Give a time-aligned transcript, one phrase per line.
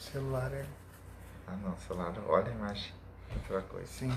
[0.00, 0.66] celular é.
[1.46, 2.92] Ah não, celular, olha a imagem.
[3.34, 3.86] Outra coisa.
[3.86, 4.12] Sim.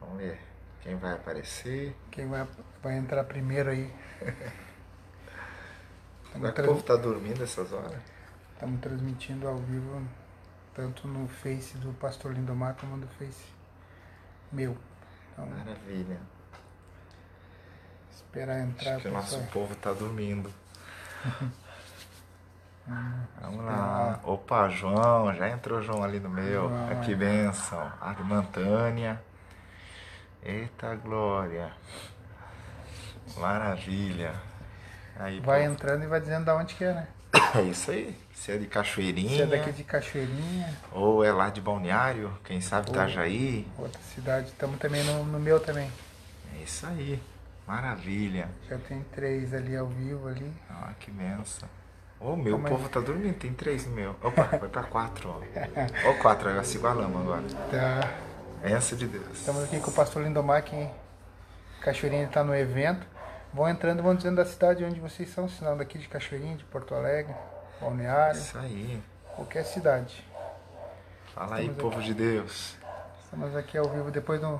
[0.00, 0.38] Vamos ver
[0.82, 1.96] quem vai aparecer.
[2.10, 2.46] Quem vai,
[2.82, 3.92] vai entrar primeiro aí?
[6.32, 8.00] Será que o povo tá dormindo essas horas?
[8.52, 10.06] Estamos transmitindo ao vivo,
[10.74, 13.54] tanto no Face do Pastor Lindomar como no Face
[14.54, 14.76] meu.
[15.32, 16.20] Então, Maravilha.
[18.10, 18.94] Esperar entrar.
[18.94, 20.52] Acho que o nosso povo tá dormindo.
[22.86, 24.20] Vamos lá.
[24.24, 26.68] Opa, João, já entrou João ali no meu.
[26.68, 27.14] Ah, que é.
[27.16, 27.90] bênção.
[28.00, 29.20] Armantânia.
[30.42, 31.72] Eita glória.
[33.38, 34.34] Maravilha.
[35.18, 35.72] Aí, Vai povo.
[35.72, 37.08] entrando e vai dizendo da onde que é, né?
[37.54, 38.18] É isso aí.
[38.34, 42.60] Se é de Cachoeirinha, Se é daqui de Cachoeirinha, ou é lá de Balneário, quem
[42.60, 43.66] sabe Ou- Itajaí.
[43.78, 44.48] outra cidade.
[44.48, 45.90] Estamos também no, no meu também.
[46.54, 47.22] É isso aí.
[47.66, 48.48] Maravilha.
[48.68, 50.52] Já tem três ali ao vivo ali.
[50.68, 51.68] Ah, que benção.
[52.24, 52.74] Ô, meu Calma aí.
[52.74, 54.16] povo tá dormindo, tem três no meu.
[54.22, 56.08] Opa, vai pra quatro, ó.
[56.08, 57.42] Ó, quatro, agora se igualamos agora.
[57.70, 58.10] Tá.
[58.62, 59.26] Benção de Deus.
[59.40, 60.88] Estamos aqui com o pastor Lindomar, que
[61.82, 63.06] Cachoeirinha está no evento.
[63.52, 66.94] Vão entrando vão dizendo da cidade onde vocês são, não daqui de Cachoeirinha, de Porto
[66.94, 67.34] Alegre,
[67.78, 69.02] Balneário, Isso aí.
[69.36, 70.24] qualquer cidade.
[71.34, 72.74] Fala aí, Estamos povo de Deus.
[73.22, 74.58] Estamos aqui ao vivo depois do,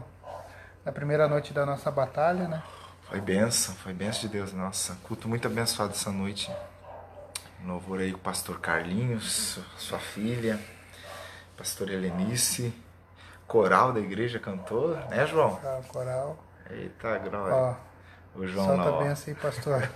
[0.85, 2.63] da primeira noite da nossa batalha, né?
[3.09, 4.53] Foi benção, foi benção de Deus.
[4.53, 6.53] Nossa, culto muito abençoado essa noite.
[7.65, 10.61] Louvor aí com o pastor Carlinhos, sua filha,
[11.57, 12.75] pastor Helenice,
[13.47, 15.55] coral da igreja cantou, né, João?
[15.55, 16.39] O coral.
[16.71, 17.55] Eita, glória.
[17.55, 17.75] Ó,
[18.35, 19.03] o João solta lá, ó.
[19.05, 19.83] benção aí, pastor.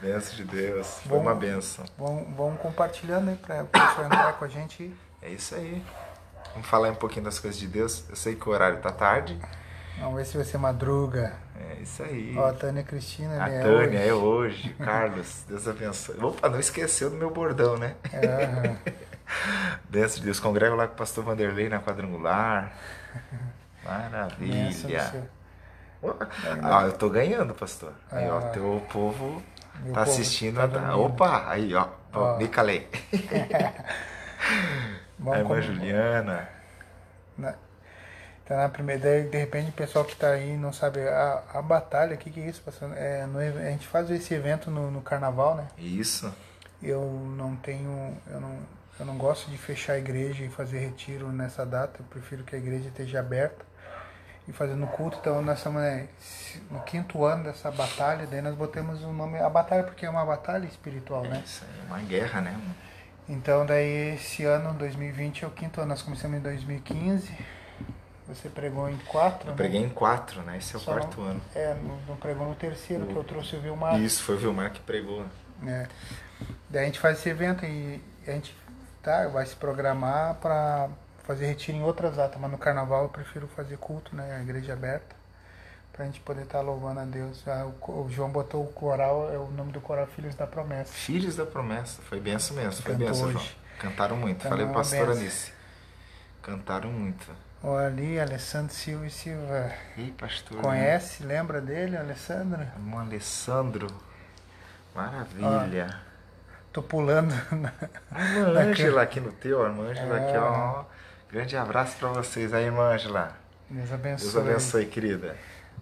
[0.00, 0.98] Benção de Deus.
[1.00, 1.22] Foi Bom.
[1.22, 1.84] uma benção.
[1.96, 4.94] vão compartilhando aí para o pessoal entrar com a gente.
[5.22, 5.82] É isso aí.
[6.52, 8.04] Vamos falar um pouquinho das coisas de Deus.
[8.10, 9.40] Eu sei que o horário tá tarde.
[10.00, 11.34] Vamos ver se você madruga.
[11.58, 12.34] É isso aí.
[12.36, 13.62] Ó, a Tânia Cristina, A né?
[13.62, 14.08] Tânia, hoje.
[14.08, 14.68] é hoje.
[14.84, 16.16] Carlos, Deus abençoe.
[16.22, 17.94] Opa, não esqueceu do meu bordão, né?
[18.12, 18.74] É.
[19.88, 20.40] Benção de Deus.
[20.40, 22.72] Congrego lá com o pastor Vanderlei na quadrangular.
[23.84, 25.28] Maravilha.
[26.62, 27.92] Ah, eu tô ganhando, pastor.
[28.10, 28.42] Aí, ó, Ah.
[28.50, 29.42] teu povo
[29.82, 30.56] Meu tá povo assistindo.
[30.56, 31.00] tá dormindo.
[31.00, 31.88] Opa, aí, ó.
[32.12, 32.88] ó me calei.
[35.32, 36.48] A irmã Juliana.
[37.38, 37.54] Na,
[38.44, 41.62] tá na primeira daí, de repente o pessoal que tá aí não sabe a, a
[41.62, 42.62] batalha, o que, que é isso?
[42.96, 45.68] É, no a gente faz esse evento no, no carnaval, né?
[45.78, 46.32] Isso.
[46.82, 47.00] Eu
[47.36, 48.58] não tenho, eu não,
[49.00, 52.00] eu não gosto de fechar a igreja e fazer retiro nessa data.
[52.00, 53.64] Eu prefiro que a igreja esteja aberta
[54.46, 55.16] e fazendo culto.
[55.20, 56.08] Então nós estamos né,
[56.70, 58.26] no quinto ano dessa batalha.
[58.26, 61.42] Daí nós botamos o nome a batalha porque é uma batalha espiritual, É né?
[61.44, 62.60] isso aí, uma guerra, né?
[63.26, 65.88] Então daí esse ano, 2020, é o quinto ano.
[65.88, 67.32] Nós começamos em 2015.
[68.26, 69.56] Você pregou em quatro, Eu né?
[69.56, 70.56] preguei em quatro, né?
[70.56, 71.40] Esse é o Só quarto não- ano.
[71.54, 71.74] É,
[72.08, 74.00] não, pregou no terceiro, que eu trouxe o Vilmar.
[74.00, 75.24] Isso, foi o Vilmar que pregou.
[75.60, 75.88] né?
[76.70, 78.56] Daí a gente faz esse evento e a gente
[79.02, 80.88] tá, vai se programar para
[81.24, 84.36] fazer retiro em outras datas, mas no carnaval eu prefiro fazer culto, né?
[84.36, 85.14] A igreja aberta,
[85.92, 87.46] pra gente poder estar louvando a Deus.
[87.46, 90.92] Ah, o, o João botou o coral, é o nome do coral Filhos da Promessa.
[90.92, 92.00] Filhos da Promessa.
[92.02, 93.44] Foi benção mesmo, foi benção, João.
[93.78, 94.38] Cantaram muito.
[94.38, 95.20] Então, Falei é pro uma pastor benção.
[95.22, 95.52] Anice.
[96.42, 97.26] Cantaram muito.
[97.66, 99.72] Olha ali, Alessandro Silva e Silva.
[99.96, 100.60] Ei, pastor.
[100.60, 102.60] Conhece, lembra dele, Alessandro?
[102.60, 103.86] Irmão Alessandro.
[104.94, 105.98] Maravilha.
[106.72, 107.32] Tô pulando.
[107.50, 107.72] na-
[108.20, 110.38] irmã Ângela aqui no teu, irmã Ângela aqui, É.
[110.40, 110.84] ó.
[111.30, 113.32] Grande abraço pra vocês aí, irmã Ângela.
[113.70, 114.30] Deus abençoe.
[114.32, 115.36] Deus abençoe, querida.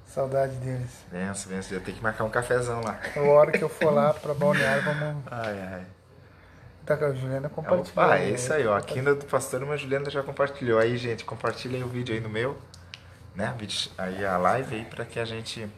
[0.06, 0.90] Saudade deles.
[1.10, 1.78] Benção, benção.
[1.78, 2.98] Já tem que marcar um cafezão lá.
[3.16, 5.24] A hora que eu for lá pra Balneário, vamos.
[5.30, 5.86] Ai, ai.
[6.84, 7.90] Tá com a Juliana compartilhando.
[7.90, 8.76] Opa, é isso aí, ó.
[8.76, 10.80] A quinta do pastor, uma Juliana já compartilhou.
[10.80, 12.58] Aí, gente, compartilha aí o vídeo aí no meu,
[13.36, 13.54] né?
[13.96, 15.68] Aí a live aí pra que a gente.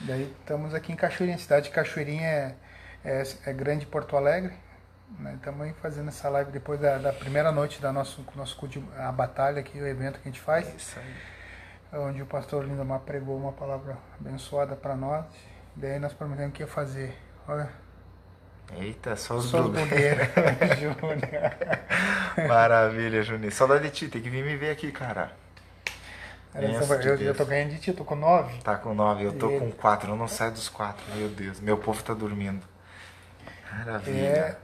[0.00, 1.38] Daí estamos aqui em Cachoeirinha.
[1.38, 2.56] Cidade de Cachoeirinha é,
[3.04, 4.54] é, é grande Porto Alegre.
[5.34, 9.12] Estamos aí fazendo essa live depois da, da primeira noite da nosso, nosso culto, a
[9.12, 10.66] batalha aqui, o evento que a gente faz.
[10.66, 12.00] É isso aí.
[12.00, 15.26] onde o pastor Lindomar pregou uma palavra abençoada para nós.
[15.76, 17.14] Daí nós prometemos que ia fazer.
[17.46, 17.70] Olha,
[18.76, 19.86] Eita, só os só os Bruno.
[19.86, 20.26] blogueiros.
[20.80, 22.48] Júnior.
[22.48, 23.52] Maravilha, Juninho.
[23.52, 25.30] Saudade de ti, tem que vir me ver aqui, cara.
[26.54, 26.70] Eu,
[27.20, 28.58] eu tô ganhando de ti, tô com nove.
[28.62, 30.10] Tá com nove, eu tô E- com quatro.
[30.12, 31.60] Eu não saio dos quatro, meu Deus.
[31.60, 32.62] Meu povo tá dormindo.
[33.72, 34.16] Maravilha.
[34.16, 34.56] É.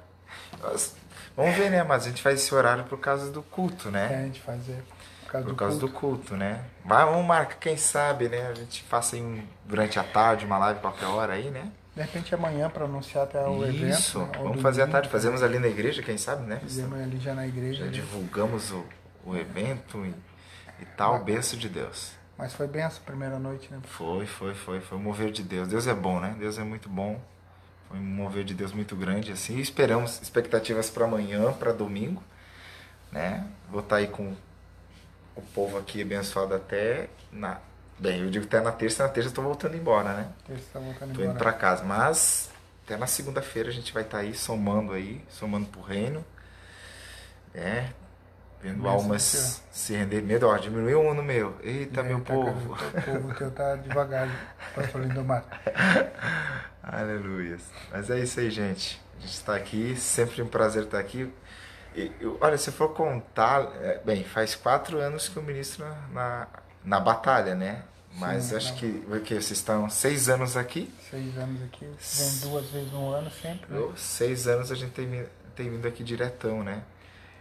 [1.36, 1.82] Vamos ver, né?
[1.82, 4.06] Mas a gente faz esse horário por causa do culto, É, né?
[4.06, 4.82] a gente fazer.
[5.24, 5.94] Por causa Por do causa culto.
[5.94, 6.60] do culto, né?
[6.84, 8.48] Mas vamos marcar, quem sabe, né?
[8.48, 9.16] A gente faça
[9.64, 11.70] durante a tarde uma live qualquer hora aí, né?
[11.94, 13.98] De repente amanhã para anunciar até o evento.
[13.98, 14.18] Isso.
[14.20, 14.92] né, ou Vamos fazer à domingo.
[14.92, 15.08] tarde.
[15.08, 16.60] Fazemos ali na igreja, quem sabe, né?
[16.60, 17.80] Fizemos ali já na igreja.
[17.80, 17.92] Já ali.
[17.92, 18.84] divulgamos o,
[19.24, 20.14] o evento e,
[20.82, 22.12] e tal, benção de Deus.
[22.38, 23.80] Mas foi bem essa primeira noite, né?
[23.84, 25.68] Foi, foi, foi, foi o mover de Deus.
[25.68, 26.34] Deus é bom, né?
[26.38, 27.20] Deus é muito bom.
[27.88, 29.56] Foi um mover de Deus muito grande, assim.
[29.56, 32.22] E esperamos expectativas para amanhã, para domingo,
[33.10, 33.46] né?
[33.68, 34.34] Vou estar aí com
[35.36, 37.58] o povo aqui abençoado até na.
[38.00, 40.28] Bem, eu digo até na terça, na terça eu tô voltando embora, né?
[40.46, 41.30] Terça tá voltando Tô embora.
[41.30, 42.50] indo para casa, mas
[42.84, 46.24] até na segunda-feira a gente vai estar aí somando aí, somando pro reino,
[47.54, 47.92] né?
[48.62, 50.22] Vendo Bênção almas se render.
[50.22, 51.56] Medo, ó, diminuiu um no meu.
[51.62, 52.74] Eita, aí, meu tá, povo.
[52.74, 54.28] O povo teu tá devagar,
[54.74, 55.44] pastor Lindomar.
[56.82, 57.58] Aleluia.
[57.90, 59.00] Mas é isso aí, gente.
[59.16, 61.32] A gente está aqui, sempre um prazer estar aqui.
[61.94, 65.94] E, eu- olha, se for contar, é, bem, faz quatro anos que eu ministro na,
[66.12, 66.48] na,
[66.84, 67.82] na batalha, né?
[68.12, 68.76] Mas Sim, acho não.
[68.78, 73.30] que porque vocês estão seis anos aqui, Seis anos aqui, vem duas vezes no ano
[73.30, 73.72] sempre.
[73.72, 73.92] né?
[73.96, 76.82] seis anos a gente tem, tem vindo aqui diretão, né?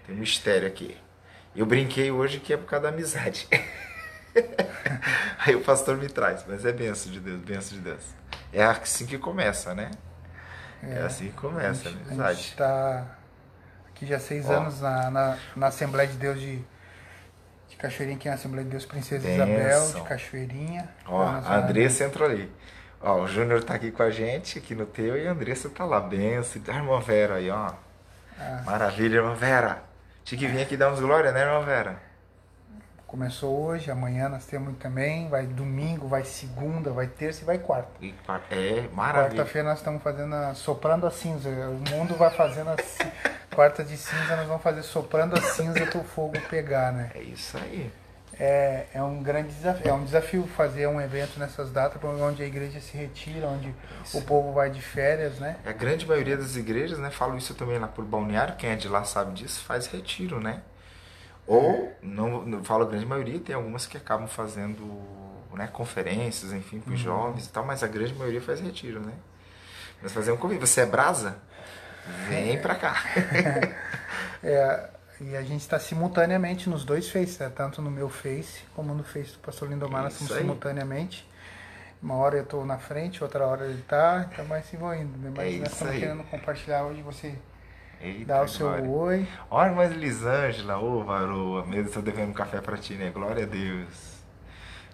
[0.06, 0.96] Tem um mistério aqui.
[1.56, 3.48] Eu brinquei hoje que é por causa da amizade.
[5.40, 8.04] Aí o pastor me traz, mas é benção de Deus, benção de Deus.
[8.54, 9.90] É assim que começa, né?
[10.84, 12.40] É, assim que começa a A gente amizade.
[12.42, 13.18] está
[13.90, 14.54] aqui já seis Ó.
[14.54, 16.66] anos na, na, na Assembleia de Deus de, de
[17.80, 19.48] Cachoeirinha, que é a Assembleia de Deus Princesa Bênção.
[19.48, 20.90] Isabel, de Cachoeirinha.
[21.08, 22.52] Ó, a Andressa entrou ali.
[23.02, 25.86] Ó, o Júnior tá aqui com a gente, aqui no teu, e a Andressa tá
[25.86, 26.02] lá.
[26.02, 26.62] Benção.
[26.68, 27.72] A irmã Vera aí, ó.
[28.38, 28.64] Ah.
[28.66, 29.82] Maravilha, irmã Vera.
[30.26, 32.10] Tinha que vir aqui dar uns glória, né, irmã Vera?
[33.08, 37.90] Começou hoje, amanhã nós temos também, vai domingo, vai segunda, vai terça e vai quarta.
[38.02, 38.14] E
[38.52, 39.38] É, maravilha.
[39.38, 41.50] Quarta-feira nós estamos fazendo a, soprando a cinza.
[41.50, 42.76] O mundo vai fazendo a
[43.54, 47.12] quarta de cinza, nós vamos fazer soprando a cinza para o fogo pegar, né?
[47.16, 47.92] É isso aí.
[48.40, 52.46] É, é um grande desafio, é um desafio fazer um evento nessas datas, onde a
[52.46, 53.74] igreja se retira, onde
[54.14, 55.58] o povo vai de férias, né?
[55.66, 58.88] A grande maioria das igrejas, né, falo isso também lá por Balneário, quem é de
[58.88, 60.62] lá sabe disso, faz retiro, né?
[61.46, 64.86] Ou, não, não falo a grande maioria, tem algumas que acabam fazendo
[65.54, 69.14] né, conferências, enfim, para os jovens e tal, mas a grande maioria faz retiro, né?
[70.02, 71.38] Mas fazer um convite, você é brasa?
[72.28, 72.96] Vem pra cá.
[74.44, 74.90] É,
[75.22, 77.52] e a gente está simultaneamente nos dois Face, né?
[77.54, 81.28] tanto no meu Face como no Face do Pastor Lindomar, nós estamos simultaneamente.
[82.02, 85.18] Uma hora eu estou na frente, outra hora ele está, então vai se indo.
[85.18, 85.34] né?
[85.36, 86.00] Mas É nós estamos aí.
[86.00, 87.36] querendo compartilhar hoje, você
[88.00, 88.90] Eita, dá o seu glória.
[88.90, 89.28] oi.
[89.52, 93.10] Olha, mas Lisângela, ô varoa, mesmo tô devendo um café pra ti, né?
[93.10, 94.18] Glória a Deus.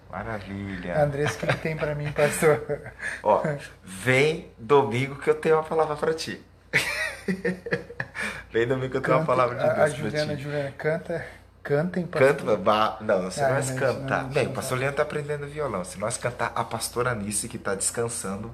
[0.09, 1.03] Maravilha.
[1.03, 2.91] Andrés, o que, que tem para mim, pastor?
[3.21, 3.43] Ó,
[3.83, 6.41] vem domingo que eu tenho uma palavra pra ti.
[8.51, 10.41] vem domingo que eu tenho uma palavra de a, a Deus pra Juliana, a ti.
[10.43, 11.25] Juliana canta,
[11.63, 12.35] cantem, pastor.
[12.35, 14.23] Canta, não, se Ah, nós não, cantar.
[14.23, 15.83] não, Bem, não, o pastor Leandro tá aprendendo violão.
[15.83, 18.51] Se nós cantar a pastora Anice, que tá descansando,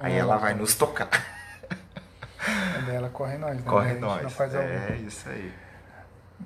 [0.00, 0.18] aí Ah.
[0.20, 1.08] ela vai nos tocar.
[2.92, 3.62] Ela corre nós, né?
[3.66, 4.22] a Corre nós.
[4.38, 5.08] Não É vivo.
[5.08, 5.52] isso aí.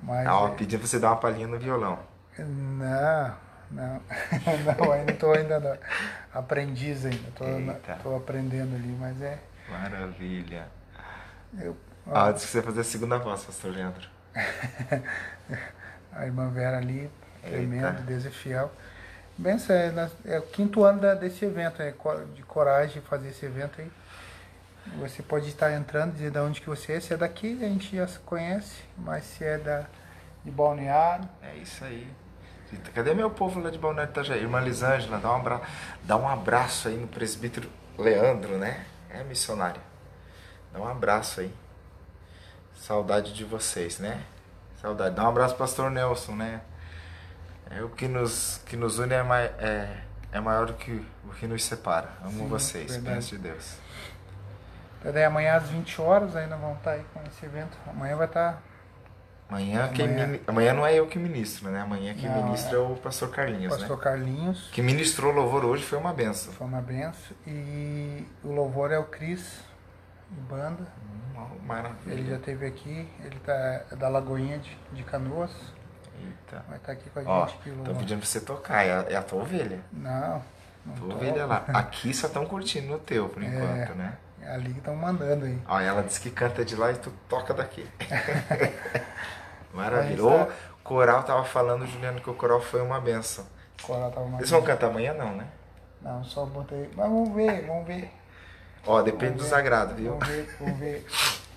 [0.03, 1.99] Mas, Ah, ó, é- pedindo pra você dar uma palhinha no violão.
[2.37, 3.33] Não,
[3.69, 4.01] não.
[4.79, 5.77] não, ainda estou ainda na-
[6.33, 7.17] aprendiz ainda.
[7.73, 7.93] Eita.
[7.93, 9.37] Estou aprendendo ali, mas é.
[9.69, 10.67] Maravilha.
[11.57, 11.75] Eu,
[12.11, 14.07] Ah, disse que você ia fazer a segunda voz, pastor Leandro.
[16.13, 17.09] a irmã Vera ali,
[17.41, 18.71] tremendo, Deus é fiel.
[19.37, 19.93] Benção, é,
[20.25, 21.93] é o quinto ano da- desse evento, é
[22.35, 23.91] de coragem fazer esse evento aí.
[24.99, 26.99] Você pode estar entrando, dizer de onde que você é.
[26.99, 29.85] Se é daqui, a gente já se conhece, mas se é da,
[30.43, 32.07] de Balneário, É isso aí.
[32.93, 34.41] Cadê meu povo lá de Balneário Itajaí?
[34.41, 35.61] Irmã Lisângela, dá um, abra...
[36.03, 38.85] dá um abraço aí no presbítero Leandro, né?
[39.09, 39.81] É missionário.
[40.73, 41.53] Dá um abraço aí.
[42.75, 44.21] Saudade de vocês, né?
[44.81, 45.15] Saudade.
[45.15, 46.61] Dá um abraço pastor Nelson, né?
[47.69, 49.45] É, o que nos, que nos une é, mai...
[49.59, 49.97] é,
[50.31, 52.09] é maior do que o que nos separa.
[52.23, 53.75] Amo Sim, vocês, penso de Deus.
[54.99, 57.77] Então, daí amanhã às 20 horas ainda vão estar aí com esse evento.
[57.87, 58.61] Amanhã vai estar.
[59.49, 60.27] Amanhã, quem Amanhã.
[60.27, 61.81] mini- Amanhã não é eu que ministro, né?
[61.81, 64.03] Amanhã quem Não, ministra é o pastor o Carlinhos, pastor né?
[64.03, 66.53] Carlinhos, Que ministrou louvor hoje foi uma benção.
[66.53, 67.35] foi uma benção.
[67.47, 69.59] E o louvor é o Cris,
[70.31, 70.87] de banda.
[71.35, 72.13] Hum, Maravilha.
[72.13, 73.53] Ele já esteve aqui, ele tá
[73.91, 75.51] é da Lagoinha de, de Canoas.
[76.21, 76.63] Eita.
[76.67, 77.69] Vai estar aqui com a Ó, gente aqui.
[77.69, 77.95] o tô louvor.
[77.97, 79.79] pedindo pra você tocar, é a, é a tua ovelha.
[79.93, 80.41] Não,
[80.85, 81.15] não Tua tô.
[81.15, 81.63] ovelha lá.
[81.73, 84.17] Aqui só estão curtindo no teu, por enquanto, né?
[84.41, 85.61] É ali que estão mandando aí.
[85.67, 87.87] Ó, ela disse que canta de lá e tu toca daqui.
[89.73, 90.23] Maravilha.
[90.23, 90.47] O é-
[90.83, 93.45] coral tava falando, Juliano, que o coral foi uma benção.
[93.83, 95.45] Coral tava Eles vão cantar amanhã, não, né?
[96.01, 96.89] Não, só botei.
[96.95, 98.11] Mas vamos ver, vamos ver.
[98.85, 100.11] Ó, depende Vamos dos ver, agrado, viu?
[100.11, 101.05] Vamos ver, vamos ver.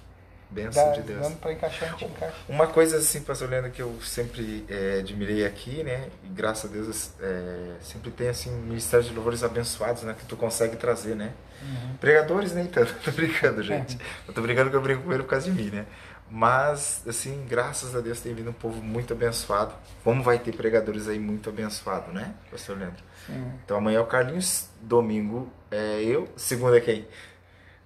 [0.53, 1.23] Benção Dá, de Deus.
[1.23, 2.35] dando pra encaixar, a gente encaixa.
[2.47, 6.11] Uma coisa assim, pastor Leandro, que eu sempre é, admirei aqui, né?
[6.23, 10.15] E graças a Deus é, sempre tem assim ministérios de louvores abençoados, né?
[10.19, 11.33] Que tu consegue trazer, né?
[11.63, 11.97] Uhum.
[11.97, 13.99] Pregadores nem tanto, tô brincando, gente.
[14.29, 15.87] Eu tô brincando que eu brinco com ele por causa de mim, né?
[16.31, 19.75] Mas, assim, graças a Deus tem vindo um povo muito abençoado.
[20.05, 23.03] Como vai ter pregadores aí muito abençoado, né, pastor Leandro?
[23.27, 23.53] Sim.
[23.65, 27.07] Então amanhã é o Carlinhos, domingo é eu, segunda é quem?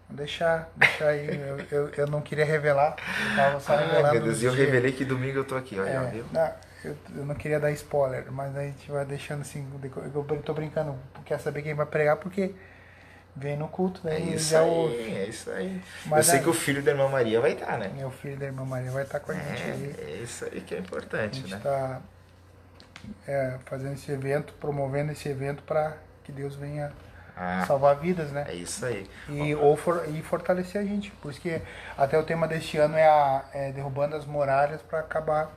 [0.09, 1.27] Deixar, deixar aí.
[1.27, 2.95] Eu, eu, eu não queria revelar.
[3.31, 4.07] Eu tava só revelando.
[4.07, 6.25] Ai, meu Deus, e eu revelei que domingo eu tô aqui, olha, É, viu?
[6.33, 6.53] não,
[6.85, 9.67] eu, eu não queria dar spoiler, mas a gente vai deixando assim.
[10.15, 12.55] Eu tô brincando, quer saber quem vai pregar, porque
[13.35, 14.15] vem no culto, né?
[14.17, 15.83] É isso aí, o é isso aí.
[16.07, 17.91] Mas eu sei aí- que o filho da irmã Maria vai estar, né?
[17.95, 19.95] meu filho da irmã Maria vai estar com a gente aí.
[19.99, 21.57] É, é isso aí que é A importante, gente né?
[21.57, 22.01] está
[23.67, 26.93] fazendo esse evento, promovendo esse evento para que Deus venha
[27.37, 28.47] Ah, salvar vidas, né?
[28.49, 29.07] é isso aí.
[29.29, 31.11] E, ou for, e fortalecer a gente.
[31.11, 31.61] Por isso que
[31.99, 35.51] até o tema deste ano é, a, é derrubando as muralhas para acabar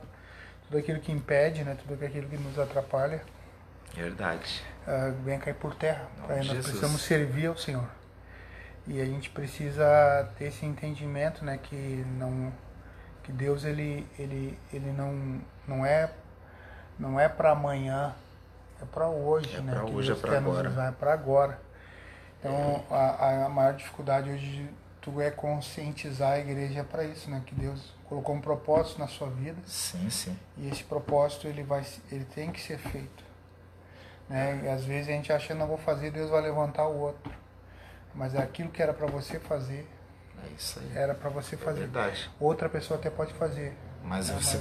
[0.66, 1.76] tudo aquilo que impede, né?
[1.86, 3.22] Tudo aquilo que nos atrapalha.
[3.94, 4.62] Verdade.
[4.86, 6.06] ah, venha cair por terra.
[6.28, 7.88] Nós precisamos servir ao Senhor.
[8.86, 12.52] E a gente precisa ter esse entendimento, né, que não
[13.22, 16.10] que Deus ele ele ele não não é
[16.98, 18.14] não é para amanhã,
[18.80, 19.72] é para hoje, É né?
[19.72, 20.88] pra que hoje, Deus é nos agora.
[20.88, 21.69] é para agora.
[22.40, 24.68] Então, a, a maior dificuldade hoje
[25.00, 27.42] tu é conscientizar a igreja para isso, né?
[27.46, 30.36] Que Deus colocou um propósito na sua vida Sim, sim.
[30.58, 33.22] e esse propósito ele vai ele tem que ser feito
[34.28, 37.30] né e às vezes a gente acha não vou fazer Deus vai levantar o outro
[38.12, 39.88] mas é aquilo que era para você fazer
[40.44, 40.90] É isso aí.
[40.96, 42.28] era para você É fazer verdade.
[42.40, 44.60] outra pessoa até pode fazer Mas É, você,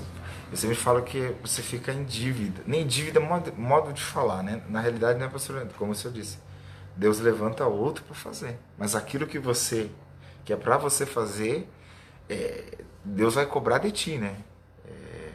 [0.52, 2.62] mas- me fala que você fica em dívida.
[2.68, 4.62] Nem dívida é modo, modo de falar, né?
[4.70, 6.38] Na realidade, não é pastor Leandro, como você disse.
[7.00, 8.60] Deus levanta outro para fazer.
[8.78, 9.90] Mas aquilo que você
[10.44, 11.70] que é para você fazer,
[12.28, 14.36] é, Deus vai cobrar de ti, né?
[14.86, 15.30] É,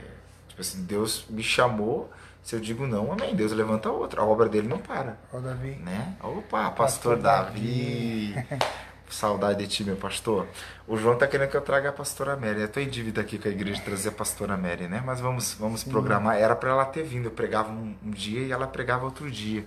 [0.49, 2.11] tipo assim, Deus me chamou,
[2.43, 3.35] se eu digo não, amém.
[3.35, 4.21] Deus levanta outro.
[4.21, 6.17] A obra dele não para, Ó, Davi né?
[6.21, 8.35] Opa, pastor, Pastor Davi.
[9.09, 10.49] Saudade de ti, meu pastor.
[10.89, 12.63] O João tá querendo que eu traga a pastora Mary.
[12.63, 15.03] Eu tô em dívida aqui com a igreja de trazer a pastora Mary, né?
[15.07, 16.37] Mas vamos, vamos programar.
[16.37, 17.27] Era para ela ter vindo.
[17.27, 19.65] Eu pregava um, um dia e ela pregava outro dia.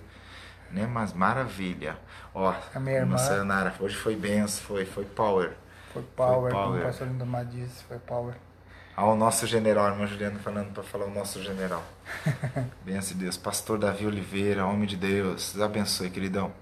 [0.70, 0.86] Né?
[0.86, 1.96] Mas maravilha.
[2.34, 5.52] Ó, A minha irmã- Sayonara, hoje foi benção, foi, foi power.
[5.92, 6.80] foi power, como power.
[6.82, 8.34] o pastor Lindomar disse foi power
[8.94, 11.82] Ao nosso general, a irmã Juliana falando para falar o nosso general.
[12.84, 13.36] Benção de Deus.
[13.36, 15.52] Pastor Davi Oliveira, homem de Deus.
[15.54, 16.52] Deus abençoe, queridão.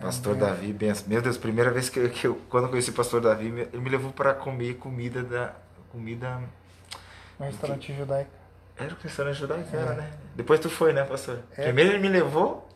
[0.00, 0.46] Pastor Amém.
[0.48, 1.08] Davi, benção.
[1.08, 3.78] Meu Deus, primeira vez que eu, que eu- quando eu conheci o Pastor Davi, ele
[3.80, 5.52] me levou para comer comida da
[5.90, 6.40] comida
[7.38, 8.30] no restaurante judaico
[8.76, 10.12] era o restaurante judaico, era, né?
[10.38, 11.40] Depois tu foi, né, pastor?
[11.56, 11.64] É.
[11.64, 12.68] Primeiro ele me levou.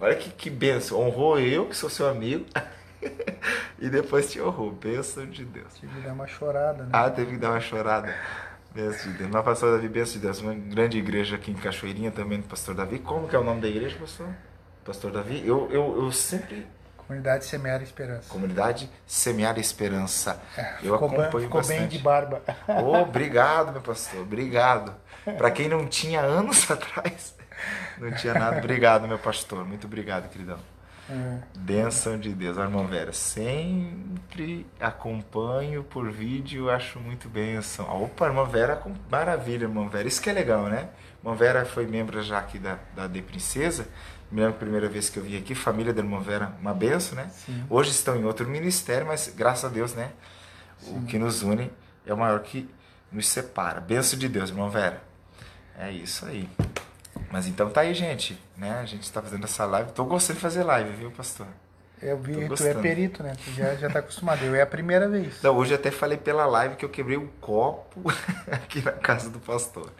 [0.00, 1.00] Olha que, que benção.
[1.00, 2.44] Honrou eu, que sou seu amigo.
[3.78, 4.72] e depois te honrou.
[4.72, 5.74] Benção de Deus.
[5.78, 8.12] tive que dar uma chorada né Ah, teve que dar uma chorada.
[8.74, 9.30] Benção de Deus.
[9.30, 10.40] Mas pastor Davi, benção de Deus.
[10.40, 12.98] Uma grande igreja aqui em Cachoeirinha também do pastor Davi.
[12.98, 14.26] Como que é o nome da igreja, pastor?
[14.84, 15.46] Pastor Davi?
[15.46, 16.66] Eu, eu, eu sempre...
[17.08, 20.40] comunidade semear esperança Comunidade Semear Esperança.
[20.82, 21.96] Eu ficou, bem- acompanho ficou bem bastante.
[21.96, 24.20] de barba Oh, obrigado, meu pastor.
[24.20, 24.94] Obrigado.
[25.36, 27.34] Para quem não tinha anos atrás,
[27.98, 28.58] não tinha nada.
[28.58, 29.64] Obrigado, meu pastor.
[29.64, 30.58] Muito obrigado, queridão.
[31.10, 31.38] É.
[31.56, 32.56] Benção de Deus.
[32.58, 37.86] Irmão Vera, sempre acompanho por vídeo, acho muito benção.
[38.04, 40.06] Opa, irmã Vera, maravilha, irmã Vera.
[40.06, 40.88] Isso que é legal, né?
[41.24, 43.86] Irmã Vera foi membro já aqui da, da De Princesa.
[44.30, 47.16] Me lembro a primeira vez que eu vim aqui, família da irmã Vera, uma benção,
[47.16, 47.30] né?
[47.32, 47.64] Sim.
[47.70, 50.10] Hoje estão em outro ministério, mas graças a Deus, né?
[50.86, 51.70] O que nos une
[52.06, 52.68] é o maior que
[53.10, 53.80] nos separa.
[53.80, 55.02] Benção de Deus, irmão Vera.
[55.78, 56.48] É isso aí.
[57.30, 58.38] Mas então tá aí, gente.
[58.56, 58.78] Né?
[58.78, 59.92] A gente está fazendo essa live.
[59.92, 61.46] Tô gostando de fazer live, viu, pastor?
[62.00, 65.08] eu vi tu é perito né tu já já tá acostumado eu é a primeira
[65.08, 68.02] vez Não, hoje até falei pela live que eu quebrei um copo
[68.50, 69.92] aqui na casa do pastor.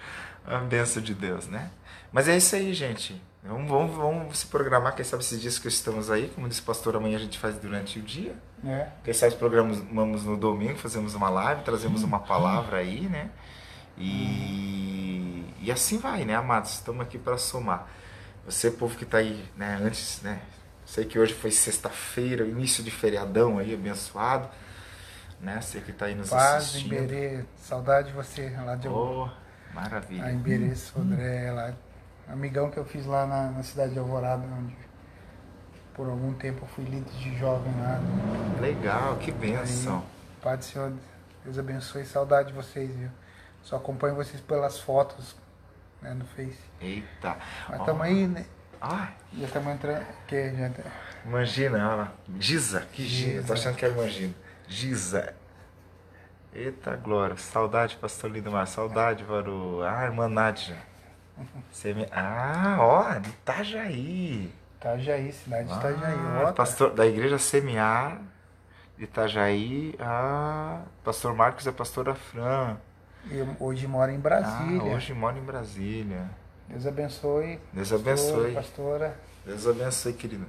[0.47, 1.71] A benção de Deus, né?
[2.11, 3.21] Mas é isso aí, gente.
[3.49, 4.95] Vamos, vamos, vamos se programar.
[4.95, 7.55] Quem sabe esses dias que estamos aí, como disse o pastor, amanhã a gente faz
[7.57, 8.37] durante o dia.
[8.63, 13.31] né Quem sabe programamos no domingo, fazemos uma live, trazemos uma palavra aí, né?
[13.97, 16.75] E, e assim vai, né, amados?
[16.75, 17.89] Estamos aqui para somar.
[18.45, 20.41] Você, povo que está aí, né, antes, né?
[20.85, 24.47] Sei que hoje foi sexta-feira, início de feriadão aí, abençoado.
[25.41, 25.59] Né?
[25.61, 26.95] Você que está aí nos Paz, assistindo.
[26.95, 29.29] Iberê, saudade de você lá de Oh,
[29.73, 30.25] maravilha.
[30.25, 31.75] a Iberê, Sodré, lá.
[32.31, 34.77] Amigão que eu fiz lá na, na cidade de Alvorada, onde
[35.95, 37.99] por algum tempo eu fui líder de jovem lá.
[38.61, 40.05] Legal, que benção.
[40.43, 40.93] Pai do Senhor,
[41.45, 43.11] Deus abençoe, saudade de vocês, viu?
[43.63, 45.35] Só acompanho vocês pelas fotos
[46.01, 46.59] né, no Face.
[46.81, 47.37] Eita.
[47.69, 48.47] Mas estamos aí, né?
[48.81, 50.07] Ai, Já estamos entrando.
[50.29, 50.83] Que, já, tá-
[51.25, 52.13] Imagina, olha lá.
[52.39, 53.47] Giza, que Giza.
[53.47, 54.35] Tô achando que era Imagina.
[54.69, 55.35] Giza.
[56.55, 57.37] Eita glória.
[57.37, 58.67] Saudade, pastor Lindomar.
[58.69, 59.83] Saudade, Varu.
[59.83, 60.77] Ah, irmã Nádia.
[61.95, 62.07] Me...
[62.13, 64.53] Ah, ó, de Itajaí.
[64.77, 66.15] Itajaí, cidade de Itajaí.
[66.19, 68.21] Ah, Ó, pastor, da igreja Semear
[68.97, 69.95] de Itajaí.
[70.01, 72.77] Ah, pastor Marcos é pastora Fran.
[73.31, 74.83] E hoje mora em Ah, Brasília.
[74.95, 76.31] hoje mora em Brasília.
[76.69, 77.61] Deus abençoe.
[77.73, 78.55] Deus pastor, abençoe.
[78.55, 79.21] Pastora.
[79.45, 80.47] Deus abençoe, querido.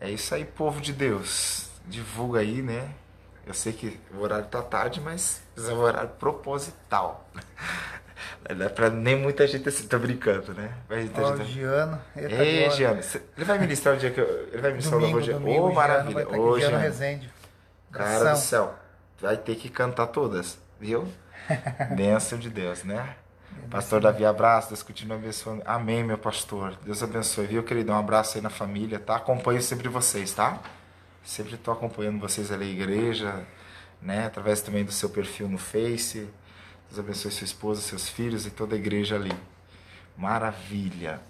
[0.00, 1.70] É isso aí, povo de Deus.
[1.86, 2.88] Divulga aí, né?
[3.46, 7.28] Eu sei que o horário tá tarde, mas é um horário proposital.
[8.56, 10.72] Não é pra nem muita gente assim, tá brincando, né?
[10.88, 11.10] Mas
[11.40, 12.00] o Giano.
[12.16, 13.00] Ei, Giano.
[13.36, 14.48] Ele vai ministrar o dia que eu.
[14.52, 15.36] Ele vai ministrar domingo, o dia.
[15.36, 16.28] Ô, oh, maravilha.
[16.28, 16.78] Ô, oh, Giano.
[16.78, 17.30] Resende.
[17.90, 18.74] Cara do céu.
[19.20, 21.06] Vai ter que cantar todas, viu?
[21.94, 23.16] Bênção de Deus, né?
[23.70, 25.62] Pastor Davi, abraço, Deus continue abençoando.
[25.64, 26.76] Amém, meu pastor.
[26.84, 27.92] Deus abençoe, viu, querido?
[27.92, 29.16] Um abraço aí na família, tá?
[29.16, 30.58] Acompanho sempre vocês, tá?
[31.24, 33.46] Sempre estou acompanhando vocês ali, igreja,
[34.00, 34.26] né?
[34.26, 36.28] Através também do seu perfil no Face.
[36.92, 39.32] Deus abençoe sua esposa, seus filhos e toda a igreja ali.
[40.14, 41.20] Maravilha.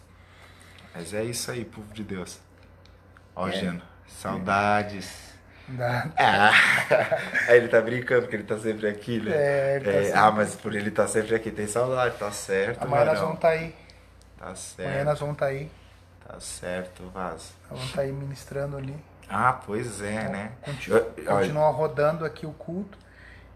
[0.93, 2.41] Mas é isso aí, povo de Deus.
[3.37, 3.53] Ó, é.
[3.53, 5.33] Geno, saudades.
[6.19, 6.51] Ah,
[7.55, 9.31] ele tá brincando que ele tá sempre aqui, né?
[9.33, 10.19] É, ele tá é, sempre...
[10.19, 12.83] Ah, mas por ele tá sempre aqui, tem saudade, tá certo.
[12.83, 13.73] Amanhã nós vamos tá aí.
[14.37, 14.89] Tá certo.
[14.89, 15.71] Amanhã nós vamos tá aí.
[16.27, 17.53] Tá certo, Vaz.
[17.71, 18.97] Nós vamos tá aí ministrando ali.
[19.29, 20.53] Ah, pois é, então, né?
[20.61, 22.99] Continua, continua rodando aqui o culto.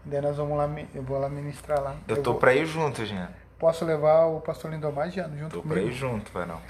[0.07, 1.95] Daí nós vamos lá, eu vou lá ministrar lá.
[2.07, 2.39] Eu, eu tô vou...
[2.39, 3.29] pra ir junto, Jean.
[3.59, 5.63] Posso levar o pastor Lindomar, Jean, junto tô comigo?
[5.63, 6.61] Tô pra ir junto, vai não.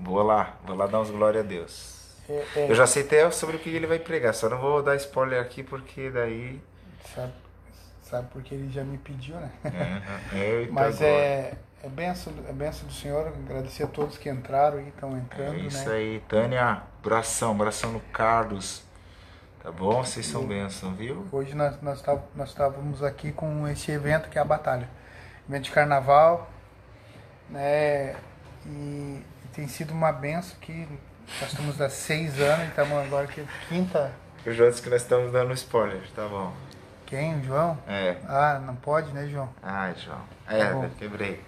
[0.00, 2.16] Vou lá, vou lá dar uns glória a Deus.
[2.28, 2.70] É, é.
[2.70, 5.40] Eu já sei até sobre o que ele vai pregar, só não vou dar spoiler
[5.40, 6.58] aqui porque daí.
[7.14, 7.32] Sabe,
[8.02, 9.50] sabe porque ele já me pediu, né?
[9.64, 10.68] Uhum.
[10.72, 15.14] Mas é, é benção, é benção do Senhor, agradecer a todos que entraram e estão
[15.18, 15.56] entrando.
[15.56, 15.96] É isso né?
[15.96, 18.83] aí, Tânia, abração, abração no Carlos.
[19.64, 20.04] Tá bom?
[20.04, 21.26] Vocês são bênção, viu?
[21.32, 24.86] Hoje nós, nós, tá, nós estávamos aqui com esse evento que é a Batalha.
[25.48, 26.50] Evento de carnaval,
[27.48, 28.14] né?
[28.66, 29.22] E,
[29.54, 30.86] tem sido uma benção que
[31.40, 34.12] nós estamos há seis anos e estamos agora aqui quinta.
[34.44, 36.52] O João disse que nós estamos dando spoiler, tá bom.
[37.06, 37.40] Quem?
[37.40, 37.78] O João?
[37.88, 38.18] É.
[38.28, 39.48] Ah, não pode, né, João?
[39.62, 40.20] Ah, João.
[40.46, 41.42] É, tá quebrei.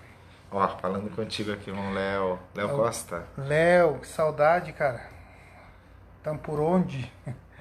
[0.50, 2.38] Ó, falando contigo aqui, irmão Léo.
[2.54, 3.24] Léo Costa.
[3.36, 5.02] Léo, que saudade, cara.
[6.22, 7.12] Tamo por onde?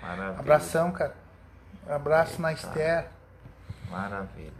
[0.05, 0.39] Maravilha.
[0.39, 1.15] Abração, cara.
[1.87, 2.41] Abraço Eita.
[2.41, 3.05] na Esther.
[3.89, 4.51] Maravilha.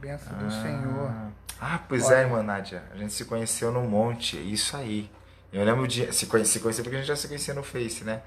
[0.00, 0.42] Benção ah.
[0.42, 1.10] do Senhor.
[1.60, 2.16] Ah, pois Olha.
[2.16, 2.82] é, irmã Nádia.
[2.92, 4.36] A gente se conheceu no monte.
[4.36, 5.10] É isso aí.
[5.52, 6.12] Eu lembro o dia.
[6.12, 8.22] Se conhecer, porque a gente já se conhecia no Face, né?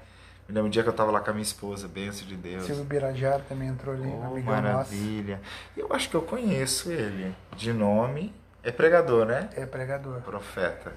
[0.48, 2.64] Eu lembro o dia que eu tava lá com a minha esposa, benção de Deus.
[2.64, 5.36] Silvio Birajara também entrou ali, oh, maravilha.
[5.36, 5.48] Nossa.
[5.76, 7.34] Eu acho que eu conheço ele.
[7.56, 8.34] De nome.
[8.62, 9.48] É pregador, né?
[9.54, 10.20] É pregador.
[10.22, 10.92] Profeta.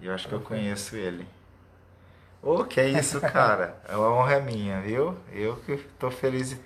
[0.00, 0.28] E eu acho Profeta.
[0.28, 1.26] que eu conheço ele.
[2.42, 3.78] Ô, oh, que é isso, cara?
[3.86, 5.16] É uma honra minha, viu?
[5.30, 6.60] Eu que tô feliz de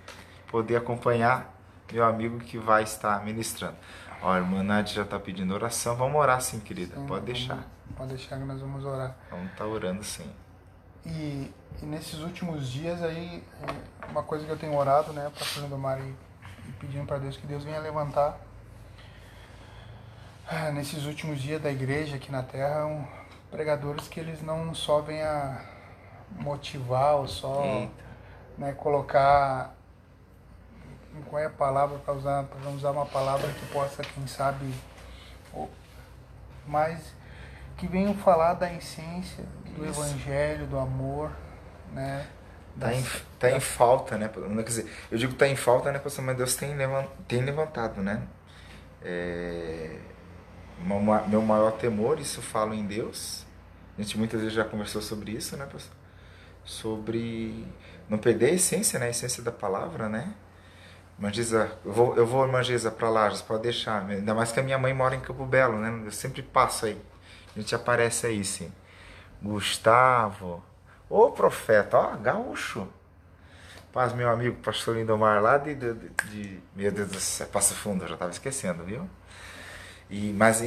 [0.47, 1.53] poder acompanhar
[1.93, 3.77] meu amigo que vai estar ministrando.
[4.23, 5.97] Ó, a irmã Nádia já está pedindo oração.
[5.97, 6.95] Vamos orar sim, querida.
[6.95, 7.55] Sim, pode deixar.
[7.55, 9.17] Vamos, pode deixar que nós vamos orar.
[9.31, 10.31] Vamos estar tá orando sim.
[11.05, 15.69] E, e, nesses últimos dias aí, é, uma coisa que eu tenho orado, né, pastor
[15.69, 16.15] Domar, e,
[16.69, 18.41] e pedindo para Deus que Deus venha levantar
[20.47, 23.07] ah, nesses últimos dias da igreja aqui na terra, um,
[23.55, 25.57] pregadores que eles não só venham
[26.31, 27.89] motivar ou só
[28.59, 29.73] né, colocar
[31.27, 34.75] qual é a palavra para usar, para usar uma palavra que possa, quem sabe,
[36.67, 37.15] mas
[37.77, 39.45] que venham falar da essência
[39.77, 40.01] do Isso.
[40.01, 41.31] evangelho, do amor,
[41.93, 42.27] né?
[42.81, 43.05] Tá em,
[43.39, 44.29] tá em falta, né?
[44.29, 46.25] Quer dizer, eu digo tá em falta, né, pastor?
[46.25, 48.27] Mas Deus tem, levant, tem levantado, né?
[49.01, 49.97] É,
[51.29, 53.44] meu maior temor, isso eu falo em Deus.
[53.97, 55.97] A gente muitas vezes já conversou sobre isso, né, pastor?
[56.65, 57.67] Sobre
[58.09, 59.07] não perder a essência, né?
[59.07, 60.35] A essência da palavra, né?
[61.19, 61.31] Irmã
[61.85, 64.05] eu vou, eu vou, Giza, para Lages, pode deixar.
[64.09, 66.03] Ainda mais que a minha mãe mora em Campo Belo, né?
[66.05, 67.01] Eu sempre passo aí.
[67.55, 68.73] A gente aparece aí, sim.
[69.41, 70.63] Gustavo.
[71.09, 72.89] Ô, profeta, ó, gaúcho.
[73.93, 78.03] Paz, meu amigo, pastor Lindomar, lá de, de, de, Meu Deus do céu, Passo Fundo,
[78.03, 79.09] eu já estava esquecendo, viu?
[80.11, 80.61] E, mas,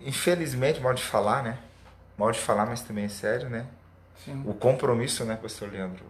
[0.00, 1.58] infelizmente, mal de falar, né?
[2.18, 3.66] Mal de falar, mas também é sério, né?
[4.24, 4.42] Sim.
[4.44, 6.04] O compromisso, né, pastor Leandro?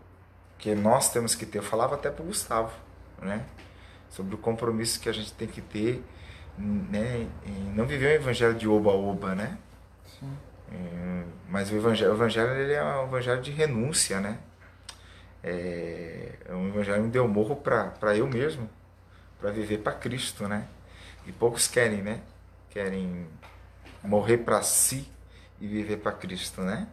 [0.58, 1.58] Que nós temos que ter.
[1.58, 2.72] Eu falava até pro Gustavo
[3.22, 3.44] né?
[4.10, 6.02] Sobre o compromisso que a gente tem que ter,
[6.56, 7.26] né?
[7.44, 9.58] Em não viver um evangelho de oba-oba, né?
[10.18, 10.32] Sim.
[10.70, 14.38] É, mas o evangelho, o evangelho ele é um evangelho de renúncia, né?
[15.42, 18.68] É, é um evangelho que deu morro para eu mesmo,
[19.40, 20.66] para viver para Cristo, né?
[21.26, 22.20] E poucos querem, né?
[22.70, 23.26] Querem
[24.02, 25.10] morrer para si
[25.60, 26.86] e viver para Cristo, né?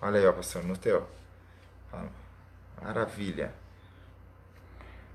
[0.00, 1.06] Olha aí, ó, pastor, no teu.
[2.80, 3.52] Maravilha.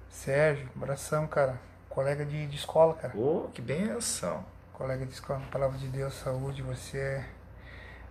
[0.09, 1.59] Sérgio, abração, cara.
[1.89, 3.13] Colega de, de escola, cara.
[3.15, 4.45] Oh, que benção.
[4.73, 7.25] Colega de escola, palavra de Deus, saúde, você é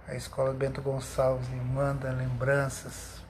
[0.07, 3.21] a escola Bento Gonçalves me manda lembranças.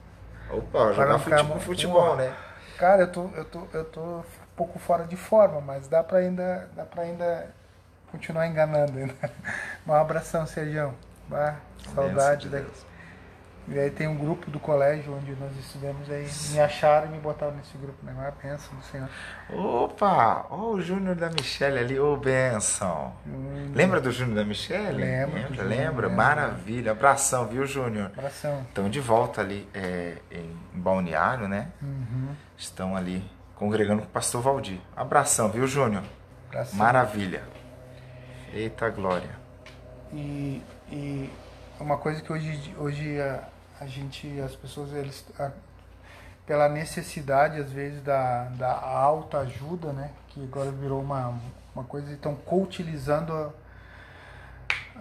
[0.49, 2.35] Opa, jogar futebol, futebol, né?
[2.77, 4.23] Cara, eu tô, eu tô, eu tô um
[4.55, 7.49] pouco fora de forma, mas dá pra ainda, dá pra ainda
[8.11, 9.15] continuar enganando ainda.
[9.87, 10.93] Um abração, Sérgio.
[11.33, 11.55] Bah,
[11.95, 12.61] saudade da,
[13.67, 17.17] E aí tem um grupo do colégio onde nós estudamos, aí me acharam e me
[17.17, 18.13] botaram nesse grupo, né?
[18.15, 19.09] Mas benção do Senhor.
[19.49, 20.45] Opa!
[20.51, 23.13] Ó o Júnior da Michelle ali, ô benção.
[23.25, 25.01] Hum, Lembra do Júnior da Michelle?
[25.01, 26.09] Lembro Lembra, Júnior, lembra?
[26.09, 26.91] Maravilha.
[26.91, 28.11] Abração, viu, Júnior?
[28.15, 28.61] Abração.
[28.67, 31.69] Estão de volta ali é, em Balneário, né?
[31.81, 32.35] Uhum.
[32.55, 33.23] Estão ali
[33.55, 34.79] congregando com o pastor Valdir.
[34.95, 36.03] Abração, viu, Júnior?
[36.49, 36.77] Abração.
[36.77, 37.41] Maravilha.
[38.53, 39.41] Eita glória.
[40.11, 40.61] E,
[40.93, 41.29] e
[41.79, 43.43] uma coisa que hoje, hoje a,
[43.81, 45.51] a gente, as pessoas, eles, a-
[46.45, 50.11] pela necessidade, às vezes, da, da alta ajuda, né?
[50.29, 51.39] Que agora virou uma,
[51.73, 53.51] uma coisa, estão coutilizando a,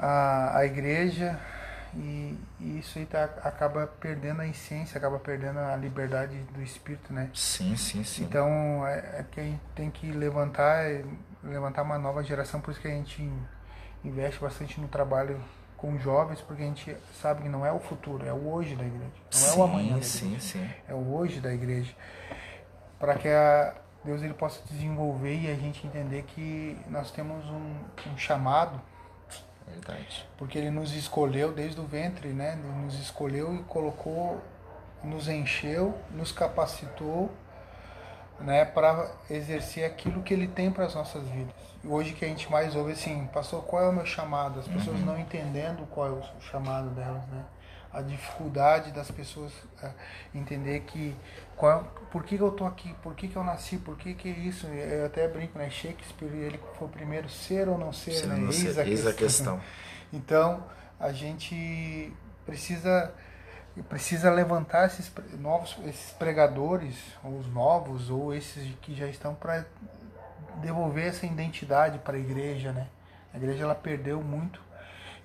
[0.01, 1.39] a, a igreja
[1.95, 7.13] e, e isso aí tá, acaba perdendo a essência, acaba perdendo a liberdade do espírito,
[7.13, 7.29] né?
[7.35, 8.25] Sim, sim, sim.
[8.25, 10.85] Então é, é que a gente tem que levantar,
[11.45, 13.31] levantar uma nova geração, por isso que a gente
[14.05, 15.39] investe bastante no trabalho
[15.83, 18.85] com jovens, porque a gente sabe que não é o futuro, é o hoje da
[18.85, 19.13] igreja.
[19.35, 20.01] Não é o amanhã.
[20.01, 20.71] sim, sim.
[20.89, 21.93] É o hoje da igreja.
[23.01, 27.75] Para que a Deus ele possa desenvolver e a gente entender que nós temos um,
[28.13, 28.81] um chamado,
[29.67, 30.25] Verdade.
[30.39, 32.53] porque ele nos escolheu desde o ventre, né?
[32.53, 34.41] Ele nos escolheu e colocou,
[35.03, 37.29] nos encheu, nos capacitou,
[38.39, 41.72] né, para exercer aquilo que ele tem para as nossas vidas.
[41.85, 44.61] Hoje que a gente mais ouve assim, pastor, qual é o meu chamado?
[44.61, 47.45] As pessoas não entendendo qual é o chamado delas, né?
[47.93, 49.91] A dificuldade das pessoas é,
[50.35, 51.15] entender que
[51.57, 54.29] qual, por que, que eu tô aqui, por que, que eu nasci, por que que
[54.29, 54.67] é isso?
[54.67, 55.69] Eu até brinco, né?
[55.69, 58.37] Shakespeare, ele foi o primeiro ser ou não ser, Se né?
[58.37, 59.61] não ser- eis a questão.
[60.13, 60.65] Então,
[61.01, 62.13] a gente
[62.47, 63.13] precisa
[63.89, 69.65] precisa levantar esses novos esses pregadores, ou os novos ou esses que já estão para
[70.61, 72.87] devolver essa identidade para a igreja, né?
[73.33, 74.61] A igreja ela perdeu muito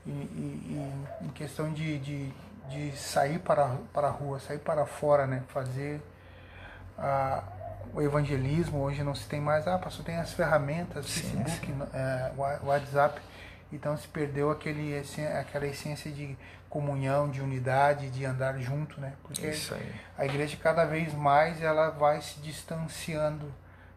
[0.05, 2.31] e, e- e em questão de, de,
[2.69, 5.43] de sair para, para a rua, sair para fora, né?
[5.49, 6.01] Fazer
[6.97, 7.43] a,
[7.93, 12.31] o evangelismo hoje não se tem mais, ah, pastor, tem as ferramentas, Sim, Facebook, é,
[12.37, 13.21] wa- WhatsApp,
[13.71, 14.97] então se perdeu aquele,
[15.39, 16.37] aquela essência de
[16.69, 19.13] comunhão, de unidade, de andar junto, né?
[19.23, 19.47] Porque
[20.17, 23.51] a igreja cada vez mais ela vai se distanciando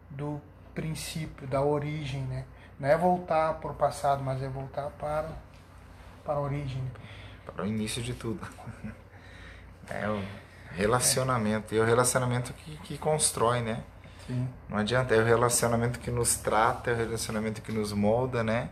[0.09, 0.41] do
[0.73, 2.45] princípio, da origem, né?
[2.79, 5.29] Não é voltar para o passado, mas é voltar para,
[6.25, 6.83] para a origem.
[7.45, 8.45] Para o início de tudo.
[9.89, 10.23] É o
[10.73, 11.75] relacionamento.
[11.75, 13.83] E é o relacionamento que, que constrói, né?
[14.25, 14.47] Sim.
[14.69, 18.69] Não adianta, é o relacionamento que nos trata, é o relacionamento que nos molda, né?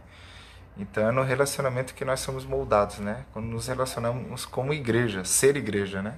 [0.77, 3.25] Então é no relacionamento que nós somos moldados, né?
[3.33, 6.15] Quando nos relacionamos como igreja, ser igreja, né?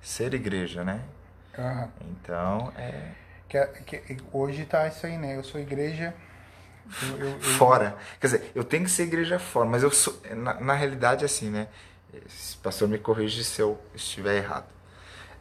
[0.00, 1.02] Ser igreja, né?
[1.58, 1.88] Aham.
[2.00, 3.10] Então é
[3.52, 5.36] Que, é- que hoje tá isso aí, né?
[5.36, 6.14] Eu sou igreja.
[7.02, 7.96] eu- eu- fora.
[8.18, 10.18] Quer dizer, eu tenho que ser igreja fora, mas eu sou.
[10.34, 11.68] Na, na realidade, assim, né?
[12.26, 14.66] Esse pastor me corrige se eu estiver errado.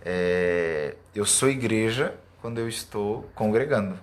[0.04, 3.98] É, eu sou igreja quando eu estou congregando,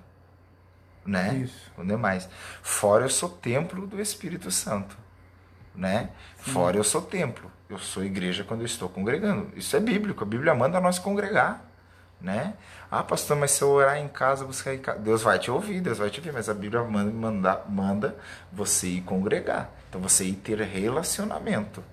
[1.04, 1.34] né?
[1.44, 1.70] Isso.
[1.76, 2.28] Com demais.
[2.62, 4.96] Fora eu sou templo do Espírito Santo,
[5.74, 6.10] né?
[6.38, 7.50] Fora eu sou templo.
[7.68, 9.50] Eu sou igreja quando eu estou congregando.
[9.54, 10.24] Isso é bíblico.
[10.24, 11.62] A Bíblia manda nós congregar,
[12.20, 12.54] né?
[12.90, 15.80] Ah, pastor, mas se eu orar em casa, buscar em casa, Deus vai te ouvir,
[15.82, 18.16] Deus vai te ouvir, mas a Bíblia manda, manda, manda
[18.50, 19.70] você ir congregar.
[19.88, 21.84] Então você ir ter relacionamento,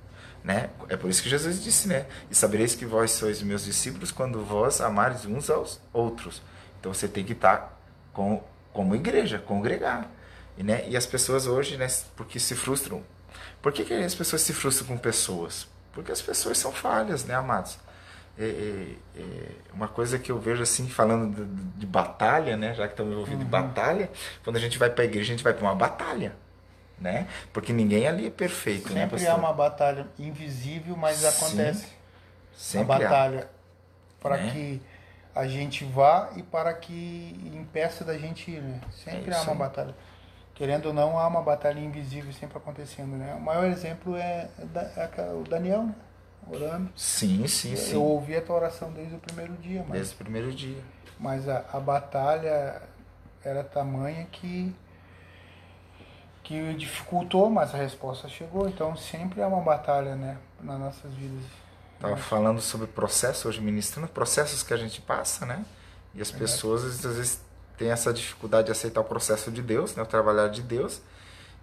[0.42, 0.70] né?
[0.88, 2.06] É por isso que Jesus disse, né?
[2.32, 6.42] E sabereis que vós sois meus discípulos quando vós amares uns aos outros.
[6.80, 7.78] Então você tem que estar
[8.14, 10.10] com, como igreja, congregar.
[10.58, 10.88] E, né?
[10.88, 13.04] e as pessoas hoje, né, porque se frustram.
[13.62, 15.68] Por que, que as pessoas se frustram com pessoas?
[15.92, 17.78] Porque as pessoas são falhas, né, amados?
[18.38, 22.74] É, é, é uma coisa que eu vejo assim, falando de, de batalha, né?
[22.74, 24.10] Já que estamos envolvidos em batalha,
[24.44, 26.36] quando a gente vai para a igreja, a gente vai para uma batalha,
[27.00, 27.28] né?
[27.54, 29.30] Porque ninguém ali é perfeito, né, Sempre pastor?
[29.32, 31.88] há uma batalha invisível, mas Sim, acontece.
[32.56, 33.50] Sempre a batalha
[34.22, 34.52] para Né?
[34.52, 34.82] que
[35.34, 38.82] a gente vá e para que impeça da gente ir, né?
[38.92, 39.58] Sempre É há uma aí.
[39.58, 39.96] batalha.
[40.54, 43.34] Querendo ou não, há uma batalha invisível sempre acontecendo, né?
[43.36, 45.96] O maior exemplo é da- é o Daniel, né?
[46.48, 46.90] Orando.
[46.96, 47.94] Sim, sim, sim.
[47.94, 50.82] Eu ouvi a tua oração desde o primeiro dia, mas, Desde o primeiro dia.
[51.20, 52.82] mas a, a batalha
[53.44, 54.76] era tamanha que
[56.44, 58.70] que dificultou, mas a resposta chegou.
[58.70, 61.44] Então sempre há uma batalha, né, nas nossas vidas.
[62.00, 65.66] Tava falando sobre processos hoje, ministrando processos que a gente passa, né?
[66.14, 67.42] E as pessoas às vezes
[67.78, 70.04] têm essa dificuldade de aceitar o processo de Deus, né?
[70.04, 71.02] O trabalhar de Deus.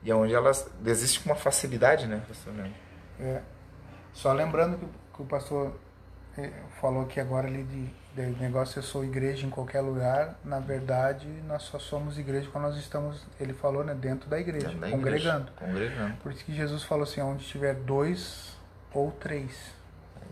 [0.03, 2.53] E é onde elas desistem com uma facilidade, né, pastor?
[3.21, 3.41] É.
[4.13, 5.73] Só lembrando que, que o pastor
[6.37, 10.39] eh, falou aqui agora ali de, de negócio eu sou igreja em qualquer lugar.
[10.45, 14.69] Na verdade, nós só somos igreja quando nós estamos, ele falou, né, dentro da igreja,
[14.69, 15.51] Dentro da congregando.
[15.53, 16.15] igreja, Congregando.
[16.23, 18.53] Por isso que Jesus falou assim, onde tiver dois
[18.93, 19.51] ou três.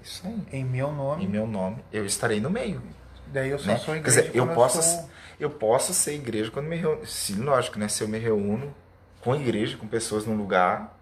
[0.02, 0.42] Isso aí.
[0.52, 1.24] Em meu nome.
[1.24, 2.82] Em meu nome, eu estarei no meio.
[3.26, 3.76] Daí eu só né?
[3.76, 4.22] sou Quer igreja.
[4.22, 7.06] dizer, eu posso, sou- eu posso ser igreja quando me reúno.
[7.06, 7.86] Sim, lógico, né?
[7.88, 8.74] Se eu me reúno
[9.20, 10.98] com igreja, com pessoas num lugar,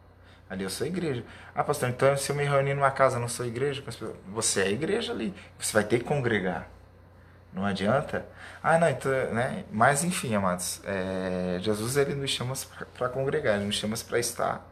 [0.49, 1.25] ali eu sou igreja.
[1.55, 3.83] Ah, pastor, então se eu me reunir numa casa, eu não sou igreja?
[4.29, 5.35] Você é igreja ali.
[5.59, 6.69] Você vai ter que congregar.
[7.53, 8.27] Não adianta.
[8.63, 9.65] Ah, não, então, né?
[9.71, 12.55] Mas enfim, amados, é, Jesus ele nos chama
[12.97, 14.67] para congregar, ele nos chama para estar.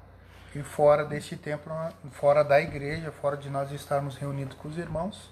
[0.55, 1.73] E fora deste templo,
[2.13, 5.31] fora da igreja, fora de nós estarmos reunidos com os irmãos,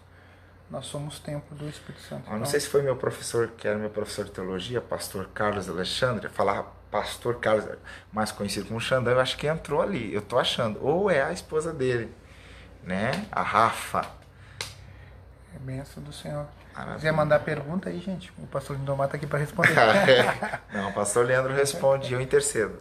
[0.71, 2.31] nós somos templo do Espírito Santo.
[2.31, 5.69] Eu não sei se foi meu professor, que era meu professor de teologia, pastor Carlos
[5.69, 7.77] Alexandre, falar pastor Carlos,
[8.13, 10.79] mais conhecido como Xandão, eu acho que entrou ali, eu tô achando.
[10.81, 12.09] Ou é a esposa dele,
[12.85, 13.27] né?
[13.33, 14.09] A Rafa.
[15.53, 16.47] É bênção do Senhor.
[16.75, 16.97] Maravilha.
[16.97, 19.75] quiser mandar pergunta aí, gente, o pastor Lindomar tá aqui para responder.
[20.73, 22.81] Não, o pastor Leandro responde, eu intercedo.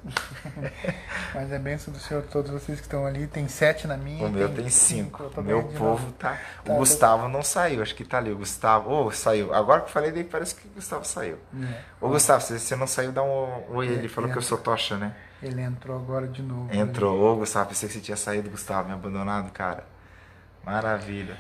[1.33, 3.27] Mas é bênção do Senhor todos vocês que estão ali.
[3.27, 4.25] Tem sete na minha.
[4.25, 5.23] O meu tem cinco.
[5.23, 6.37] eu tô O meu povo tá.
[6.63, 8.31] Tá, O Gustavo não saiu, acho que tá ali.
[8.31, 8.91] O Gustavo.
[8.91, 9.53] Ô, saiu.
[9.53, 11.37] Agora que eu falei dele, parece que o Gustavo saiu.
[11.61, 11.81] É.
[12.01, 13.87] Ô, Gustavo, se você não saiu, dá um oi.
[13.87, 15.13] Ele falou que eu sou tocha, né?
[15.41, 16.73] Ele entrou agora de novo.
[16.73, 17.19] Entrou.
[17.19, 19.85] Ô, Gustavo, pensei que você tinha saído, Gustavo, me abandonado, cara.
[20.65, 21.37] Maravilha.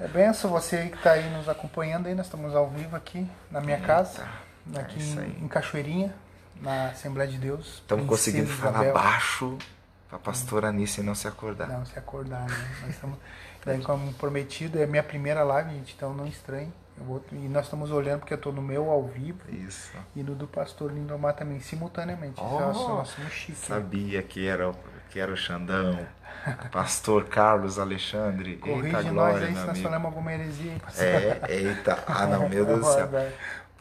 [0.00, 2.14] É benção você que está aí nos acompanhando aí.
[2.14, 4.26] Nós estamos ao vivo aqui na minha casa,
[4.74, 6.14] aqui é em, em Cachoeirinha,
[6.60, 7.66] na Assembleia de Deus.
[7.76, 8.94] Estamos conseguindo falar Isabel.
[8.94, 9.58] baixo
[10.08, 11.68] pra pastora Anice não se acordar.
[11.68, 12.76] Não, se acordar, né?
[12.82, 13.18] Nós estamos,
[13.64, 16.72] daí, como prometido, é a minha primeira live, gente, então não estranhe.
[16.96, 19.90] Vou- e nós estamos olhando porque eu estou no meu ao vivo Isso.
[20.14, 22.38] e no do pastor Lindomar também, simultaneamente.
[22.38, 23.60] Oh, nós, nós somos chiques.
[23.64, 24.76] Sabia que era, o-
[25.08, 25.98] que era o Xandão.
[26.72, 28.52] Pastor Carlos Alexandre.
[28.52, 30.72] eita Corrige nós glória, aí meu se nós falamos alguma heresia.
[30.98, 31.98] É, eita.
[32.06, 33.08] Ah, não, meu Deus do céu.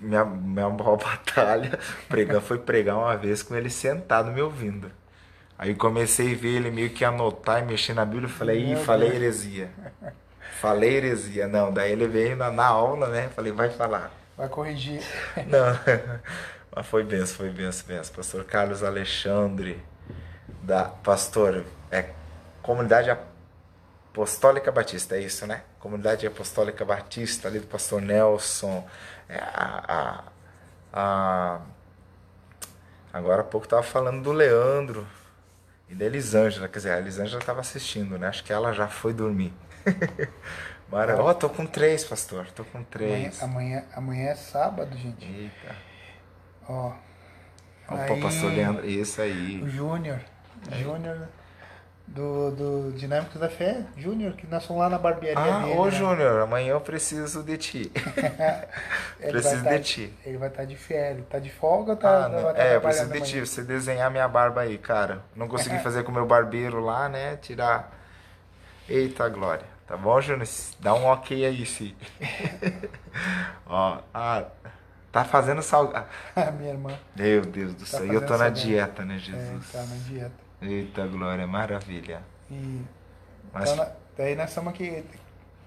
[0.02, 4.90] Minha, minha maior batalha pregar, foi pregar uma vez com ele sentado me ouvindo.
[5.58, 8.30] Aí comecei a ver ele meio que anotar e mexer na Bíblia.
[8.30, 9.22] Eu falei, ih, falei Deus.
[9.22, 9.70] heresia.
[10.62, 11.50] Falei heresia.
[11.50, 13.28] Não, daí ele veio na, na aula, né?
[13.36, 14.10] Falei, vai falar.
[14.38, 15.02] Vai corrigir.
[15.48, 15.78] Não,
[16.74, 18.16] mas foi benção, foi benção, benção.
[18.16, 19.84] Pastor Carlos Alexandre,
[20.64, 22.06] da pastor, é
[22.70, 23.10] Comunidade
[24.12, 25.64] Apostólica Batista, é isso, né?
[25.80, 28.88] Comunidade Apostólica Batista, ali do pastor Nelson.
[29.28, 30.24] É, a,
[30.94, 31.62] a, a-
[33.12, 35.08] agora há pouco estava falando do Leandro
[35.90, 38.28] e da Elisângela, quer dizer, a Elisângela estava assistindo, né?
[38.28, 39.52] Acho que ela já foi dormir.
[40.92, 43.42] Mara, ó, tô com três, pastor, tô com Amanhã, três.
[43.42, 45.26] amanhã, amanhã é sábado, gente.
[45.26, 45.76] Eita.
[46.68, 46.92] Ó.
[47.88, 49.60] Opa, Aí, pastor Leandro, isso aí.
[49.64, 50.20] O Júnior.
[50.72, 51.28] Júnior
[52.14, 53.84] do, do Dinâmicos da Fé.
[53.96, 55.78] Júnior, que nós fomos lá na barbearia Ah, dele.
[55.78, 55.92] ô né?
[55.92, 57.92] Júnior, amanhã eu preciso de ti.
[59.20, 60.14] Preciso vai de tá- ti.
[60.26, 61.26] Ele vai estar de férias.
[61.30, 62.54] Tá de folga ou tá, Ah, não.
[62.54, 63.40] tá É, eu preciso de ti.
[63.42, 65.22] Você desenhar minha barba aí, cara.
[65.36, 67.38] Não consegui fazer com o meu barbeiro lá, né?
[67.38, 67.92] Tirar.
[68.88, 69.66] Eita glória.
[69.88, 70.48] Tá bom, Júnior?
[70.80, 71.96] Dá um ok aí, sim.
[73.66, 74.46] Ó, ah,
[75.12, 75.92] tá fazendo sal.
[75.94, 78.06] ah, A minha irmã Meu Deus do céu.
[78.06, 78.60] E eu tô na salgado.
[78.62, 79.72] dieta, né, é, Jesus?
[79.72, 80.49] tá na dieta.
[80.62, 82.22] Eita glória, maravilha.
[82.52, 82.82] E,
[83.54, 85.04] Mas então, daí nós estamos aqui.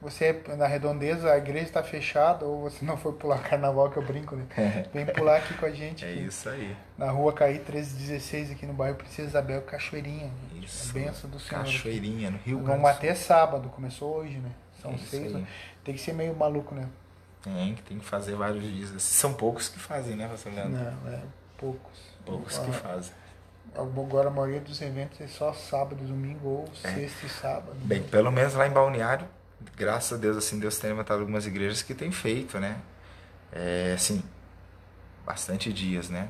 [0.01, 4.03] Você na redondeza, a igreja está fechada, ou você não foi pular carnaval, que eu
[4.03, 4.45] brinco, né?
[4.93, 6.05] Vem pular aqui com a gente.
[6.05, 6.77] é aqui, isso aí.
[6.99, 10.29] Na rua Caí 1316, aqui no bairro Princesa Isabel, Cachoeirinha.
[10.53, 10.67] gente.
[10.67, 10.91] Isso.
[10.91, 11.61] É benção do Senhor.
[11.63, 11.73] aqui.
[11.73, 14.51] Cachoeirinha, no Rio Grande Vamos até sábado, começou hoje, né?
[14.83, 15.33] São É seis.
[15.33, 15.47] né?
[15.85, 16.89] Tem que ser meio maluco, né?
[17.41, 19.01] Tem, que tem que fazer vários dias.
[19.03, 20.81] São poucos que fazem, né, pastor Leandro?
[20.81, 21.21] Não, é
[21.57, 22.01] poucos.
[22.25, 23.13] Poucos que fazem.
[23.75, 27.73] Agora a maioria dos eventos é só sábado, domingo ou sexta e sábado.
[27.83, 27.87] É.
[27.87, 29.27] Bem, pelo menos lá em Balneário,
[29.77, 32.77] graças a Deus, assim, Deus tem levantado algumas igrejas que têm feito, né?
[33.51, 34.23] É, assim,
[35.25, 36.29] bastante dias, né?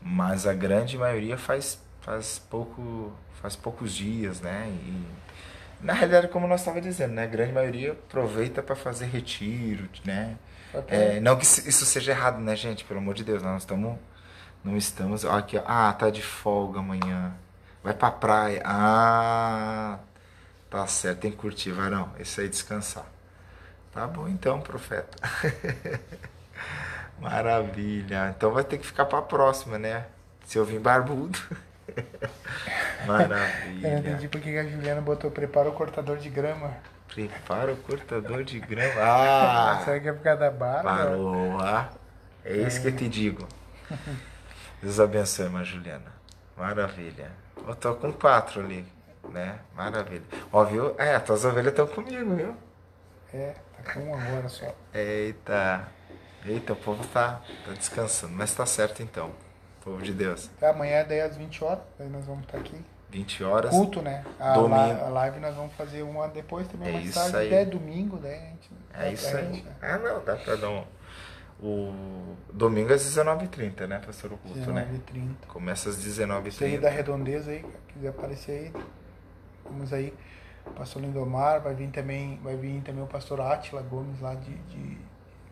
[0.00, 4.68] Mas a grande maioria faz, faz, pouco, faz poucos dias, né?
[4.68, 5.04] E,
[5.80, 7.24] na realidade, como nós estávamos dizendo, né?
[7.24, 10.36] A grande maioria aproveita para fazer retiro, né?
[10.70, 12.84] Pra- É, não que isso isso seja errado, né, gente?
[12.84, 13.98] Pelo amor de Deus, nós estamos.
[14.64, 15.24] Não estamos.
[15.24, 15.62] Aqui, ó.
[15.66, 17.32] Ah, tá de folga amanhã.
[17.82, 18.62] Vai pra praia.
[18.64, 19.98] Ah,
[20.70, 22.10] tá certo, tem que curtir, varão.
[22.18, 23.04] Esse aí descansar.
[23.92, 25.16] Tá bom então, profeta.
[27.20, 28.34] Maravilha.
[28.36, 30.06] Então vai ter que ficar pra próxima, né?
[30.46, 31.38] Se eu vim barbudo.
[31.94, 33.98] Eu Maravilha.
[33.98, 36.72] entendi por que que a Juliana botou prepara o cortador de grama.
[37.06, 38.94] Prepara o cortador de grama.
[38.98, 39.82] Ah!
[39.84, 40.82] Será que é por causa da barba?
[40.90, 41.90] Parou, ah.
[42.42, 43.46] É isso que eu te digo.
[44.84, 46.12] Deus abençoe, irmã Juliana.
[46.58, 47.30] Maravilha.
[47.66, 48.84] Eu tô com quatro ali,
[49.30, 49.58] né?
[49.74, 50.22] Maravilha.
[50.52, 50.94] Ó, viu?
[50.98, 52.54] É, as tuas ovelhas estão comigo, viu?
[53.32, 54.66] É, tá com um agora só.
[54.92, 55.88] Eita.
[56.44, 58.34] Eita, o povo tá, tá descansando.
[58.34, 59.30] Mas tá certo então.
[59.82, 60.50] Povo de Deus.
[60.60, 62.84] Tá, amanhã daí às 20 horas, daí nós vamos estar aqui.
[63.10, 63.70] 20 horas.
[63.70, 64.22] Culto, né?
[64.38, 64.84] A, Domingo.
[64.84, 67.46] li- a live nós vamos fazer uma depois também, É mais isso tarde, aí.
[67.46, 68.34] até domingo, né?
[68.34, 68.70] A gente,
[69.08, 69.44] É isso aí.
[69.54, 69.72] gente, né?
[69.80, 70.84] Ah, não, dá pra dar um.
[71.66, 74.86] O domingo às 19h30, né, pastor o culto, né?
[75.10, 75.46] 19h30.
[75.48, 76.92] Começa às Você aí da 19h30.
[76.94, 78.82] redondeza aí, quiser aparecer aí,
[79.64, 80.12] vamos aí.
[80.66, 84.54] O pastor Lindomar, vai vir também, vai vir também o pastor Átila Gomes lá de,
[84.54, 84.98] de,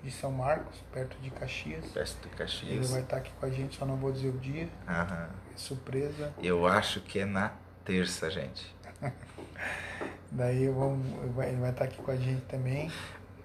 [0.02, 1.86] de São Marcos, perto de Caxias.
[1.92, 2.90] Festa de Ele Caxias.
[2.90, 4.68] vai estar aqui com a gente, só não vou dizer o dia.
[4.86, 5.30] Aham.
[5.54, 6.30] É surpresa.
[6.42, 7.52] Eu acho que é na
[7.86, 8.74] terça, gente.
[10.30, 11.06] Daí vamos,
[11.46, 12.90] ele vai estar aqui com a gente também.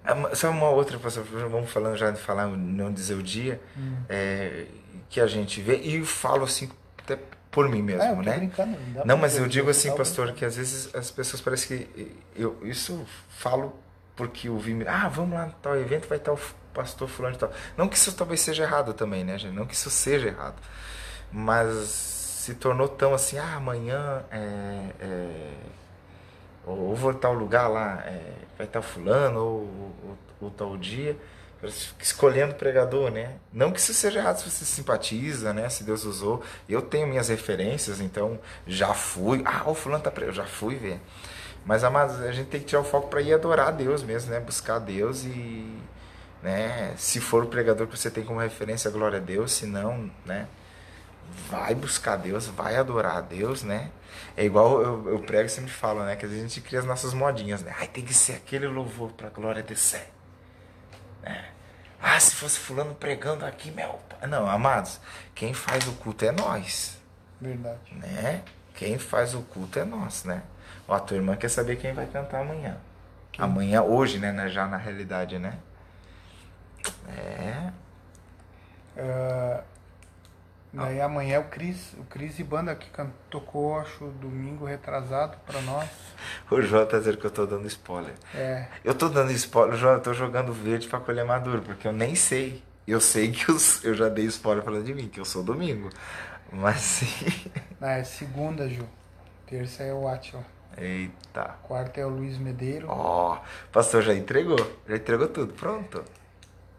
[0.08, 3.96] Ah, Só uma outra, pastor, vamos falando já de falar, não dizer o dia, Hum.
[4.08, 4.64] é,
[5.10, 7.18] que a gente vê, e eu falo assim, até
[7.50, 8.50] por mim Ah, eu mesmo, tô né?
[8.96, 12.16] Não, pra mas eu digo assim, pastor, que às vezes as pessoas parecem que.
[12.36, 13.74] Eu, isso eu falo
[14.16, 14.86] porque eu vi.
[14.86, 16.38] Ah, vamos lá no tal evento, vai estar o
[16.74, 17.50] pastor fulano e tal.
[17.76, 19.54] Não que isso talvez seja errado também, né, gente?
[19.54, 20.56] Não que isso seja errado.
[21.32, 24.90] Mas se tornou tão assim, ah, amanhã é.
[25.00, 25.50] é
[26.68, 29.60] ou, ou vou tal lugar lá, é, vai estar fulano, ou,
[30.04, 31.16] ou, ou tal dia.
[32.00, 33.34] Escolhendo pregador, né?
[33.52, 35.68] Não que isso seja errado se você simpatiza, né?
[35.68, 36.40] Se Deus usou.
[36.68, 39.42] Eu tenho minhas referências, então já fui.
[39.44, 40.38] Ah, o fulano tá pregando.
[40.38, 41.00] Eu já fui ver.
[41.66, 44.30] Mas, amados, a gente tem que tirar o foco para ir adorar a Deus mesmo,
[44.30, 44.38] né?
[44.38, 45.66] Buscar a Deus e.
[46.42, 46.94] Né?
[46.96, 49.50] Se for o pregador que você tem como referência, glória a Deus.
[49.50, 50.46] Se não, né?
[51.50, 53.90] vai buscar Deus, vai adorar a Deus, né?
[54.36, 56.16] É igual eu, eu prego e sempre falo, né?
[56.16, 57.74] Que a gente cria as nossas modinhas, né?
[57.78, 60.08] Ai, tem que ser aquele louvor pra glória descer.
[61.22, 61.44] Né?
[62.00, 63.98] Ah, se fosse fulano pregando aqui, meu...
[64.28, 65.00] Não, amados,
[65.34, 66.98] quem faz o culto é nós,
[67.40, 67.94] Verdade.
[67.94, 68.42] né?
[68.74, 70.42] Quem faz o culto é nós, né?
[70.86, 72.76] Ó, a tua irmã quer saber quem vai cantar amanhã.
[73.36, 74.48] Amanhã, hoje, né?
[74.48, 75.58] Já na realidade, né?
[77.16, 77.72] É...
[78.96, 79.62] Ah,
[80.72, 82.90] daí amanhã o Cris, o Cris e Banda que
[83.30, 85.88] tocou, acho, domingo retrasado pra nós.
[86.50, 88.14] O João tá dizendo que eu tô dando spoiler.
[88.34, 91.92] É, Eu tô dando spoiler, João, eu tô jogando verde pra colher maduro, porque eu
[91.92, 92.62] nem sei.
[92.86, 95.90] Eu sei que eu, eu já dei spoiler falando de mim, que eu sou domingo.
[96.52, 97.50] Mas sim.
[97.80, 98.88] na é segunda, Ju.
[99.46, 100.44] Terça é o Atila.
[100.76, 101.58] Eita.
[101.62, 102.88] Quarta é o Luiz Medeiro.
[102.88, 104.58] Ó, o pastor já entregou.
[104.88, 105.52] Já entregou tudo.
[105.54, 106.04] Pronto.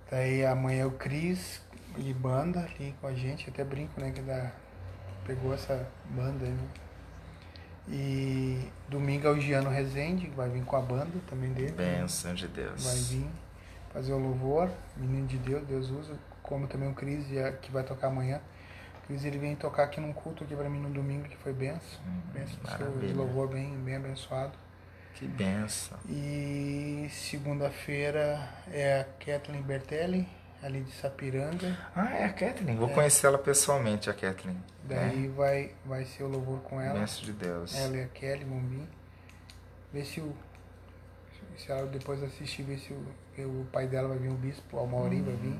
[0.10, 1.62] Daí amanhã é o Cris
[2.00, 3.50] e Banda ali com a gente.
[3.50, 4.12] Até brinco, né?
[4.12, 4.52] Que dá,
[5.26, 6.68] pegou essa banda aí, né?
[7.88, 11.72] E domingo é o Giano Rezende, que vai vir com a banda também dele.
[11.72, 12.00] né?
[12.00, 12.84] Bênção de Deus.
[12.84, 13.30] vai vir
[13.92, 17.26] fazer o louvor, menino de Deus, Deus usa, como também o Cris
[17.62, 18.40] que vai tocar amanhã.
[19.04, 21.52] O Cris ele vem tocar aqui num culto aqui pra mim no domingo que foi
[21.52, 22.00] benção,
[22.32, 24.54] benção do seu Hum, louvor bem, bem abençoado.
[25.16, 25.98] Que benção.
[26.08, 30.28] E segunda-feira é a Kathleen Bertelli,
[30.62, 31.78] ali de Sapiranga.
[31.96, 32.78] Ah, é a Kathleen.
[32.78, 34.58] Vou conhecer ela pessoalmente, a Kathleen.
[34.84, 36.88] Daí vai, vai ser o louvor com É.
[36.88, 37.00] ela.
[37.00, 37.76] Bênção de Deus.
[37.76, 38.88] Ela e a Kelly Bombim.
[39.94, 40.36] Ver se o.
[41.58, 43.06] Se ela depois assistir, ver se o,
[43.42, 45.60] o pai dela vai vir, o bispo, o Mauri vai vir.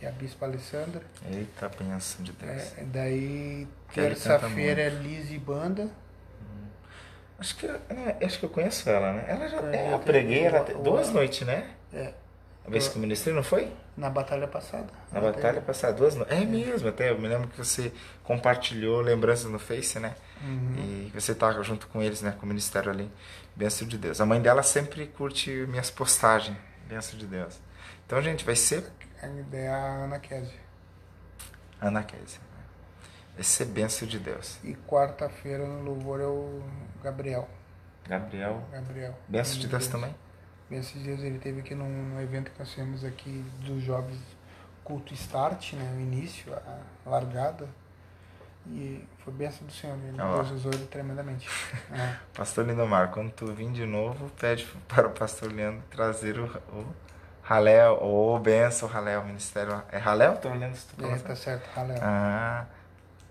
[0.00, 1.02] E a bispa Alessandra.
[1.30, 2.78] Eita, bênção de Deus.
[2.78, 5.88] É, daí, terça-feira é Liz e Banda.
[7.38, 9.24] Acho que, né, acho que eu conheço ela, né?
[9.26, 9.58] Ela já.
[9.72, 11.70] É, É, eu preguei ela duas noites, né?
[11.92, 12.12] É,
[12.66, 13.72] A vez que eu ministrei, não foi?
[13.96, 14.86] na batalha passada.
[15.10, 16.16] Na batalha passada, duas.
[16.30, 17.92] É mesmo, até eu me lembro que você
[18.24, 20.14] compartilhou lembranças no Face, né?
[20.42, 20.74] Uhum.
[20.76, 22.34] E você tá junto com eles, né?
[22.38, 23.10] Com o ministério ali.
[23.54, 24.20] Benção de Deus.
[24.20, 26.56] A mãe dela sempre curte minhas postagens.
[26.88, 27.60] Benção de Deus.
[28.06, 28.90] Então, gente, vai ser
[29.22, 30.60] A ideia é a Ana Kézia.
[31.80, 32.40] Ana Kézia.
[32.40, 32.64] né?
[33.34, 34.58] Vai ser benção de Deus.
[34.64, 36.62] E quarta-feira no louvor é o
[37.02, 37.48] Gabriel.
[38.08, 38.66] Gabriel.
[38.72, 39.14] Gabriel.
[39.28, 40.14] Benção de Meu Deus também.
[40.72, 44.18] Esses dias ele teve aqui num, num evento que nós fizemos aqui dos jovens
[44.84, 45.94] culto start, né?
[45.96, 47.68] O início, a largada.
[48.66, 50.36] E foi benção do Senhor, ele, Ó.
[50.36, 51.48] Deus usou ele tremendamente.
[51.92, 52.16] É.
[52.34, 56.86] Pastor Lindomar, quando tu vir de novo, pede para o pastor Leandro trazer o, o
[57.42, 59.82] Halel, ou benção, Halel, ministério.
[59.90, 60.36] É Halel?
[60.36, 61.98] Tô olhando se tu É, tá certo, Halel.
[62.00, 62.64] Ah,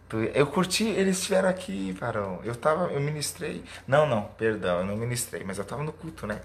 [0.09, 2.39] tu- eu curti, eles estiveram aqui, Varão.
[2.43, 3.63] Eu tava, eu ministrei.
[3.87, 6.41] Não, não, perdão, eu não ministrei, mas eu tava no culto, né?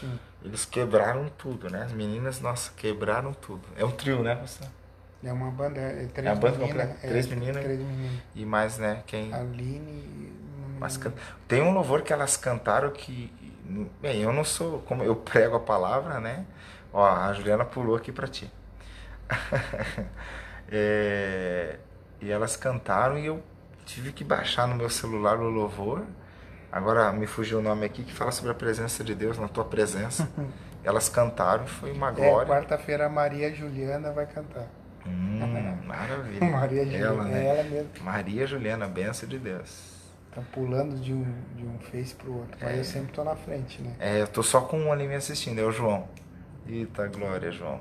[0.00, 0.18] Sim.
[0.44, 1.82] Eles quebraram tudo, né?
[1.82, 3.62] As meninas, nossa, quebraram tudo.
[3.76, 4.68] É um trio, né, pastor?
[5.22, 7.64] É uma banda, é, é três É a banda completa, três meninas?
[7.64, 8.20] Três meninas.
[8.36, 9.34] E mais, né, quem.
[9.34, 10.32] Aline
[10.78, 11.12] Mas can-
[11.48, 13.32] tem um louvor que elas cantaram que.
[14.00, 14.78] Bem, eu não sou.
[14.82, 16.46] Como eu prego a palavra, né?
[16.92, 18.50] Ó, a Juliana pulou aqui pra ti.
[20.70, 21.78] É,
[22.20, 23.42] e elas cantaram e eu
[23.86, 26.04] tive que baixar no meu celular o louvor.
[26.70, 29.64] Agora me fugiu o nome aqui que fala sobre a presença de Deus na tua
[29.64, 30.28] presença.
[30.84, 32.48] elas cantaram foi uma É, glória.
[32.52, 34.66] quarta-feira a Maria Juliana vai cantar.
[35.06, 35.40] Hum,
[35.86, 36.44] maravilha.
[36.50, 37.42] Maria Juliana, Ela, né?
[37.44, 37.88] é ela mesmo.
[38.02, 39.96] Maria Juliana, benção de Deus.
[40.34, 41.24] tá pulando de um,
[41.56, 42.56] de um face pro outro.
[42.60, 42.78] Mas É.
[42.80, 43.94] eu sempre tô na frente, né?
[43.98, 46.06] É, eu tô só com um ali me assistindo, é o João.
[46.66, 47.80] Eita glória, João.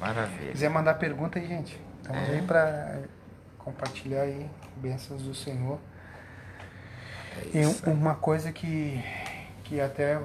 [0.00, 0.52] Maravilha.
[0.52, 2.32] quiser mandar pergunta aí, gente, estamos É.
[2.32, 3.00] aí para
[3.58, 5.78] compartilhar aí bênçãos do Senhor.
[7.36, 7.82] É E isso.
[7.86, 9.02] um- uma coisa que,
[9.64, 10.20] que até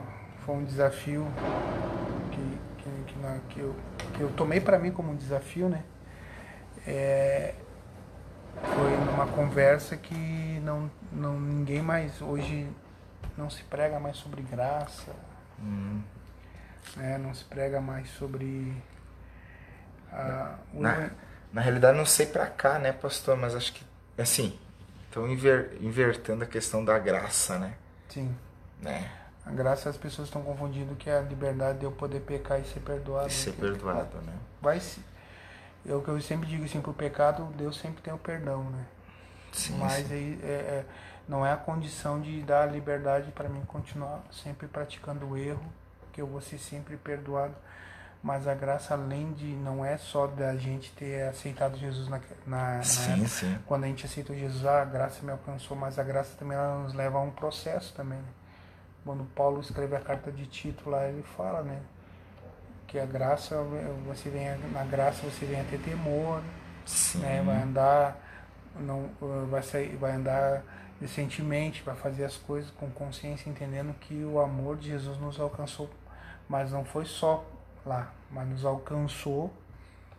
[0.45, 1.25] foi um desafio
[2.31, 3.75] que, que, que, que eu,
[4.15, 5.83] que eu tomei para mim como um desafio, né?
[6.87, 7.55] É,
[8.73, 12.67] foi numa conversa que não, não ninguém mais hoje
[13.37, 15.11] não se prega mais sobre graça,
[15.59, 16.03] Hum,
[16.95, 17.17] né?
[17.17, 18.73] Não se prega mais sobre
[20.11, 21.09] a, o Na,
[21.51, 23.85] na realidade, não sei pra cá, né, pastor, mas acho que,
[24.17, 24.59] assim,
[25.15, 27.75] estão inver, invertendo a questão da graça, né?
[28.09, 28.35] sim.
[28.81, 29.09] né?
[29.45, 32.65] A graça as pessoas estão confundindo que é a liberdade de eu poder pecar e
[32.65, 33.27] ser perdoado.
[33.27, 33.57] E ser né?
[33.59, 34.33] perdoado, né?
[34.59, 34.99] Vai se.
[35.85, 38.85] Eu que eu sempre digo assim, pro pecado, Deus sempre tem o perdão, né?
[39.53, 40.13] Sim, Mas sim.
[40.13, 40.85] aí é, é,
[41.27, 45.71] não é a condição de dar a liberdade para mim continuar sempre praticando o erro,
[46.11, 47.55] que eu vou ser sempre perdoado.
[48.25, 52.77] Mas a graça, além de não é só da gente ter aceitado Jesus na, na,
[52.77, 53.59] na Sim, época, sim.
[53.67, 56.79] quando a gente aceitou Jesus, ah, a graça me alcançou, mas a graça também ela
[56.79, 58.17] nos leva a um processo também.
[58.17, 58.25] Né?
[59.05, 61.79] Quando Paulo escreve a carta de Tito lá, ele fala, né?
[62.87, 63.61] Que a graça,
[64.07, 66.41] você vem na graça você vem a ter temor,
[66.83, 67.19] Sim.
[67.19, 67.43] né?
[67.45, 68.17] Vai andar,
[68.79, 69.07] não,
[69.51, 70.63] vai sair, vai andar
[70.99, 75.87] decentemente, vai fazer as coisas com consciência, entendendo que o amor de Jesus nos alcançou,
[76.49, 77.45] mas não foi só
[77.85, 79.53] lá, mas nos alcançou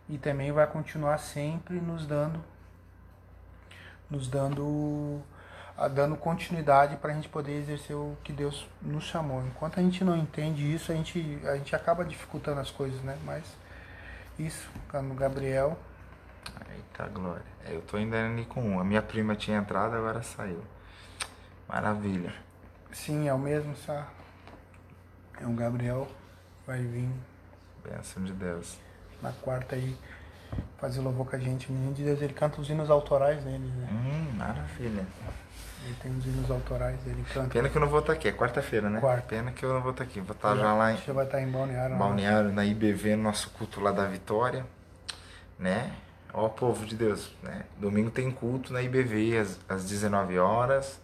[0.09, 2.43] e também vai continuar sempre nos dando,
[4.09, 5.21] nos dando,
[5.93, 9.45] dando continuidade para a gente poder exercer o que Deus nos chamou.
[9.47, 13.19] Enquanto a gente não entende isso, a gente, a gente acaba dificultando as coisas, né?
[13.25, 13.45] Mas
[14.39, 14.71] isso,
[15.03, 15.77] no Gabriel,
[16.71, 17.45] Eita glória.
[17.65, 18.81] É, eu tô ainda ali com um.
[18.81, 20.63] A minha prima tinha entrado, agora saiu.
[21.69, 22.33] Maravilha.
[22.93, 24.07] Sim, é o mesmo, só.
[25.41, 26.09] É o Gabriel,
[26.67, 27.11] vai vir
[27.89, 28.77] Bênção de Deus.
[29.23, 29.97] na quarta aí
[30.79, 31.69] fazer louvor com a gente.
[31.69, 33.89] O menino de Deus, ele canta os hinos autorais dele, né?
[33.91, 35.07] Hum, maravilha.
[35.85, 37.49] Ele tem os hinos autorais, ele canta.
[37.51, 38.29] Pena que eu não vou estar aqui.
[38.29, 39.01] É quarta-feira, né?
[39.01, 39.23] Quarta.
[39.29, 40.21] Pena que eu não vou estar aqui.
[40.21, 41.93] Vou estar já lá em Já vai estar em Balneário.
[41.93, 41.99] né?
[41.99, 44.67] Balneário, na IBV, no nosso culto lá da Vitória.
[45.59, 45.93] Né?
[46.35, 47.63] Ó, povo de Deus, né?
[47.79, 51.01] Domingo tem culto na IBV às, às 19 horas.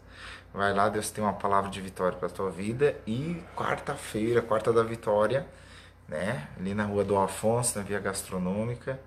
[0.52, 2.94] Vai lá, Deus tem uma palavra de vitória para tua vida.
[3.06, 5.46] E quarta-feira, quarta da vitória,
[6.12, 6.46] né?
[6.58, 9.00] Ali na rua do Afonso, na Via Gastronômica,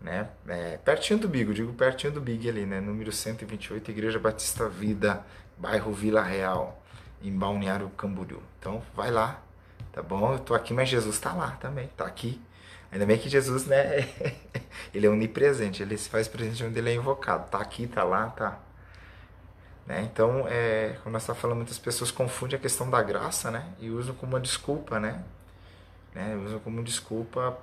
[0.00, 0.28] né?
[0.46, 2.80] É, pertinho do Big, digo pertinho do Big ali, né?
[2.80, 5.26] Número 128, Igreja Batista Vida,
[5.58, 6.80] bairro Vila Real,
[7.20, 8.40] em Balneário Camboriú.
[8.60, 9.42] Então, vai lá,
[9.92, 10.34] tá bom?
[10.34, 12.40] Eu tô aqui, mas Jesus tá lá também, tá aqui.
[12.92, 14.08] Ainda bem que Jesus, né?
[14.94, 17.50] ele é onipresente, ele se faz presente onde ele é invocado.
[17.50, 18.60] Tá aqui, tá lá, tá.
[19.84, 20.08] Né?
[20.12, 23.66] Então, é, quando nós estamos falando, muitas pessoas confundem a questão da graça, né?
[23.80, 25.24] E usam como uma desculpa, né?
[26.16, 26.34] Né?
[26.34, 27.58] Usam como desculpa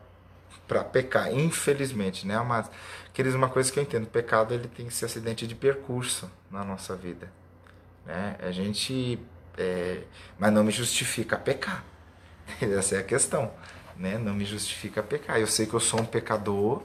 [0.67, 2.39] para pecar, infelizmente, né?
[2.41, 2.69] Mas,
[3.11, 6.63] queridos, uma coisa que eu entendo, pecado ele tem que ser acidente de percurso na
[6.63, 7.31] nossa vida,
[8.05, 8.37] né?
[8.39, 9.19] A gente,
[9.57, 10.03] é,
[10.37, 11.83] mas não me justifica pecar.
[12.61, 13.51] Essa é a questão,
[13.97, 14.19] né?
[14.19, 15.39] Não me justifica pecar.
[15.39, 16.83] Eu sei que eu sou um pecador.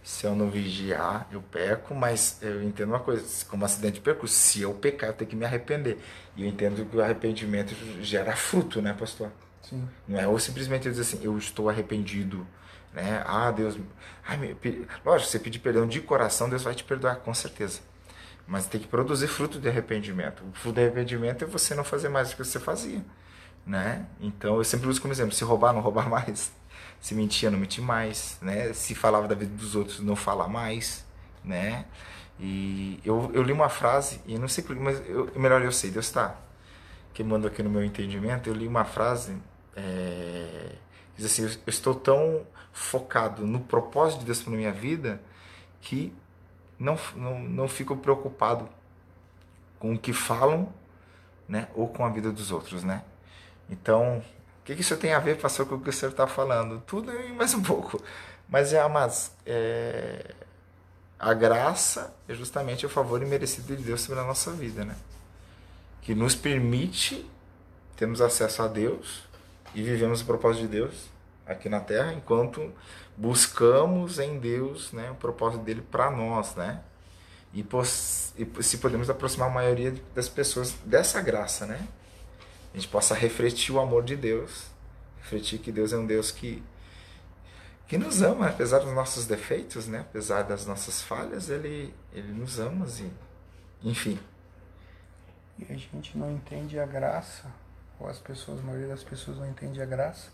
[0.00, 4.32] Se eu não vigiar, eu peco, mas eu entendo uma coisa, como acidente de percurso,
[4.32, 5.98] se eu pecar, eu tenho que me arrepender.
[6.36, 9.30] E eu entendo que o arrependimento gera fruto, né, pastor?
[9.68, 9.88] Sim.
[10.06, 12.46] Não é ou simplesmente dizer assim, eu estou arrependido,
[12.92, 13.22] né?
[13.26, 13.76] Ah, Deus,
[14.26, 17.80] ai, me- pe- lógico, você pedir perdão de coração, Deus vai te perdoar, com certeza.
[18.46, 20.42] Mas tem que produzir fruto de arrependimento.
[20.44, 23.04] O fruto de arrependimento é você não fazer mais do que você fazia,
[23.66, 24.06] né?
[24.20, 26.52] Então eu sempre uso como exemplo, se roubar, não roubar mais.
[27.00, 28.72] Se mentia, não mentir mais, né?
[28.74, 31.04] Se falava da vida dos outros, não falar mais,
[31.44, 31.86] né?
[32.40, 35.90] E eu, eu li uma frase, e não sei por mas eu, melhor eu sei,
[35.90, 36.36] Deus está
[37.14, 39.36] queimando aqui no meu entendimento, eu li uma frase
[39.78, 40.72] é,
[41.16, 45.20] diz assim, eu estou tão focado no propósito de Deus para minha vida
[45.80, 46.12] que
[46.78, 48.68] não, não, não fico preocupado
[49.78, 50.72] com o que falam
[51.48, 53.02] né, ou com a vida dos outros, né?
[53.70, 56.82] Então, o que, isso tem a ver, pastor, com o que o senhor está falando?
[56.86, 58.02] Tudo e mais um pouco.
[58.48, 60.34] Mas, é, mas é,
[61.18, 64.96] a graça é justamente o favor imerecido de Deus sobre a nossa vida, né?
[66.02, 67.28] Que nos permite
[67.96, 69.27] termos acesso a Deus
[69.74, 71.08] e vivemos o propósito de Deus
[71.46, 72.72] aqui na Terra, enquanto
[73.16, 76.82] buscamos em Deus né, o propósito dele para nós, né?
[77.52, 77.66] E,
[78.36, 81.88] e se podemos aproximar a maioria das pessoas dessa graça, né?
[82.72, 84.66] A gente possa refletir o amor de Deus,
[85.22, 86.62] refletir que Deus é um Deus que
[87.86, 90.00] que nos ama, apesar dos nossos defeitos, né?
[90.00, 94.20] Apesar das nossas falhas, ele ele nos ama e enfim.
[95.58, 97.50] E a gente não entende a graça,
[97.98, 100.30] ou as pessoas, a maioria das pessoas não entende a graça,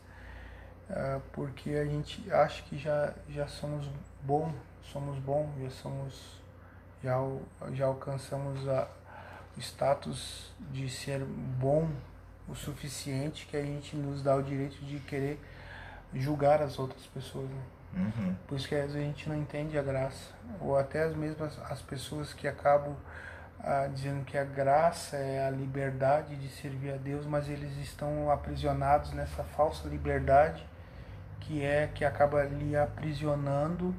[0.91, 3.89] uh, porque a gente acha que já, já somos
[4.23, 4.53] bom,
[4.83, 6.43] somos bom, já somos,
[7.03, 7.17] já,
[7.73, 8.89] já alcançamos a,
[9.57, 11.89] o status de ser bom
[12.49, 15.41] o suficiente que a gente nos dá o direito de querer
[16.13, 17.49] julgar as outras pessoas.
[17.49, 17.63] Né?
[17.97, 18.37] Uhum.
[18.47, 20.33] Por isso que às vezes a gente não entende a graça.
[20.61, 22.95] Ou até as mesmas as pessoas que acabam
[23.67, 28.31] ah, dizendo que a graça é a liberdade de servir a Deus, mas eles estão
[28.31, 30.67] aprisionados nessa falsa liberdade
[31.41, 33.95] que é que acaba lhe aprisionando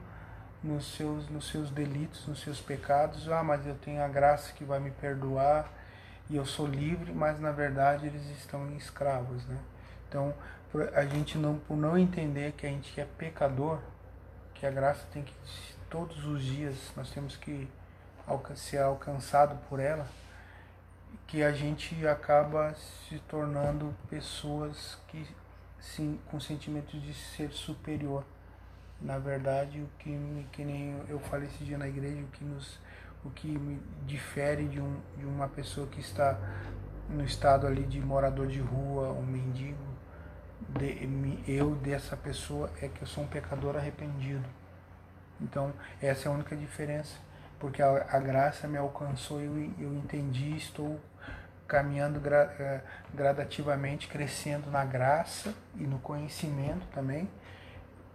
[0.63, 3.29] nos seus, nos seus delitos, nos seus pecados.
[3.29, 5.71] Ah, mas eu tenho a graça que vai me perdoar
[6.29, 9.57] e eu sou livre, mas na verdade eles estão escravos, né?
[10.07, 10.33] Então,
[10.93, 13.79] a gente não por não entender que a gente é pecador,
[14.53, 15.33] que a graça tem que
[15.89, 17.69] todos os dias nós temos que
[18.55, 20.07] ser alcançado por ela,
[21.27, 22.73] que a gente acaba
[23.07, 25.27] se tornando pessoas que
[25.79, 28.23] sim, com sentimentos de ser superior.
[29.01, 32.79] Na verdade, o que, que nem eu falei esse dia na igreja, o que nos
[33.25, 36.37] o que me difere de, um, de uma pessoa que está
[37.09, 39.83] no estado ali de morador de rua, um mendigo,
[40.69, 44.45] de, eu dessa pessoa é que eu sou um pecador arrependido.
[45.41, 47.17] Então, essa é a única diferença,
[47.65, 50.99] porque a, a graça me alcançou, eu, eu entendi, estou
[51.67, 57.27] caminhando gra, eh, gradativamente, crescendo na graça e no conhecimento também,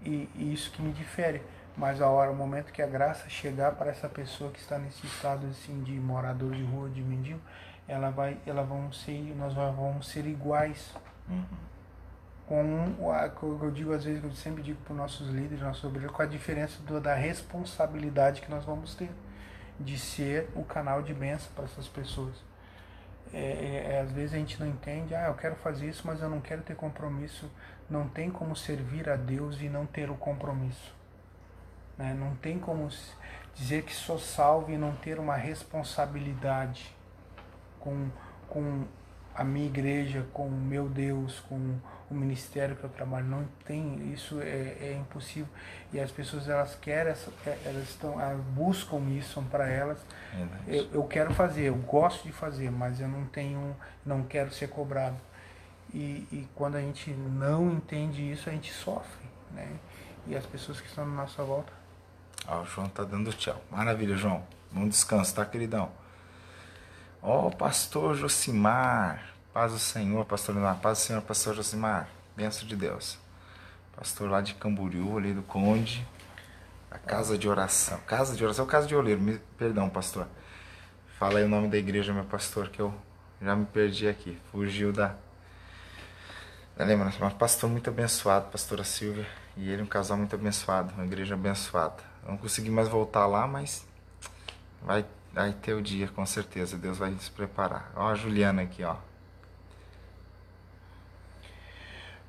[0.03, 1.43] e, e isso que me difere.
[1.77, 5.05] Mas a hora, o momento que a graça chegar para essa pessoa que está nesse
[5.05, 7.41] estado assim de morador de rua, de mendigo,
[7.89, 10.95] ela vai, ela vão ser, nós vamos ser iguais.
[11.29, 11.45] Uhum.
[12.47, 16.23] Com eu digo às vezes, eu sempre digo para os nossos líderes, nossos obreiros, com
[16.23, 19.11] a diferença do, da responsabilidade que nós vamos ter
[19.81, 22.35] de ser o canal de bênção para essas pessoas.
[23.33, 26.29] É, é, às vezes a gente não entende, ah, eu quero fazer isso, mas eu
[26.29, 27.51] não quero ter compromisso.
[27.89, 30.95] Não tem como servir a Deus e não ter o compromisso.
[31.97, 32.15] Né?
[32.15, 32.89] Não tem como
[33.55, 36.95] dizer que sou salvo e não ter uma responsabilidade
[37.79, 38.09] com,
[38.49, 38.85] com
[39.35, 41.79] a minha igreja, com o meu Deus, com
[42.11, 43.27] o ministério que eu trabalho.
[43.27, 45.49] Não tem, isso é, é impossível.
[45.93, 47.13] E as pessoas elas querem,
[47.47, 49.99] é, elas estão, elas buscam isso para elas.
[50.67, 54.69] Eu, eu, quero fazer, eu gosto de fazer, mas eu não tenho, não quero ser
[54.69, 55.17] cobrado.
[55.93, 59.69] E, e quando a gente não entende isso, a gente sofre, né?
[60.27, 61.81] E as pessoas que estão na nossa volta
[62.47, 63.61] Ó, o João tá dando tchau.
[63.71, 64.43] Maravilha, João.
[64.73, 65.91] Bom descanso, tá, queridão?
[67.23, 69.35] Ó, oh, pastor Josimar.
[69.53, 70.81] Paz do Senhor, pastor Leonardo.
[70.81, 72.09] Paz do Senhor, pastor Josimar.
[72.35, 73.19] Benção de Deus.
[73.95, 76.07] Pastor lá de Camboriú, ali do Conde.
[76.91, 77.99] A casa de oração.
[78.07, 79.21] Casa de oração, casa de oleiro.
[79.21, 80.27] Me, perdão, pastor.
[81.19, 82.95] Fala aí o nome da igreja, meu pastor, que eu
[83.43, 84.39] já me perdi aqui.
[84.51, 85.15] Fugiu da.
[86.75, 87.19] da lembrança.
[87.21, 89.27] Mas pastor muito abençoado, pastora Silvia.
[89.59, 92.03] E ele um casal muito abençoado, uma igreja abençoada.
[92.27, 93.87] Não consegui mais voltar lá, mas
[94.83, 96.77] vai, vai ter o dia, com certeza.
[96.77, 97.93] Deus vai se preparar.
[97.97, 98.97] Ó a Juliana aqui, ó.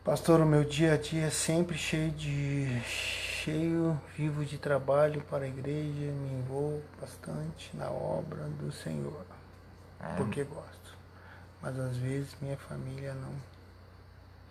[0.04, 5.46] Pastor, o meu dia a dia é sempre cheio de cheio, vivo de trabalho para
[5.46, 9.26] a igreja, me envolvo bastante na obra do Senhor,
[10.00, 10.16] é.
[10.16, 10.98] porque gosto.
[11.62, 13.32] Mas às vezes minha família não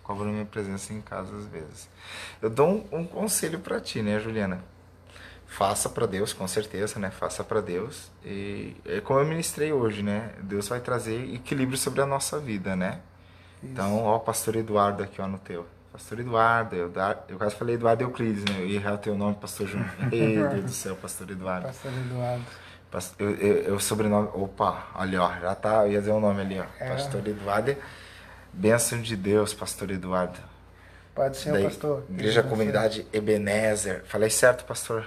[0.03, 1.89] cobra minha presença em casa às vezes.
[2.43, 4.63] Eu dou um, um conselho para ti, né, Juliana?
[5.51, 7.11] Faça para Deus, com certeza, né?
[7.11, 8.09] Faça para Deus.
[8.25, 10.31] E é como eu ministrei hoje, né?
[10.43, 13.01] Deus vai trazer equilíbrio sobre a nossa vida, né?
[13.61, 13.73] Isso.
[13.73, 15.67] Então, ó, pastor Eduardo aqui, ó, no teu.
[15.93, 16.93] Pastor Eduardo, eu,
[17.29, 18.61] eu quase falei Eduardo Euclides, né?
[18.61, 19.85] Eu ia errar o teu nome, pastor João.
[20.11, 21.67] Meu Deus do céu, pastor Eduardo.
[21.67, 22.45] Pastor Eduardo.
[23.19, 24.29] Eu, eu, eu, sobrenome.
[24.33, 25.85] Opa, olha, ó, já tá.
[25.85, 26.65] Eu ia dizer o nome ali, ó.
[26.79, 26.91] É.
[26.91, 27.77] Pastor Eduardo.
[28.53, 30.39] Bênção de Deus, pastor Eduardo.
[31.15, 32.05] Pode ser, pastor.
[32.09, 34.05] Igreja Comunidade Ebenezer.
[34.07, 35.07] Falei certo, pastor?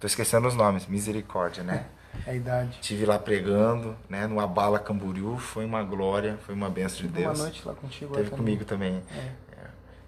[0.00, 1.84] Tô esquecendo os nomes, misericórdia, né?
[2.26, 2.78] É a idade.
[2.80, 4.26] Tive lá pregando, né?
[4.26, 7.38] No Abala Camboriú, foi uma glória, foi uma benção de Deus.
[7.38, 8.14] Uma noite lá contigo.
[8.14, 9.02] Teve comigo também.
[9.14, 9.18] É.
[9.18, 9.66] É.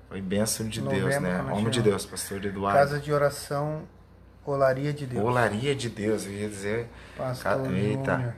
[0.09, 1.43] Foi benção de Novembro, Deus, né?
[1.53, 2.79] Homem de Deus, pastor Eduardo.
[2.79, 3.83] Casa de oração,
[4.47, 5.23] Olaria de Deus.
[5.23, 6.89] Olaria de Deus, eu ia dizer.
[7.17, 8.17] Pastor Eita.
[8.17, 8.35] Júnior.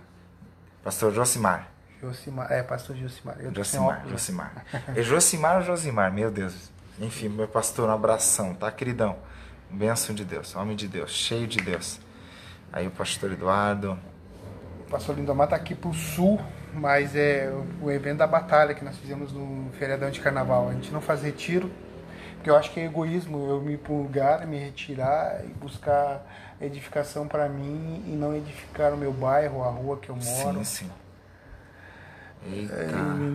[0.83, 1.69] Pastor Josimar.
[2.01, 3.37] Josimar, é, pastor Josimar.
[3.39, 4.65] Eu Josimar, Josimar.
[4.95, 6.13] É Josimar ou Josimar?
[6.13, 6.71] Meu Deus.
[6.99, 9.17] Enfim, meu pastor, um abração, tá, queridão?
[9.75, 11.99] Bênção de Deus, homem de Deus, cheio de Deus.
[12.73, 13.99] Aí o pastor Eduardo.
[14.87, 16.41] O pastor Lindomar está aqui para o sul,
[16.73, 17.53] mas é
[17.83, 20.69] o evento da batalha que nós fizemos no feriadão de carnaval.
[20.69, 21.73] A gente não faz retiro,
[22.37, 26.25] porque eu acho que é egoísmo eu me lugar, me retirar e buscar
[26.61, 30.59] edificação para mim e não edificar o meu bairro, a rua que eu moro.
[30.59, 30.91] Sim, sim.
[32.47, 32.75] Eita.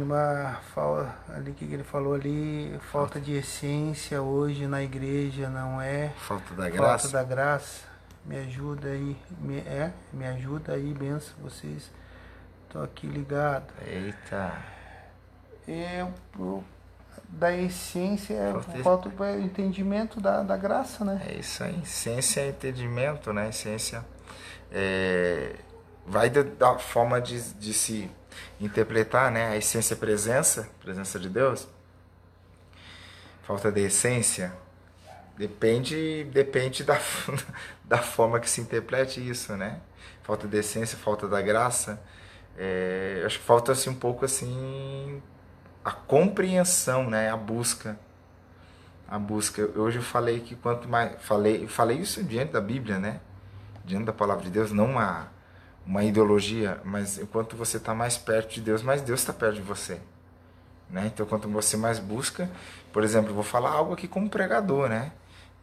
[0.03, 6.09] Uma falta ali que ele falou ali, falta de essência hoje na igreja, não é?
[6.17, 7.09] Falta da graça.
[7.09, 7.83] Falta da graça.
[8.25, 11.89] Me ajuda aí, me, é, me ajuda aí, benção vocês.
[12.69, 13.65] Tô aqui ligado.
[13.85, 14.53] Eita.
[15.67, 16.05] É,
[16.37, 16.63] o-
[17.27, 21.21] da essência, é, Falta- o entendimento da, da graça, né?
[21.27, 21.83] É isso aí.
[21.85, 23.51] Ciência é entendimento, né?
[23.51, 24.03] Ciência
[24.71, 25.55] é,
[26.05, 28.09] vai da, da forma de, de se
[28.59, 29.49] interpretar, né?
[29.49, 31.67] A essência presença, presença de Deus.
[33.43, 34.53] Falta de essência
[35.37, 36.99] depende depende da,
[37.83, 39.79] da forma que se interprete isso, né?
[40.23, 42.01] Falta de essência, falta da graça.
[42.57, 45.21] É, acho que falta assim um pouco assim
[45.83, 47.31] a compreensão, né?
[47.31, 47.97] A busca
[49.09, 49.67] a busca.
[49.75, 53.19] Hoje eu falei que quanto mais falei, falei isso diante da Bíblia, né?
[53.83, 55.27] Diante da palavra de Deus, não uma
[55.89, 59.61] uma ideologia, mas enquanto você está mais perto de Deus, mais Deus está perto de
[59.63, 59.99] você,
[60.87, 61.07] né?
[61.11, 62.47] Então quanto você mais busca,
[62.93, 65.11] por exemplo, vou falar algo aqui como pregador, né?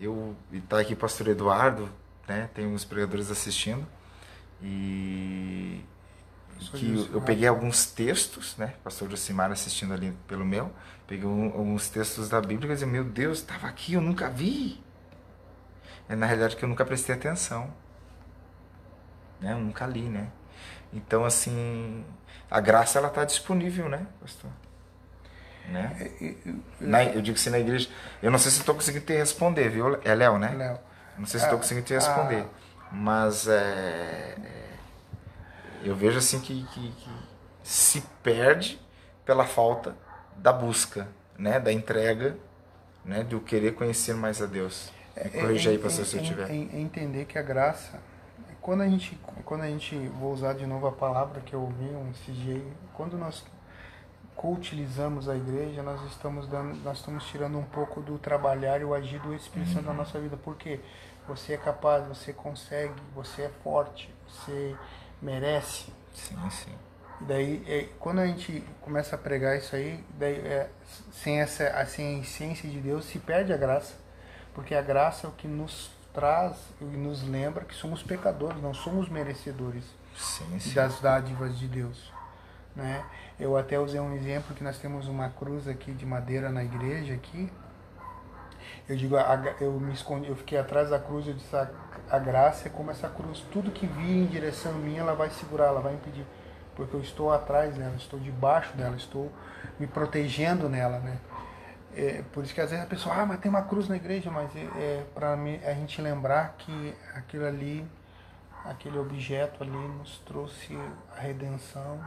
[0.00, 1.88] Eu está aqui pastor Eduardo,
[2.26, 2.50] né?
[2.52, 3.86] Tem uns pregadores assistindo
[4.60, 5.80] e
[6.72, 8.74] que eu, peguei alguns textos, né?
[8.82, 10.72] Pastor Josimar assistindo ali pelo meu,
[11.06, 14.82] peguei um- alguns textos da Bíblia e dizia, meu Deus, estava aqui, eu nunca vi.
[16.08, 17.72] É na realidade que eu nunca prestei atenção,
[19.40, 19.52] né?
[19.52, 20.28] Eu nunca li, né?
[20.92, 22.04] Então assim,
[22.50, 24.50] a graça ela está disponível, né, pastor?
[25.68, 26.36] Né?
[26.80, 27.88] Na, eu digo assim na igreja,
[28.22, 29.98] eu não sei se estou conseguindo te responder, viu?
[30.04, 30.54] É Léo, né?
[30.54, 30.78] Léo.
[31.18, 32.88] Não sei se estou Ah, conseguindo te responder, ah.
[32.92, 34.68] mas é, é,
[35.82, 37.10] eu vejo assim que, que, que
[37.62, 38.80] se perde
[39.24, 39.96] pela falta
[40.36, 42.36] da busca, né, da entrega,
[43.04, 44.90] né, do querer conhecer mais a Deus.
[45.16, 46.50] Me corrija aí, pastor, se eu é- tiver.
[46.50, 47.98] é- é entender que a graça,
[48.66, 51.84] quando a gente, quando a gente, vou usar de novo a palavra que eu ouvi
[51.84, 53.44] um CJ, quando nós
[54.34, 58.92] co-utilizamos a igreja, nós estamos dando, nós estamos tirando um pouco do trabalhar e o
[58.92, 59.98] agir do Espírito Santo na Uhum.
[59.98, 60.80] nossa vida, porque
[61.28, 64.74] você é capaz, você consegue, você é forte, você
[65.22, 65.92] merece.
[66.12, 66.74] Sim, sim.
[67.20, 70.68] E daí, é, quando a gente começa a pregar isso aí, daí, é,
[71.12, 73.94] sem, essa, sem a essência de Deus, se perde a graça.
[74.52, 78.72] Porque a graça é o que nos traz e nos lembra que somos pecadores, não
[78.72, 79.84] somos merecedores
[80.16, 80.72] Sim, sim.
[80.72, 82.10] das dádivas de Deus.
[82.74, 83.04] Né?
[83.38, 87.12] Eu até usei um exemplo que nós temos uma cruz aqui de madeira na igreja
[87.12, 87.52] aqui.
[88.88, 89.16] Eu digo,
[89.60, 91.68] eu me escondi, eu fiquei atrás da cruz, eu disse, a,
[92.10, 95.28] a graça é como essa cruz, tudo que vir em direção a mim, ela vai
[95.28, 96.24] segurar, ela vai impedir,
[96.74, 99.30] porque eu estou atrás dela, estou debaixo dela, estou
[99.78, 101.18] me protegendo nela, né?
[101.96, 104.30] É, por isso que às vezes a pessoa, ah, mas tem uma cruz na igreja,
[104.30, 107.86] mas é, é para a gente lembrar que aquilo ali,
[108.64, 110.78] aquele objeto ali nos trouxe
[111.16, 111.98] a redenção,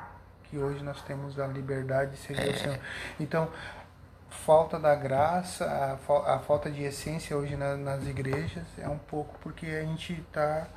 [0.43, 2.79] que hoje nós temos a liberdade de servir ao Senhor.
[3.19, 3.49] Então,
[4.29, 9.39] falta da graça, a, a falta de essência hoje na- nas igrejas é um pouco
[9.39, 10.67] porque a gente está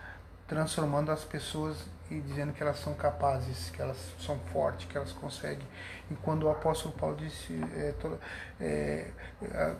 [0.46, 5.12] transformando as pessoas e dizendo que elas são capazes, que elas são fortes, que elas
[5.12, 5.66] conseguem.
[6.10, 8.18] E quando o apóstolo Paulo disse, é, toda-
[8.60, 9.08] é,
[9.54, 9.74] a-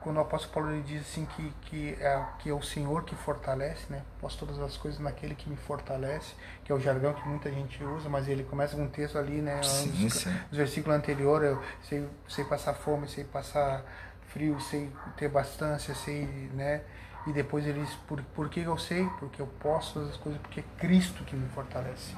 [0.00, 3.14] quando o apóstolo Paulo ele diz assim que, que, é, que é o Senhor que
[3.16, 4.02] fortalece, né?
[4.20, 6.34] Posso todas as coisas naquele que me fortalece,
[6.64, 9.40] que é o jargão que muita gente usa, mas ele começa com um texto ali,
[9.40, 9.62] né?
[9.62, 10.36] Sim, Antes- sim.
[10.52, 13.82] os versículos anteriores, eu sei, sei passar fome, sei passar
[14.28, 16.82] frio, sei ter bastância, sei, né?
[17.26, 19.08] E depois eles, por, por que eu sei?
[19.18, 22.14] Porque eu posso fazer as coisas, porque é Cristo que me fortalece.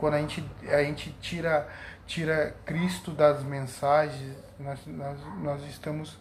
[0.00, 1.68] Quando a gente, a gente tira,
[2.06, 6.18] tira Cristo das mensagens, nós, nós, nós estamos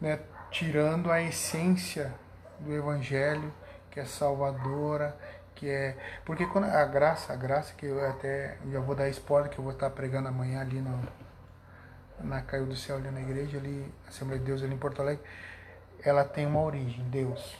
[0.00, 0.20] né,
[0.52, 2.14] tirando a essência
[2.60, 3.52] do Evangelho,
[3.90, 5.16] que é salvadora,
[5.56, 5.96] que é.
[6.24, 9.64] Porque quando a graça, a graça que eu até já vou dar spoiler, que eu
[9.64, 11.02] vou estar pregando amanhã ali no,
[12.20, 15.24] na Caiu do Céu, ali na igreja, ali, Assembleia de Deus ali em Porto Alegre,
[16.04, 17.56] ela tem uma origem, Deus.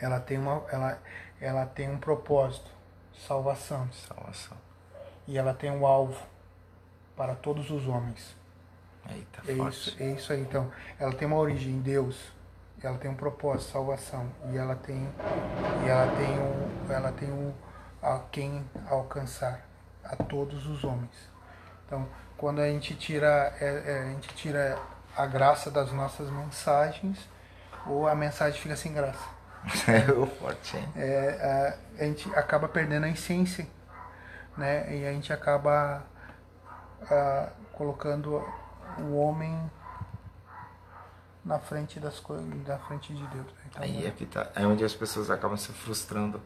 [0.00, 0.98] Ela tem, uma, ela,
[1.38, 2.79] ela tem um propósito,
[3.26, 3.88] salvação.
[3.92, 4.56] Salvação.
[5.26, 6.20] E ela tem um alvo
[7.16, 8.36] para todos os homens.
[9.08, 9.76] Eita, É forte.
[9.90, 10.40] isso, é isso aí.
[10.40, 12.16] Então, ela tem uma origem, Deus.
[12.82, 14.30] Ela tem um propósito, salvação.
[14.52, 15.08] E ela tem,
[15.84, 17.52] e ela tem um, ela tem um,
[18.02, 19.66] a quem alcançar
[20.02, 21.30] a todos os homens.
[21.86, 24.78] Então, quando a gente tira, é, é, a gente tira
[25.16, 27.28] a graça das nossas mensagens,
[27.86, 29.39] ou a mensagem fica sem graça.
[29.86, 30.88] É o forte, hein?
[30.96, 33.66] É, a, a gente acaba perdendo a essência,
[34.56, 34.96] né?
[34.96, 36.02] E a gente acaba
[37.10, 38.42] ah, colocando
[38.98, 39.70] o homem
[41.44, 43.46] na frente das coisas, na frente de Deus.
[43.46, 43.52] né?
[43.70, 44.50] Então, Aí é que tá.
[44.54, 46.40] É onde as pessoas acabam se frustrando.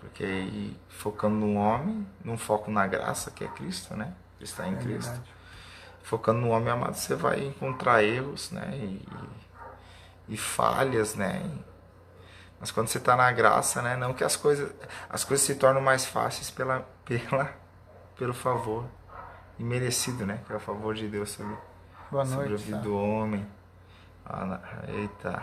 [0.00, 4.14] Porque focando no homem, num foco na graça, que é Cristo, né?
[4.40, 5.10] Está em É Cristo.
[5.10, 5.34] verdade.
[6.02, 8.70] Focando no homem amado, você vai encontrar erros, né?
[8.74, 9.06] E,
[10.28, 11.42] e falhas, né?
[12.60, 13.96] Mas quando você está na graça, né?
[13.96, 14.70] Não que as coisas,
[15.08, 17.50] as coisas se tornam mais fáceis pela, pela,
[18.18, 18.84] pelo favor
[19.58, 20.40] imerecido, né?
[20.46, 21.56] Que é o favor de Deus sobre,
[22.10, 22.64] Boa sobre a noite.
[22.64, 22.82] vida tá?
[22.82, 23.46] do homem.
[24.88, 25.42] Eita,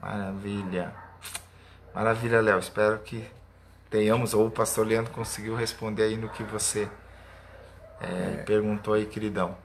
[0.00, 0.92] maravilha.
[1.94, 2.58] Maravilha, Léo.
[2.58, 3.28] Espero que
[3.90, 6.88] tenhamos, ou o pastor Leandro conseguiu responder aí no que você
[8.00, 9.56] é, perguntou aí, queridão.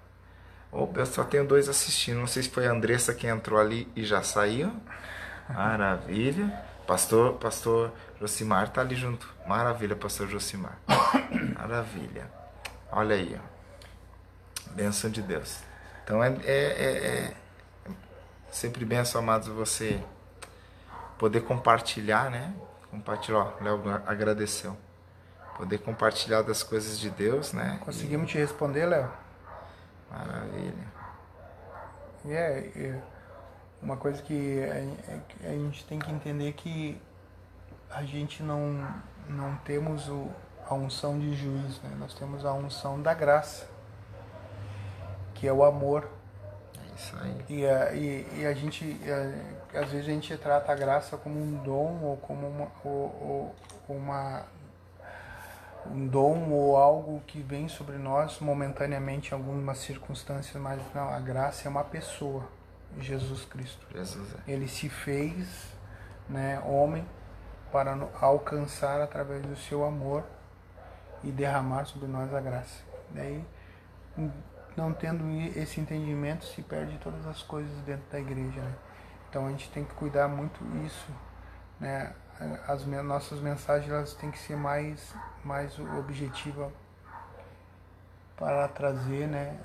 [0.71, 2.19] Ô, eu só tenho dois assistindo.
[2.19, 4.71] Não sei se foi a Andressa que entrou ali e já saiu.
[5.49, 6.65] Maravilha.
[6.87, 9.27] Pastor, pastor Josimar tá ali junto.
[9.45, 10.77] Maravilha, pastor Josimar.
[11.59, 12.31] Maravilha.
[12.91, 14.71] Olha aí, ó.
[14.71, 15.59] Benção de Deus.
[16.03, 17.33] Então é, é, é- é
[18.49, 20.01] sempre benção, amados, você
[21.17, 22.53] poder compartilhar, né?
[22.89, 24.77] Compartilhar, ó, Léo agradeceu.
[25.57, 27.79] Poder compartilhar das coisas de Deus, né?
[27.83, 29.11] Conseguimos te responder, Léo?
[30.09, 30.87] Maravilha.
[32.23, 33.01] E é, é
[33.81, 36.99] uma coisa que a, é que a gente tem que entender que
[37.89, 38.85] a gente não,
[39.29, 40.29] não temos o,
[40.67, 41.95] a unção de juiz, né?
[41.97, 43.67] nós temos a unção da graça,
[45.33, 46.09] que é o amor.
[46.75, 47.45] É isso aí.
[47.49, 51.39] E a, e, e a gente, é, às vezes a gente trata a graça como
[51.39, 53.55] um dom ou como uma, ou,
[53.87, 54.45] ou uma
[55.91, 61.19] um dom ou algo que vem sobre nós momentaneamente em algumas circunstâncias, mas não, a
[61.19, 62.43] graça é uma pessoa,
[63.01, 63.85] Jesus Cristo.
[63.93, 64.51] Jesus é.
[64.51, 65.47] Ele se fez,
[66.29, 67.07] né, homem
[67.71, 70.23] para alcançar através do seu amor
[71.23, 72.81] e derramar sobre nós a graça.
[73.11, 73.43] Daí,
[74.17, 74.31] n-
[74.75, 75.23] não tendo
[75.57, 78.75] esse entendimento, se perde todas as coisas dentro da igreja, né?
[79.29, 81.11] Então a gente tem que cuidar muito isso,
[81.79, 82.13] né?
[82.67, 86.71] As nossas mensagens elas têm que ser mais mais objetiva
[88.35, 89.57] para trazer, né,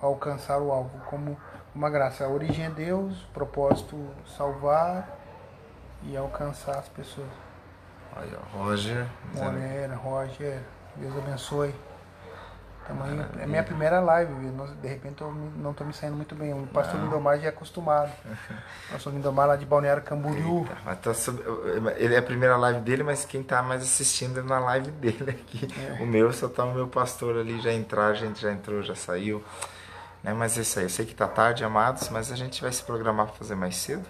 [0.00, 1.36] alcançar o alvo como
[1.74, 2.24] uma graça.
[2.24, 3.96] A origem é Deus, propósito
[4.36, 5.18] salvar
[6.04, 7.28] e alcançar as pessoas.
[8.16, 9.06] Aí, ó, Roger.
[9.34, 10.60] Moreira, Roger,
[10.96, 11.74] Deus abençoe.
[12.86, 13.24] Tamo aí.
[13.40, 14.50] É minha primeira live, viu?
[14.50, 16.52] Não- de repente eu não estou me saindo muito bem.
[16.52, 18.10] O pastor Lindomar já é acostumado.
[18.88, 20.66] O pastor Lindomar lá de Balneário Camboriú.
[20.84, 21.40] Eita, tá sub-
[21.96, 25.30] Ele é a primeira live dele, mas quem tá mais assistindo é na live dele
[25.30, 25.68] aqui.
[25.80, 26.02] É.
[26.02, 28.96] O meu só tá o meu pastor ali, já entrar, a gente já entrou, já
[28.96, 29.42] saiu.
[30.22, 30.32] Né?
[30.32, 30.84] Mas é isso aí.
[30.84, 33.76] Eu sei que tá tarde, amados, mas a gente vai se programar para fazer mais
[33.76, 34.06] cedo.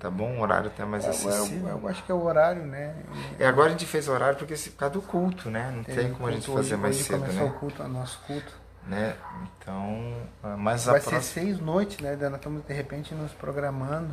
[0.00, 0.28] Tá bom?
[0.32, 1.68] Um horário até mais É, acessível.
[1.68, 2.92] eu, eu acho que é o horário, né?
[3.38, 5.70] E agora a gente fez horário porque por causa do culto, né?
[5.74, 7.44] Não Tem tem como a gente fazer hoje, mais hoje cedo, né?
[7.44, 8.52] o culto, o nosso culto.
[8.88, 9.14] né?
[9.60, 11.44] Então, ah, mas a Vai ser próxima...
[11.44, 12.16] seis noites, né?
[12.16, 14.12] Nós estamos de repente nos programando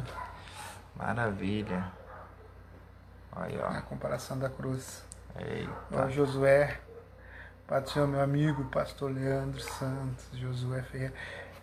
[0.95, 1.85] Maravilha.
[3.35, 3.71] Aí, ó.
[3.71, 5.03] na comparação da cruz.
[5.39, 6.05] Eita.
[6.05, 6.79] O Josué,
[7.67, 11.13] Do Senhor, meu amigo, pastor Leandro Santos, Josué Ferreira,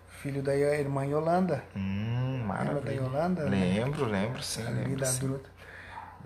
[0.09, 2.95] filho da irmã Yolanda, Hum, lembra da maravilha.
[2.97, 3.45] Yolanda?
[3.45, 3.51] né?
[3.81, 4.67] Lembro, lembro, sim.
[4.67, 5.27] Ali Lembro, da sim.
[5.27, 5.49] Druta,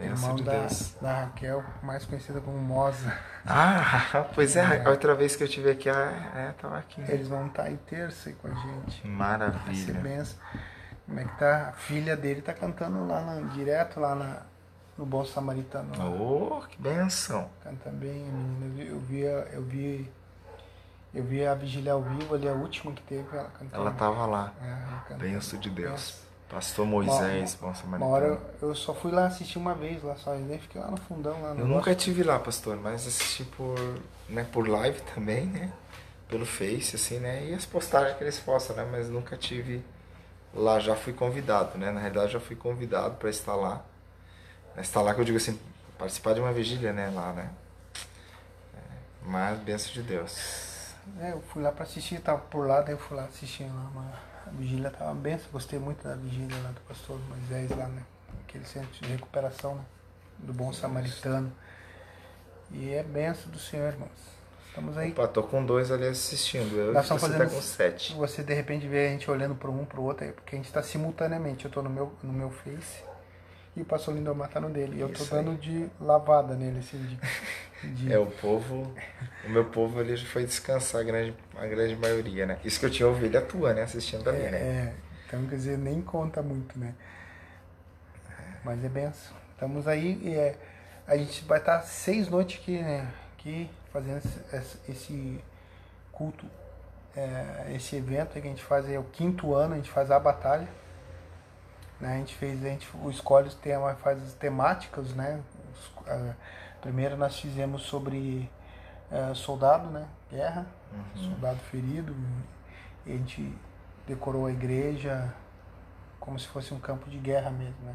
[0.00, 0.66] irmão de da,
[1.00, 3.16] da Raquel, mais conhecida como Moza.
[3.46, 4.84] Ah, pois é, É.
[4.84, 7.00] a outra vez que eu tive aqui, ah, é, tava aqui.
[7.00, 7.06] né?
[7.10, 8.62] Eles vão estar aí terça aí com a gente.
[8.74, 9.94] Vai ser Maravilha.
[10.00, 10.38] benção.
[11.06, 11.68] Como é que tá?
[11.68, 14.42] A filha dele tá cantando lá na- direto lá na,
[14.98, 15.92] no Bom Samaritano.
[16.20, 17.48] Oh, que benção.
[17.62, 18.82] Canta bem, a menina.
[18.82, 20.10] Eu vi, eu vi,
[21.14, 23.82] eu vi, eu a vigília ao vivo ali, a última que teve, ela cantando.
[23.82, 24.52] Ela tava lá.
[25.10, 25.14] É.
[25.14, 25.90] Benção de Deus.
[25.92, 26.28] Benção.
[26.48, 28.10] Pastor Moisés, bom Uma samaritano.
[28.10, 28.26] hora
[28.62, 30.96] eu, eu só fui lá assistir uma vez lá só, e nem fiquei lá no
[30.96, 33.76] fundão lá no Eu nunca tive lá, pastor, mas assisti por,
[34.30, 35.70] né, por live também, né?
[36.26, 37.44] Pelo Face, assim, né?
[37.50, 38.88] E as postagens que eles postam, né?
[38.90, 39.84] Mas nunca tive
[40.54, 41.90] lá, já fui convidado, né?
[41.90, 43.84] Na realidade, já fui convidado para estar lá.
[44.80, 45.58] Estar lá que eu digo assim,
[45.98, 47.10] participar de uma vigília, né?
[47.14, 47.50] Lá, né?
[48.74, 48.78] É,
[49.24, 50.94] mas, benção de Deus.
[51.20, 53.90] É, eu fui lá pra assistir, tava por lá, daí eu fui lá assistir lá,
[53.94, 54.14] mas
[54.46, 58.02] a vigília tava uma benção, gostei muito da vigília lá do pastor Moisés lá, né?
[58.46, 59.84] Aquele centro de recuperação, né?
[60.38, 61.52] Do bom samaritano.
[62.70, 64.10] E é benção do Senhor, irmãos.
[64.68, 65.10] Estamos aí.
[65.10, 66.76] Opa, tô com dois ali assistindo.
[66.76, 68.14] Eu, Nós você tá fazendo- com sete.
[68.14, 70.66] Você de repente vê a gente olhando para um para o outro, porque a gente
[70.66, 71.64] está simultaneamente.
[71.64, 73.02] Eu estou no meu, no meu Face
[73.78, 74.96] e o pastor Lindomar tá dele.
[74.96, 77.94] E eu tô dando de lavada nele, assim, de.
[77.94, 78.92] de- É, o povo,
[79.44, 82.58] o meu povo já foi descansar, a grande, a grande maioria, né?
[82.64, 83.82] Isso que eu tinha ovelha tua, né?
[83.82, 84.58] Assistindo ali, é, né?
[84.58, 84.94] é,
[85.26, 86.94] então quer dizer, nem conta muito, né?
[88.64, 89.36] Mas é benção.
[89.52, 90.56] Estamos aí e é,
[91.06, 93.08] a gente vai estar seis noites aqui, né?
[93.38, 95.44] Aqui fazendo esse, esse- esse
[96.12, 96.44] culto,
[97.16, 100.18] é, esse evento que a gente faz, é o quinto ano, a gente faz a
[100.18, 100.68] batalha.
[102.00, 102.14] Né?
[102.14, 105.42] A gente fez, a gente escolhe os temas, faz as temáticas, né?
[106.06, 106.34] uh,
[106.80, 108.48] primeiro nós fizemos sobre
[109.10, 110.06] uh, soldado, né?
[110.30, 111.30] Guerra, Uhum.
[111.30, 112.14] soldado ferido.
[113.04, 113.54] A gente
[114.06, 115.34] decorou a igreja
[116.18, 117.94] como se fosse um campo de guerra mesmo, né?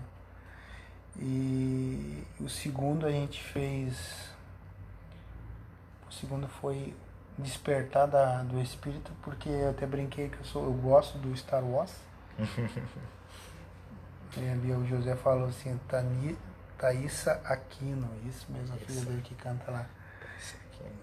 [1.18, 4.30] E o segundo a gente fez.
[6.10, 6.96] O segundo foi
[7.38, 11.64] despertar da, do espírito, porque eu até brinquei que eu sou, eu gosto do Star
[11.64, 11.96] Wars.
[14.38, 16.38] e ali o José falou assim, Tani,
[16.78, 19.86] Thaísa Aquino, isso mesmo, a filha dele que canta lá.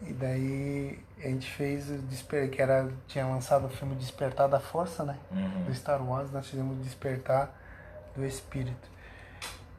[0.03, 1.87] E daí a gente fez
[2.51, 5.17] que era, tinha lançado o filme Despertar da Força, né?
[5.31, 5.65] Uhum.
[5.65, 7.51] Do Star Wars, nós fizemos Despertar
[8.17, 8.89] do Espírito.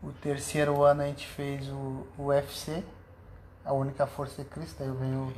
[0.02, 2.84] O terceiro ano a gente fez o, o UFC,
[3.64, 5.34] A Única Força é Cristo, aí eu venho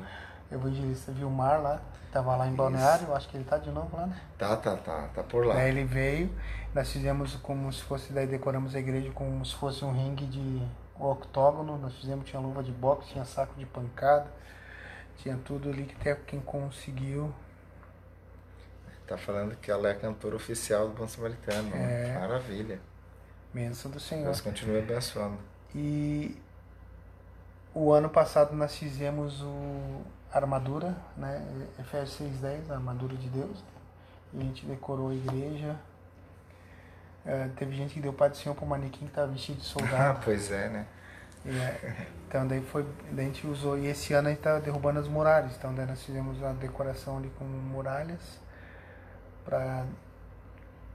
[0.53, 1.81] evangelista Vilmar lá,
[2.11, 4.21] tava lá em Balneário, acho que ele tá de novo lá, né?
[4.37, 5.55] Tá, tá, tá, tá por lá.
[5.55, 6.29] Daí ele veio,
[6.73, 10.61] nós fizemos como se fosse, daí decoramos a igreja como se fosse um ringue de
[10.99, 14.27] octógono, nós fizemos, tinha luva de boxe, tinha saco de pancada,
[15.17, 17.33] tinha tudo ali que até quem conseguiu.
[19.07, 21.75] Tá falando que ela é cantora oficial do Bom Samaritano.
[21.75, 22.17] É.
[22.17, 22.79] Maravilha.
[23.53, 24.23] Bênção do Senhor.
[24.23, 25.37] Deus continue abençoando.
[25.75, 26.37] E
[27.73, 31.45] o ano passado nós fizemos o a armadura, né?
[31.79, 33.63] Efésios 6,10, a armadura de Deus.
[34.33, 35.75] E a gente decorou a igreja.
[37.25, 39.69] É, teve gente que deu Pai do Senhor pro manequim que tava vestido de Ah,
[39.69, 40.19] soldado.
[40.23, 40.85] pois é, né?
[41.45, 42.85] É, então daí foi.
[43.11, 43.77] Daí a gente usou.
[43.77, 45.55] E esse ano a gente tá derrubando as muralhas.
[45.55, 48.39] Então daí nós fizemos a decoração ali com muralhas
[49.45, 49.85] para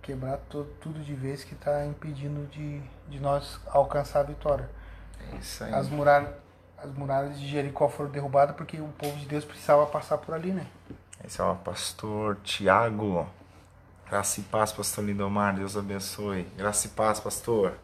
[0.03, 4.69] quebrar to, tudo de vez que está impedindo de, de nós alcançar a vitória.
[5.33, 5.75] É isso aí.
[5.75, 6.31] As muralhas,
[6.83, 10.53] as muralhas de Jericó foram derrubadas porque o povo de Deus precisava passar por ali,
[10.53, 10.67] né?
[11.25, 13.27] Esse é o pastor Tiago.
[14.09, 15.55] Graça e paz, pastor Lindomar.
[15.55, 16.45] Deus abençoe.
[16.57, 17.75] Graça e paz, pastor.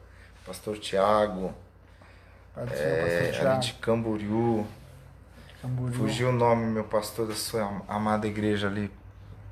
[0.47, 1.53] Pastor Tiago.
[2.69, 4.67] Dizer É, pastor ali de Camboriú.
[5.61, 5.95] Camboriú.
[5.95, 8.91] Fugiu o nome, meu pastor, da sua amada igreja ali.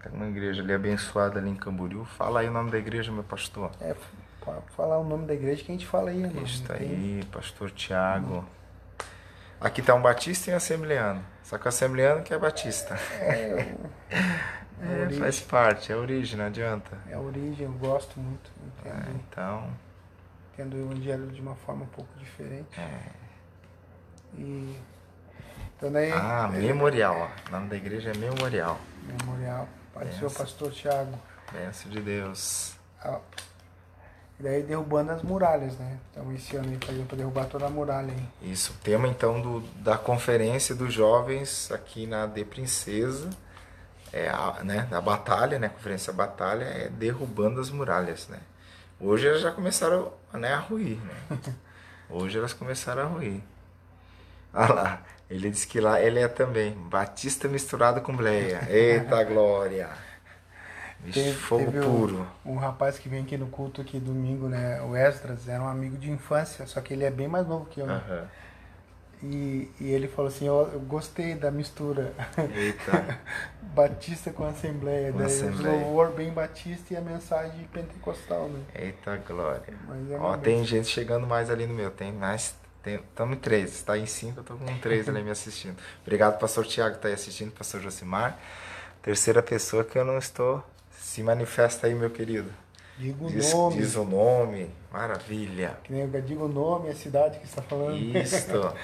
[0.02, 2.04] Tem uma igreja ali abençoada ali em Camboriú.
[2.04, 3.70] Fala aí o nome da igreja, meu pastor.
[3.80, 3.94] É,
[4.76, 8.44] falar o nome da igreja que a gente fala aí, Não tem- aí, pastor Tiago.
[9.62, 11.24] Aqui tá um batista e um assembleano.
[11.42, 12.94] Só que o assembleano que é batista.
[13.20, 13.74] É,
[14.10, 15.20] É, origem.
[15.20, 16.98] faz parte, é a origem, não adianta.
[17.08, 18.50] é a origem, eu gosto muito.
[18.84, 19.70] É, Entendo, então,
[20.52, 22.80] entendo o evangelho de uma forma um pouco diferente.
[24.36, 24.76] E.
[25.76, 26.10] Então daí.
[26.12, 27.16] ah, é, memorial.
[27.16, 27.48] ó.
[27.48, 28.78] O nome da igreja é Memorial.
[29.02, 29.68] Memorial.
[29.94, 30.30] Pai do Benção.
[30.30, 31.18] Pastor Tiago.
[31.52, 32.76] Bênção de Deus.
[33.00, 33.18] Ah,
[34.38, 35.98] E daí derrubando as muralhas, né?
[36.10, 38.50] Então esse ano aí fazendo pra derrubar toda a muralha aí.
[38.50, 43.30] Isso, o tema então do, da conferência dos jovens aqui na D Princesa,
[44.12, 48.40] é a, né, da batalha, né, conferência batalha, é derrubando as muralhas, né.
[49.00, 51.38] Hoje elas já começaram né, a ruir, né.
[52.10, 53.42] Hoje elas começaram a ruir.
[54.52, 58.68] Olha lá, ele disse que lá ele é também Batista misturado com Bleia.
[58.68, 59.88] Eita glória!
[61.10, 62.26] Teve- fogo teve puro.
[62.44, 64.80] Um rapaz que vem aqui no culto aqui domingo, né?
[64.82, 67.80] O Esdras, era um amigo de infância, só que ele é bem mais novo que
[67.80, 68.02] eu, né?
[68.08, 68.28] Aham.
[69.22, 72.12] E, e ele falou assim, eu, eu gostei da mistura.
[72.54, 73.18] Eita.
[73.72, 75.12] batista com Assembleia.
[75.12, 75.76] Daí Assembleia.
[75.76, 78.60] o louvor bem batista e a mensagem pentecostal, né?
[78.74, 79.62] Eita glória.
[80.10, 81.90] É Ó, tem gente chegando mais ali no meu.
[81.90, 82.56] Tem mais.
[82.84, 83.70] Estamos em três.
[83.70, 85.76] Você tá em cinco, eu tô com três ali me assistindo.
[86.02, 88.36] Obrigado, pastor Tiago, que tá aí assistindo, pastor Josimar.
[89.02, 90.64] Terceira pessoa que eu não estou.
[91.12, 92.50] Se manifesta aí, meu querido.
[92.96, 93.76] Diga o Diz, nome.
[93.76, 94.70] diz o nome.
[94.90, 95.76] Maravilha.
[95.84, 97.98] Que nem eu digo o nome, a cidade que você está falando.
[98.16, 98.72] Isto.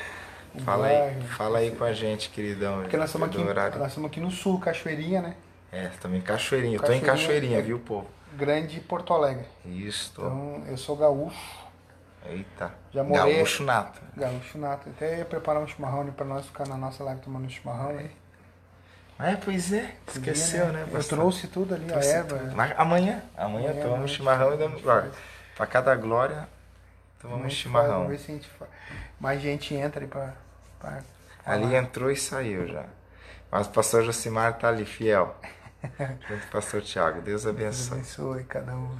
[0.55, 2.81] O Fala aí, fala aí com a gente, queridão.
[2.81, 3.79] Porque nós estamos aqui, horário.
[3.79, 5.37] nós estamos aqui no sul, Cachoeirinha, né?
[5.71, 6.77] É, também em Cachoeirinha.
[6.79, 7.63] Eu tô em Cachoeirinha, é.
[7.63, 8.07] viu, povo?
[8.35, 9.45] Grande Porto Alegre.
[9.67, 10.23] Isto.
[10.23, 11.37] Então, eu sou gaúcho,
[12.27, 12.73] Eita.
[12.93, 14.01] Já morei- Gaúcho nato.
[14.17, 14.89] gaúcho nato.
[14.89, 17.93] Até ia preparar um chimarrão ali pra nós ficar na nossa live tomando um chimarrão.
[17.93, 18.05] né?
[18.05, 18.11] É,
[19.45, 19.95] pois é.
[20.07, 20.83] Esqueceu, Podia, né?
[20.87, 21.19] Eu pastor?
[21.19, 22.37] trouxe tudo ali, Trouxe a erva.
[22.55, 25.11] Mas amanhã, amanhã, Amanhã, tomamos amanhã chimarrão e damos glória.
[25.11, 25.23] faz.
[25.57, 26.49] Pra cada glória,
[27.21, 28.05] tomamos chimarrão.
[28.05, 28.71] Vamos ver se a gente faz.
[29.19, 30.35] Mais gente entra aí pra.
[30.79, 31.03] pra
[31.45, 32.85] Ali entrou e saiu já.
[33.51, 35.35] Mas o pastor Josimar tá ali, fiel.
[35.83, 37.21] Junto com o pastor Tiago.
[37.23, 37.93] Deus Deus abençoe.
[37.99, 38.97] abençoe cada um.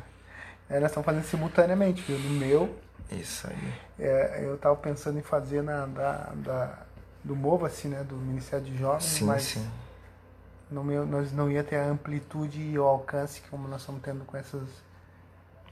[0.71, 2.19] É, nós estamos fazendo simultaneamente, viu?
[2.19, 2.79] No meu,
[3.11, 3.73] Isso aí.
[4.01, 6.79] é, eu estava pensando em fazer na, da, da,
[7.25, 8.03] do Mova, assim, né?
[8.05, 9.71] Do Ministério de Jovens, Sim, mas sim.
[10.71, 14.37] Meu, nós não ia ter a amplitude e o alcance como nós estamos tendo com
[14.37, 14.69] essas.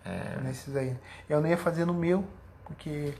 [0.04, 0.40] É.
[0.42, 0.96] Nesses aí.
[1.28, 2.24] Eu não ia fazer no meu,
[2.64, 3.12] porque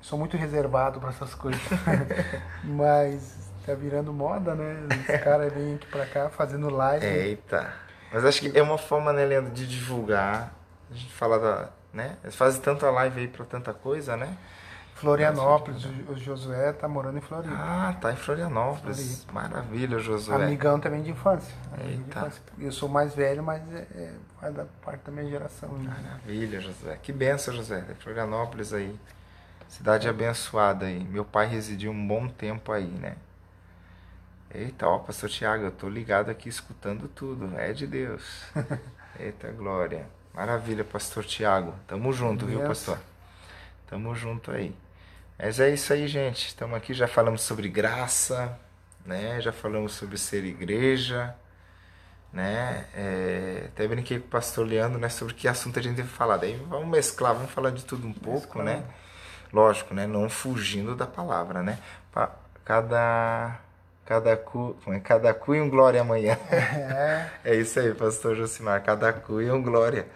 [0.00, 1.62] sou muito reservado para essas coisas.
[2.64, 4.86] Mas tá virando moda, né?
[4.90, 7.06] Os caras vêm aqui pra cá fazendo live.
[7.06, 7.72] Eita.
[8.12, 10.52] Mas acho que é uma forma, né, Leandro, de divulgar.
[10.90, 11.68] A gente fala da.
[11.92, 12.16] né?
[12.22, 14.36] Eles fazem tanta live aí pra tanta coisa, né?
[14.94, 17.54] Florianópolis, o, o Josué tá morando em Floripa.
[17.54, 19.26] Ah, tá em Florianópolis.
[19.32, 20.36] Maravilha, Josué.
[20.36, 21.54] Amigão também de infância.
[21.72, 22.18] amigo de Eita.
[22.20, 22.42] infância.
[22.58, 25.68] Eu sou mais velho, mas é, é, é da parte da minha geração.
[25.78, 25.94] né?
[26.02, 26.98] Maravilha, Josué.
[27.02, 27.84] Que benção, José.
[27.90, 28.98] É Florianópolis aí.
[29.68, 31.02] Cidade abençoada aí.
[31.04, 33.16] Meu pai residiu um bom tempo aí, né?
[34.54, 37.52] Eita, ó, pastor Tiago, eu tô ligado aqui escutando tudo.
[37.58, 38.44] É de Deus.
[39.18, 40.06] Eita, glória.
[40.32, 41.74] Maravilha, pastor Tiago.
[41.88, 42.98] Tamo junto, viu, pastor?
[43.88, 44.74] Tamo junto aí.
[45.38, 46.46] Mas é isso aí, gente.
[46.48, 48.58] Estamos aqui, já falamos sobre graça,
[49.04, 49.40] né?
[49.40, 51.34] Já falamos sobre ser igreja,
[52.32, 52.86] né?
[52.94, 55.08] É, até brinquei com o pastor Leandro, né?
[55.08, 56.36] Sobre que assunto a gente deve falar.
[56.38, 58.84] Daí vamos mesclar, vamos falar de tudo um pouco, né?
[59.52, 60.06] Lógico, né?
[60.06, 61.78] Não fugindo da palavra, né?
[62.12, 62.32] Pa-
[62.64, 63.58] Cada,
[64.06, 65.00] cada cu, é?
[65.00, 66.38] cada cu e um glória amanhã.
[66.50, 68.82] É, É isso aí, pastor Josimar.
[68.82, 70.06] Cada cu e um glória.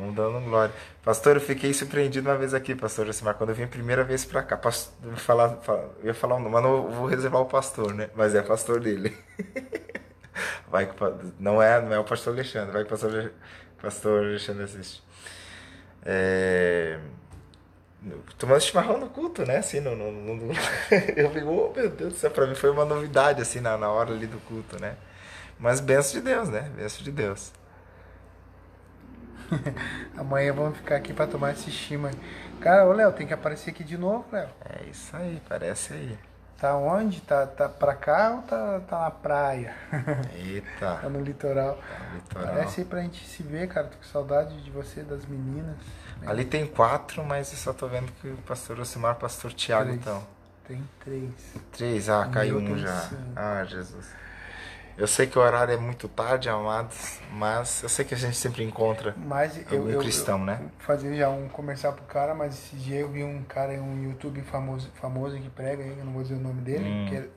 [0.00, 0.74] Vamos dando glória.
[1.04, 4.24] Pastor, eu fiquei surpreendido uma vez aqui, pastor Josimar, quando eu vim a primeira vez
[4.24, 4.56] pra cá.
[4.56, 7.92] Pas- eu falar, fa- eu ia falar um nome, mas não vou reservar o pastor,
[7.94, 8.10] né?
[8.14, 9.16] Mas é pastor dele.
[10.68, 10.94] Vai que
[11.38, 13.32] não é, não é o pastor Alexandre, vai que o pastor,
[13.80, 15.02] pastor Alexandre assiste.
[16.04, 16.98] É,
[18.38, 19.58] tomando chimarrão no culto, né?
[19.58, 20.52] Assim, no, no, no-
[21.16, 23.90] eu fico, oh, meu Deus do céu, pra mim foi uma novidade, assim, na, na
[23.90, 24.96] hora ali do culto, né?
[25.58, 26.70] Mas benção de Deus, né?
[26.76, 27.52] Benção de Deus.
[30.16, 32.10] amanhã vamos ficar aqui pra tomar esse chima.
[32.60, 34.48] Cara, ô Léo, tem que aparecer aqui de novo, Léo.
[34.64, 36.18] É isso aí, parece aí.
[36.60, 37.22] Tá onde?
[37.22, 39.74] Tá, tá pra cá ou tá, tá na praia?
[40.36, 41.78] Eita, tá no litoral.
[42.14, 42.54] litoral.
[42.54, 43.86] Parece aí pra gente se ver, cara.
[43.86, 45.76] Tô com saudade de você, das meninas.
[46.26, 49.54] Ali tem quatro, mas eu só tô vendo que o pastor Osimar e o pastor
[49.54, 50.22] Tiago estão.
[50.68, 51.32] Tem três.
[51.72, 53.08] Três, ah, caiu um já.
[53.34, 54.06] Ah, Jesus.
[55.00, 58.36] Eu sei que o horário é muito tarde, amados, mas eu sei que a gente
[58.36, 60.60] sempre encontra Mas eu, algum eu, cristão, eu- né?
[60.78, 64.42] fazer já um comercial pro cara, mas esse dia eu vi um cara, um YouTube
[64.42, 67.06] famoso, famoso que prega aí, eu não vou dizer o nome dele, Hum.
[67.08, 67.28] que é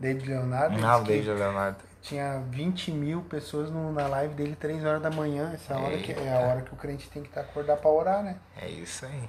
[0.00, 0.76] David Leonardo.
[0.76, 1.76] ele Ah, David Leonardo.
[2.00, 5.50] Tinha 20 mil pessoas no- na live dele 3 horas da manhã.
[5.54, 6.46] Essa hora que é a Eita.
[6.48, 8.36] hora que o crente tem que estar acordar pra orar, né?
[8.60, 9.28] É isso aí.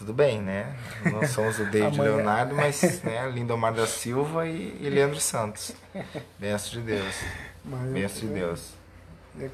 [0.00, 0.74] Tudo bem, né?
[1.12, 2.00] Não somos o David.
[2.00, 5.72] Leonardo, mas né, Lindomar da Silva e, e Leandro Santos.
[6.38, 7.14] Benção de Deus.
[7.62, 8.72] Mas Benção de eu- Deus.
[9.36, 9.50] Se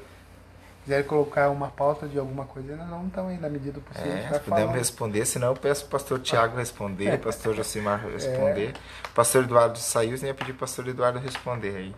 [0.85, 4.13] quiser colocar uma pauta de alguma coisa, nós não estamos aí na medida do possível.
[4.13, 8.73] É, podemos responder, senão eu peço pro pastor Tiago responder, o pastor Josimar responder.
[9.09, 11.95] O pastor Eduardo saiu, eu ia pedir pro pastor Eduardo responder aí.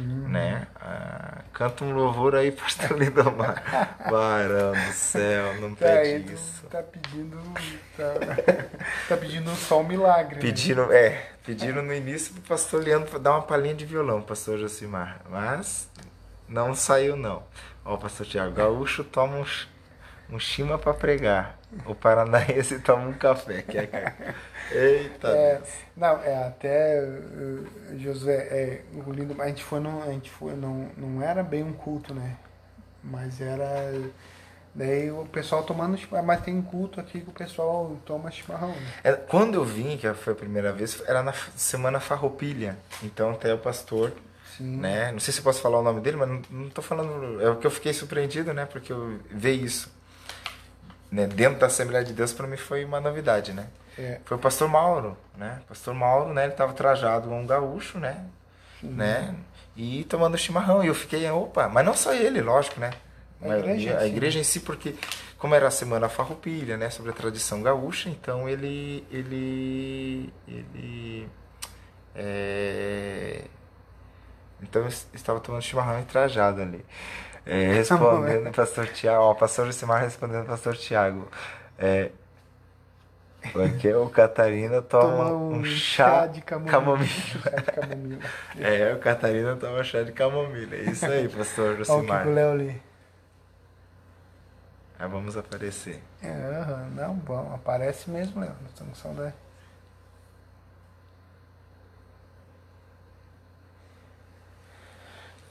[0.00, 0.28] Uhum.
[0.28, 0.66] Né?
[0.80, 3.62] Ah, canta um louvor aí, pastor Lindomar.
[4.10, 6.66] Barão do céu, não Tá, aí pede tu isso.
[6.68, 7.36] tá pedindo.
[7.96, 8.14] Tá,
[9.10, 10.36] tá pedindo só um milagre.
[10.36, 10.40] né?
[10.40, 15.20] Pediram, é, pediram no início pro pastor Leandro dar uma palhinha de violão, pastor Josimar.
[15.28, 15.88] Mas
[16.48, 17.42] não saiu não.
[17.84, 19.44] Ó, pastor Tiago, gaúcho toma um,
[20.34, 21.58] um chima pra pregar.
[21.86, 23.62] O paranaense toma um café.
[23.62, 24.34] Que é...
[24.72, 25.60] Eita É,
[25.96, 30.54] não, é até uh, Josué, é, o lindo, a gente foi num, a gente foi
[30.54, 32.36] não, não era bem um culto, né?
[33.02, 33.92] Mas era
[34.74, 38.68] daí o pessoal tomando, chimarrão, mas tem culto aqui que o pessoal toma chimarrão.
[38.68, 38.92] Né?
[39.02, 42.78] É, Quando eu vim, que foi a primeira vez, era na semana farroupilha.
[43.02, 44.12] Então até o pastor,
[44.60, 45.10] né?
[45.10, 47.40] Não sei se eu posso falar o nome dele, mas não, não tô falando.
[47.40, 48.66] É o que eu fiquei surpreendido, né?
[48.66, 49.99] Porque eu vi isso.
[51.10, 51.26] Né?
[51.26, 53.68] Dentro da Assembleia de Deus, para mim foi uma novidade, né?
[53.98, 55.62] É, Foi o pastor Mauro, né?
[55.68, 56.44] Pastor Mauro, né?
[56.44, 58.24] Ele tava trajado um gaúcho, né?
[58.82, 59.34] né?
[59.76, 60.82] E tomando chimarrão.
[60.84, 62.90] E eu fiquei, opa, mas não só ele, lógico, né?
[63.40, 64.06] A igreja em a si.
[64.06, 64.94] igreja em si, porque
[65.38, 66.90] como era a semana farroupilha, né?
[66.90, 69.06] Sobre a tradição gaúcha, então ele.
[69.10, 70.32] ele.
[70.48, 71.28] ele.
[72.14, 73.44] é,
[74.62, 76.84] Então eu estava tomando chimarrão e trajado ali.
[77.50, 81.28] É, respondendo o pastor Tiago, ó, pastor Josimar respondendo o pastor Tiago.
[81.76, 82.12] É,
[83.52, 86.70] porque o Catarina toma, Toma um, um chá, chá de camomila.
[86.70, 87.08] camomila.
[87.08, 88.22] chá de camomila.
[88.56, 90.76] É, o Catarina toma chá de camomila.
[90.76, 92.82] É isso aí, pastor Olha o Léo ali.
[94.96, 96.00] Aí vamos aparecer.
[96.22, 96.32] É,
[96.94, 98.54] não, bom, aparece mesmo, Léo.
[98.60, 99.34] Nós estamos com saudade.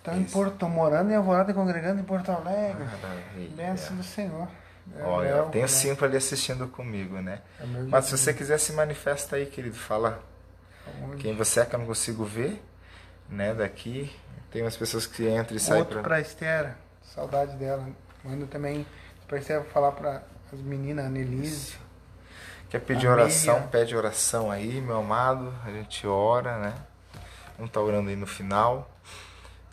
[0.10, 0.34] Tá em Isso.
[0.34, 2.84] Porto, morando em Alvorada e congregando em Porto Alegre.
[2.84, 3.56] Maravilha.
[3.56, 4.48] Benção do Senhor.
[4.98, 5.68] É, Olha, tem né?
[5.68, 7.42] cinco ali assistindo comigo, né?
[7.60, 8.22] É Mas se Jesus.
[8.22, 10.20] você quiser se manifesta aí, querido, fala
[11.04, 11.18] Onde?
[11.18, 12.64] quem você é que eu não consigo ver,
[13.30, 13.54] né?
[13.54, 14.12] Daqui.
[14.50, 16.04] Tem umas pessoas que entram e saem Outro pra...
[16.04, 17.88] pra Esther, saudade dela.
[18.24, 18.84] Manda também,
[19.28, 21.76] pra Esther falar pra as meninas, a Nelise.
[22.68, 25.54] Quer pedir oração, pede oração aí, meu amado.
[25.64, 26.74] A gente ora, né?
[27.56, 28.90] Vamos estar orando aí no final.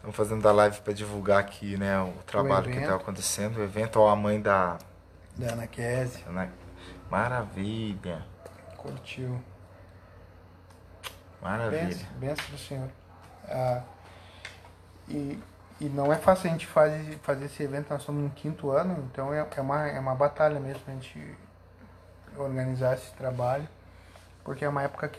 [0.06, 2.82] Estamos fazendo a live para divulgar aqui, né, o trabalho que evento.
[2.84, 3.56] está acontecendo.
[3.56, 4.78] O evento, ó, a mãe da
[5.34, 6.24] Da Ana Kézia.
[6.28, 6.48] Ana-
[7.10, 8.24] Maravilha.
[8.76, 9.42] Curtiu.
[11.42, 12.06] Maravilha.
[12.20, 12.88] Benção do Senhor.
[13.48, 13.82] Ah,
[15.08, 15.40] e,
[15.80, 19.08] e não é fácil a gente fazer, fazer esse evento, nós estamos no quinto ano,
[19.12, 21.36] então é, é, uma, é uma batalha mesmo a gente
[22.36, 23.68] organizar esse trabalho,
[24.44, 25.18] porque é uma época que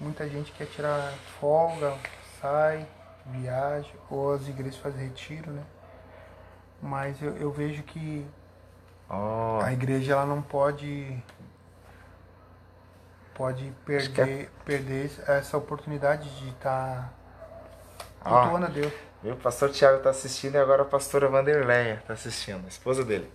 [0.00, 1.96] muita gente quer tirar folga,
[2.40, 2.88] sai,
[3.30, 5.62] viaja, ou as igrejas fazem retiro, né?
[6.82, 8.26] Mas eu, eu vejo que
[9.08, 11.22] Ó, a igreja ela não pode
[13.34, 17.12] pode perder, perder essa oportunidade de estar
[18.24, 18.40] Ó.
[18.42, 18.92] cultuando a Deus.
[19.22, 19.34] viu?
[19.34, 23.30] O pastor Tiago tá assistindo e agora a pastora Vanderleia tá assistindo, a esposa dele.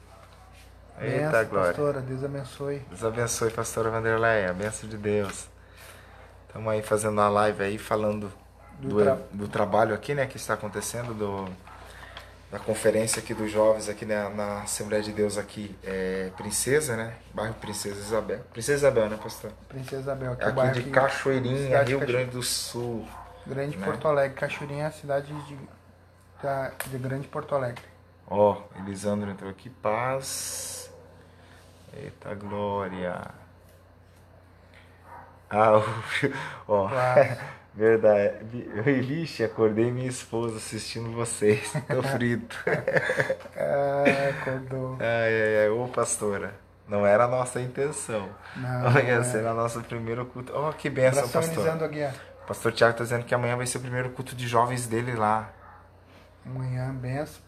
[1.00, 1.74] Eita Benção, glória.
[1.74, 2.80] pastora, Deus abençoe.
[2.90, 4.50] Deus abençoe, pastora Vanderleia.
[4.52, 5.48] A benção de Deus.
[6.48, 8.32] Estamos aí fazendo uma live aí falando
[8.82, 11.48] Do do, tra- do trabalho aqui, né, que está acontecendo, do,
[12.52, 17.14] da conferência aqui dos jovens aqui na, na Assembleia de Deus aqui, é, Princesa, né?
[17.34, 18.40] Bairro Princesa Isabel.
[18.52, 19.52] Princesa Isabel, né, pastor?
[19.70, 23.08] Princesa Isabel, que É é aqui de que- Cachoeirinha, Rio Cacho- Grande do Sul.
[23.46, 23.86] Grande né?
[23.86, 24.38] Porto Alegre.
[24.38, 25.58] Cachoeirinha é a cidade de,
[26.42, 27.84] da, de Grande Porto Alegre.
[28.28, 30.90] Ó, Elisandro entrou aqui, paz.
[31.94, 33.30] Eita glória.
[35.50, 35.84] Ah, o-
[36.68, 37.38] ó, Claro.
[37.74, 38.44] Verdade.
[38.44, 38.70] Vi-
[39.02, 41.72] Vixe, acordei minha esposa assistindo vocês.
[41.88, 42.58] Tô frito.
[43.56, 44.98] Ah, acordou.
[45.00, 46.54] Ai, ai, ai, ô pastora.
[46.88, 48.30] Não era a nossa intenção.
[48.56, 49.24] Não, Amanhã não é.
[49.24, 50.52] será nosso primeiro culto.
[50.56, 51.68] Ó, que benção, pastor.
[51.70, 52.14] Aguiar.
[52.44, 55.14] O pastor Tiago tá dizendo que amanhã vai ser o primeiro culto de jovens dele
[55.16, 55.50] lá.
[56.46, 57.42] Amanhã, benção.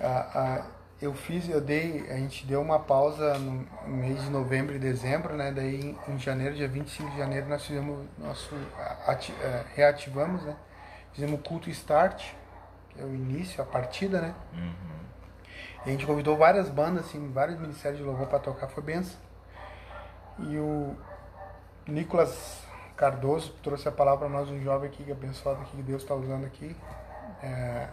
[0.00, 0.64] Ah, ah,
[1.02, 4.78] eu fiz, eu dei, a gente deu uma pausa no no mês de novembro e
[4.78, 5.50] dezembro, né?
[5.52, 8.54] Daí em janeiro, dia 25 de janeiro, nós fizemos nosso.
[9.06, 10.56] ati- eh, reativamos, né?
[11.12, 12.24] Fizemos o culto start,
[12.90, 14.34] que é o início, a partida, né?
[15.84, 19.18] E a gente convidou várias bandas, assim, vários ministérios de louvor para tocar, foi benção.
[20.38, 20.96] E o
[21.86, 22.62] Nicolas
[22.96, 26.02] Cardoso trouxe a palavra para nós, um jovem aqui, que é abençoado aqui, que Deus
[26.02, 26.76] está usando aqui,
[27.42, 27.88] é,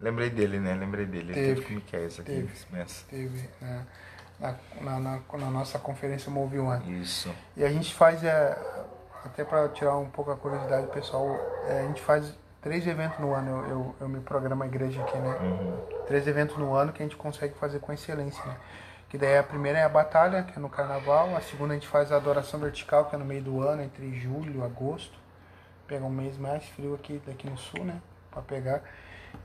[0.00, 0.74] Lembrei dele, né?
[0.74, 1.32] Lembrei dele.
[1.32, 2.32] Ele teve, Teve, com Miqueias aqui.
[2.32, 2.48] teve.
[3.08, 3.86] Teve né,
[4.38, 7.00] na, na, na, na nossa conferência Move One.
[7.00, 7.32] Isso.
[7.56, 8.58] E a gente faz, é,
[9.24, 11.26] até para tirar um pouco a curiosidade do pessoal,
[11.68, 13.50] é, a gente faz três eventos no ano.
[13.50, 15.38] Eu, eu, eu me programo a igreja aqui, né?
[16.06, 18.56] Três eventos no ano que a gente consegue fazer com excelência, né?
[19.08, 21.36] Que daí a primeira é a batalha, que é no carnaval.
[21.36, 24.12] A segunda a gente faz a adoração vertical, que é no meio do ano, entre
[24.18, 25.23] julho e agosto.
[25.86, 28.00] Pega um mês mais frio aqui, daqui no sul, né?
[28.30, 28.82] Pra pegar.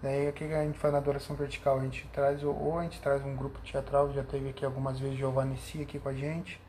[0.01, 1.79] Daí o que a gente faz na adoração vertical?
[1.79, 5.17] A gente traz, ou a gente traz um grupo teatral, já teve aqui algumas vezes
[5.17, 6.61] Giovanni Si aqui com a gente.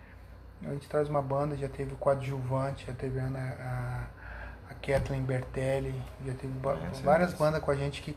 [0.63, 5.23] A gente traz uma banda, já teve o coadjuvante, já teve a, a, a Kathleen
[5.23, 5.95] Bertelli,
[6.27, 8.17] já teve a várias bandas com a gente que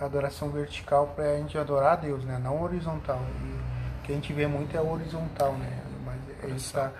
[0.00, 2.38] adoração vertical pra gente adorar a Deus, né?
[2.38, 3.20] Não horizontal.
[3.40, 5.82] E o que a gente vê muito é a horizontal, né?
[6.04, 6.92] Mas a tá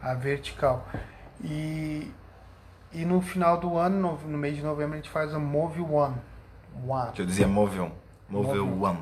[0.00, 0.86] a vertical.
[1.42, 2.10] E,
[2.96, 6.16] e no final do ano, no, mês de novembro, a gente faz a Move One.
[6.88, 7.90] One Que eu dizia Move On.
[8.26, 9.00] Move Move One.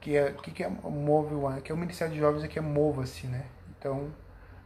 [0.00, 2.62] que é que, que é Move One, que é o Ministério de Jovens aqui é
[2.62, 3.44] Mova-se, né?
[3.76, 4.08] Então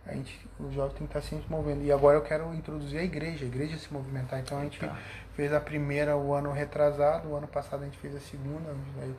[0.06, 1.82] a gente, os jovens tem que estar sempre se movendo.
[1.82, 4.38] E agora eu quero introduzir a igreja, a igreja se movimentar.
[4.40, 4.98] Então a gente Tá.
[5.34, 9.14] fez a primeira o ano retrasado, o ano passado a gente fez a segunda, onde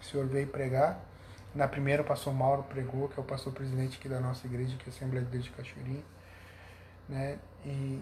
[0.00, 0.98] o senhor veio pregar.
[1.54, 4.76] Na primeira o pastor Mauro pregou, que é o pastor presidente aqui da nossa igreja,
[4.76, 6.02] que é a Assembleia de Deus de Cachoeirinha,
[7.08, 7.38] né?
[7.64, 8.00] E,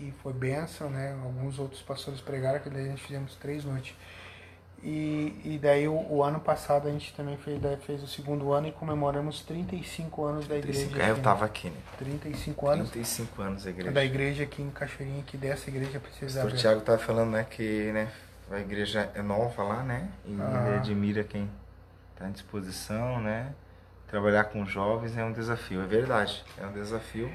[0.00, 1.16] e foi bênção, né?
[1.24, 3.94] Alguns outros pastores pregaram, que daí a gente fizemos três noites.
[4.82, 8.68] E, e daí o, o ano passado a gente também fez, fez o segundo ano
[8.68, 10.78] e comemoramos 35 anos da igreja.
[10.86, 11.02] 35.
[11.02, 11.76] É, eu aqui, tava aqui, né?
[11.76, 11.82] né?
[11.98, 13.90] 35 anos 35 anos a igreja.
[13.90, 17.44] da igreja aqui em Cachoeirinha, que dessa igreja O precisa pastor Tiago tava falando, né,
[17.50, 18.08] que né,
[18.52, 20.08] a igreja é nova lá, né?
[20.24, 20.76] E Ah.
[20.76, 21.50] admira quem
[22.14, 23.52] tá à disposição, né?
[24.06, 26.44] Trabalhar com jovens é um desafio, é verdade.
[26.56, 27.28] É um desafio.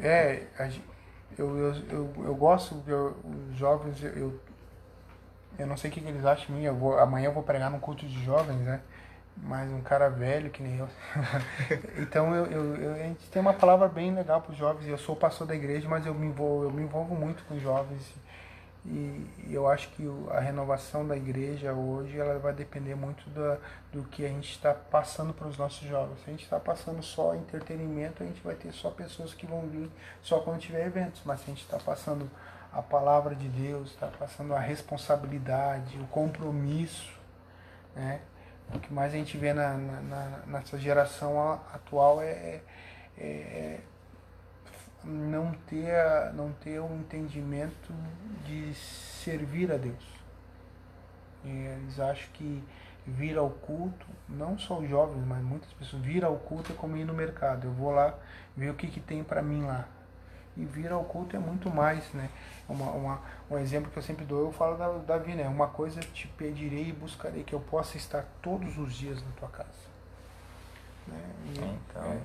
[0.00, 0.82] É, a gen-
[1.38, 3.16] eu, eu, eu, eu gosto, eu,
[3.50, 4.40] os jovens, eu,
[5.58, 7.42] eu, não sei o que, que eles acham de mim, eu vou, amanhã eu vou
[7.42, 8.80] pregar num culto de jovens, né?
[9.36, 10.88] Mas um cara velho que nem eu.
[11.98, 14.88] então eu, eu, eu- a gente tem uma palavra bem legal para os jovens.
[14.88, 17.62] Eu sou pastor da igreja, mas eu me envolvo, eu me envolvo muito com os
[17.62, 18.02] jovens.
[18.86, 23.56] E, eu acho que a renovação da igreja hoje ela vai depender muito da,
[23.92, 26.18] do que a gente está passando para os nossos jovens.
[26.18, 29.62] Se a gente está passando só entretenimento, a gente vai ter só pessoas que vão
[29.68, 29.90] vir
[30.22, 31.22] só quando tiver eventos.
[31.24, 32.30] Mas se a gente está passando
[32.72, 37.10] a palavra de Deus, está passando a responsabilidade, o compromisso,
[37.94, 38.20] né?
[38.74, 41.40] O que mais a gente vê na, na- na- nessa geração
[41.72, 42.62] atual é, é-
[43.18, 43.80] é
[45.04, 47.92] não ter, a- não ter um entendimento
[48.44, 50.14] de servir a Deus.
[51.44, 52.64] Eles acham que
[53.06, 56.96] vir ao culto, não só os jovens, mas muitas pessoas, vir ao culto é como
[56.96, 57.66] ir no mercado.
[57.66, 58.14] Eu vou lá
[58.56, 59.86] ver o que, que tem para mim lá.
[60.56, 62.30] E vir ao culto é muito mais, né?
[62.68, 63.20] Uma, uma,
[63.50, 65.48] um exemplo que eu sempre dou, eu falo da Davi, né?
[65.48, 69.48] Uma coisa te pedirei e buscarei, que eu possa estar todos os dias na tua
[69.48, 69.88] casa.
[71.06, 71.20] Né?
[71.46, 72.04] E, então.
[72.04, 72.20] É,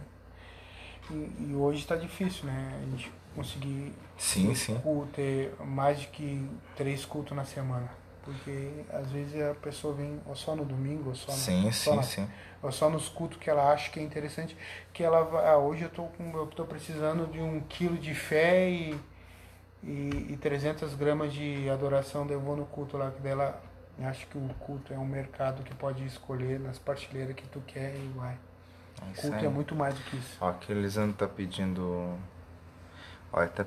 [1.12, 2.80] e, e, hoje está difícil, né?
[2.82, 4.80] A gente conseguir sim, sim.
[5.14, 7.90] ter mais de que três cultos na semana.
[8.24, 12.02] Porque às vezes a pessoa vem ou só no domingo, ou só, no, sim, só,
[12.02, 12.28] sim, na,
[12.62, 14.56] ou só nos cultos que ela acha que é interessante.
[14.94, 15.20] Que ela
[15.50, 19.00] ah, hoje eu tô, com, eu tô precisando de um quilo de fé e,
[19.84, 23.62] e, e 300 gramas de adoração, eu vou no culto lá, que dela
[24.06, 27.96] acho que o culto é um mercado que pode escolher nas partilheiras que tu quer
[27.96, 28.38] e vai.
[29.02, 30.38] É culto é muito mais do que isso.
[30.42, 32.18] Ó, que Elisandro tá pedindo.
[33.32, 33.66] Olha, tá...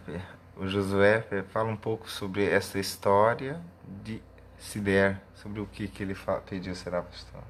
[0.56, 3.60] o Josué fala um pouco sobre essa história
[4.02, 4.22] de
[4.58, 6.16] se der, sobre o que, que ele
[6.48, 7.42] pediu, será, pastor?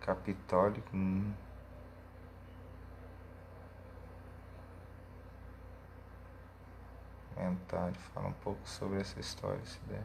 [0.00, 0.88] Capitólico.
[0.94, 1.32] Hum.
[7.36, 10.04] Mental, fala um pouco sobre essa história, se der.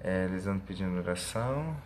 [0.00, 1.76] É, eles andam pedindo oração.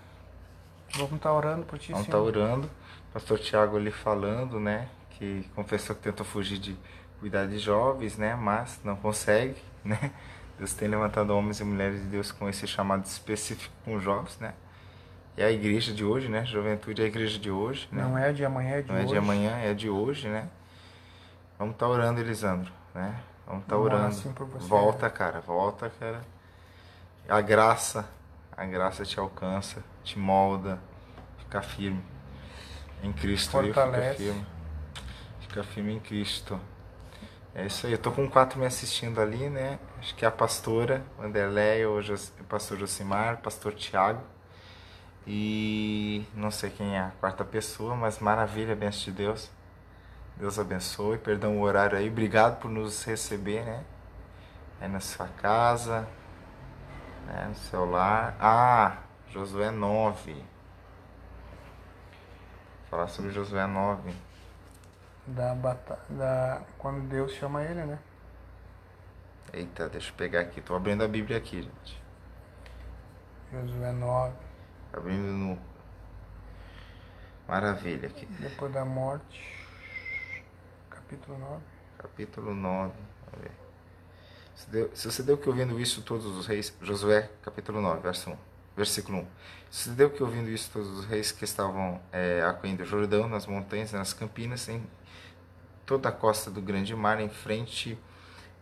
[0.96, 2.70] Vamos estar tá orando por ti, Vamos estar tá orando.
[3.12, 4.88] Pastor Tiago ali falando, né?
[5.10, 6.76] Que confessou que tentou fugir de
[7.20, 8.34] cuidar de jovens, né?
[8.34, 10.12] Mas não consegue, né?
[10.58, 14.54] Deus tem levantado homens e mulheres de Deus com esse chamado específico com jovens, né?
[15.36, 16.44] E a igreja de hoje, né?
[16.44, 18.02] Juventude é a igreja de hoje, né?
[18.02, 19.04] Não é de amanhã, é de Não hoje.
[19.04, 20.48] é de amanhã, é de hoje, né?
[21.58, 23.20] Vamos estar tá orando, Elisandro, né?
[23.46, 24.06] Vamos estar tá orando.
[24.06, 26.20] Assim volta, cara, volta, cara.
[27.28, 28.08] A graça,
[28.56, 30.80] a graça te alcança, te molda,
[31.38, 32.02] fica firme.
[33.02, 34.16] Em Cristo, Fortalece.
[34.16, 34.46] fica firme.
[35.40, 36.60] Fica firme em Cristo.
[37.54, 39.78] É isso aí, eu tô com quatro me assistindo ali, né?
[39.98, 44.22] Acho que é a pastora Wanderleia, o, o pastor Josimar, o pastor Tiago.
[45.26, 49.50] E não sei quem é a quarta pessoa, mas maravilha, benção de Deus.
[50.36, 52.08] Deus abençoe, perdão o horário aí.
[52.08, 53.84] Obrigado por nos receber, né?
[54.80, 56.08] Aí na sua casa,
[57.26, 57.46] né?
[57.48, 58.36] no seu lar.
[58.40, 58.98] Ah,
[59.28, 60.44] Josué 9.
[62.90, 64.14] Falar sobre Josué 9
[65.26, 67.98] da batalha, da quando Deus chama ele, né?
[69.52, 70.60] Eita, deixa eu pegar aqui.
[70.60, 72.02] Tô abrindo a Bíblia aqui, gente.
[73.52, 74.34] Josué 9.
[74.92, 75.58] Abrindo no
[77.46, 78.26] Maravilha aqui.
[78.26, 79.40] Depois da morte.
[80.90, 81.62] Capítulo 9.
[81.98, 82.92] Capítulo 9.
[82.92, 83.63] Se você
[85.22, 88.36] deu que ouvindo isso todos os reis, Josué, capítulo 9, verso 1,
[88.76, 89.26] versículo 1.
[89.70, 93.46] Se deu que ouvindo isso todos os reis que estavam é, acuindo o Jordão, nas
[93.46, 94.82] montanhas, nas campinas, em
[95.84, 97.98] toda a costa do grande mar, em frente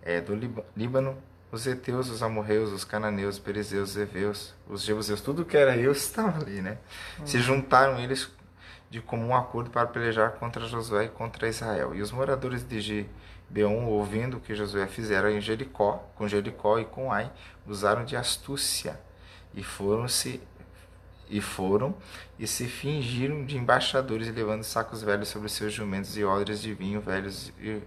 [0.03, 0.35] é, do
[0.77, 1.17] Líbano,
[1.51, 5.77] os heteus, os amorreus, os cananeus, os perizeus, os heveus, os jebuseus, tudo que era
[5.77, 6.79] eu estava ali, né?
[7.19, 7.27] Uhum.
[7.27, 8.31] Se juntaram eles
[8.89, 11.95] de comum acordo para pelejar contra Josué e contra Israel.
[11.95, 13.07] E os moradores de
[13.53, 17.31] Gibeon, ouvindo o que Josué fizera em Jericó, com Jericó e com Ai,
[17.67, 18.99] usaram de astúcia
[19.55, 20.41] e foram se
[21.29, 21.95] e foram
[22.39, 27.01] e se fingiram de embaixadores, levando sacos velhos sobre seus jumentos e odres de vinho
[27.01, 27.81] velhos e,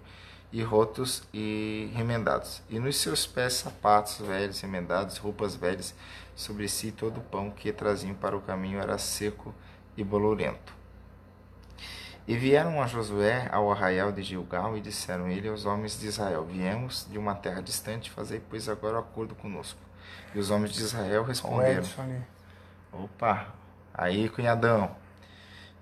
[0.52, 2.62] e rotos e remendados.
[2.70, 5.94] E nos seus pés sapatos velhos remendados, roupas velhas,
[6.36, 9.54] sobre si todo o pão que traziam para o caminho era seco
[9.96, 10.75] e bolorento.
[12.28, 16.44] E vieram a Josué ao arraial de Gilgal e disseram ele aos homens de Israel:
[16.44, 19.80] Viemos de uma terra distante, fazei pois agora acordo conosco.
[20.34, 21.84] E os homens de Israel responderam:
[22.92, 23.48] Opa,
[23.94, 24.96] aí cunhadão.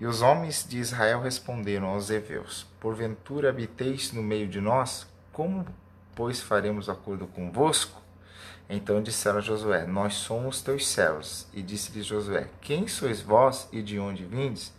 [0.02, 5.08] E os homens de Israel responderam aos heveus: Porventura habiteis no meio de nós?
[5.32, 5.66] Como,
[6.14, 8.02] pois, faremos acordo convosco?
[8.70, 11.48] Então disseram a Josué: Nós somos teus servos.
[11.54, 14.74] E disse-lhe Josué: Quem sois vós e de onde vindes?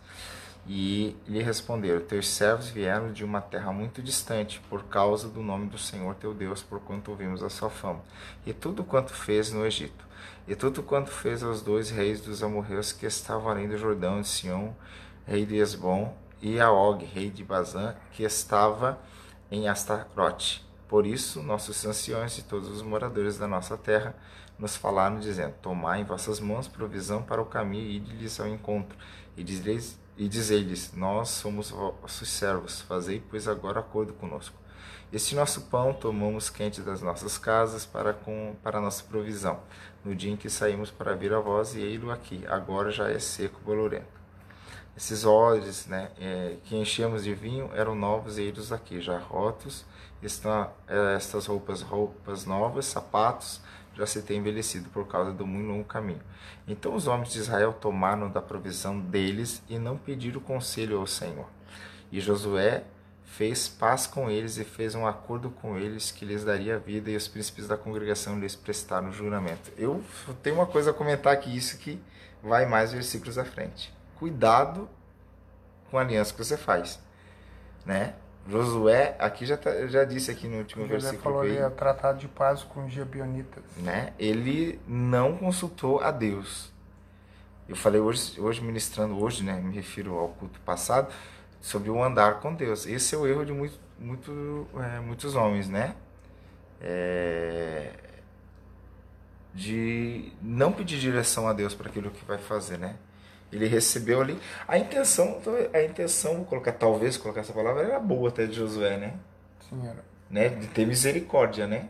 [0.67, 5.67] E lhe responderam: Teus servos vieram de uma terra muito distante, por causa do nome
[5.67, 8.01] do Senhor teu Deus, por quanto ouvimos a sua fama,
[8.45, 10.05] e tudo quanto fez no Egito
[10.47, 14.27] e tudo quanto fez aos dois reis dos amorreus que estavam além do Jordão, de
[14.27, 14.75] Sião,
[15.25, 18.99] rei de Esbom, e a Og, rei de Bazã, que estava
[19.49, 20.63] em Astarote.
[20.87, 24.15] Por isso, nossos anciões e todos os moradores da nossa terra
[24.59, 28.95] nos falaram, dizendo: Tomai em vossas mãos provisão para o caminho e ide-lhes ao encontro,
[29.35, 34.55] e dizeis e lhes Nós somos vossos servos, fazei, pois, agora acordo conosco.
[35.11, 39.59] Este nosso pão tomamos quente das nossas casas para, com, para nossa provisão,
[40.03, 43.19] no dia em que saímos para vir a vós, e ei-lo aqui, agora já é
[43.19, 44.15] seco bolorento.
[44.97, 49.85] Esses odres né, é, que enchemos de vinho eram novos, e eles aqui, já rotos,
[50.21, 53.61] estão é, estas roupas, roupas novas, sapatos
[53.95, 56.21] já se tem envelhecido por causa do muito longo caminho.
[56.67, 61.47] Então os homens de Israel tomaram da provisão deles e não pediram conselho ao Senhor.
[62.11, 62.83] E Josué
[63.23, 67.15] fez paz com eles e fez um acordo com eles que lhes daria vida e
[67.15, 69.71] os príncipes da congregação lhes prestaram juramento.
[69.77, 70.03] Eu
[70.41, 72.01] tenho uma coisa a comentar aqui, isso que
[72.41, 73.93] vai mais versículos à frente.
[74.17, 74.87] Cuidado
[75.89, 76.99] com a aliança que você faz,
[77.85, 78.15] né?
[78.47, 81.23] Josué, aqui já, tá, já disse aqui no último Josué versículo.
[81.23, 83.63] falou ali, tratado de paz com os Gibeonitas.
[83.77, 84.13] Né?
[84.19, 86.71] Ele não consultou a Deus.
[87.67, 89.59] Eu falei hoje, hoje ministrando, hoje, né?
[89.59, 91.11] Me refiro ao culto passado,
[91.59, 92.85] sobre o andar com Deus.
[92.85, 95.95] Esse é o erro de muito, muito, é, muitos homens, né?
[96.79, 97.91] É,
[99.55, 102.97] de não pedir direção a Deus para aquilo que vai fazer, né?
[103.55, 104.39] Ele recebeu ali.
[104.67, 105.41] A intenção,
[105.73, 109.13] a intenção, vou colocar, talvez colocar essa palavra, era boa até de Josué, né?
[109.69, 110.03] Sim, era.
[110.29, 110.49] Né?
[110.49, 111.89] De ter misericórdia, né?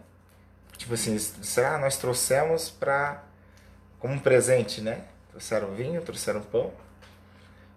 [0.77, 3.23] Tipo assim, será ah, nós trouxemos para
[3.99, 5.01] como um presente, né?
[5.29, 6.71] Trouxeram vinho, trouxeram pão.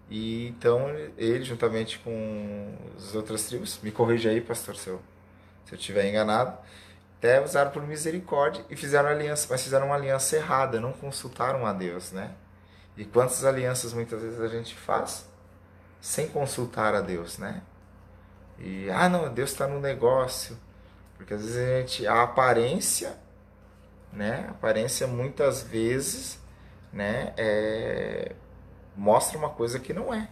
[0.09, 5.01] E então ele, juntamente com as outras tribos, me corrija aí, pastor, se eu,
[5.65, 6.57] se eu estiver enganado,
[7.17, 11.73] até usaram por misericórdia e fizeram aliança, mas fizeram uma aliança errada, não consultaram a
[11.73, 12.31] Deus, né?
[12.99, 15.25] E quantas alianças muitas vezes a gente faz
[16.01, 17.61] sem consultar a Deus, né?
[18.59, 20.57] E, ah, não, Deus está no negócio.
[21.15, 23.17] Porque às vezes a gente, a aparência,
[24.11, 24.47] né?
[24.49, 26.41] A aparência muitas vezes,
[26.91, 27.33] né?
[27.37, 28.35] É,
[28.97, 30.27] mostra uma coisa que não é.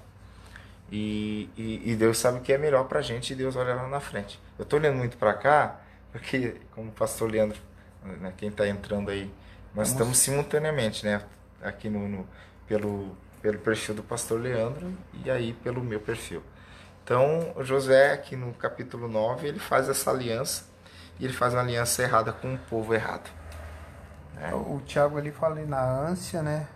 [0.91, 3.87] E, e, e Deus sabe o que é melhor pra gente e Deus olha lá
[3.87, 4.41] na frente.
[4.59, 5.79] Eu tô olhando muito para cá,
[6.11, 7.61] porque, como o pastor Leandro,
[8.03, 9.31] né, quem está entrando aí,
[9.73, 9.89] nós Vamos...
[9.91, 11.21] estamos simultaneamente, né?
[11.61, 12.27] Aqui no, no
[12.67, 14.93] pelo, pelo perfil do pastor Leandro
[15.25, 16.43] e aí pelo meu perfil.
[17.03, 20.65] Então, José, aqui no capítulo 9, ele faz essa aliança
[21.19, 23.29] e ele faz uma aliança errada com o povo errado.
[24.35, 24.53] Né?
[24.53, 26.67] O Tiago ali fala na ânsia, né?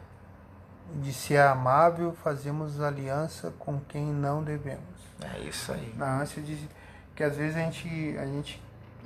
[0.96, 4.82] De ser amável, fazemos aliança com quem não devemos.
[5.22, 5.94] É isso aí.
[5.98, 6.68] Na ânsia de
[7.16, 8.64] que às vezes a gente, a gente,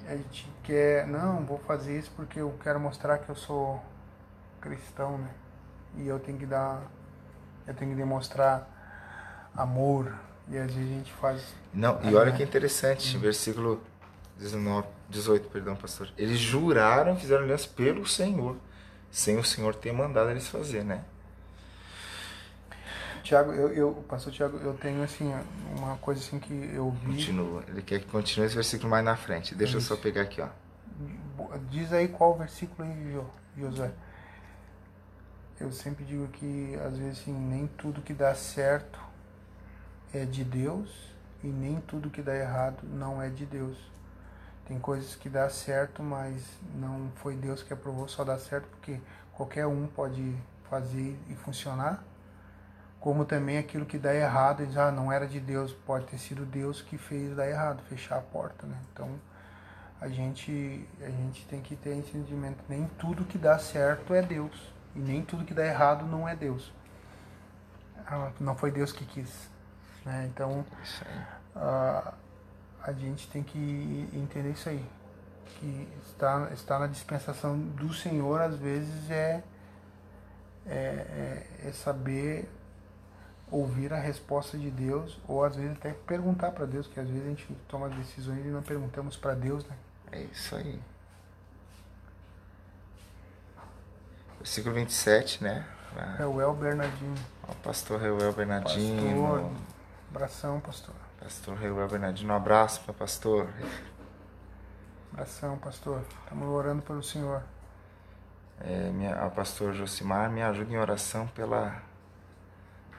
[0.08, 3.84] a gente quer, não, vou fazer isso porque eu quero mostrar que eu sou
[4.62, 5.30] cristão, né?
[5.98, 6.82] E eu tenho que dar,
[7.68, 8.68] eu tenho que demonstrar
[9.56, 10.14] amor
[10.50, 11.44] e às vezes a gente faz.
[11.74, 13.20] Não, e olha que interessante, hum.
[13.20, 13.82] versículo
[14.38, 16.10] 19, 18, perdão, pastor.
[16.18, 18.56] Eles juraram, fizeram aliança pelo Senhor,
[19.10, 21.04] sem o Senhor ter mandado eles fazer, né?
[23.24, 25.34] Tiago, eu, eu, pastor Tiago, eu tenho assim
[25.76, 27.14] uma coisa assim que eu vi.
[27.14, 27.64] Continua.
[27.68, 29.56] Ele quer que continue esse versículo mais na frente.
[29.56, 29.94] Deixa Isso.
[29.94, 30.48] eu só pegar aqui, ó.
[31.72, 33.20] Diz aí qual versículo aí,
[33.58, 33.92] Josué
[35.60, 39.00] eu sempre digo que às vezes assim, nem tudo que dá certo
[40.14, 41.14] é de Deus
[41.44, 43.78] e nem tudo que dá errado não é de Deus.
[44.68, 49.00] Tem coisas que dá certo, mas não foi Deus que aprovou, só dá certo porque
[49.34, 50.36] qualquer um pode
[50.70, 52.04] fazer e funcionar.
[53.00, 56.44] Como também aquilo que dá errado, diz, ah, não era de Deus, pode ter sido
[56.44, 58.76] Deus que fez dar errado, fechar a porta, né?
[58.92, 59.20] Então,
[60.02, 64.75] a gente, a gente tem que ter entendimento, nem tudo que dá certo é Deus.
[64.96, 66.72] E nem tudo que dá errado não é Deus.
[68.08, 69.50] Ah, não foi Deus que quis.
[70.06, 70.30] Né?
[70.32, 70.66] Então,
[71.56, 72.14] a,
[72.84, 74.86] a gente tem que entender isso aí.
[75.60, 79.44] Que estar, estar na dispensação do Senhor, às vezes, é,
[80.66, 82.50] é, é, é saber
[83.50, 87.24] ouvir a resposta de Deus, ou às vezes até perguntar para Deus, que às vezes
[87.24, 89.76] a gente toma decisões e não perguntamos para Deus, né?
[90.12, 90.80] É isso aí.
[94.46, 95.66] Versículo 27, né?
[96.20, 97.16] Reuel Bernardinho.
[97.50, 99.24] O pastor Reuel Bernardinho.
[99.24, 99.52] Pastor,
[100.12, 100.96] abração, pastor.
[101.20, 103.48] Pastor Reuel Bernardinho, um abraço para pastor.
[105.12, 106.04] Abração, pastor.
[106.24, 107.42] Estamos orando pelo senhor.
[108.62, 111.82] É, minha, a pastor Josimar, me ajuda em oração pela,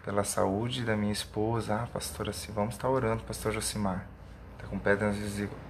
[0.05, 1.77] pela saúde da minha esposa.
[1.77, 4.05] Ah, pastor, assim, vamos estar orando, pastor Josimar.
[4.57, 5.13] Está com pedra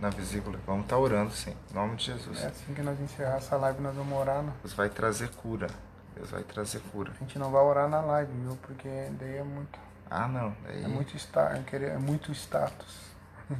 [0.00, 0.58] na vesícula.
[0.64, 1.54] Vamos estar orando, sim.
[1.70, 2.42] Em nome de Jesus.
[2.42, 4.42] É assim que nós encerrar essa live, nós vamos orar.
[4.42, 4.52] Né?
[4.62, 5.68] Deus vai trazer cura.
[6.14, 7.12] Deus vai trazer cura.
[7.14, 8.56] A gente não vai orar na live, viu?
[8.62, 8.88] Porque
[9.18, 9.78] daí é muito.
[10.08, 10.56] Ah, não.
[10.62, 10.84] Daí...
[10.84, 11.50] É muito, sta...
[11.50, 13.10] é muito status.
[13.50, 13.54] a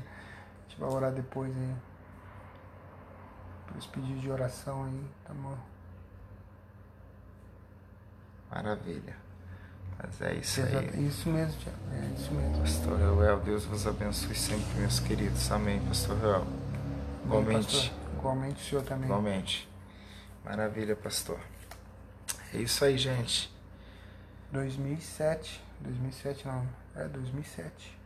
[0.69, 1.77] gente vai orar depois aí.
[3.67, 5.11] Por esse pedido de oração aí.
[5.27, 5.59] Tamo...
[8.51, 9.26] Maravilha.
[9.99, 11.09] Mas é isso aí.
[11.09, 11.79] Isso mesmo, Tiago.
[11.93, 12.61] É isso mesmo.
[12.61, 15.51] Pastor Reuel, Deus vos abençoe sempre, meus queridos.
[15.51, 16.47] Amém, Pastor Reuel.
[17.25, 17.93] Igualmente.
[18.19, 19.05] Igualmente o senhor também.
[19.07, 19.69] Igualmente.
[20.45, 21.41] Maravilha, pastor.
[22.55, 23.53] É isso aí, gente.
[24.53, 25.61] 2007.
[25.81, 26.67] 2007 não.
[26.95, 27.99] É 2007.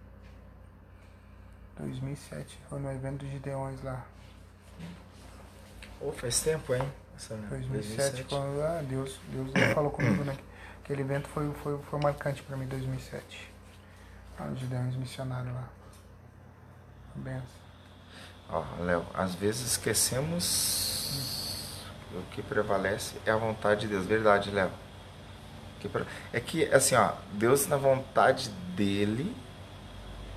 [1.78, 2.58] 2007.
[2.68, 4.06] Foi no evento dos Gideões lá.
[6.00, 6.90] Oh, faz tempo, hein?
[7.28, 8.24] Mesmo, 2007, 2007.
[8.24, 10.36] quando ah, Deus, Deus falou comigo, né?
[10.90, 13.48] Aquele evento foi, foi, foi marcante para mim, 2007.
[14.36, 15.68] Ah, onde deu uns missionários lá.
[17.14, 17.46] Benção.
[18.48, 21.06] Ó, Léo, às vezes esquecemos
[22.12, 24.04] o que prevalece é a vontade de Deus.
[24.04, 24.72] Verdade, Léo.
[26.32, 29.32] É que, assim, ó, Deus na vontade dele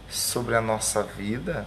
[0.07, 1.65] sobre a nossa vida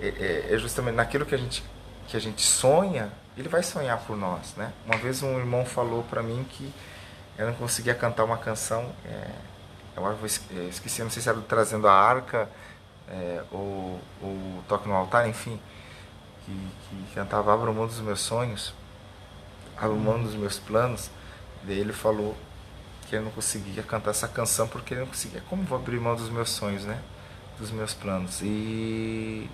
[0.00, 1.62] é, é- é justamente naquilo que a gente
[2.08, 4.72] que a gente sonha, ele vai sonhar por nós, né?
[4.86, 6.72] Uma vez um irmão falou para mim que
[7.38, 9.30] eu não conseguia cantar uma canção, é,
[9.96, 10.18] eu eu
[10.50, 12.48] eu esqueci, não sei se era do trazendo a arca
[13.08, 15.60] é, ou, ou toque no altar, enfim,
[16.44, 18.74] que, que cantava abra mão dos meus sonhos,
[19.76, 21.10] abra mão dos meus planos.
[21.62, 22.36] Daí ele falou
[23.06, 25.42] que ele não conseguia cantar essa canção porque ele não conseguia.
[25.48, 27.00] Como vou abrir mão dos meus sonhos, né?
[27.58, 28.40] Dos meus planos.
[28.42, 29.48] E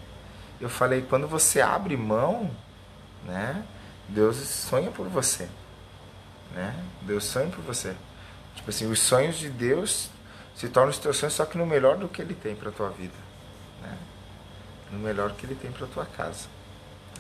[0.61, 2.51] eu falei, quando você abre mão,
[3.25, 3.65] né?
[4.09, 5.49] Deus sonha por você,
[6.55, 6.75] né?
[7.03, 7.95] Deus sonha por você.
[8.55, 10.11] Tipo assim, os sonhos de Deus
[10.55, 12.91] se tornam os teus sonhos, só que no melhor do que Ele tem para tua
[12.91, 13.17] vida,
[13.81, 13.99] né?
[14.91, 16.49] No melhor que Ele tem para tua casa.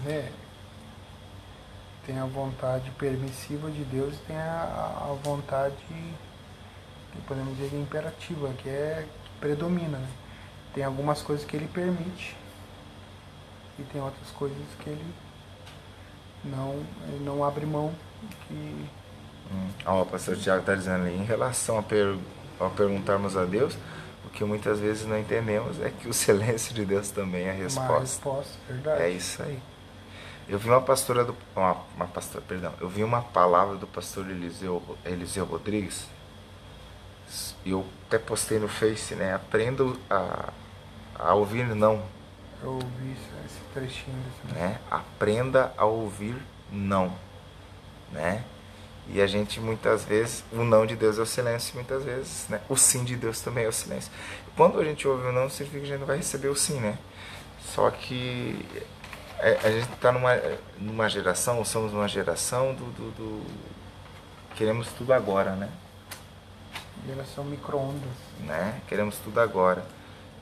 [0.07, 0.31] É,
[2.05, 8.53] tem a vontade permissiva de Deus e tem a, a vontade, que podemos dizer, imperativa,
[8.55, 9.99] que é que predomina.
[9.99, 10.09] Né?
[10.75, 12.37] Tem algumas coisas que ele permite
[13.79, 15.15] e tem outras coisas que ele
[16.45, 17.95] não, ele não abre mão.
[18.49, 18.87] Que,
[19.53, 19.69] Hum.
[19.87, 22.17] Ó, o pastor Tiago está dizendo ali, em relação a, per,
[22.61, 23.77] a perguntarmos a Deus,
[24.25, 27.55] o que muitas vezes não entendemos é que o silêncio de Deus também é a
[27.55, 28.01] Uma resposta.
[28.01, 29.03] resposta, verdade.
[29.03, 29.59] É isso aí.
[30.49, 31.37] Eu vi uma pastora do.
[31.55, 32.73] Uma, uma pastora, perdão.
[32.81, 36.07] Eu vi uma palavra do pastor Eliseu, Eliseu Rodrigues.
[37.65, 39.35] E eu até postei no Face, né?
[39.35, 40.51] Aprendo a,
[41.15, 42.03] a ouvir não,
[42.63, 44.79] Eu ouvi esse, esse trechinho desse né?
[44.91, 46.37] Aprenda a ouvir
[46.71, 47.13] não,
[48.11, 48.45] né?
[49.13, 52.61] E a gente muitas vezes, o não de Deus é o silêncio, muitas vezes, né?
[52.69, 54.11] O sim de Deus também é o silêncio.
[54.57, 56.81] Quando a gente ouve o não, significa que a gente não vai receber o sim,
[56.81, 56.99] né?
[57.75, 58.65] Só que
[59.39, 60.41] é, a gente está numa,
[60.79, 63.47] numa geração, ou somos uma geração do, do, do-
[64.57, 65.69] Queremos tudo agora, né?
[67.07, 68.03] Geração micro-ondas.
[68.41, 68.81] né?
[68.89, 69.85] Queremos tudo agora.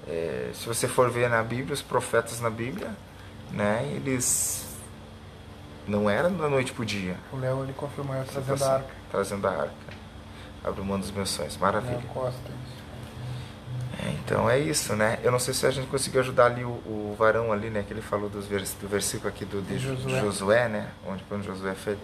[0.06, 2.90] É, se você for ver na Bíblia, os profetas na Bíblia,
[3.51, 3.82] né?
[3.97, 4.66] Eles
[5.91, 7.17] não eram da noite pro dia.
[7.33, 8.95] O Léo ele confirmou eu trazendo Tipo a assim, arca.
[9.11, 9.75] Trazendo a arca.
[10.65, 11.57] Abre mão dos meus sonhos.
[11.57, 11.97] Maravilha.
[11.97, 12.51] Léo Costa.
[14.03, 15.19] É, então é isso, né?
[15.23, 17.83] Eu não sei se a gente conseguiu ajudar ali o, o varão ali, né?
[17.87, 20.21] Que ele falou dos vers, do versículo aqui do, de Josué.
[20.21, 20.69] Josué.
[20.69, 20.91] né?
[21.07, 21.99] Onde quando Josué fez,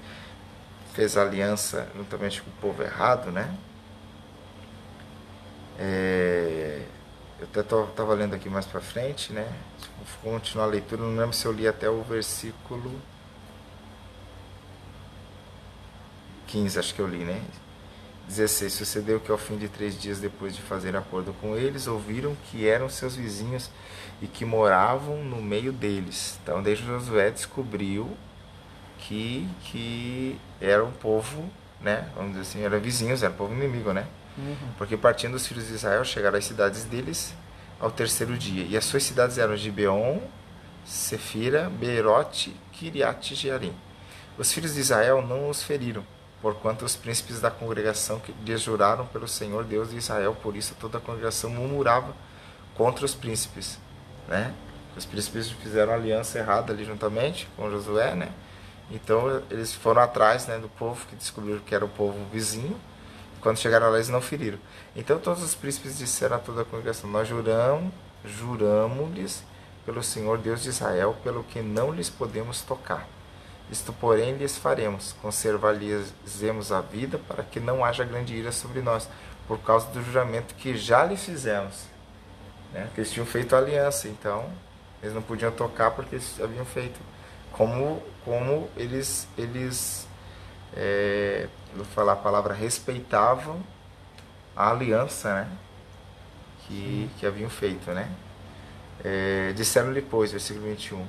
[0.93, 3.55] fez aliança juntamente com o povo errado, né?
[5.79, 6.83] É,
[7.39, 9.47] eu até estava lendo aqui mais para frente, né?
[10.23, 12.93] Vou continuar a leitura, não lembro se eu li até o versículo
[16.57, 17.39] 15, acho que eu li, né?
[18.28, 18.73] 16.
[18.73, 22.66] Sucedeu que ao fim de três dias depois de fazer acordo com eles, ouviram que
[22.66, 23.70] eram seus vizinhos
[24.23, 26.39] e que moravam no meio deles.
[26.43, 28.16] Então, desde Josué descobriu
[28.99, 31.45] que, que era um povo,
[31.78, 32.09] né?
[32.15, 34.07] Vamos dizer assim, eram vizinhos, era um povo inimigo, né?
[34.39, 34.57] Uhum.
[34.78, 37.35] Porque partindo os filhos de Israel chegaram às cidades deles
[37.78, 38.65] ao terceiro dia.
[38.65, 40.20] E as suas cidades eram Gibeon,
[40.87, 43.74] Sefira, Beerote, Kiriat e Jearim.
[44.39, 46.05] Os filhos de Israel não os feriram,
[46.41, 50.75] porquanto os príncipes da congregação que lhes juraram pelo Senhor Deus de Israel, por isso
[50.79, 52.15] toda a congregação murmurava
[52.75, 53.79] contra os príncipes,
[54.29, 54.55] né?
[54.97, 58.31] Os príncipes fizeram aliança errada ali juntamente com Josué, né?
[58.91, 62.79] Então eles foram atrás, né, do povo que descobriram que era o povo vizinho.
[63.41, 64.59] Quando chegaram lá eles não feriram.
[64.95, 67.93] Então todos os príncipes disseram a toda a congregação: Nós juramos,
[68.25, 69.43] juramos-lhes
[69.85, 73.07] pelo Senhor Deus de Israel, pelo que não lhes podemos tocar.
[73.70, 76.12] Isto, porém, lhes faremos: conservar-lhes
[76.70, 79.09] a vida, para que não haja grande ira sobre nós,
[79.47, 81.84] por causa do juramento que já lhes fizemos.
[82.72, 82.84] Né?
[82.86, 84.48] Porque eles tinham feito aliança, então
[85.02, 86.98] eles não podiam tocar porque eles haviam feito.
[87.52, 90.06] Como, como eles, eles
[90.74, 93.62] é, vou falar a palavra, respeitavam
[94.55, 95.48] a aliança né?
[96.66, 97.90] que, que haviam feito.
[97.93, 98.10] Né?
[99.05, 101.06] É, Disseram-lhe, pois, versículo 21,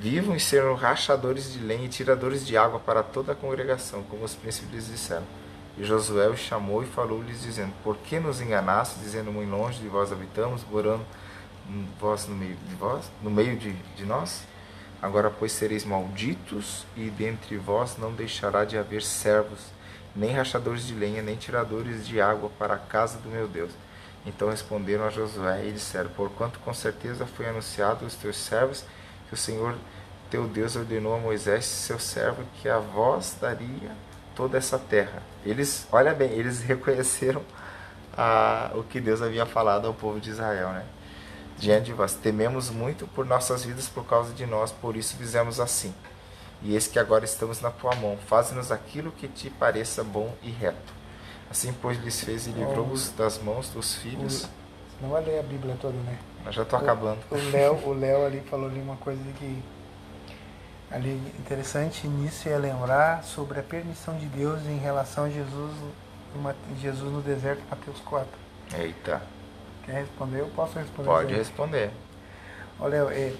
[0.00, 4.24] Vivam e serão rachadores de lenha e tiradores de água para toda a congregação, como
[4.24, 5.26] os príncipes disseram.
[5.76, 9.88] E Josué os chamou e falou-lhes, dizendo: Por que nos enganaste, dizendo muito longe de
[9.88, 11.04] vós habitamos, morando
[11.98, 14.44] vós no meio de vós, no meio de, de nós?
[15.02, 19.58] Agora, pois, sereis malditos, e dentre vós não deixará de haver servos,
[20.14, 23.72] nem rachadores de lenha, nem tiradores de água para a casa do meu Deus.
[24.24, 28.84] Então responderam a Josué e disseram: Porquanto com certeza foi anunciado aos teus servos
[29.28, 29.76] que o Senhor
[30.30, 33.90] teu Deus ordenou a Moisés, seu servo, que a vós daria
[34.34, 35.22] toda essa terra.
[35.44, 37.42] Eles, olha bem, eles reconheceram
[38.16, 40.84] a, o que Deus havia falado ao povo de Israel, né?
[41.56, 45.58] Diante de vós, tememos muito por nossas vidas por causa de nós, por isso fizemos
[45.58, 45.92] assim.
[46.62, 50.50] E eis que agora estamos na tua mão, faz-nos aquilo que te pareça bom e
[50.50, 50.92] reto.
[51.50, 54.46] Assim, pois, lhes fez e livrou-os das mãos dos filhos.
[55.00, 56.18] Não vai ler a Bíblia toda, né?
[56.48, 57.18] Eu já estou acabando.
[57.30, 59.62] O Léo, o Léo ali falou ali uma coisa que
[60.90, 65.74] ali interessante nisso é lembrar sobre a permissão de Deus em relação a Jesus,
[66.80, 68.26] Jesus no deserto, Mateus 4.
[68.78, 69.20] Eita.
[69.84, 70.40] Quer responder?
[70.40, 71.06] Eu posso responder.
[71.06, 71.90] Pode responder.
[72.80, 73.34] Olha, é,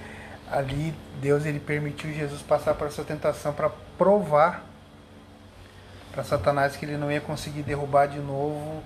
[0.51, 4.65] ali Deus ele permitiu Jesus passar por essa tentação para provar
[6.13, 8.83] para Satanás que ele não ia conseguir derrubar de novo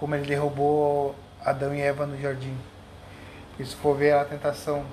[0.00, 1.14] como ele derrubou
[1.44, 2.56] Adão e Eva no jardim.
[3.58, 4.84] E se for ver a tentação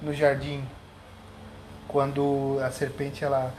[0.00, 0.66] no jardim,
[1.86, 3.52] quando a serpente ela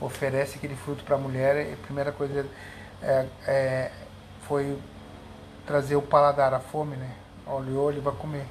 [0.00, 2.46] oferece aquele fruto para a mulher, a primeira coisa
[3.02, 3.92] é, é,
[4.46, 4.78] foi
[5.66, 7.10] trazer o paladar, a fome, né?
[7.46, 8.46] Olhou, ele vai comer.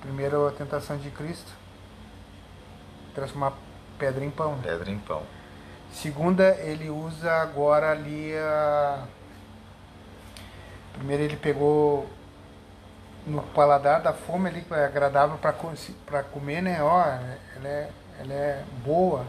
[0.00, 1.50] Primeiro a tentação de Cristo,
[3.14, 3.52] transformar
[3.98, 4.58] pedra em pão.
[4.62, 5.22] Pedra em pão.
[5.92, 9.04] Segunda, ele usa agora ali a.
[10.92, 12.08] Primeiro ele pegou
[13.26, 16.82] no paladar da fome ali, é agradável para comer, né?
[16.82, 17.90] Ó, ela é,
[18.20, 19.26] ela é boa.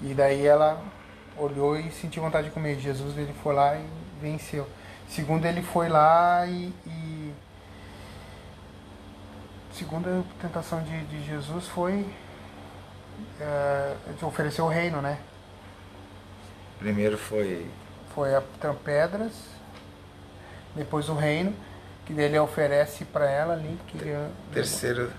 [0.00, 0.80] E daí ela
[1.36, 2.78] olhou e sentiu vontade de comer.
[2.78, 3.84] Jesus ele foi lá e
[4.20, 4.66] venceu.
[5.08, 7.34] Segundo ele foi lá e, e
[9.72, 12.06] segunda tentação de, de Jesus foi
[13.40, 15.18] é, oferecer o reino, né?
[16.78, 17.68] Primeiro foi.
[18.14, 18.42] Foi a
[18.84, 19.32] pedras,
[20.74, 21.54] depois o reino,
[22.08, 23.78] que ele oferece para ela ali.
[23.86, 25.12] Que ele, Terceiro.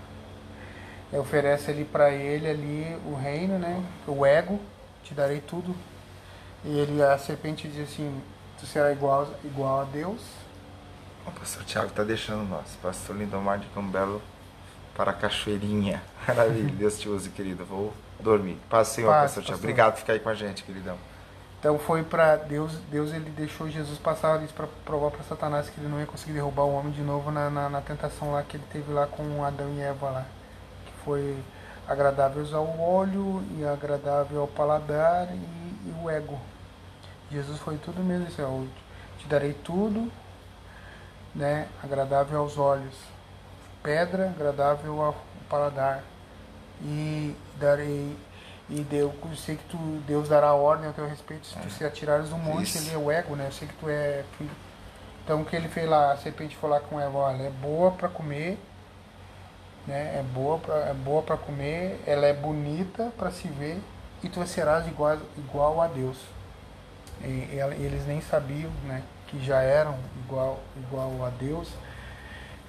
[1.12, 3.84] Ele oferece ali para ele ali o reino, né?
[4.08, 4.60] O ego,
[5.04, 5.76] te darei tudo.
[6.66, 8.22] E ele, a serpente diz assim,
[8.60, 10.22] tu será igual, igual a Deus.
[11.28, 12.76] O pastor Tiago tá deixando nós.
[12.82, 14.22] Pastor Lindomar de Cambelo
[14.96, 16.02] para a Cachoeirinha.
[16.28, 17.64] Maravilha, Deus te use, querido.
[17.66, 18.58] Vou dormir.
[18.68, 19.60] Paz, Senhor, Paz, pastor Tiago.
[19.60, 20.98] Obrigado por ficar aí com a gente, queridão.
[21.60, 25.78] Então foi para Deus, Deus ele deixou Jesus passar isso para provar para Satanás que
[25.78, 28.56] ele não ia conseguir derrubar o homem de novo na, na, na, tentação lá que
[28.56, 30.26] ele teve lá com Adão e Eva lá,
[30.86, 31.38] que foi
[31.86, 36.40] agradáveis ao olho e agradável ao paladar e, e o ego.
[37.30, 38.66] Jesus foi tudo mesmo isso, eu
[39.18, 40.10] te darei tudo,
[41.36, 42.96] né, agradável aos olhos,
[43.84, 45.16] pedra agradável ao
[45.50, 46.04] paladar
[46.82, 48.16] e darei
[48.70, 51.70] e Deus, eu sei que tu, Deus dará ordem ao teu respeito se tu é.
[51.70, 52.78] se atirares do monte, Isso.
[52.78, 53.48] ele é o ego, né?
[53.48, 54.52] Eu sei que tu é filho.
[55.24, 57.92] Então o que ele fez lá, a serpente foi lá com Eva, olha, é boa
[57.92, 58.60] para comer,
[59.88, 60.20] né?
[60.20, 63.82] É boa para é boa para comer, ela é bonita para se ver
[64.24, 66.18] e tu serás igual igual a Deus.
[67.22, 71.68] E, e, eles nem sabiam, né, que já eram igual igual a Deus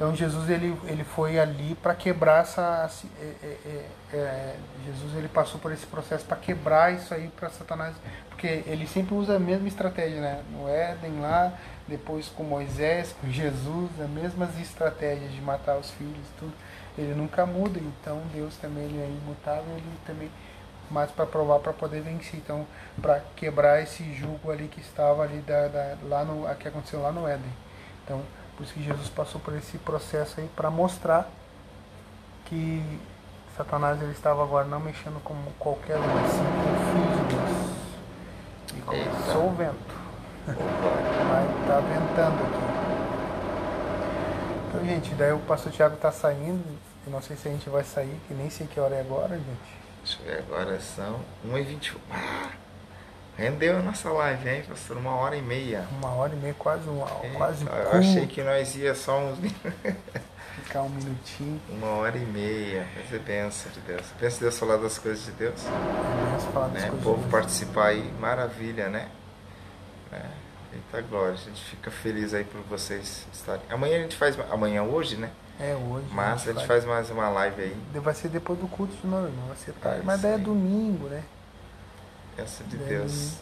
[0.01, 2.91] então Jesus ele, ele foi ali para quebrar essa
[3.21, 4.57] é, é, é, é,
[4.87, 7.95] Jesus ele passou por esse processo para quebrar isso aí para Satanás,
[8.31, 10.43] porque ele sempre usa a mesma estratégia, né?
[10.53, 11.53] No Éden lá,
[11.87, 16.55] depois com Moisés, com Jesus, as mesmas estratégias de matar os filhos, tudo.
[16.97, 20.31] Ele nunca muda, então Deus também ele é imutável, ele também
[20.91, 22.67] mas para provar para poder vencer, então
[23.03, 27.13] para quebrar esse jugo ali que estava ali da, da, lá no que aconteceu lá
[27.13, 27.53] no Éden.
[28.03, 28.23] Então
[28.61, 31.31] por isso que Jesus passou por esse processo aí para mostrar
[32.45, 32.85] que
[33.57, 38.77] Satanás ele estava agora não mexendo como qualquer um, assim, com o Filho de Deus.
[38.77, 39.95] E começou o vento.
[40.47, 42.61] Vai tá ventando aqui.
[44.69, 46.63] Então, gente, daí o pastor Tiago está saindo.
[47.07, 49.39] Eu não sei se a gente vai sair, que nem sei que hora é agora,
[49.39, 49.81] gente.
[50.05, 51.97] Deixa eu ver, agora são 1h21.
[52.11, 52.60] Ah!
[53.41, 54.99] Rendeu a nossa live, hein, pastor?
[54.99, 55.87] Uma hora e meia.
[55.93, 59.39] Uma hora e meia, quase uma Eita, quase Eu achei que nós ia só uns
[60.63, 61.59] Ficar um minutinho.
[61.71, 62.87] Uma hora e meia.
[62.95, 64.07] Mas é benção de Deus.
[64.21, 65.55] Pensa Deus falar das coisas de Deus.
[65.65, 66.89] É falar das né?
[66.91, 69.09] coisas O povo participar aí, maravilha, né?
[70.13, 70.21] É.
[70.75, 73.63] Eita glória, a gente fica feliz aí por vocês estarem.
[73.71, 74.39] Amanhã a gente faz.
[74.51, 75.31] Amanhã hoje, né?
[75.59, 76.07] É hoje.
[76.13, 76.67] Mas a gente, faz...
[76.67, 77.77] faz mais uma live aí.
[78.01, 80.01] Vai ser depois do culto de novo, não vai ser tarde.
[80.01, 81.23] É, mas daí é domingo, né?
[82.41, 83.35] Graças de Deus.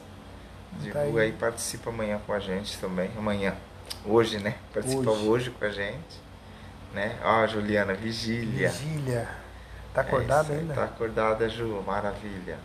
[0.81, 3.09] Divulga aí, participa amanhã com a gente também.
[3.17, 3.55] Amanhã.
[4.05, 4.57] Hoje, né?
[4.75, 6.21] Participa hoje, hoje com a gente.
[6.93, 7.17] Né?
[7.23, 8.71] Ó, Juliana, vigília.
[8.71, 9.29] Vigília.
[9.95, 10.75] Tá acordada é ainda?
[10.75, 11.81] Tá acordada, Ju.
[11.87, 12.59] Maravilha.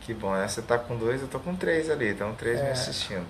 [0.00, 0.48] Que bom, né?
[0.48, 2.08] Você tá com dois, eu tô com três ali.
[2.08, 2.64] Então, três é.
[2.64, 3.26] me assistindo.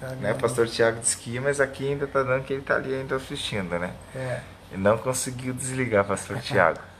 [0.00, 0.34] Tá né?
[0.34, 3.14] Pastor Tiago disse que ia, mas aqui ainda tá dando que ele tá ali ainda
[3.14, 3.94] assistindo, né?
[4.16, 4.40] É.
[4.72, 6.80] E não conseguiu desligar, Pastor Tiago.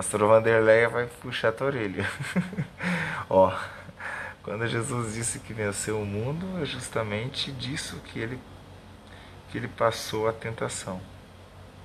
[0.00, 2.10] Pastor Vanderleia vai puxar a tua orelha.
[3.28, 3.54] Ó,
[4.42, 8.40] quando Jesus disse que venceu o mundo, é justamente disso que ele,
[9.50, 10.98] que ele passou a tentação.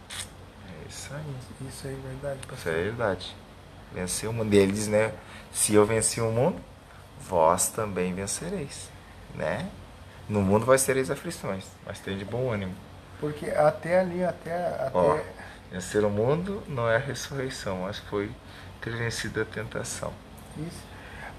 [0.09, 1.67] É isso aí.
[1.67, 2.71] Isso aí é verdade, Isso pastor.
[2.71, 3.35] é verdade.
[3.93, 4.53] Venceu o mundo.
[4.53, 5.11] E ele diz, né?
[5.51, 6.61] Se eu venci o mundo,
[7.19, 8.89] vós também vencereis.
[9.33, 9.69] Né?
[10.29, 12.75] No mundo vai tereis aflições, mas tem de bom ânimo.
[13.19, 14.55] Porque até ali, até.
[14.55, 15.25] até
[15.75, 18.31] vencer o mundo não é a ressurreição, mas foi
[18.81, 20.13] ter vencido a tentação.
[20.57, 20.81] Isso.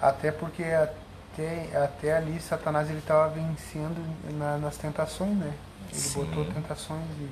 [0.01, 3.97] Até porque até, até ali Satanás ele estava vencendo
[4.39, 5.55] na- nas tentações, né?
[5.91, 6.25] Ele Sim.
[6.25, 7.31] botou tentações e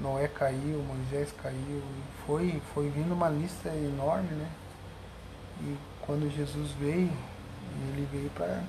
[0.00, 4.48] Noé caiu, Moisés caiu, e foi, foi vindo uma lista enorme, né?
[5.60, 7.10] E quando Jesus veio,
[7.88, 8.62] ele veio para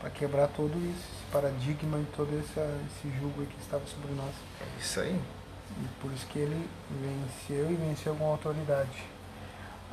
[0.00, 4.12] para quebrar todo isso, esse paradigma e todo esse, esse jugo aí que estava sobre
[4.14, 4.34] nós.
[4.60, 5.20] É isso aí.
[5.80, 9.04] E por isso que ele venceu e venceu com autoridade.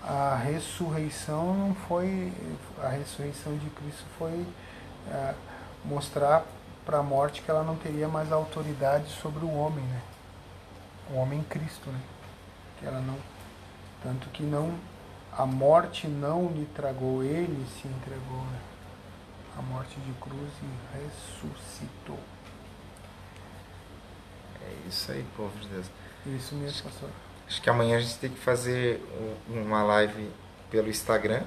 [0.03, 2.34] A ressurreição não foi.
[2.81, 4.45] A ressurreição de Cristo foi
[5.11, 5.34] é,
[5.85, 6.45] mostrar
[6.85, 10.01] para a morte que ela não teria mais autoridade sobre o homem, né?
[11.11, 11.99] O homem Cristo, né?
[12.80, 13.18] Que ela não.
[14.03, 14.73] Tanto que não.
[15.31, 18.60] A morte não lhe tragou, ele se entregou, né?
[19.57, 22.19] A morte de cruz e ressuscitou.
[24.70, 25.86] É isso aí, povo de Deus.
[26.26, 27.10] Isso mesmo, pastor.
[27.48, 29.02] Acho que amanhã a gente tem que fazer
[29.50, 30.30] um- uma live
[30.70, 31.41] pelo Instagram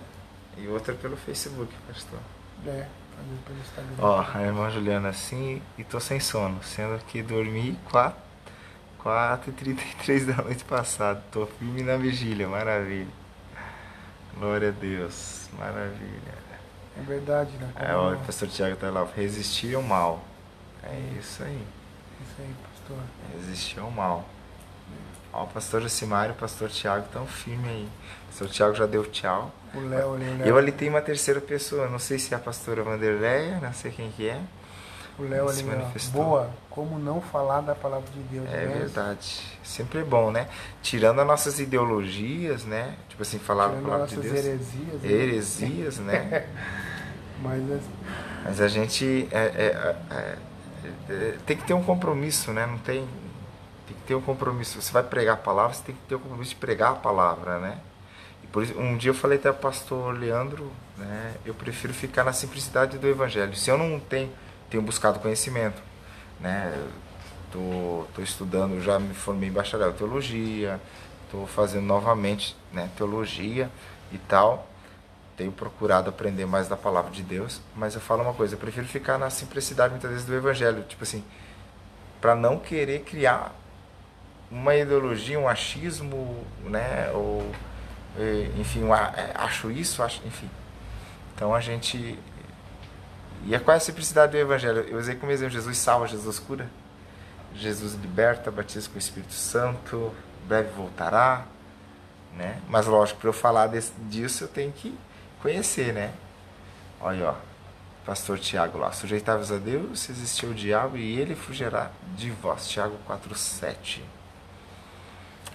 [0.59, 2.19] e outra pelo Facebook, pastor.
[2.67, 3.95] É, fazer pelo Instagram.
[4.01, 8.21] Ó, a irmã Juliana assim e tô sem sono, sendo que dormi 4,
[8.99, 11.23] 4 e 33 da noite passada.
[11.31, 13.07] Tô firme na vigília, maravilha.
[14.37, 16.43] Glória a Deus, maravilha.
[16.99, 17.71] É verdade, né?
[17.77, 20.23] É, Como- olha, o pastor Tiago tá lá, resistir ao mal.
[20.83, 21.63] É isso aí,
[22.21, 22.55] Isso aí,
[22.89, 23.83] pastor.
[23.85, 24.25] ao mal.
[25.33, 27.89] Ó, o pastor Josimar e o pastor Tiago tão firme aí.
[28.25, 29.51] O pastor Tiago já deu tchau.
[29.75, 30.47] O Léo, ali, o Léo.
[30.47, 33.91] Eu ali tem uma terceira pessoa, não sei se é a pastora Vanderleia, não sei
[33.91, 34.41] quem que é.
[35.19, 35.63] O Léo ali.
[36.13, 36.51] Boa.
[36.69, 38.75] Como não falar da palavra de Deus, É né?
[38.79, 39.43] verdade.
[39.63, 40.49] Sempre é bom, né?
[40.83, 42.95] Tirando as nossas ideologias, né?
[43.09, 44.45] Tipo assim, falar a Tirando palavra nossas de Deus.
[44.45, 45.03] heresias.
[45.03, 45.11] né?
[45.11, 46.47] Heresias, né?
[47.43, 47.81] Mas é,
[48.45, 50.39] Mas a gente é, é, é, é,
[51.47, 52.67] tem que ter um compromisso, né?
[52.67, 53.07] Não tem.
[53.87, 54.81] Tem que ter um compromisso.
[54.81, 57.59] Você vai pregar a palavra, você tem que ter o compromisso de pregar a palavra,
[57.59, 57.79] né?
[58.43, 61.35] E por isso, um dia eu falei até ao pastor Leandro, né?
[61.45, 63.55] Eu prefiro ficar na simplicidade do evangelho.
[63.57, 64.31] Se eu não tenho,
[64.71, 65.83] tenho buscado conhecimento,
[66.41, 66.73] né?
[67.51, 70.81] Tô, tô estudando, já me formei em bacharel em teologia,
[71.31, 73.71] tô fazendo novamente, né, teologia
[74.11, 74.72] e tal
[75.43, 78.87] tenho procurado aprender mais da palavra de Deus, mas eu falo uma coisa, eu prefiro
[78.87, 81.25] ficar na simplicidade muitas vezes do evangelho, tipo assim,
[82.21, 83.53] para não querer criar
[84.49, 87.51] uma ideologia, um achismo, né, ou
[88.57, 90.49] enfim, eh, acho isso, acho, enfim.
[91.35, 92.17] Então a gente
[93.45, 94.81] e é qual é a simplicidade do evangelho?
[94.83, 96.71] Eu usei como exemplo, Jesus salva, Jesus cura,
[97.55, 100.13] Jesus liberta, batiza com o Espírito Santo,
[100.47, 101.47] breve voltará,
[102.37, 102.61] né?
[102.69, 103.69] Mas lógico, para eu falar
[104.09, 104.97] disso eu tenho que
[105.43, 106.13] conhecer, né?
[107.01, 107.35] Olha, ó,
[108.07, 112.69] pastor Tiago lá, sujeitáveis a Deus, se existiu o diabo e ele fugirá de vós.
[112.69, 114.01] Tiago 4,7.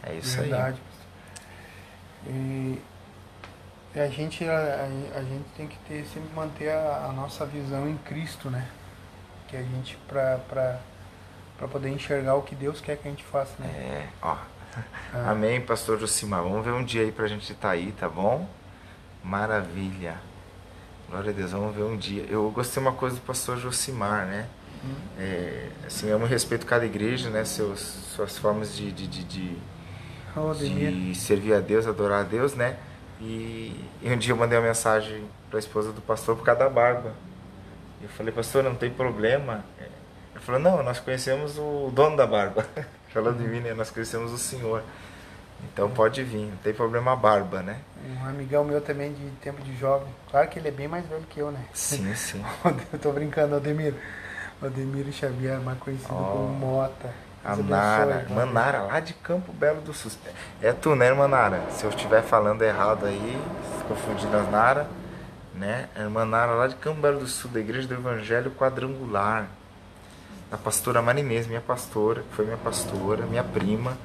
[0.04, 0.82] É isso verdade.
[2.26, 2.80] E,
[3.96, 4.86] e a gente a,
[5.16, 8.68] a- gente tem que ter sempre manter a, a nossa visão em Cristo, né?
[9.48, 10.40] Que a gente para
[11.58, 13.68] para poder enxergar o que Deus quer que a gente faça, aí.
[13.68, 13.74] né?
[13.80, 14.38] É, ó.
[15.14, 15.32] Ah.
[15.32, 16.44] Amém, pastor Josimar.
[16.44, 18.48] Vamos ver um dia aí pra gente estar aí, tá bom?
[19.24, 20.18] Maravilha.
[21.10, 22.26] Glória a Deus, vamos ver um dia.
[22.30, 24.48] Eu gostei uma coisa do pastor Josimar, né?
[24.84, 24.96] Hum.
[25.18, 27.46] É, assim, eu amo e respeito cada igreja, né?
[27.46, 29.58] Seus, suas formas de, de, de, de,
[30.60, 32.78] de servir a Deus, adorar a Deus, né?
[33.20, 36.60] E, e um dia eu mandei uma mensagem para a esposa do pastor por causa
[36.60, 37.14] da barba.
[38.02, 39.66] Eu falei, pastor, não tem problema.
[39.80, 42.66] Ele falou, não, nós conhecemos o dono da barba.
[43.14, 43.74] Falando de mim, né?
[43.74, 44.84] Nós conhecemos o senhor.
[45.64, 47.80] Então pode vir, não tem problema a barba, né?
[48.06, 50.08] Um amigão meu também de tempo de jovem.
[50.30, 51.66] Claro que ele é bem mais velho que eu, né?
[51.74, 52.44] Sim, sim.
[52.94, 53.94] Eu tô brincando, Ademir.
[54.62, 56.32] Ademir Xavier, mais conhecido Ó.
[56.32, 57.10] como Mota.
[57.48, 60.12] A Nara, abençoe, Manara, lá de Campo Belo do Sul.
[60.62, 61.62] É tu, né, irmã Nara?
[61.72, 63.42] Se eu estiver falando errado aí,
[63.88, 64.88] confundindo as Nara,
[65.54, 65.88] né?
[65.96, 69.48] A irmã Nara, lá de Campo Belo do Sul, da Igreja do Evangelho Quadrangular.
[70.52, 73.98] Da pastora Marinês, minha pastora, que foi minha pastora, minha prima.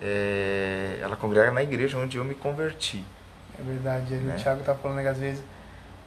[0.00, 3.04] É, ela congrega na igreja onde eu me converti.
[3.58, 4.14] É verdade.
[4.14, 4.34] Né?
[4.36, 5.42] O Thiago tá falando que às vezes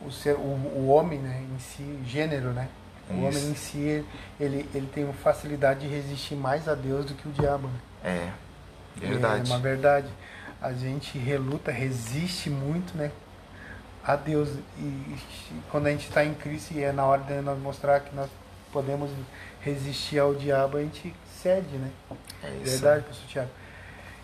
[0.02, 2.68] o, ser, o, o homem, né, em si, gênero, né?
[3.10, 3.22] O Isso.
[3.28, 4.06] homem em si,
[4.40, 7.80] ele, ele tem uma facilidade de resistir mais a Deus do que o diabo, né?
[8.04, 8.30] É,
[8.98, 9.52] verdade.
[9.52, 10.08] É uma verdade.
[10.62, 13.12] a gente reluta, resiste muito, né?
[14.04, 14.50] A Deus.
[14.78, 15.16] E
[15.70, 18.30] quando a gente está em Cristo e é na hora de nós mostrar que nós
[18.72, 19.12] podemos
[19.62, 21.92] resistir ao diabo, a gente cede, né?
[22.44, 22.72] É isso.
[22.72, 23.50] Verdade, pastor Tiago.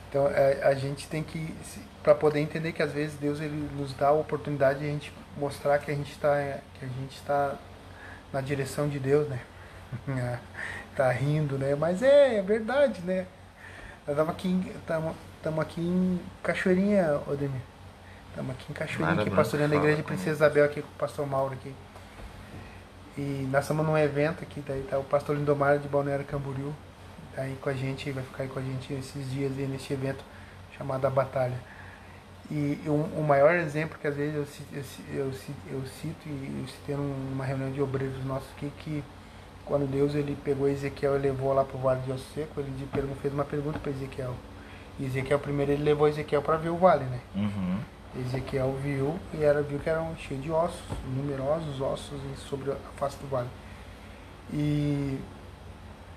[0.09, 1.55] Então a, a gente tem que,
[2.01, 5.13] para poder entender que às vezes Deus ele nos dá a oportunidade de a gente
[5.37, 7.55] mostrar que a gente está que a gente está
[8.33, 9.39] na direção de Deus, né?
[10.95, 11.75] tá rindo, né?
[11.75, 13.25] Mas é, é verdade, né?
[14.07, 14.73] Nós estamos aqui,
[15.61, 17.61] aqui em Cachoeirinha, Odemir.
[18.29, 21.27] Estamos aqui em Cachoeirinha, aqui, pastoreando a igreja de Princesa Isabel aqui com o pastor
[21.27, 21.73] Mauro aqui.
[23.17, 26.73] E nós estamos num evento aqui, daí tá o pastor Lindomar de Balneário Camboriú,
[27.39, 29.93] tá aí com a gente, vai ficar aí com a gente esses dias aí nesse
[29.93, 30.23] evento
[30.77, 31.57] chamado A Batalha.
[32.51, 34.83] E um, o maior exemplo que às vezes eu, eu,
[35.13, 35.31] eu,
[35.71, 39.03] eu cito, e eu citei numa reunião de obreiros nossos aqui, que
[39.65, 42.71] quando Deus ele pegou Ezequiel e levou lá para o Vale de Osso Seco, ele
[43.21, 44.33] fez uma pergunta para Ezequiel.
[44.99, 47.19] E Ezequiel primeiro ele levou Ezequiel para ver o vale, né?
[47.35, 47.79] Uhum.
[48.25, 50.81] Ezequiel viu e era, viu que eram cheios de ossos,
[51.15, 53.47] numerosos ossos sobre a face do vale.
[54.51, 55.19] E,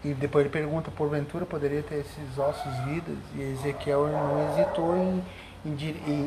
[0.05, 3.17] e depois ele pergunta, porventura poderia ter esses ossos vidas?
[3.35, 5.25] E Ezequiel não hesitou em,
[5.65, 5.71] em,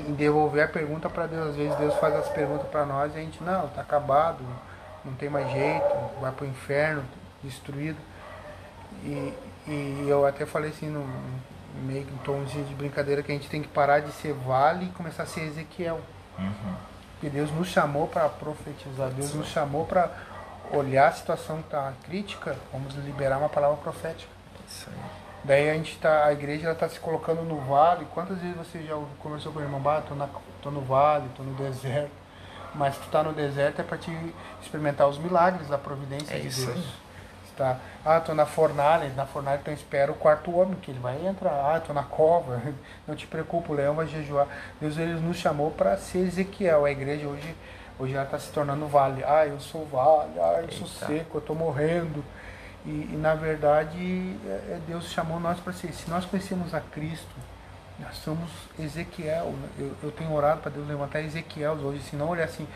[0.09, 1.49] em- devolver a pergunta para Deus.
[1.49, 4.43] Às vezes Deus faz as perguntas para nós e a gente, não, está acabado,
[5.03, 5.85] não tem mais jeito,
[6.21, 7.03] vai para o inferno,
[7.43, 7.97] destruído.
[9.03, 9.33] E,
[9.67, 11.05] e eu até falei assim, no,
[11.83, 14.85] meio que em tom de brincadeira, que a gente tem que parar de ser vale
[14.85, 15.99] e começar a ser Ezequiel.
[16.39, 16.75] Uhum.
[17.13, 20.11] Porque Deus nos chamou para profetizar, Deus nos chamou para
[20.71, 24.29] olhar a situação que está crítica, vamos liberar uma palavra profética.
[24.67, 24.95] Isso aí.
[25.43, 28.05] Daí a gente tá, a igreja está se colocando no vale.
[28.13, 30.27] Quantas vezes você já conversou com o irmão, bah, tô, na,
[30.61, 32.09] tô no vale, tô no deserto.
[32.73, 34.11] Mas tu tá no deserto é para te
[34.61, 36.69] experimentar os milagres da providência É de Deus.
[36.69, 37.05] aí.
[37.55, 37.77] Tá.
[38.03, 41.51] Ah, tô na fornalha, na fornalha então espera o quarto homem, que ele vai entrar.
[41.51, 42.61] Ah, tô na cova,
[43.07, 44.47] não te preocupa, o leão vai jejuar.
[44.81, 46.83] Deus ele nos chamou para ser Ezequiel.
[46.83, 47.55] A igreja hoje,
[47.99, 49.23] hoje ela está se tornando vale.
[49.23, 51.05] Ah, eu sou vale, ah, eu sou Eita.
[51.07, 52.23] seco, eu tô morrendo.
[52.85, 55.91] E, e, na verdade, é- é Deus chamou nós para ser.
[55.93, 57.35] Se nós conhecemos a Cristo,
[57.99, 59.45] nós somos Ezequiel.
[59.53, 59.69] né?
[59.79, 62.01] Eu, eu tenho orado para Deus levantar Ezequiel hoje.
[62.03, 62.67] Se não olhar assim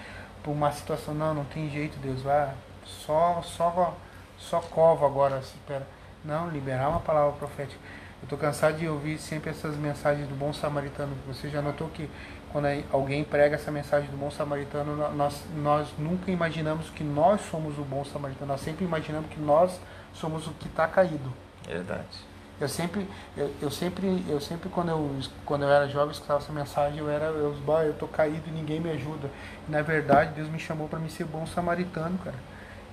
[0.41, 2.49] para uma situação, não, não tem jeito, Deus vai
[2.85, 3.95] só, só,
[4.37, 5.37] só cova agora.
[5.39, 5.85] Espera.
[6.25, 7.79] Não, liberar uma palavra profética.
[8.21, 11.15] Eu estou cansado de ouvir sempre essas mensagens do bom samaritano.
[11.27, 12.09] Você já notou que
[12.51, 17.41] quando alguém prega essa mensagem do bom samaritano, nó- nós, nós nunca imaginamos que nós
[17.49, 18.51] somos o bom samaritano.
[18.51, 19.79] Nós sempre imaginamos que nós
[20.13, 21.31] somos o que está caído.
[21.67, 22.29] Verdade.
[22.59, 23.07] Eu sempre,
[23.37, 25.15] eu, eu sempre, eu sempre quando eu,
[25.45, 28.51] quando eu era jovem escutava essa mensagem, eu era, eu, bah, eu tô caído e
[28.51, 29.29] ninguém me ajuda.
[29.67, 32.35] E, na verdade, Deus me chamou para me ser bom samaritano, cara.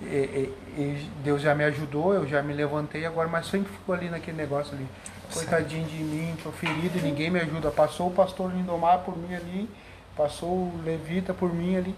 [0.01, 4.09] E, e- Deus já me ajudou, eu já me levantei agora, mas sempre ficou ali
[4.09, 4.87] naquele negócio ali.
[5.33, 7.71] Coitadinho de mim, tô ferido e ninguém me ajuda.
[7.71, 9.69] Passou o pastor Lindomar por mim ali,
[10.17, 11.95] passou o Levita por mim ali.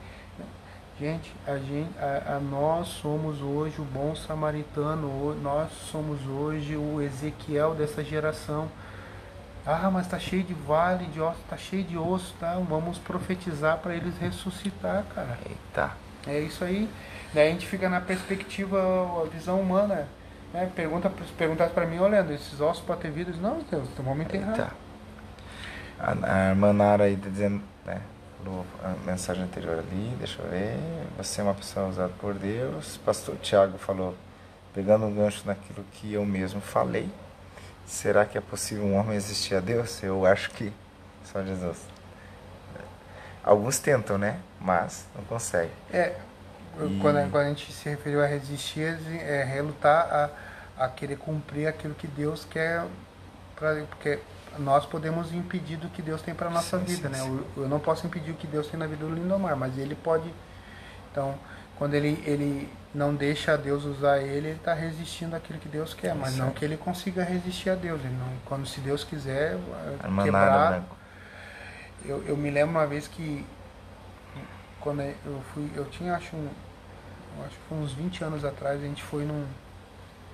[0.99, 7.01] Gente, a gente, a, a nós somos hoje o bom samaritano, nós somos hoje o
[7.01, 8.69] Ezequiel dessa geração.
[9.65, 12.55] Ah, mas tá cheio de vale, de osso, tá cheio de osso, tá?
[12.69, 15.39] Vamos profetizar para eles ressuscitar, cara.
[15.47, 15.93] Eita.
[16.27, 16.89] É isso aí.
[17.33, 18.81] Daí a gente fica na perspectiva,
[19.23, 20.09] a visão humana.
[20.53, 20.71] Né?
[20.75, 23.31] Pergunta, perguntasse para mim, olhando, esses ossos podem ter vida?
[23.31, 24.59] Eu disse, Não, Deus, tem um homem enterrado.
[24.59, 24.73] Eita.
[25.99, 28.01] A, a irmã Nara aí tá dizendo, né?
[28.83, 30.79] A mensagem anterior ali, deixa eu ver.
[31.19, 32.97] Você é uma pessoa usada por Deus.
[33.05, 34.15] Pastor Tiago falou,
[34.73, 37.11] pegando um gancho naquilo que eu mesmo falei.
[37.85, 40.03] Será que é possível um homem existir a Deus?
[40.03, 40.73] Eu acho que
[41.25, 41.79] só Jesus.
[43.43, 44.39] Alguns tentam, né?
[44.61, 45.71] Mas não conseguem.
[45.93, 46.15] É,
[46.81, 50.33] E- quando, a- quando a gente se referiu a resistir, é relutar
[50.79, 52.85] a, a querer cumprir aquilo que Deus quer,
[53.57, 54.19] pra, porque
[54.59, 57.21] nós podemos impedir do que Deus tem para nossa Sim, vida, sim, né?
[57.21, 57.33] sim.
[57.57, 59.95] Eu, eu não posso impedir o que Deus tem na vida do Lindomar, mas ele
[59.95, 60.33] pode.
[61.13, 61.35] Então,
[61.79, 66.15] quando ele, ele não deixa Deus usar ele, ele está resistindo àquilo que Deus quer,
[66.15, 68.01] mas não que ele consiga resistir a Deus.
[68.05, 69.59] Ele não, quando se Deus quiser
[70.03, 70.97] A irmã Nara quebrar, Branco.
[72.05, 73.45] eu, eu me lembro uma vez que
[74.81, 76.49] quando eu fui, eu tinha acho, um,
[77.45, 79.47] acho que foi uns 20 anos atrás, a gente foi num,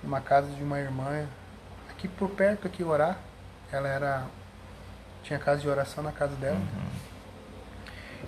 [0.03, 1.27] numa casa de uma irmã
[1.91, 3.19] aqui por perto aqui orar.
[3.73, 4.27] Ela era
[5.23, 6.61] tinha casa de oração na casa dela.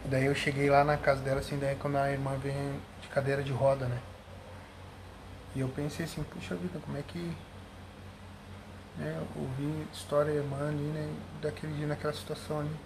[0.04, 3.08] E daí eu cheguei lá na casa dela assim, daí quando a irmã vem de
[3.08, 3.98] cadeira de roda, né?
[5.54, 7.36] E eu pensei assim, puxa vida, como é que
[8.98, 12.76] né, eu ouvi história da irmã ali, né, daquele dia naquela situação ali.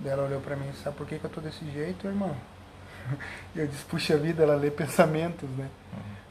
[0.00, 2.36] Daí ela olhou pra mim, sabe por que, que eu tô desse jeito, irmão?
[3.54, 5.68] Eu disse, puxa vida, ela lê pensamentos, né?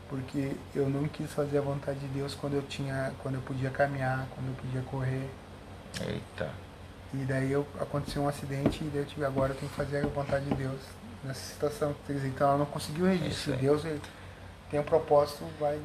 [0.08, 3.70] Porque eu não quis fazer a vontade de Deus quando eu tinha, quando eu podia
[3.70, 5.30] caminhar, quando eu podia correr.
[6.02, 6.50] Eita.
[7.14, 10.04] E daí eu, aconteceu um acidente e daí eu tive, agora eu tenho que fazer
[10.04, 10.80] a vontade de Deus
[11.24, 11.96] nessa situação.
[12.10, 13.58] Então ela não conseguiu É registrar.
[13.58, 14.02] Deus ele
[14.72, 15.80] tem um propósito, vai.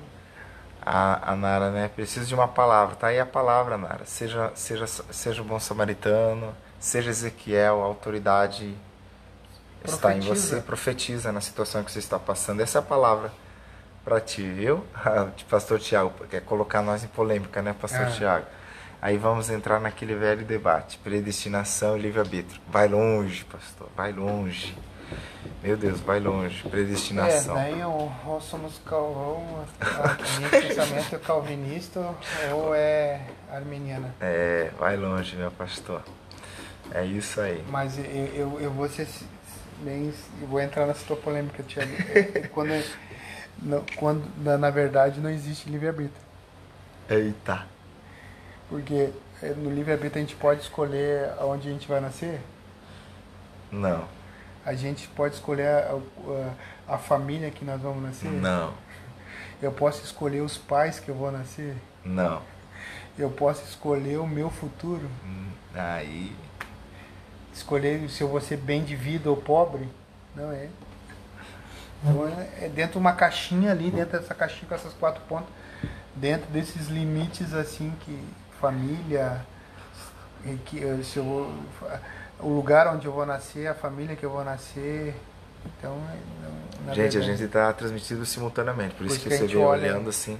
[0.80, 1.88] A, a Nara, né?
[1.88, 2.96] Precisa de uma palavra.
[2.96, 4.06] Tá aí a palavra, Nara.
[4.06, 8.74] Seja, seja, seja o bom samaritano, seja Ezequiel, autoridade
[9.84, 10.60] está em você.
[10.60, 12.60] Profetiza na situação que você está passando.
[12.60, 13.30] Essa é a palavra
[14.04, 14.84] para ti, viu?
[15.48, 18.10] Pastor Tiago, quer colocar nós em polêmica, né, pastor Ah.
[18.10, 18.46] Tiago?
[19.00, 22.60] Aí vamos entrar naquele velho debate, predestinação e livre-arbítrio.
[22.68, 24.74] Vai longe, pastor, vai longe.
[25.62, 27.54] Meu Deus, vai longe, É, predestinação.
[27.54, 29.64] daí ou, ou somos ou
[30.50, 32.14] pensamento é calvinista
[32.52, 33.20] ou é
[33.50, 34.14] arminiana.
[34.20, 36.02] É, vai longe, meu pastor.
[36.90, 37.62] É isso aí.
[37.68, 39.06] Mas eu, eu, eu vou ser
[40.40, 41.92] Eu vou entrar nessa tua polêmica, Tiago.
[42.14, 42.70] É, é quando,
[43.62, 46.22] não, quando na, na verdade não existe livre-arbítrio.
[47.08, 47.66] Eita.
[48.68, 49.10] Porque
[49.42, 52.40] é, no livre-arbítrio a gente pode escolher aonde a gente vai nascer.
[53.70, 54.04] Não,
[54.64, 55.98] A gente pode escolher a,
[56.88, 58.30] a, a família que nós vamos nascer.
[58.30, 58.72] não,
[59.60, 61.76] Eu posso escolher os pais que eu vou nascer.
[62.04, 62.42] não.
[63.16, 65.08] Eu posso escolher o meu futuro.
[65.24, 66.34] Hum, Aí.
[67.54, 69.88] Escolher se eu vou ser bem de vida ou pobre.
[70.34, 70.68] Não é.
[72.02, 75.48] Então é é dentro de uma caixinha ali, dentro dessa caixinha com essas quatro pontas,
[76.14, 78.18] dentro desses limites assim que
[78.60, 79.40] família,
[80.44, 81.54] e que eu- se eu vou,
[82.40, 85.14] o lugar onde eu vou nascer, a família que eu vou nascer.
[85.78, 89.44] Então, é, gente, a verdade- gente está transmitindo simultaneamente, por isso Por que isso que
[89.44, 89.82] a você vem olha.
[89.92, 90.38] olhando assim.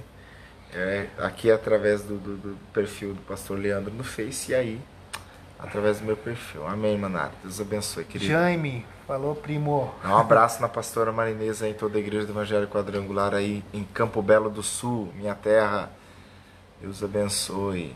[0.73, 4.81] É, aqui através do, do- do perfil do pastor Leandro no Face e aí
[5.65, 6.65] através do meu perfil.
[6.67, 7.31] Amém, Manara.
[7.43, 8.31] Deus abençoe, querido.
[8.31, 9.93] Jaime, falou primo.
[10.03, 14.21] Um abraço na pastora Marinesa em toda a igreja do Evangelho Quadrangular aí em Campo
[14.21, 15.91] Belo do Sul, minha terra.
[16.81, 17.95] Deus abençoe.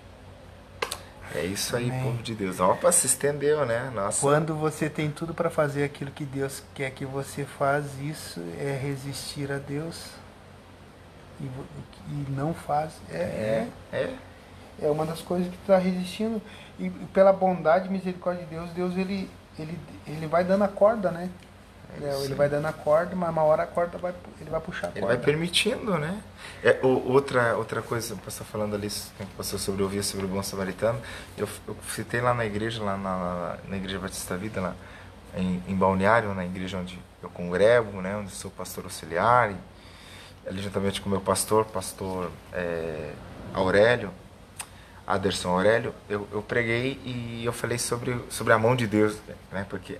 [1.35, 2.03] É isso aí, Amém.
[2.03, 2.59] povo de Deus.
[2.59, 3.91] Opa, se estendeu, né?
[3.93, 4.19] Nossa.
[4.19, 8.75] Quando você tem tudo para fazer aquilo que Deus quer que você faz, isso é
[8.81, 10.07] resistir a Deus
[11.39, 12.93] e, e não faz.
[13.11, 14.13] É, É, é.
[14.81, 16.41] é uma das coisas que está resistindo.
[16.80, 19.77] E, pela bondade e misericórdia de Deus, Deus ele, ele,
[20.07, 21.30] ele vai dando a corda, né?
[22.01, 24.88] É ele vai dando a corda, mas uma hora a corda vai, ele vai puxar
[24.88, 25.15] a Ele corda.
[25.15, 26.22] vai permitindo, né?
[26.64, 28.88] É, o- outra, outra coisa, o pastor falando ali,
[29.35, 30.99] passou sobre ouvir sobre o bom samaritano,
[31.35, 34.76] eu, eu citei lá na igreja, lá na, na igreja Batista Vida, lá
[35.35, 38.15] em, em Balneário, na igreja onde eu congrego, né?
[38.15, 39.56] Onde sou pastor auxiliar, e
[40.47, 43.11] ali juntamente com o meu pastor, pastor é,
[43.53, 44.11] Aurélio,
[45.10, 49.18] Aderson Aurélio, eu, eu preguei e eu falei sobre, sobre a mão de Deus,
[49.52, 49.65] né?
[49.69, 49.98] Porque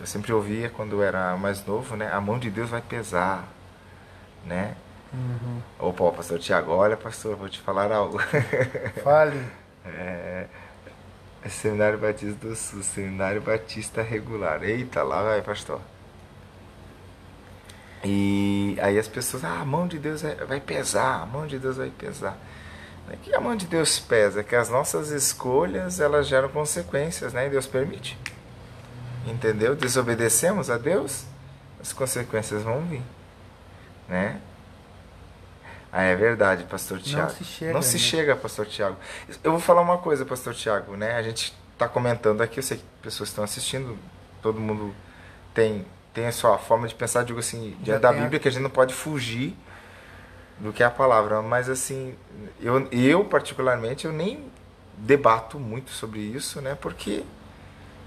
[0.00, 2.10] eu sempre ouvia quando eu era mais novo, né?
[2.12, 3.48] A mão de Deus vai pesar,
[4.44, 4.76] né?
[5.12, 5.62] Uhum.
[5.78, 8.18] Opa, pastor Tiago, olha, pastor, vou te falar algo.
[9.02, 9.42] Fale.
[9.86, 10.46] É,
[11.44, 14.62] é Seminário Batista do Sul, Seminário Batista Regular.
[14.64, 15.80] Eita, lá vai, pastor.
[18.04, 21.58] E aí as pessoas, ah, a mão de Deus vai- vai pesar, a mão de
[21.58, 22.36] Deus vai pesar.
[23.08, 26.50] Não é que a mão de Deus pesa, é que as nossas escolhas, elas geram
[26.50, 27.46] consequências, né?
[27.46, 28.18] E Deus permite.
[29.26, 29.74] Entendeu?
[29.74, 31.24] Desobedecemos a Deus,
[31.80, 33.02] as consequências vão vir,
[34.08, 34.40] né?
[35.90, 37.30] Ah, é verdade, pastor Tiago.
[37.30, 37.98] se chega, Não se né?
[37.98, 38.96] chega, pastor Tiago.
[39.42, 41.14] Eu vou falar uma coisa, pastor Tiago, né?
[41.16, 43.98] A gente está comentando aqui, eu sei que pessoas estão assistindo,
[44.42, 44.94] todo mundo
[45.54, 48.62] tem, tem a sua forma de pensar, digo assim, diante da Bíblia, que a gente
[48.62, 49.56] não pode fugir
[50.60, 51.42] do que a palavra.
[51.42, 52.14] Mas assim,
[52.60, 54.50] eu, eu particularmente, eu nem
[54.96, 56.76] debato muito sobre isso, né?
[56.80, 57.24] Porque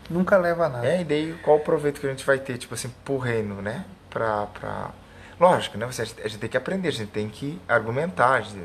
[0.09, 0.87] Nunca leva a nada.
[0.87, 3.61] é, e daí qual o proveito que a gente vai ter, tipo assim, pro reino,
[3.61, 3.85] né?
[4.09, 4.91] Pra, pra...
[5.39, 5.85] Lógico, né?
[5.85, 8.59] Você, a gente tem que aprender, a gente tem que argumentar, a gente,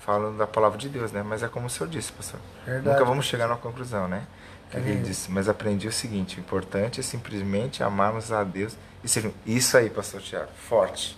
[0.00, 1.22] falando da palavra de Deus, né?
[1.22, 2.40] Mas é como o senhor disse, pastor.
[2.64, 2.88] Verdade.
[2.88, 4.26] Nunca vamos chegar numa conclusão, né?
[4.70, 8.76] Que É ele disse, mas aprendi o seguinte, o importante é simplesmente amarmos a Deus
[9.04, 9.32] e servir.
[9.46, 11.16] Isso aí, pastor Tiago, forte.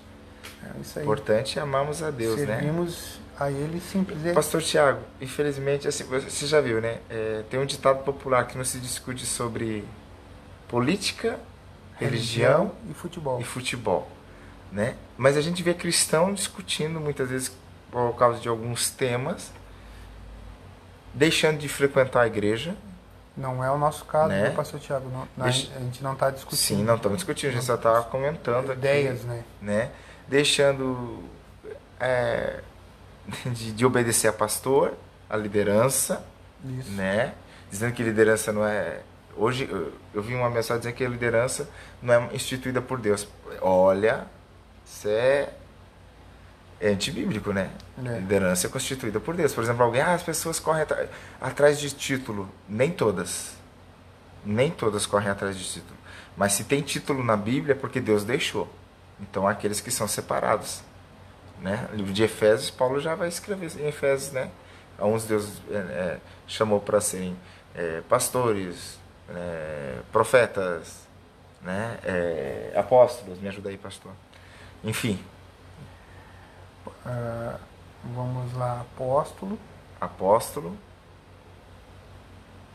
[0.65, 1.05] É isso aí.
[1.05, 2.57] importante é amarmos a Deus, né?
[2.57, 4.25] Servimos a ele simples.
[4.27, 6.99] É- Pastor Tiago, infelizmente, assim, você já viu, né?
[7.09, 9.85] É, tem um ditado popular que não se discute sobre
[10.69, 11.39] política,
[11.99, 13.41] religião e futebol.
[13.41, 14.09] e futebol,
[14.73, 14.97] né?
[15.17, 17.53] Mas a gente vê cristão discutindo muitas vezes
[17.91, 19.51] por causa de alguns temas,
[21.15, 22.77] deixando de frequentar a igreja.
[23.37, 24.43] Não é o nosso caso, Né?
[24.43, 25.09] né, pastor Tiago?
[25.37, 26.59] Deixa- A gente não está discutindo.
[26.59, 29.45] Sim, não estamos discutindo, a gente só está comentando aqui, ideias, né?
[29.63, 29.91] né?
[30.29, 31.25] Deixando
[31.99, 32.61] é,
[33.47, 34.95] de, de obedecer a pastor,
[35.29, 36.25] a liderança,
[36.79, 36.91] Isso.
[36.93, 37.35] né?
[37.71, 39.01] Dizendo que liderança não é.
[39.37, 39.69] Hoje
[40.13, 41.69] eu, vi uma mensagem dizendo que a liderança
[42.03, 43.29] não é instituída por Deus.
[43.61, 44.27] Olha,
[44.85, 45.51] isso é,
[46.81, 47.71] é antibíblico, né?
[48.05, 48.19] É.
[48.19, 49.53] Liderança é constituída por Deus.
[49.55, 51.09] Por exemplo, alguém, ah, as pessoas correm atra-
[51.41, 52.49] atrás de título.
[52.69, 53.53] Nem todas.
[54.45, 55.97] Nem todas correm atrás de título.
[56.37, 58.69] Mas se tem título na Bíblia é porque Deus deixou.
[59.21, 60.83] Então aqueles que são separados.
[61.61, 61.89] Né?
[61.93, 64.49] livro de Efésios, Paulo já vai escrever em Efésios, né?
[64.97, 67.37] Alguns Deus é, é, chamou para serem
[67.75, 68.97] é, pastores,
[69.29, 71.09] é, profetas,
[71.63, 71.99] né?
[72.05, 73.41] É, apóstolos.
[73.41, 74.13] Me ajuda aí, pastor.
[74.85, 75.21] Enfim.
[76.87, 77.59] Uh,
[78.15, 79.59] vamos lá, apóstolo.
[80.01, 80.77] Apóstolo.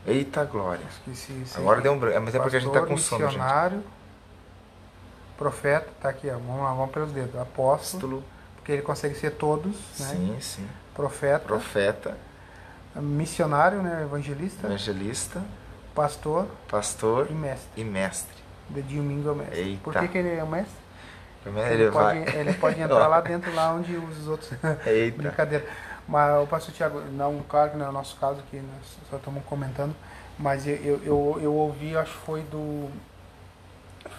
[0.06, 0.84] Eita glória.
[1.06, 1.58] Esqueci.
[1.58, 2.20] Agora deu um branco.
[2.20, 3.84] Mas é porque a gente está com sono, gente.
[5.36, 6.34] Profeta, tá aqui, ó.
[6.34, 7.40] Vamos lá, vamos pelos dedos.
[7.40, 8.22] Apóstolo,
[8.56, 10.06] porque ele consegue ser todos, né?
[10.06, 10.68] Sim, sim.
[10.94, 11.46] Profeta.
[11.46, 12.16] Profeta.
[12.96, 14.02] Missionário, né?
[14.02, 14.66] Evangelista.
[14.66, 15.42] Evangelista.
[15.94, 16.46] Pastor.
[16.68, 17.28] Pastor.
[17.30, 17.68] E mestre.
[17.76, 18.34] E mestre.
[18.70, 19.60] De domingo é mestre.
[19.60, 19.80] Eita.
[19.82, 20.84] Por que, que ele é o mestre?
[21.46, 24.50] Ele, Ele, pode, ele pode entrar lá dentro, lá onde os outros.
[24.86, 25.22] Eita.
[25.22, 25.66] Brincadeira.
[26.06, 29.16] Mas o pastor Tiago, não, claro que não é o nosso caso aqui, nós só
[29.16, 29.94] estamos comentando,
[30.38, 32.90] mas eu, eu, eu, eu ouvi, acho que foi do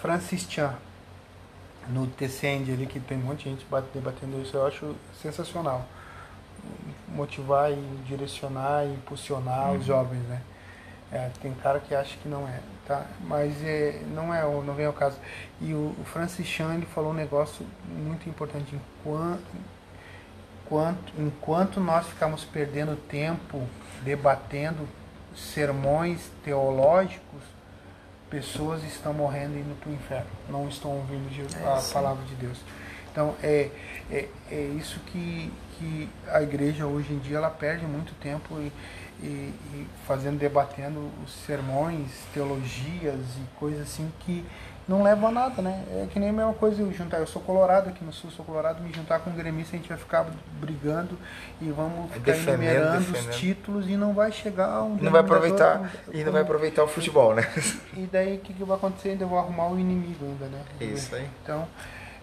[0.00, 0.74] Francis Chan,
[1.88, 5.84] no Tecende ali, que tem um monte de gente bate- debatendo isso, eu acho sensacional.
[7.08, 7.76] Motivar e
[8.06, 10.40] direcionar e impulsionar os jovens, né?
[11.12, 13.06] É, tem cara que acha que não é, tá?
[13.20, 15.16] Mas é, não é, o- não vem ao caso.
[15.60, 19.44] E o, o Francis Chan, ele falou um negócio muito importante, enquanto,
[20.64, 23.62] enquanto, enquanto nós ficamos perdendo tempo
[24.02, 24.86] debatendo
[25.36, 27.42] sermões teológicos,
[28.40, 31.94] pessoas estão morrendo indo para o inferno, não estão ouvindo Je- É, a sim.
[31.94, 32.58] palavra de Deus.
[33.10, 33.70] Então é,
[34.10, 38.70] é, é isso que, que a igreja hoje em dia ela perde muito tempo e,
[39.22, 39.26] e,
[39.72, 44.44] e fazendo, debatendo os sermões, teologias e coisas assim que
[44.88, 45.84] não levam a nada, né?
[45.90, 48.44] É que nem a mesma coisa eu juntar, eu sou colorado aqui no sul, sou
[48.44, 50.26] colorado, me juntar com um gremista, a gente vai ficar
[50.60, 51.18] brigando
[51.60, 53.30] e vamos ficar Defendendo, enumerando defendendo.
[53.30, 55.78] os títulos e não vai chegar um Não vai aproveitar.
[55.78, 55.88] comum.
[56.12, 57.42] E não vai aproveitar o futebol, né?
[57.94, 59.10] E daí o que, que vai acontecer?
[59.10, 60.62] Ainda eu vou arrumar o inimigo ainda, né?
[60.80, 61.28] Isso aí.
[61.42, 61.66] Então,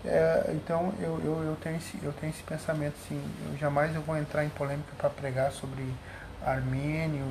[0.05, 3.21] é, então eu, eu, eu, tenho esse, eu tenho esse pensamento, assim,
[3.51, 5.83] eu jamais eu vou entrar em polêmica para pregar sobre
[6.45, 7.25] armênio,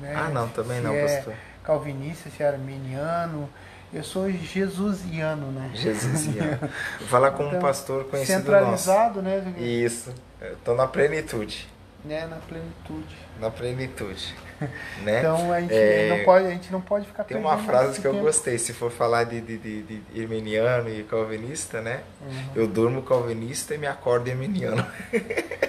[0.00, 0.14] né?
[0.16, 1.34] Ah, não, também se não, é pastor.
[1.62, 3.48] calvinista, se é armeniano.
[3.94, 5.70] Eu sou jesusiano, né?
[5.74, 6.58] Jesusinho.
[6.98, 8.84] Vou falar com um Então, pastor conhecido nosso.
[8.84, 9.54] Centralizado, né?
[9.58, 10.12] Isso.
[10.42, 11.68] Estou na plenitude.
[12.04, 12.26] né?
[12.26, 13.16] Na plenitude.
[13.40, 14.34] Na plenitude.
[15.02, 15.18] Né?
[15.18, 18.06] Então a gente, É, não pode, a gente não pode ficar Tem uma frase que
[18.06, 18.24] eu tempo.
[18.24, 22.02] gostei, se for falar de, de, de, de irminiano e calvinista, né?
[22.22, 22.44] Uhum.
[22.54, 24.86] Eu durmo calvinista e me acordo irminiano.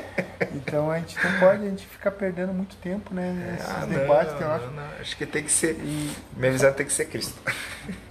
[0.68, 3.32] Então a gente não pode, a gente fica perdendo muito tempo, né?
[3.52, 4.76] Nesses Ah, debates não, teológicos.
[4.76, 4.92] não, não.
[5.00, 5.74] Acho que tem que ser.
[5.80, 7.40] E, Minha visão tem que ser Cristo.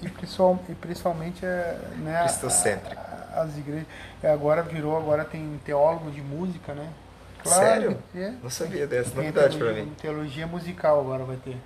[0.01, 3.01] e, e principalmente é, né, a- Cristocêntrico.
[3.01, 3.87] a- as igrejas.
[4.23, 6.89] e Agora virou, agora tem teólogo de música, né?
[7.45, 7.99] Sério?
[8.13, 8.33] que é.
[8.43, 9.93] Não sabia dessa, novidade pra teologia, mim.
[10.01, 11.59] teologia musical agora vai ter.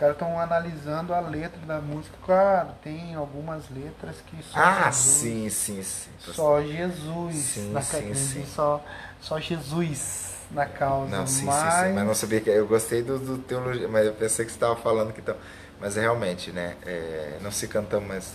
[0.00, 2.16] Os caras estão analisando a letra da música.
[2.24, 6.10] Claro, tem algumas letras que só Ah, Jesus, sim, sim, sim.
[6.32, 8.46] Só Jesus Sim, na sim, sim.
[8.46, 8.82] Só,
[9.20, 11.14] só Jesus na causa.
[11.14, 12.48] Não, sim, sim, mas, sim, mas não sabia que.
[12.48, 15.36] Eu gostei do, do teologia, mas eu pensei que você estava falando que então.
[15.78, 16.76] Mas é realmente, né?
[16.86, 18.32] é, não se canta mais.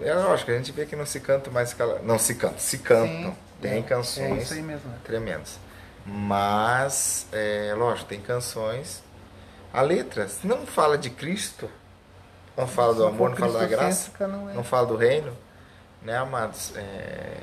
[0.00, 1.76] É lógico, a gente vê que não se canta mais.
[2.04, 3.32] Não se canta, se cantam.
[3.32, 4.88] Sim, tem é, É canções isso aí mesmo.
[4.88, 4.98] né?
[5.02, 5.58] tremendas.
[6.06, 9.02] Mas, é, lógico, tem canções.
[9.74, 11.68] A letra não fala de Cristo,
[12.56, 14.54] não fala do amor, não fala da graça, Não é.
[14.54, 15.32] não fala do reino,
[16.00, 16.72] né, amados?
[16.76, 17.36] É,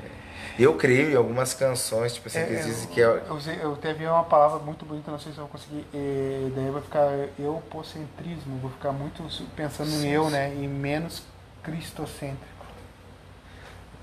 [0.58, 3.04] Eu creio em algumas canções, tipo assim, É, que eu- dizem que é.
[3.04, 5.86] Eu, usei- eu teve uma palavra muito bonita, não sei se eu vou conseguir.
[5.94, 9.22] eh, daí vai ficar eupocentrismo, vou ficar muito
[9.56, 10.30] pensando Sim, em eu, sim.
[10.32, 10.54] né?
[10.54, 11.22] E menos
[11.62, 12.66] cristocêntrico.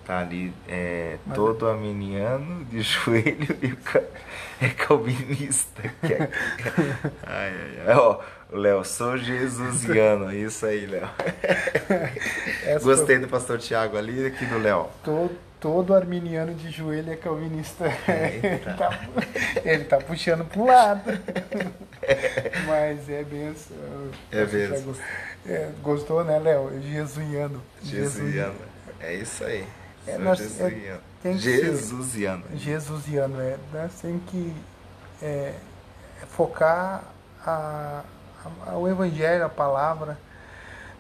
[0.06, 3.76] Tá ali, é, Mas- todo arminiano de joelho e
[4.66, 5.82] é calvinista.
[6.06, 6.30] Que é-
[7.26, 7.96] ai, ai, ai.
[7.96, 8.20] Ó,
[8.52, 10.34] o Léo, sou jesusiano.
[10.34, 11.08] Isso aí, Léo.
[12.84, 14.88] Gostei do pastor Tiago ali e aqui do Léo.
[15.04, 17.86] Todo, todo arminiano de joelho é calvinista.
[18.08, 19.00] Ele, tá,
[19.64, 21.12] ele tá puxando um lado.
[22.68, 23.78] Mas é benção.
[24.32, 24.82] É benção.
[24.84, 25.06] Gostou,
[25.48, 26.82] é, gostou, né, Léo?
[26.82, 27.62] Jesuiano.
[27.84, 28.56] Jesusiano.
[29.00, 29.66] É isso aí.
[30.08, 31.02] É, nós- jesusiano.
[31.22, 31.78] Tem que ser.
[31.78, 32.44] Jesusiano.
[32.56, 33.58] Jesusiano, é.
[33.74, 34.54] Nós temos que
[35.22, 35.54] é,
[36.30, 37.04] focar
[37.46, 38.04] a,
[38.66, 40.18] a- o evangelho, a palavra.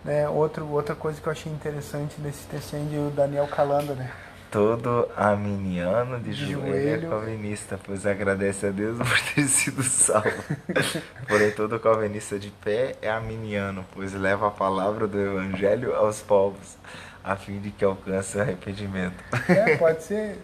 [0.03, 0.27] Né?
[0.29, 2.47] Outro, outra coisa que eu achei interessante desse
[2.87, 4.11] de o Daniel Calanda, né?
[4.51, 10.43] Todo arminiano de, De joelho, é calvinista, pois agradece a Deus por ter sido salvo.
[11.27, 16.77] Porém, todo calvinista de pé é arminiano, pois leva a palavra do evangelho aos povos,
[17.23, 19.15] a fim de que alcance o arrependimento.
[19.49, 20.39] É, pode ser.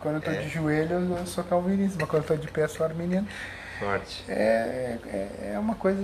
[0.00, 0.34] Quando eu tô É.
[0.40, 3.28] de joelho, eu sou calvinista, mas quando eu tô de pé, eu sou arminiano.
[3.78, 4.24] Forte.
[4.28, 6.00] É, é, é uma coisa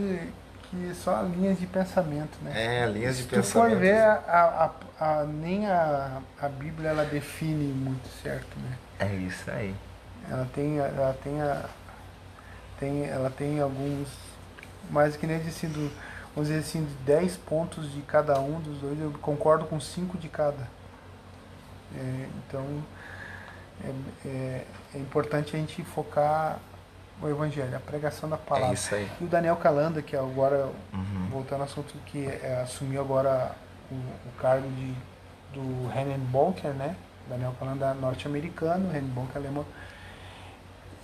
[0.70, 2.52] que só linhas de pensamento, né?
[2.82, 3.70] É, linhas de Se tu pensamento.
[3.72, 8.76] for ver, a, a, a- nem a, a Bíblia ela define muito certo, né?
[8.98, 9.74] É isso aí.
[10.30, 11.64] Ela tem, ela tem, a,
[12.78, 14.08] tem, ela tem alguns,
[14.90, 15.90] mais que nem assim, do,
[16.36, 20.16] vamos dizer assim, de 10 pontos de cada um dos dois, eu concordo com 5
[20.18, 20.68] de cada.
[21.96, 22.64] É, então,
[23.84, 26.58] é, é, é importante a gente focar
[27.22, 28.74] o Evangelho, a pregação da É palavra.
[28.74, 29.10] isso aí.
[29.20, 31.28] E o Daniel Calanda, que agora, Uhum.
[31.30, 33.56] voltando ao assunto, que é, assumiu agora
[33.90, 34.94] o, o cargo de,
[35.54, 36.94] do Renan Bonker, né?
[37.28, 39.64] Daniel Calanda norte-americano, Renan Bonker alemão.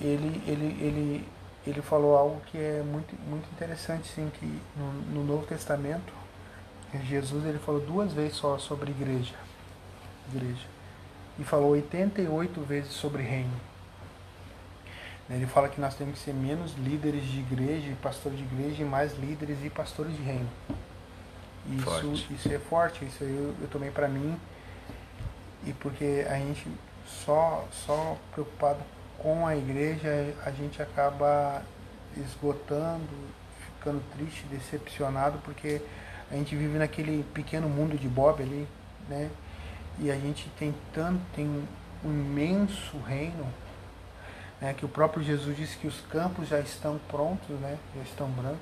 [0.00, 1.28] Ele, ele, ele,
[1.66, 6.12] ele falou algo que é muito, muito interessante, sim, que no, no Novo Testamento,
[7.04, 9.34] Jesus ele falou duas vezes só sobre igreja.
[10.34, 10.66] Igreja.
[11.38, 13.60] E falou 88 vezes sobre reino.
[15.30, 18.82] Ele fala que nós temos que ser menos líderes de igreja e pastores de igreja
[18.82, 20.48] e mais líderes e pastores de reino.
[21.70, 22.34] Isso, Forte.
[22.34, 24.36] isso é forte, isso aí eu, eu tomei para mim.
[25.64, 26.66] E porque a gente
[27.06, 28.80] só, só preocupado
[29.22, 31.62] com a igreja, a gente acaba
[32.16, 33.08] esgotando,
[33.66, 35.80] ficando triste, decepcionado, porque
[36.30, 38.66] a gente vive naquele pequeno mundo de Bob ali,
[39.08, 39.30] né?
[39.98, 41.46] E a gente tem tanto, tem
[42.04, 43.46] um imenso reino
[44.62, 48.28] né, que o próprio Jesus disse que os campos já estão prontos, né, já estão
[48.30, 48.60] brancos,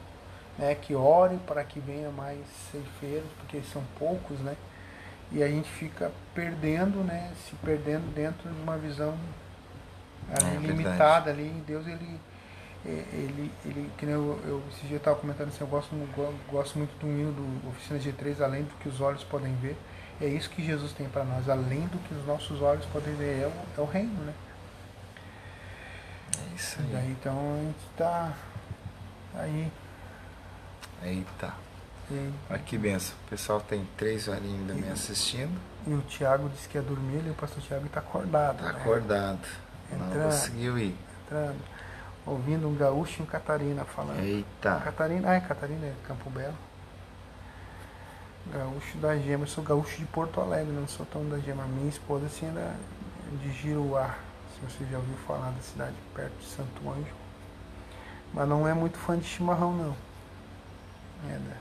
[0.59, 2.41] né, que ore para que venha mais
[2.73, 4.57] ceifeiros, porque são poucos, né,
[5.31, 9.15] e a gente fica perdendo, né, se perdendo dentro de uma visão
[10.33, 10.67] ali, É verdade.
[10.67, 12.21] limitada ali, Deus ele
[12.87, 15.95] é, ele, ele que nem eu, eu esse dia eu estava comentando assim, eu gosto,
[16.51, 19.77] gosto muito do hino do Oficina G3, além do que os olhos podem ver,
[20.21, 23.43] é isso que Jesus tem para nós, além do que os nossos olhos podem ver,
[23.43, 24.33] é o, é o reino, né?
[26.39, 27.11] É isso E daí, aí.
[27.13, 28.33] então a gente tá
[29.35, 29.71] aí.
[31.03, 31.53] Eita.
[32.11, 33.15] E, Olha que benção.
[33.27, 35.59] O pessoal tem três horinhas ainda me assistindo.
[35.87, 38.59] e o Tiago disse que ia dormir e o pastor Tiago está acordado.
[38.59, 38.81] Tá né?
[38.81, 39.47] acordado.
[39.97, 40.25] Não Entrando.
[40.25, 40.97] conseguiu ir.
[41.25, 41.59] Entrando,
[42.27, 44.21] ouvindo um gaúcho em Catarina falando.
[44.21, 44.81] Eita.
[44.85, 46.55] Catarina, ah, é Catarina, é Campo Belo.
[48.53, 51.65] Gaúcho da Gema, eu sou gaúcho de Porto Alegre, não sou tão da Gema.
[51.65, 52.75] Minha esposa assim era
[53.41, 54.15] de Giruá,
[54.55, 57.15] se você já ouviu falar da cidade perto de Santo Anjo.
[58.33, 59.97] Mas não é muito fã de chimarrão não.
[61.29, 61.57] É, né?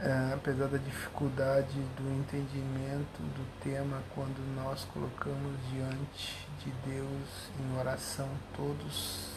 [0.00, 7.76] É, apesar da dificuldade do entendimento do tema, quando nós colocamos diante de Deus em
[7.76, 9.32] oração, todos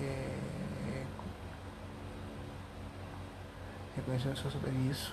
[0.00, 1.04] é,
[3.94, 5.12] reconhecemos só sobre isso.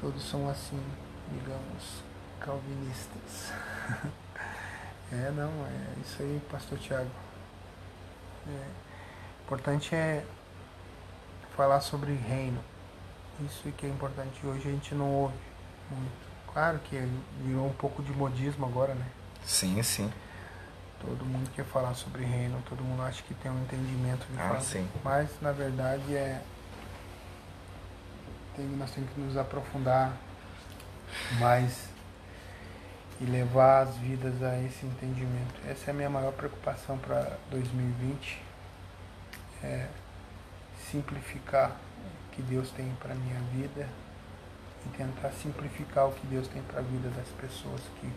[0.00, 0.82] Todos são assim,
[1.32, 2.02] digamos,
[2.40, 3.52] calvinistas.
[5.12, 7.10] é, não, é isso aí, pastor Tiago.
[8.48, 8.66] É,
[9.44, 10.24] importante é
[11.56, 12.60] falar sobre reino.
[13.44, 14.46] Isso que é importante.
[14.46, 15.34] Hoje a gente não ouve
[15.90, 16.24] muito.
[16.52, 16.96] Claro que
[17.42, 19.06] virou um pouco de modismo agora, né?
[19.44, 20.12] Sim, sim.
[21.00, 24.48] Todo mundo quer falar sobre reino, todo mundo acha que tem um entendimento de Ah,
[24.48, 24.60] falar.
[24.60, 24.88] sim.
[25.02, 26.40] Mas na verdade é.
[28.56, 30.12] Tem, nós temos que nos aprofundar
[31.40, 31.88] mais
[33.20, 35.54] e levar as vidas a esse entendimento.
[35.68, 38.40] Essa é a minha maior preocupação para 2020.
[39.62, 39.88] É
[40.90, 43.88] simplificar o que Deus tem para minha vida
[44.86, 48.10] e tentar simplificar o que Deus tem para a vida das pessoas que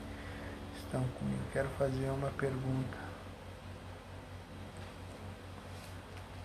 [0.78, 1.42] estão comigo.
[1.54, 2.98] Quero fazer uma pergunta.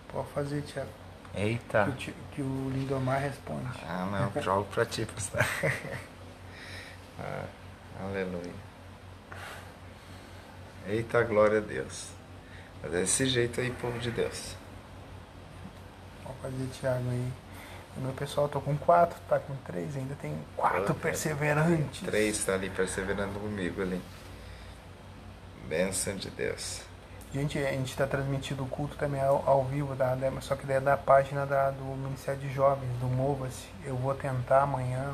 [0.07, 0.89] Pode fazer, Tiago.
[1.33, 1.91] Eita.
[1.97, 3.79] Que, o que o Lindomar responde.
[3.87, 4.31] Ah, não.
[4.41, 5.41] Jogo pra ti, pastor.
[7.19, 7.45] ah,
[7.99, 8.53] aleluia.
[10.85, 12.09] Eita, glória a Deus.
[12.81, 14.55] Mas é desse jeito aí, povo de Deus.
[16.41, 17.31] Fazer, Tiago, aí.
[17.95, 20.93] O meu pessoal, tô com quatro, tá com três, ainda tem quatro Opa.
[20.95, 22.01] perseverantes.
[22.01, 24.01] Três tá ali perseverando comigo ali.
[25.67, 26.81] Bênção de Deus.
[27.33, 30.65] Gente, a gente está transmitindo o culto também ao, ao vivo, da, da- só que
[30.67, 33.67] daí é da página da, do Ministério de Jovens, do Mova-se.
[33.83, 35.13] Eu vou tentar amanhã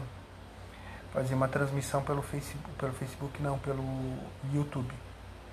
[1.14, 3.84] fazer uma transmissão pelo Facebook, pelo Facebook não, pelo
[4.53, 4.94] YouTube.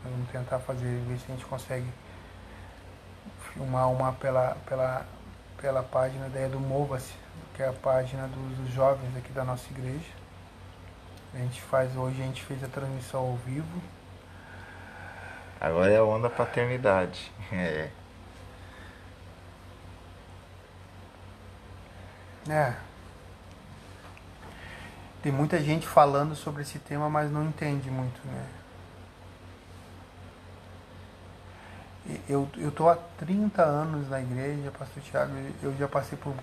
[0.04, 1.86] Vamos tentar fazer, ver se a gente consegue
[3.52, 5.06] filmar uma pela, pela,
[5.60, 7.14] pela página daí é do Mova-se,
[7.54, 10.12] que é a página dos, dos jovens aqui da nossa igreja.
[11.34, 13.82] A gente faz, hoje a gente fez a transmissão ao vivo.
[15.60, 17.30] Agora é a onda paternidade.
[17.52, 17.90] É.
[22.48, 22.74] É.
[25.22, 28.46] Tem muita gente falando sobre esse tema, mas não entende muito, né?
[32.28, 36.34] Eu tô há 30 anos na igreja, pastor Tiago, eu já passei por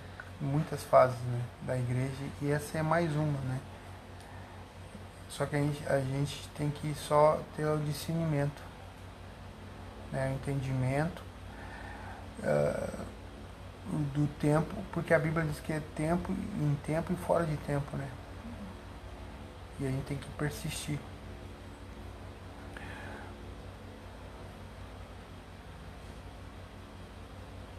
[0.42, 3.60] muitas fases né, da igreja e essa é mais uma, né?
[5.30, 8.62] Só que a gente, a gente tem que só ter o discernimento,
[10.12, 11.24] né, o entendimento
[12.40, 13.06] uh,
[14.14, 17.98] do tempo, porque a Bíblia diz que é tempo em tempo e fora de tempo,
[17.98, 18.08] né?
[19.80, 21.00] E a gente tem que persistir.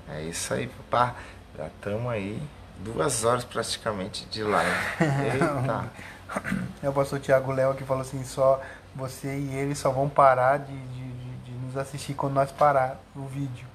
[0.09, 1.14] É isso aí, papá.
[1.56, 2.43] Já estamos aí
[2.78, 4.70] duas horas praticamente de live.
[5.01, 5.90] Eita.
[6.82, 8.60] É o pastor Tiago Léo que falou assim, só
[8.94, 13.01] você e ele só vão parar de, de, de, de nos assistir quando nós parar
[13.14, 13.66] o vídeo.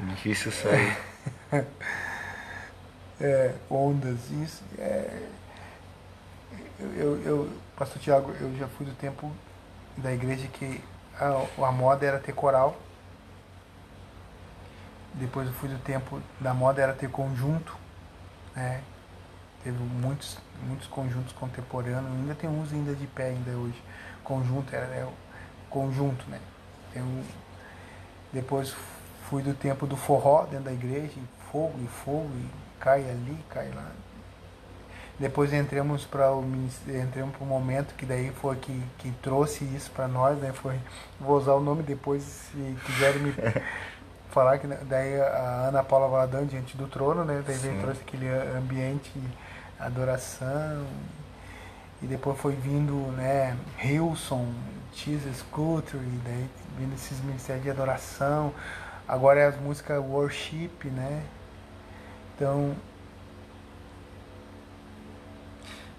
[0.00, 0.96] Difícil sair.
[3.20, 4.62] é, ondas, isso.
[4.78, 5.22] É,
[6.96, 9.30] eu, eu, pastor Tiago, eu já fui do tempo
[9.96, 10.82] da igreja que
[11.18, 12.76] a, a moda era ter coral.
[15.14, 17.76] Depois eu fui do tempo da moda era ter conjunto.
[18.54, 18.82] Né?
[19.62, 23.80] Teve muitos, muitos conjuntos contemporâneos, ainda tem uns ainda de pé ainda hoje.
[24.24, 25.06] Conjunto era é,
[25.70, 26.40] conjunto, né?
[26.96, 27.22] Um,
[28.32, 28.74] depois
[29.28, 32.48] fui do tempo do forró dentro da igreja, e fogo e fogo, e
[32.80, 33.90] cai ali, cai lá.
[35.18, 36.42] Depois entramos para o
[36.88, 40.52] entramos para o momento que daí foi que, que trouxe isso para nós, né?
[40.52, 40.78] Foi
[41.20, 43.32] vou usar o nome depois se quiserem me
[44.32, 47.42] falar que daí a Ana Paula Valadão diante do trono, né?
[47.46, 49.12] Daí veio, trouxe aquele ambiente
[49.78, 50.86] adoração
[52.02, 54.52] e depois foi vindo, né, Hilson,
[54.92, 58.52] Jesus Culture, e daí vindo esses ministérios de adoração.
[59.06, 61.22] Agora é as músicas worship, né?
[62.34, 62.74] Então,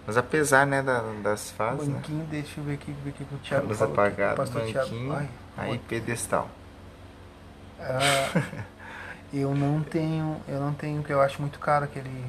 [0.05, 2.27] Mas apesar, né, da, das fases, banquinho, né?
[2.29, 5.13] deixa eu ver aqui, ver aqui com o Thiago Luz apagada, banquinho, Thiago.
[5.13, 6.49] Ai, aí pedestal.
[7.83, 8.41] Ah,
[9.33, 12.25] eu não tenho, eu não tenho, porque eu acho muito caro aquele,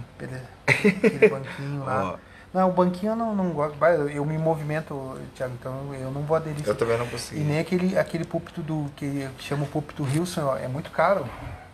[0.67, 2.13] aquele banquinho lá.
[2.15, 2.19] Ó,
[2.53, 3.77] Não, o banquinho eu não, não gosto.
[4.11, 6.67] Eu, me movimento, Thiago, então eu não vou aderir.
[6.67, 7.41] eu também não E consegui.
[7.41, 11.27] nem aquele, aquele púlpito do que chama o púlpito Wilson, ó, é muito caro.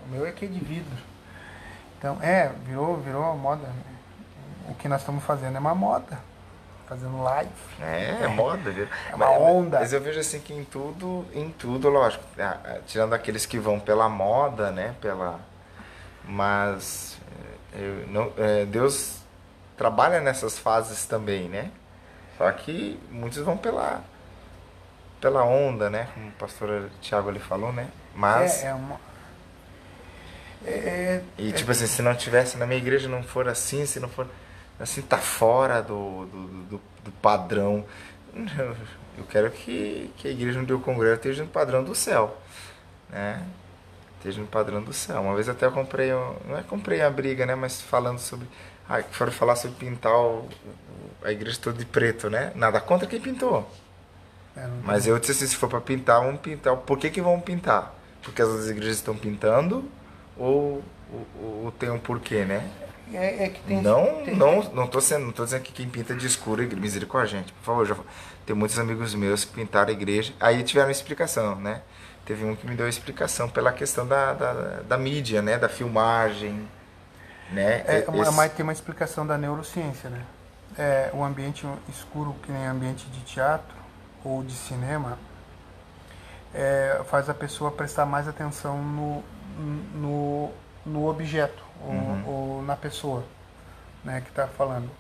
[0.06, 0.96] O meu é que é de vidro.
[1.98, 3.68] Então, é, virou, virou moda.
[4.68, 6.18] O que nós estamos fazendo é uma moda.
[6.90, 7.52] Fazendo live.
[7.80, 8.88] É, é moda, viu?
[9.12, 9.78] É uma onda.
[9.78, 13.60] Mas eu vejo assim que em tudo, em tudo, lógico, ah, ah, tirando aqueles que
[13.60, 15.38] vão pela moda, né, pela
[16.24, 17.16] mas
[17.74, 19.18] eh, eu não, eh, Deus
[19.76, 21.70] trabalha nessas fases também, né?
[22.36, 24.02] Só que muitos vão pela
[25.20, 27.86] pela onda, né, como o pastor Tiago ali falou, né?
[28.16, 28.98] Mas É, é uma.
[30.66, 34.08] É, e tipo assim, se não tivesse na minha igreja não for assim, se não
[34.08, 34.26] for
[34.80, 37.84] assim, tá fora do, do, do, do padrão.
[39.18, 42.38] Eu quero que, que a igreja onde eu congrego esteja no padrão do céu,
[43.10, 43.44] né?
[44.16, 45.20] Esteja no padrão do céu.
[45.20, 47.54] Uma vez até eu comprei, um- não é comprei a briga, né?
[47.54, 48.46] Mas falando sobre,
[48.88, 50.48] ah, foram falar sobre pintar o-
[51.22, 52.52] a igreja toda de preto, né?
[52.54, 53.68] Nada contra quem pintou.
[54.56, 56.74] é, Mas eu disse assim, se for para pintar, vamos pintar.
[56.76, 57.94] Por que que vão pintar?
[58.22, 59.84] Porque as outras igrejas estão pintando
[60.38, 60.82] ou,
[61.12, 62.68] ou, ou tem um porquê, né?
[63.12, 63.80] É, é que tem.
[63.82, 66.64] Não, tem- não, não tô sendo, não tô dizendo que quem pinta de escuro é
[66.64, 67.52] igreja, misericórdia, gente.
[67.52, 67.96] Por favor, já
[68.46, 70.32] tem muitos amigos meus que pintaram a igreja.
[70.40, 71.82] Aí tiveram explicação, né?
[72.24, 74.52] Teve um que me deu explicação pela questão da, da,
[74.88, 75.58] da mídia, né?
[75.58, 76.68] Da filmagem,
[77.50, 77.84] né?
[77.86, 80.24] É, Esse- mas tem uma explicação da neurociência, né?
[80.78, 83.76] É, o ambiente escuro, que nem ambiente de teatro
[84.24, 85.18] ou de cinema,
[86.54, 89.22] é, faz a pessoa prestar mais atenção no,
[89.94, 90.50] no,
[90.84, 92.24] no objeto ou, Uhum.
[92.58, 93.24] ou na pessoa
[94.04, 94.90] né, que está falando.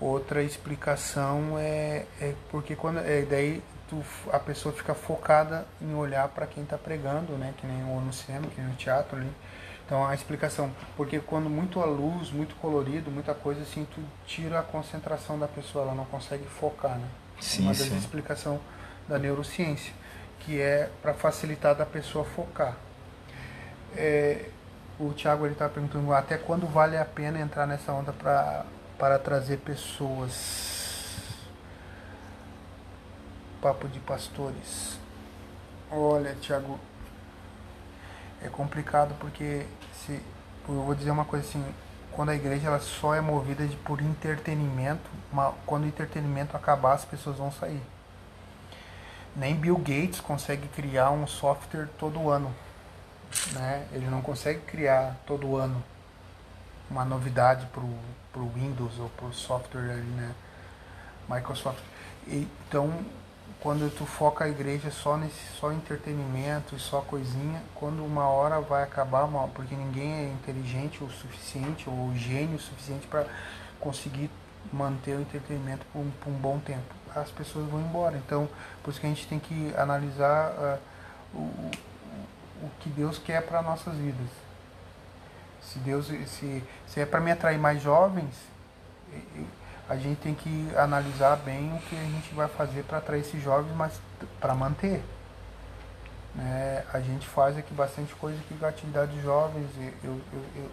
[0.00, 4.02] Outra explicação é, é porque quando é, daí tu,
[4.32, 8.12] a pessoa fica focada em olhar para quem está pregando, né, que nem ou no
[8.12, 9.30] cinema, que nem no teatro ali.
[9.84, 14.60] Então a explicação, porque quando muito a luz, muito colorido, muita coisa assim, tu tira
[14.60, 17.08] a concentração da pessoa, ela não consegue focar, né?
[17.40, 17.96] Sim, Uma das sim.
[17.98, 18.60] explicações
[19.08, 19.92] da neurociência,
[20.40, 22.76] que é para facilitar da pessoa focar.
[23.96, 24.48] É,
[25.00, 28.66] o Thiago ele está perguntando até quando vale a pena entrar nessa onda pra,
[28.98, 31.38] para trazer pessoas.
[33.62, 34.98] Papo de pastores.
[35.90, 36.78] Olha, Thiago,
[38.42, 40.20] é complicado porque se
[40.68, 41.64] eu vou dizer uma coisa assim,
[42.12, 45.08] quando a igreja ela só é movida de, por entretenimento,
[45.66, 47.82] quando o entretenimento acabar as pessoas vão sair.
[49.34, 52.52] Nem Bill Gates consegue criar um software todo ano,
[53.52, 53.86] né?
[53.92, 55.82] Ele não consegue criar todo ano
[56.90, 57.80] uma novidade para
[58.40, 60.34] o Windows ou para o software ali, né?
[61.28, 61.78] Microsoft.
[62.26, 62.92] Então,
[63.60, 68.60] quando tu foca a igreja só nesse só entretenimento e só coisinha, quando uma hora
[68.60, 73.26] vai acabar, porque ninguém é inteligente o suficiente ou gênio o suficiente para
[73.78, 74.30] conseguir
[74.72, 76.94] manter o entretenimento por um, por um, bom tempo.
[77.14, 78.16] As pessoas vão embora.
[78.16, 78.48] Então,
[78.82, 81.70] por isso que a gente tem que analisar uh, o,
[82.62, 84.28] o que Deus quer para nossas vidas.
[85.62, 88.34] Se Deus se, se é para me atrair mais jovens,
[89.88, 93.42] a gente tem que analisar bem o que a gente vai fazer para atrair esses
[93.42, 94.00] jovens, mas
[94.40, 95.02] para manter.
[96.38, 99.68] É, a gente faz aqui bastante coisa aqui com atividades jovens.
[100.04, 100.70] Eu, eu, eu,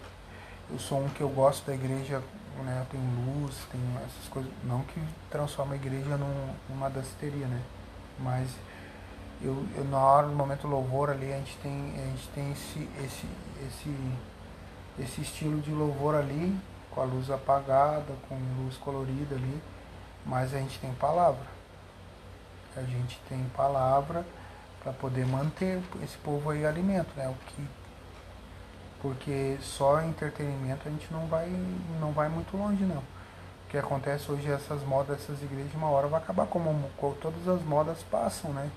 [0.70, 2.22] eu, sou um que eu gosto da igreja,
[2.64, 2.86] né?
[2.90, 4.50] Tenho luz, tenho essas coisas.
[4.62, 7.60] Não que transforma a igreja num, numa danceteria, né?
[8.20, 8.48] Mas
[9.40, 12.88] eu, eu, na hora do momento louvor ali, a gente tem, a gente tem esse,
[13.04, 13.26] esse,
[13.66, 13.96] esse,
[14.98, 16.58] esse estilo de louvor ali
[16.90, 19.62] com a luz apagada, com luz colorida ali,
[20.26, 21.46] mas a gente tem palavra.
[22.76, 24.24] A gente tem palavra
[24.82, 27.28] para poder manter esse povo aí alimento, né?
[27.28, 27.68] O que
[29.00, 31.48] porque só entretenimento a gente não vai
[32.00, 32.98] não vai muito longe não.
[32.98, 36.90] O que acontece hoje essas modas, essas igrejas, uma hora vai acabar como
[37.20, 38.68] todas as modas passam, né?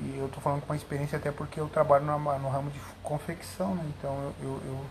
[0.00, 2.80] E eu tô falando com uma experiência até porque eu trabalho no, no ramo de
[3.02, 3.84] confecção, né?
[3.98, 4.84] Então eu, eu, eu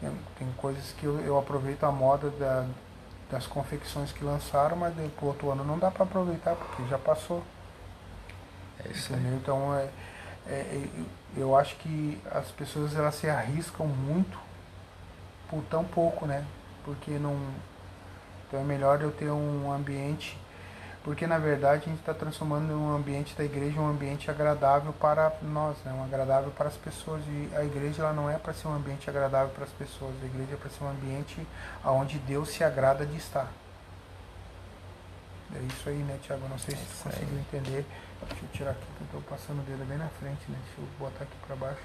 [0.00, 2.66] tem, tem coisas que eu, eu aproveito a moda da,
[3.30, 7.42] das confecções que lançaram, mas pro outro ano não dá para aproveitar porque já passou.
[8.84, 9.12] É isso?
[9.14, 9.20] Aí.
[9.34, 9.88] Então é,
[10.46, 10.88] é, é,
[11.36, 14.38] eu acho que as pessoas elas se arriscam muito
[15.48, 16.44] por tão pouco, né?
[16.84, 17.36] Porque não.
[18.46, 20.38] Então é melhor eu ter um ambiente
[21.06, 25.32] porque na verdade a gente está transformando um ambiente da igreja um ambiente agradável para
[25.40, 25.92] nós, né?
[25.92, 27.22] um agradável para as pessoas.
[27.28, 30.26] E a igreja ela não é para ser um ambiente agradável para as pessoas, a
[30.26, 31.46] igreja é para ser um ambiente
[31.84, 33.48] onde Deus se agrada de estar.
[35.54, 36.48] É isso aí, né, Tiago?
[36.48, 37.86] Não sei se você conseguiu entender.
[38.28, 40.58] Deixa eu tirar aqui, que eu estou passando o dedo bem na frente, né?
[40.64, 41.82] Deixa eu botar aqui para baixo.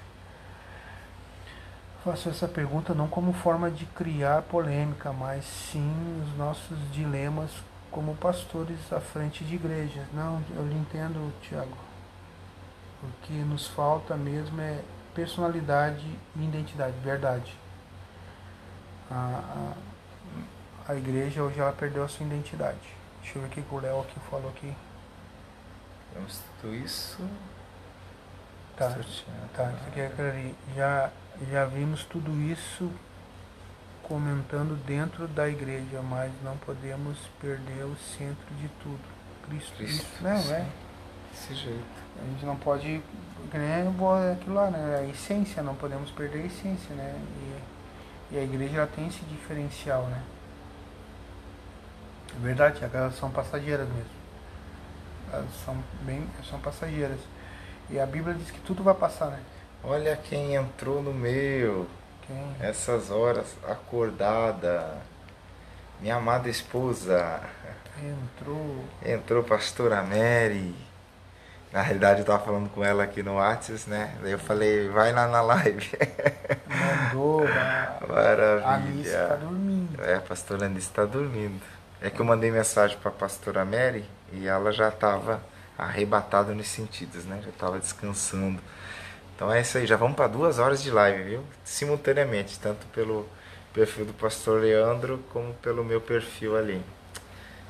[2.04, 5.94] Faço essa pergunta não como forma de criar polêmica, mas sim
[6.24, 7.52] os nossos dilemas
[7.92, 10.06] como pastores à frente de igrejas.
[10.14, 11.78] Não, eu lhe entendo, Tiago.
[13.04, 14.82] O que nos falta mesmo é
[15.14, 16.06] personalidade
[16.36, 17.54] e identidade, verdade.
[19.10, 19.74] A,
[20.88, 22.80] a, a igreja hoje ela perdeu a sua identidade.
[23.22, 24.74] Deixa eu ver o que o Léo aqui falou aqui.
[26.14, 27.20] Vamos tudo isso.
[28.78, 29.26] Tá, tá, isso
[29.88, 31.12] aqui é já,
[31.52, 32.90] já vimos tudo isso
[34.12, 39.00] comentando dentro da igreja, mas não podemos perder o centro de tudo.
[39.48, 39.74] Cristo.
[39.78, 40.06] Cristo.
[40.22, 40.70] Não, né?
[41.32, 41.86] Desse jeito.
[42.22, 43.02] A gente não pode.
[43.54, 45.00] Nem aquilo lá, né?
[45.00, 47.16] A essência, não podemos perder a essência, né?
[48.32, 50.22] E, e a igreja ela tem esse diferencial, né?
[52.36, 54.12] É verdade, elas são passageiras mesmo.
[55.32, 56.28] Elas são bem.
[56.50, 57.20] são passageiras.
[57.90, 59.40] E a Bíblia diz que tudo vai passar, né?
[59.82, 61.88] Olha quem entrou no meu.
[62.60, 64.98] Essas horas acordada.
[66.00, 67.42] Minha amada esposa.
[68.02, 68.84] Entrou.
[69.06, 70.74] Entrou pastora Mary.
[71.72, 74.14] Na realidade eu tava falando com ela aqui no WhatsApp, né?
[74.22, 75.92] Daí eu falei, vai lá na live.
[76.68, 77.44] Mandou,
[78.10, 78.68] Maravilha.
[78.68, 80.04] A Alice tá dormindo.
[80.04, 81.62] É, a pastora Alice está dormindo.
[82.02, 84.04] É que eu mandei mensagem para a pastora Mary
[84.34, 85.42] e ela já estava
[85.78, 87.40] arrebatada nos sentidos, né?
[87.44, 88.60] Já estava descansando.
[89.42, 91.44] Então é isso aí, já vamos para duas horas de live, viu?
[91.64, 93.28] Simultaneamente, tanto pelo
[93.74, 96.80] perfil do pastor Leandro como pelo meu perfil ali.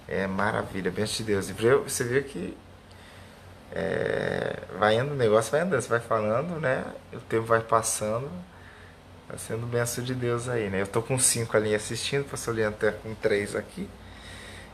[0.05, 1.49] É maravilha, bênção de Deus.
[1.49, 2.57] E você viu que
[3.71, 6.83] é, vai indo, o negócio vai andando, você vai falando, né?
[7.13, 8.29] O tempo vai passando.
[9.29, 10.81] Tá sendo benção de Deus aí, né?
[10.81, 13.89] Eu tô com cinco ali assistindo, o pastor Leandro tá com três aqui.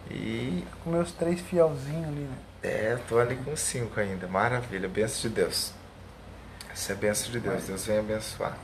[0.10, 0.65] E.
[0.84, 2.38] Com meus três fielzinhos ali, né?
[2.64, 4.28] É, eu tô ali com cinco ainda.
[4.28, 5.77] Maravilha, benção de Deus.
[6.78, 7.64] Isso é benção de Deus.
[7.64, 8.56] Deus vem abençoar.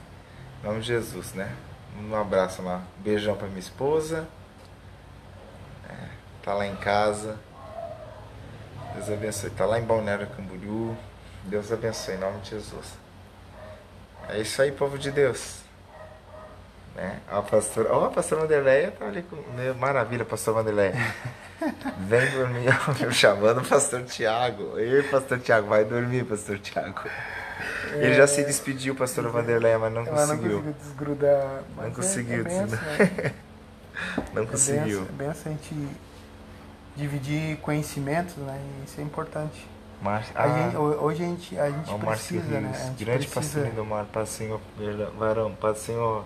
[0.62, 1.52] Em nome de Jesus, né?
[1.98, 2.84] Um abraço lá.
[3.00, 4.28] Um beijão pra minha esposa.
[5.90, 6.10] É,
[6.44, 7.40] tá lá em casa.
[8.94, 9.50] Deus abençoe.
[9.50, 10.96] Tá lá em Balneário Camboriú.
[11.46, 12.94] Deus abençoe em nome de Jesus.
[14.30, 15.62] É isso aí, povo de Deus.
[16.94, 17.20] Né?
[17.32, 19.38] Ó, a pastora, ó, a pastora Vanderleia tá ali com.
[19.56, 20.94] Meu, maravilha, pastor Vanderleia.
[21.98, 22.68] Vem dormir,
[23.02, 24.78] eu chamando o pastor Tiago.
[24.78, 27.02] Ei, pastor Tiago, vai dormir, pastor Tiago.
[27.94, 30.28] Ele já se despediu, pastor Vanderlei, mas não conseguiu.
[30.28, 31.64] não conseguiu desgrudar.
[31.78, 32.48] Não conseguiu.
[32.48, 33.34] É, é né?
[34.34, 35.08] não conseguiu.
[35.20, 35.88] É assim, a gente
[36.96, 38.60] dividir conhecimentos, né?
[38.86, 39.68] Isso é importante.
[40.02, 40.26] Mar...
[40.36, 42.72] Ah, a gente, hoje a gente, a gente precisa, né?
[42.74, 43.62] A gente grande precisa...
[43.62, 44.60] pastor do mar, Pai Senhor,
[45.18, 46.26] varão, Pai Senhor.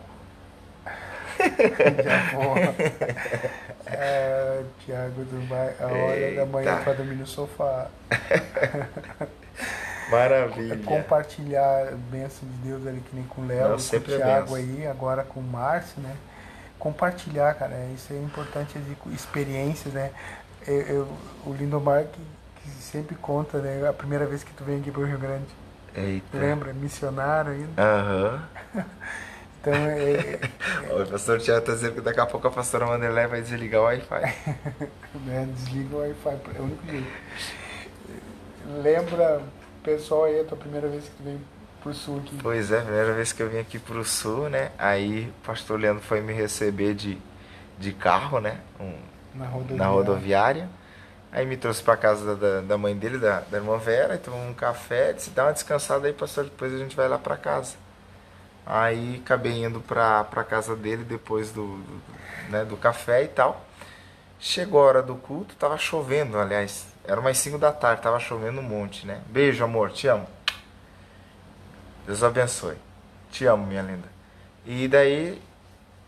[2.03, 2.55] Já vou.
[3.85, 6.83] É, Tiago do Mar, a hora da manhã Eita.
[6.83, 7.87] para dormir no sofá.
[10.09, 10.77] Maravilha.
[10.83, 14.55] Compartilhar a bênção de Deus ali, que nem com o Léo, com o é Thiago
[14.55, 16.15] aí, agora com o Márcio, né?
[16.79, 20.11] Compartilhar, cara, isso é importante, as experiências, né?
[20.65, 21.07] Eu, eu-
[21.45, 22.21] o Lindomar que,
[22.61, 23.87] que sempre conta, né?
[23.87, 25.47] A primeira vez que tu vem aqui pro Rio Grande.
[25.95, 26.37] Eita.
[26.37, 26.73] Lembra?
[26.73, 27.81] Missionário ainda.
[27.81, 28.43] Aham.
[29.59, 30.39] Então, é,
[30.93, 33.85] O pastor Tiago tá dizendo que daqui a pouco a pastora Wanderlei vai desligar o
[33.85, 34.33] Wi-Fi.
[35.25, 37.07] né, desliga o Wi-Fi, é o único jeito.
[38.81, 39.41] Lembra,
[39.87, 41.39] pessoal, aí a tua primeira vez que tu veio
[41.81, 42.37] pro sul aqui.
[42.41, 44.71] Pois é, primeira vez que eu vim aqui pro sul, né?
[44.77, 47.17] Aí o pastor Leandro foi me receber de,
[47.79, 48.59] de carro, né?
[48.79, 48.99] Um-
[49.33, 49.77] Na rodoviária.
[49.77, 50.69] na rodoviária.
[51.31, 54.49] Aí me trouxe pra casa da, da mãe dele, da, da irmã Vera, e tomamos
[54.49, 57.75] um café, disse, dá uma descansada aí, pastor, depois a gente vai lá pra casa.
[58.65, 62.01] Aí acabei indo pra, pra casa dele depois do, do,
[62.49, 63.65] né, do café e tal.
[64.39, 68.59] Chegou a hora do culto, tava chovendo, aliás, era umas 5 da tarde, tava chovendo
[68.59, 69.21] um monte, né?
[69.27, 70.27] Beijo, amor, te amo.
[72.05, 72.75] Deus abençoe.
[73.31, 74.07] Te amo, minha linda.
[74.65, 75.41] E daí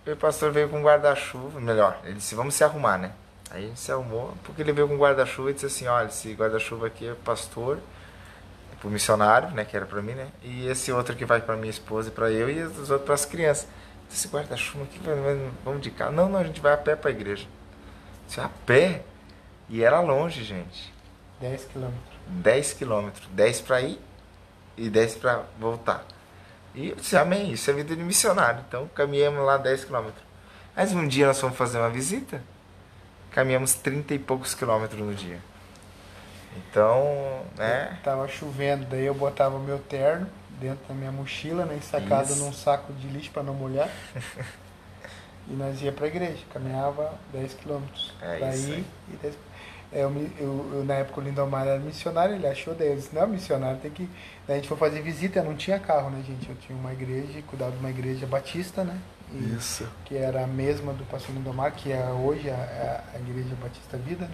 [0.06, 3.12] o pastor veio com guarda-chuva, melhor, ele disse, vamos se arrumar, né?
[3.52, 6.34] Aí a gente se arrumou, porque ele veio com guarda-chuva e disse assim, olha, esse
[6.34, 7.80] guarda-chuva aqui é pastor,
[8.80, 10.28] pro missionário, né, que era pra mim, né?
[10.42, 13.26] E esse outro aqui vai pra minha esposa e pra eu, e os outros pras
[13.26, 13.68] crianças.
[14.12, 15.00] Esse guarda-chuva aqui,
[15.64, 16.12] vamos de carro.
[16.12, 17.46] Não, não, a gente vai a pé pra igreja.
[18.26, 19.04] Disse, a pé?
[19.70, 20.94] E era longe, gente.
[21.40, 22.20] 10 quilômetros.
[22.28, 23.28] 10 quilômetros.
[23.32, 24.00] 10 pra ir
[24.78, 26.06] e 10 pra voltar.
[26.74, 28.64] E eu disse, amém, isso é vida de missionário.
[28.68, 30.24] Então caminhamos lá 10 quilômetros.
[30.76, 32.42] Mas um dia nós fomos fazer uma visita,
[33.32, 35.40] caminhamos 30 e poucos quilômetros no dia.
[36.58, 38.00] Então, né?
[38.04, 40.28] Tava chovendo, daí eu botava o meu terno
[40.60, 42.44] dentro da minha mochila, né, sacado Isso.
[42.44, 43.90] num saco de lixo para não molhar.
[45.48, 48.14] e nós ia pra igreja, caminhava 10 quilômetros.
[48.22, 48.86] É pra isso aí.
[49.14, 49.38] e 10 é,
[49.92, 53.14] eu, me- eu, eu, na época o Lindomar era missionário, ele achou daí, eu disse,
[53.16, 54.10] não, missionário tem que.
[54.48, 56.50] Daí a gente foi fazer visita, eu não tinha carro, né, gente?
[56.50, 59.00] Eu tinha uma igreja, cuidava de uma igreja batista, né?
[59.32, 59.88] E- Isso.
[60.06, 63.98] que era a mesma do pastor Lindomar, que é hoje a, a- a Igreja Batista
[63.98, 64.26] Vida.
[64.26, 64.32] né?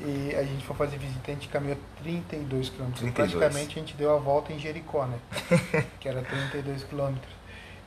[0.00, 3.00] E a gente foi fazer visita, a gente caminhou 32 quilômetros.
[3.00, 3.32] 32.
[3.32, 5.18] Praticamente a gente deu a volta em Jericó, né?
[6.00, 7.32] que era 32 quilômetros.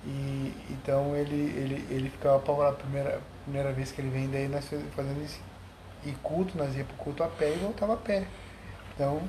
[0.06, 2.76] E então ele, ele, ele ficava apavorado.
[2.76, 5.40] A primeira, primeira vez que ele vem, daí nós faz- fazendo isso.
[6.08, 8.26] E culto, nós ia pro culto a pé e voltava a pé.
[8.96, 9.22] Então,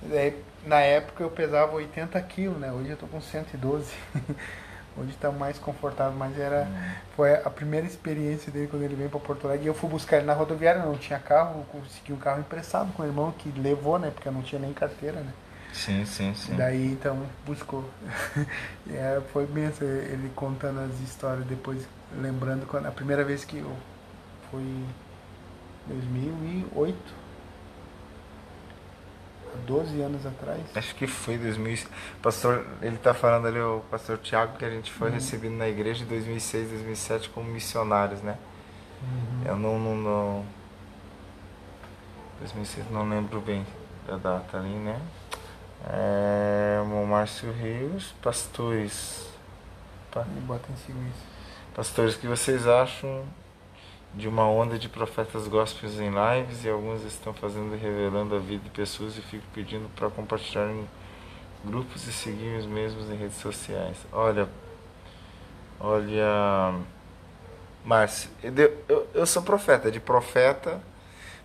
[0.00, 2.70] daí, na época eu pesava 80 quilos, né?
[2.70, 3.92] Hoje eu tô com 112.
[4.96, 6.68] Hoje tá mais confortável, mas era
[7.16, 9.64] foi a primeira experiência dele quando ele veio para Porto Alegre.
[9.64, 13.02] E eu fui buscar ele na rodoviária, não tinha carro, consegui um carro emprestado com
[13.02, 14.10] o irmão que levou, né?
[14.10, 15.32] Porque eu não tinha nem carteira, né?
[15.72, 16.54] Sim, sim, sim.
[16.54, 17.88] Daí então buscou.
[18.86, 23.58] E, é, foi mesmo ele contando as histórias depois, lembrando quando a primeira vez que
[23.58, 23.74] eu
[24.60, 24.86] em
[25.86, 26.96] 2008,
[29.54, 30.60] há 12 anos atrás.
[30.74, 31.78] Acho que foi 2000.
[32.22, 36.04] Pastor, ele tá falando ali, o pastor Tiago, que a gente foi recebido na igreja
[36.04, 38.36] em 2006, 2007 como missionários, né?
[39.44, 40.44] Eu não, não, não.
[42.40, 43.66] 2006, não lembro bem
[44.06, 45.00] da data ali, né?
[45.88, 49.26] É, o Márcio Rios, pastores.
[50.12, 51.32] Pa- E bota em isso.
[51.74, 53.24] Pastores, que vocês acham
[54.14, 58.38] de uma onda de profetas gospels em lives e alguns estão fazendo e revelando a
[58.38, 60.86] vida de pessoas e fico pedindo para compartilhar em
[61.64, 63.96] grupos e seguir os mesmos em redes sociais.
[64.12, 64.48] Olha,
[65.80, 66.74] olha,
[67.84, 68.52] Márcio, eu,
[68.88, 70.80] eu, eu sou profeta, de profeta,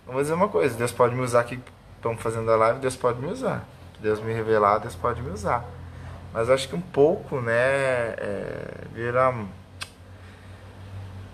[0.06, 1.58] vou dizer uma coisa, Deus pode me usar aqui,
[1.96, 3.66] estamos fazendo a live, Deus pode me usar.
[4.00, 5.64] Deus me revelar, Deus pode me usar.
[6.32, 9.34] Mas acho que um pouco, né, é, vira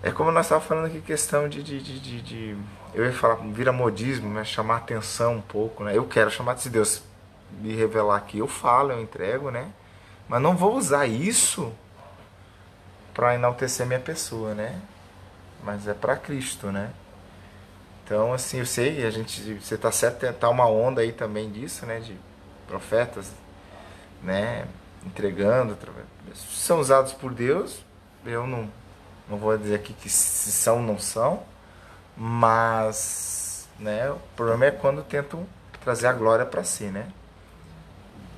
[0.05, 2.57] é como nós estávamos falando aqui, questão de, de, de, de,
[2.93, 4.43] Eu ia falar, vira modismo, né?
[4.43, 5.97] Chamar atenção um pouco, né?
[5.97, 7.01] Eu quero chamar, se Deus
[7.59, 9.67] me revelar aqui, eu falo, eu entrego, né?
[10.29, 11.73] Mas não vou usar isso
[13.15, 14.79] para enaltecer minha pessoa, né?
[15.63, 16.91] Mas é para Cristo, né?
[18.03, 21.83] Então, assim, eu sei, a gente, você tá certo, tá uma onda aí também disso,
[21.83, 21.99] né?
[21.99, 22.15] De
[22.67, 23.31] profetas,
[24.21, 24.67] né?
[25.03, 25.75] Entregando,
[26.35, 27.83] são usados por Deus.
[28.23, 28.69] Eu não,
[29.29, 31.43] não vou dizer aqui que se são ou não são,
[32.17, 34.09] mas, né?
[34.11, 35.45] O problema é quando tentam
[35.83, 37.07] trazer a glória para si, né?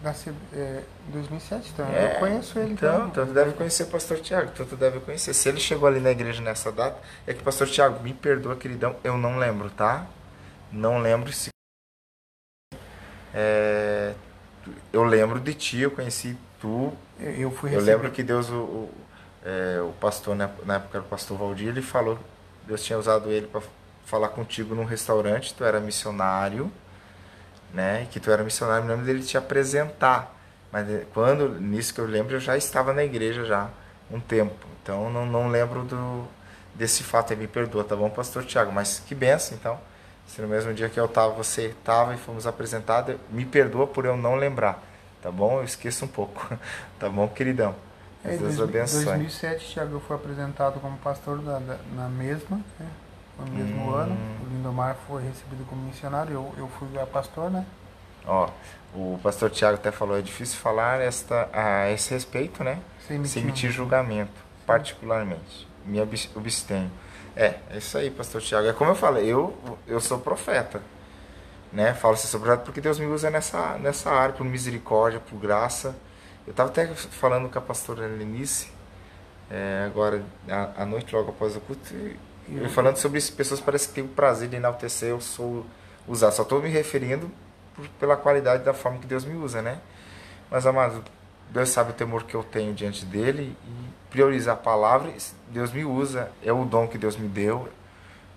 [0.04, 2.74] Nasci é, em 2007, então É, eu conheço ele.
[2.74, 5.34] Então, então tu deve conhecer o pastor Tiago, então tu deve conhecer.
[5.34, 8.96] Se ele chegou ali na igreja nessa data, é que pastor Tiago, me perdoa, queridão,
[9.04, 10.06] eu não lembro, tá?
[10.72, 11.50] Não lembro se.
[13.34, 14.14] É,
[14.94, 16.94] eu lembro de ti, eu conheci tu.
[17.20, 18.94] Eu, eu fui Eu receber- lembro que Deus o, o-
[19.48, 22.19] é, o pastor, na, na época era o pastor Valdir, ele falou,
[22.65, 23.61] Deus tinha usado ele para
[24.06, 26.69] falar contigo num restaurante, tu era missionário,
[27.74, 28.07] né?
[28.11, 30.36] Que tu era missionário, me lembro dele te apresentar.
[30.69, 33.69] Mas eh, quando, nisso que eu lembro, eu já estava na igreja já
[34.11, 34.68] um tempo.
[34.84, 36.28] Então não, não lembro do,
[36.76, 38.72] desse fato aí, me perdoa, tá bom, pastor Tiago?
[38.74, 39.80] Mas que benção, então.
[40.28, 44.03] Se no mesmo dia que eu estava, você estava e fomos apresentados, me perdoa por
[44.03, 44.84] eu não lembrar,
[45.22, 45.60] tá bom?
[45.60, 46.45] Eu esqueço um pouco,
[46.99, 47.87] tá bom, queridão?
[48.23, 49.02] É, Deus abençoe.
[49.02, 52.88] Em 2007, Tiago foi apresentado como pastor da, da na mesma, né?
[53.39, 53.95] no mesmo hum.
[53.95, 54.18] ano.
[54.45, 57.65] O Lindomar foi recebido como missionário, eu, eu fui a pastor, né?
[58.26, 58.49] Ó,
[58.94, 62.80] o pastor Tiago até falou, é difícil falar esta, a esse respeito, né?
[63.07, 64.34] Sem emitir, Sem emitir julgamento,
[64.65, 65.68] particularmente.
[65.85, 66.91] Me abstenho.
[67.35, 68.68] É, é isso aí, pastor Tiago.
[68.68, 69.56] É como eu falei, eu,
[69.88, 70.81] eu sou profeta.
[71.72, 71.94] Né?
[71.94, 75.95] Falo assim, sou profeta porque Deus me usa nessa, nessa área, por misericórdia, por graça.
[76.48, 78.69] Eu estava até falando com a pastora Lenice,
[79.52, 80.24] é, agora
[80.78, 82.18] à, noite, logo após o culto, e,
[82.49, 85.65] e falando sobre isso, pessoas parecem que têm o prazer de enaltecer, eu sou
[86.07, 86.32] usar.
[86.32, 87.30] Só estou me referindo
[87.76, 89.82] por, pela qualidade da forma que Deus me usa, né?
[90.49, 91.03] Mas, amado,
[91.49, 95.14] Deus sabe o temor que eu tenho diante dele e priorizar a palavra,
[95.49, 97.68] Deus me usa, é o dom que Deus me deu,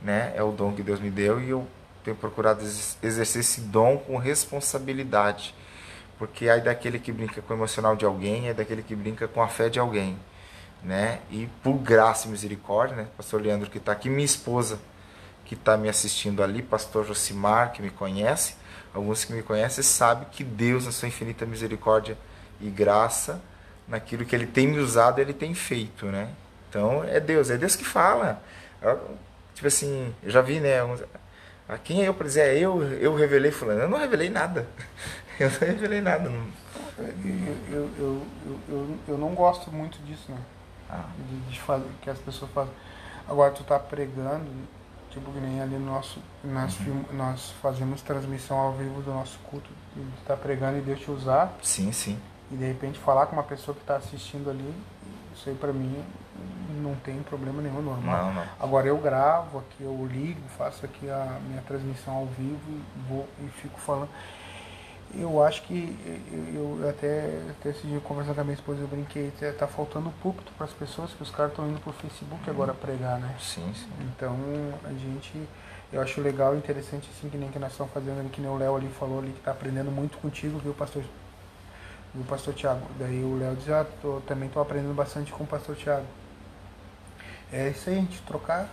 [0.02, 0.32] né?
[0.34, 1.64] É o dom que Deus me deu e eu
[2.02, 5.54] tenho procurado exercer esse dom com responsabilidade.
[6.20, 9.42] Porque aí daquele que brinca com o emocional de alguém, é daquele que brinca com
[9.42, 10.18] a fé de alguém,
[10.82, 11.20] né?
[11.30, 13.06] E por graça e misericórdia, né?
[13.16, 14.78] Pastor Leandro que está aqui, minha esposa
[15.46, 18.56] que está me assistindo ali, pastor Josimar que me conhece,
[18.92, 22.18] alguns que me conhecem sabem que Deus, na sua infinita misericórdia
[22.60, 23.40] e graça,
[23.88, 26.28] naquilo que ele tem me usado, ele tem feito, né?
[26.68, 28.42] Então é Deus, é Deus que fala.
[29.54, 30.80] tipo assim, eu já vi, né?
[31.70, 33.80] a quem é eu para dizer, é eu, eu revelei fulano.
[33.80, 34.66] Eu não revelei nada.
[35.42, 36.28] Eu não revelei nada.
[36.28, 36.46] Não.
[36.98, 38.26] Eu, eu,
[38.68, 40.38] eu, eu, não gosto muito disso, né?
[40.88, 41.04] Ah.
[41.48, 42.72] De, fazer, que as pessoas fazem.
[43.28, 44.46] Agora tu tá pregando,
[45.10, 46.20] tipo que nem ali no nosso.
[46.44, 47.04] Nós, uhum.
[47.12, 49.70] nós fazemos transmissão ao vivo do nosso culto.
[49.94, 51.52] Tu tá pregando e Deus te usar.
[51.62, 52.18] Sim, sim
[52.50, 54.74] e de repente falar com uma pessoa que está assistindo ali,
[55.34, 56.02] isso aí para mim
[56.82, 58.26] não tem problema nenhum, normal.
[58.26, 58.44] Não, não.
[58.58, 63.28] Agora eu gravo aqui, eu ligo, faço aqui a minha transmissão ao vivo e, vou,
[63.38, 64.08] e fico falando.
[65.14, 65.96] Eu acho que
[66.54, 70.52] eu, até, até esse dia conversando com a minha esposa, eu brinquei, tá faltando púlpito
[70.56, 73.34] para as pessoas, que os caras estão indo pro Facebook agora pregar, né?
[73.40, 73.90] Sim, sim.
[74.14, 74.36] Então
[74.84, 75.48] a gente
[75.92, 78.76] eu acho legal, interessante assim, que nem que nós estamos fazendo que nem o Léo
[78.76, 81.02] ali falou ali, que está aprendendo muito contigo, viu, pastor
[82.14, 82.86] o pastor Tiago.
[82.98, 86.06] Daí o Léo diz, ah, tô, também estou aprendendo bastante com o pastor Tiago.
[87.52, 88.68] É isso aí, a gente trocar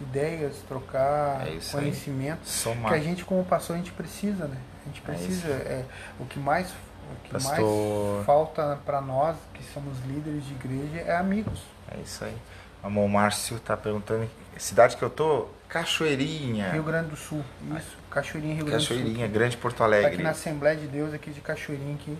[0.00, 2.40] ideias, trocar é conhecimento.
[2.88, 4.56] Que a gente como pastor a gente precisa, né?
[4.84, 5.48] A gente é precisa.
[5.48, 5.84] É,
[6.20, 8.14] o que mais, o que pastor...
[8.14, 11.60] mais falta para nós, que somos líderes de igreja, é amigos.
[11.90, 12.36] É isso aí.
[12.82, 14.28] Amor Márcio está perguntando,
[14.58, 16.70] cidade que eu tô, Cachoeirinha.
[16.70, 17.42] Rio Grande do Sul,
[17.76, 17.96] isso.
[18.10, 18.96] Cachoeirinha, Rio Grande do Sul.
[18.96, 20.08] Cachoeirinha, Grande Porto Alegre.
[20.08, 22.16] Tá aqui na Assembleia de Deus, aqui de Cachoeirinha, aqui.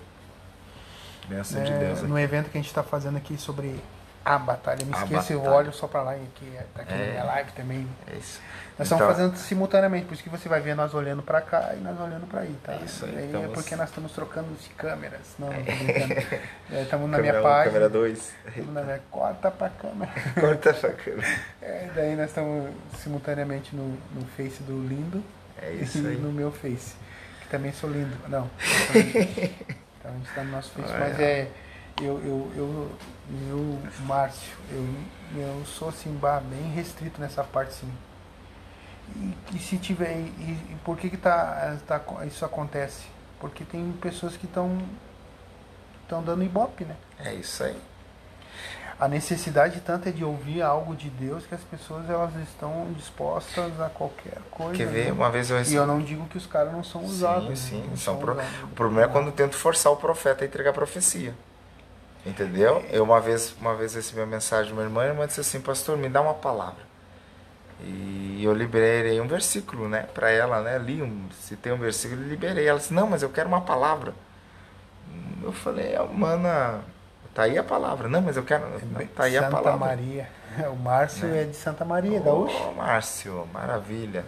[1.29, 2.09] Benção é, de Deus aqui.
[2.09, 3.79] No evento que a gente está fazendo aqui sobre
[4.25, 4.85] a batalha.
[4.85, 5.49] Me a esqueço, batalha.
[5.49, 7.89] eu olho só para lá e aqui, tá aqui é, na minha live também.
[8.07, 8.41] É isso.
[8.77, 11.75] Nós então, estamos fazendo simultaneamente, por isso que você vai ver nós olhando para cá
[11.77, 12.73] e nós olhando para aí, tá?
[12.73, 13.27] É isso aí.
[13.29, 13.77] então é porque você...
[13.77, 15.21] nós estamos trocando de câmeras.
[15.39, 17.65] Não, não é, Estamos na minha um, página.
[17.67, 18.33] Câmera 2.
[18.47, 19.01] Estamos na minha.
[19.11, 20.13] Corta para câmera.
[20.41, 21.29] Corta para câmera.
[21.63, 25.23] É, daí nós estamos simultaneamente no, no Face do Lindo.
[25.63, 26.17] É isso e aí.
[26.17, 26.97] no meu Face.
[27.43, 28.17] Que também sou lindo.
[28.29, 28.51] Não.
[30.05, 31.49] Então a gente está no nosso Face, mas é
[32.03, 32.91] eu, eu, eu,
[33.49, 34.87] eu Márcio, eu,
[35.41, 36.19] eu sou assim,
[36.51, 37.93] bem restrito nessa parte sim.
[39.17, 40.23] E, e se tiver, e,
[40.73, 43.05] e, por que, que tá, tá, isso acontece?
[43.41, 44.79] Porque tem pessoas que estão
[46.03, 46.97] estão dando ibope, né?
[47.19, 47.77] É isso aí.
[49.01, 53.81] A necessidade tanto é de ouvir algo de Deus que as pessoas elas estão dispostas
[53.81, 54.77] a qualquer coisa.
[54.77, 55.07] Quer ver?
[55.07, 55.13] Né?
[55.13, 55.75] Uma vez eu recebi...
[55.75, 57.59] E eu não digo que os caras não são usados.
[57.59, 57.97] Sim, sim.
[57.97, 58.39] São pro...
[58.63, 61.35] O problema é quando tento forçar o profeta a entregar a profecia.
[62.27, 62.83] Entendeu?
[62.91, 65.61] Eu uma vez, uma vez recebi uma mensagem de uma irmã, e irmã disse assim,
[65.61, 66.83] pastor, me dá uma palavra.
[67.81, 72.23] E eu liberei um versículo, né, para ela, né, li um, se tem um versículo,
[72.23, 72.67] eu liberei.
[72.67, 74.15] Ela disse, não, mas eu quero uma palavra.
[75.43, 76.81] Eu falei, mana,
[77.35, 78.09] tá aí a palavra.
[78.09, 79.73] Não, mas eu quero, não, tá aí Santa a palavra.
[79.73, 80.29] Santa Maria.
[80.71, 81.43] O Márcio né?
[81.43, 84.25] é de Santa Maria, da Ô, Márcio, maravilha.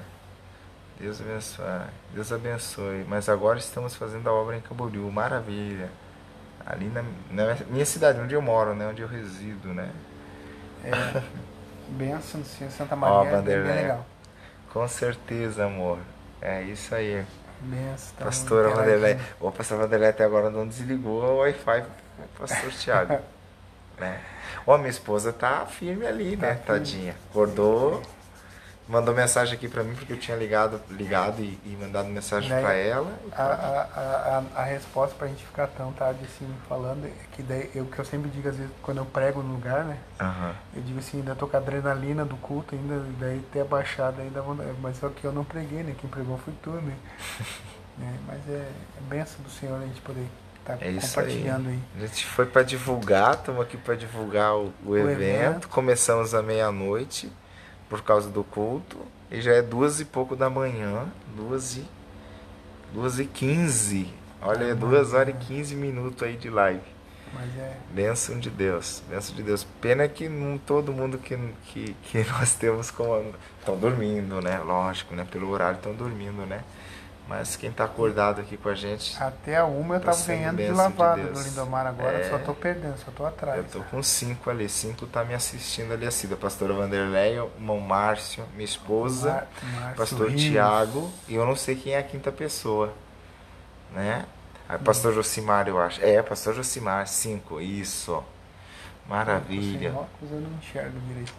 [0.99, 1.65] Deus abençoe.
[2.13, 3.07] Deus abençoe.
[3.07, 5.89] Mas agora estamos fazendo a obra em Camboriú, maravilha
[6.65, 8.87] ali na, na, minha cidade, onde eu moro, né?
[8.87, 9.91] Onde eu resido, né?
[10.85, 11.23] É,
[11.89, 14.07] benção do Senhor Santa Maria, Ó, é bem legal.
[14.73, 15.99] Com certeza, amor.
[16.41, 17.25] É isso aí.
[17.61, 18.15] Benção.
[18.19, 19.19] Tá Pastora Vanderlei.
[19.41, 21.85] O pastor Vanderlei até agora não desligou o Wi-Fi
[22.39, 23.19] pastor Tiago.
[23.99, 24.21] né?
[24.67, 26.67] Ó, minha esposa tá firme ali, né, Tá firme.
[26.67, 27.17] tadinha.
[27.31, 28.03] Acordou,
[28.89, 32.61] mandou mensagem aqui pra mim porque eu tinha ligado, ligado e, e mandado mensagem Né?
[32.61, 33.13] pra ela.
[33.33, 37.43] A, a, a, a- a resposta pra gente ficar tão tarde assim falando é que
[37.43, 39.99] daí eu que eu sempre digo às vezes quando eu prego no lugar, né?
[40.21, 40.55] Aham.
[40.75, 44.43] Eu digo assim, ainda tô com a adrenalina do culto ainda, daí ter baixado ainda,
[44.81, 45.95] mas só que eu não preguei, né?
[46.01, 46.95] Quem pregou foi tu, né?
[47.99, 50.27] É, mas é, é benção do Senhor a gente poder
[50.61, 51.25] estar É isso aí.
[51.27, 51.79] compartilhando aí.
[51.97, 55.11] A gente foi pra divulgar, estamos aqui pra divulgar o, o evento.
[55.23, 55.69] evento.
[55.71, 57.33] Começamos à meia-noite
[57.89, 58.99] por causa do culto.
[59.31, 61.07] E já é duas e pouco da manhã,
[61.37, 61.85] duas e,
[62.93, 64.09] duas e quinze.
[64.41, 66.97] Olha, duas horas e quinze minutos aí de live.
[67.35, 69.67] Mas é, Bênção de Deus, bênção de Deus.
[69.81, 73.35] Pena que não todo mundo que, que, que nós temos como.
[73.59, 74.59] Estão dormindo, né?
[74.59, 75.27] Lógico, né?
[75.31, 76.63] Pelo horário estão dormindo, né?
[77.29, 80.37] Mas quem tá acordado aqui com a gente, até a uma eu Tá tava sendo
[80.39, 81.39] ganhando de de lavada Deus.
[81.43, 82.31] do Lindomar agora, É.
[82.31, 83.59] só tô perdendo, só tô atrás.
[83.59, 84.69] eu tô com cinco ali.
[84.69, 89.45] Cinco tá me assistindo ali, assim, da pastora Vanderleia, o irmão Márcio, minha esposa,
[89.81, 90.41] Mar- pastor Rios.
[90.43, 92.93] Tiago, e eu não sei quem é a quinta pessoa,
[93.93, 94.25] né?
[94.69, 96.01] Aí, pastor Josimar, eu acho.
[96.05, 98.23] É, pastor Josimar, cinco, isso.
[99.09, 99.91] Maravilha.
[99.91, 101.35] Sem óculos eu não enxergo direito.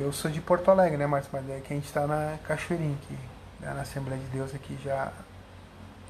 [0.00, 1.30] Eu- sou de Porto Alegre, né, Márcio?
[1.32, 3.16] Mas é que a gente tá na Cachoeirinha aqui,
[3.60, 5.12] na Assembleia de Deus aqui já há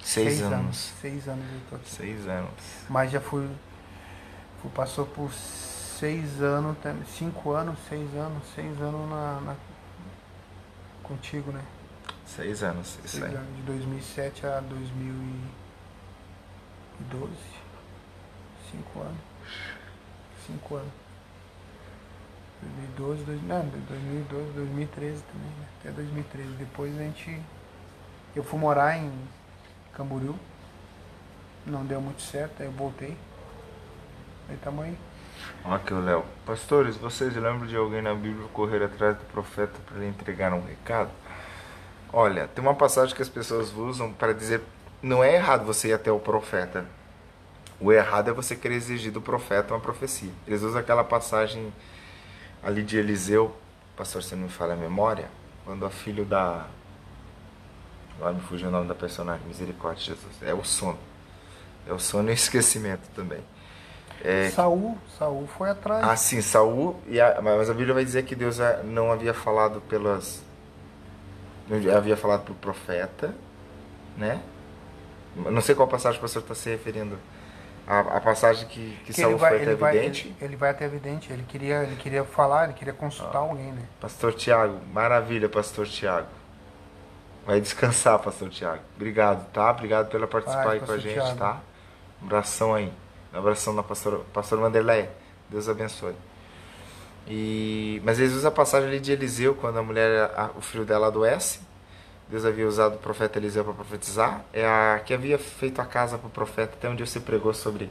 [0.03, 0.93] Seis, anos.
[1.01, 1.89] Seis anos eu tô aqui.
[1.91, 2.51] Seis anos.
[2.91, 3.49] Mas já fui,
[4.61, 6.77] fui passou por seis anos,
[7.09, 9.57] cinco anos, seis anos, seis anos na, na-
[11.03, 11.63] contigo, né?
[12.27, 13.35] Seis anos, isso Seis aí.
[13.35, 17.33] anos, de 2007 a 2012.
[18.71, 19.21] Cinco anos.
[20.47, 20.93] Cinco anos.
[22.63, 25.67] 2012, dois, não, 2012, 2013 também, né?
[25.85, 26.49] Até 2013.
[26.55, 27.43] Depois a gente.
[28.35, 29.13] Eu fui morar em
[29.93, 30.35] Camboriú.
[31.67, 33.15] Não deu muito certo, aí eu voltei.
[34.49, 34.97] Aí tamo aí.
[35.63, 36.25] Aqui o Léo.
[36.47, 40.65] Pastores, vocês lembram de alguém na Bíblia correr atrás do profeta para lhe entregar um
[40.65, 41.11] recado?
[42.11, 44.63] Olha, tem uma passagem que as pessoas usam para dizer
[45.03, 46.87] não é errado você ir até o profeta.
[47.79, 50.33] O errado é você querer exigir do profeta uma profecia.
[50.47, 51.71] Eles usam aquela passagem
[52.63, 53.55] ali de Eliseu,
[53.97, 55.29] pastor, se não me falha a memória,
[55.65, 56.67] quando a filho da.
[58.17, 60.43] Agora me fugiu o nome da personagem, misericórdia, Jesus.
[60.43, 60.99] É o sono.
[61.87, 63.41] É o sono e o esquecimento também.
[64.23, 66.03] É, Saul, Saul foi atrás.
[66.03, 69.35] ah, sim, Saul, e a, mas a Bíblia vai dizer que Deus ah, não havia
[69.35, 70.43] falado pelas.
[71.69, 73.35] Não havia falado pelo profeta,
[74.17, 74.41] né?
[75.35, 77.19] Não sei qual passagem o pastor está se referindo.
[77.87, 80.27] A, a passagem que, que, Que Saul ele vai, foi até ele vai, evidente.
[80.29, 81.33] ele, ele vai até evidente.
[81.33, 83.83] Ele queria, ele queria falar, ele queria consultar alguém, né?
[84.01, 86.29] Pastor Tiago, maravilha, Pastor Tiago.
[87.47, 88.81] Vai descansar, Pastor Tiago.
[88.97, 89.71] Obrigado, tá?
[89.71, 91.39] Obrigado pela participar Vai, aí com a gente, Thiago.
[91.39, 91.61] tá?
[92.23, 92.91] Um abração aí.
[93.35, 95.11] Um abração na pastora, pastor Vanderlei.
[95.51, 96.15] Deus abençoe.
[97.29, 100.85] E, mas eles usam a passagem ali de Eliseu, quando a mulher, a- o filho
[100.87, 101.61] dela adoece.
[102.29, 104.45] Deus havia usado o profeta Eliseu para profetizar.
[104.53, 106.75] É a que havia feito a casa para o profeta.
[106.75, 107.91] Até dia você pregou sobre,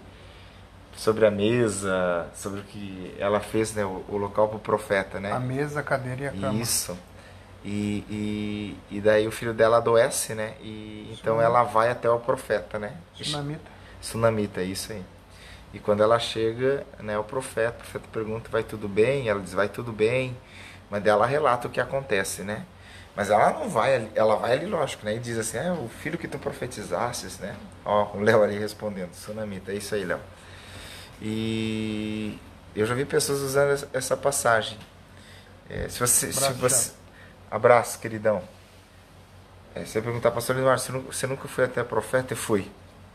[0.96, 3.86] sobre a mesa, sobre o que ela fez, né?
[3.86, 5.32] O, o local para o profeta, né?
[5.32, 6.60] A mesa, a cadeira e a cama.
[6.60, 6.98] Isso.
[7.66, 10.56] E, e, e daí o filho dela adoece, né?
[10.60, 12.98] E então ela vai até o profeta, né?
[13.16, 13.72] Tsunamita.
[14.02, 15.04] Sunamita, é isso aí.
[15.74, 19.28] E quando ela chega, né, o profeta, o profeta pergunta, vai tudo bem?
[19.28, 20.38] Ela diz, vai tudo bem.
[20.90, 22.66] Mas daí ela relata o que acontece, né?
[23.16, 25.16] Mas ela não vai, ali- ela vai ali, lógico, né?
[25.16, 27.56] E diz assim, é o filho que tu profetizasses, né?
[27.86, 30.20] Ó, o Léo ali respondendo, Sunamita, é isso aí, Léo.
[31.22, 32.38] E
[32.76, 34.78] eu já vi pessoas usando essa- passagem.
[35.70, 36.92] É, se você, se Abraço, você,
[37.50, 38.42] abraço, queridão.
[39.76, 42.34] É, você perguntar, pastor Eduardo, você, nu- você nunca foi até profeta?
[42.34, 42.70] Eu fui.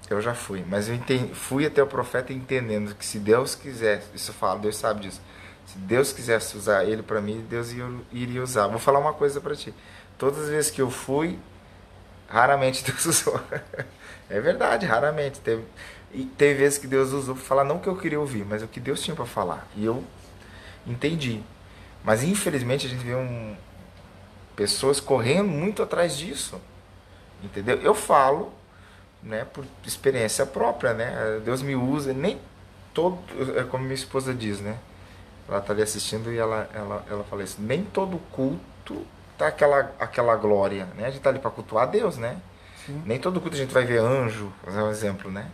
[0.08, 0.64] Eu já fui.
[0.66, 4.60] Mas eu entendi, fui até o profeta entendendo que se Deus quisesse, isso eu falo,
[4.60, 5.20] Deus sabe disso.
[5.72, 8.66] Se Deus quisesse usar ele para mim, Deus ia- iria usar.
[8.68, 9.74] Vou falar uma coisa para ti.
[10.18, 11.38] Todas as vezes que eu fui,
[12.28, 13.40] raramente Deus usou.
[14.30, 15.40] é verdade, raramente.
[15.40, 15.64] Teve,
[16.12, 18.62] e teve vezes que Deus usou para falar não o que eu queria ouvir, mas
[18.62, 19.66] o que Deus tinha para falar.
[19.76, 20.02] E eu
[20.86, 21.42] entendi.
[22.04, 23.56] Mas infelizmente a gente vê um,
[24.56, 26.60] pessoas correndo muito atrás disso.
[27.42, 27.80] Entendeu?
[27.82, 28.52] Eu falo,
[29.22, 31.40] né, por experiência própria, né?
[31.44, 32.40] Deus me usa, nem
[32.94, 33.18] todo,
[33.58, 34.76] é como minha esposa diz, né?
[35.48, 39.92] Ela tá ali assistindo e ela ela ela fala isso, nem todo culto tá aquela
[39.98, 41.06] aquela glória, né?
[41.06, 42.40] A gente tá ali para cultuar a Deus, né?
[42.84, 43.02] Sim.
[43.04, 45.50] Nem todo culto a gente vai ver anjo, fazer um exemplo, né?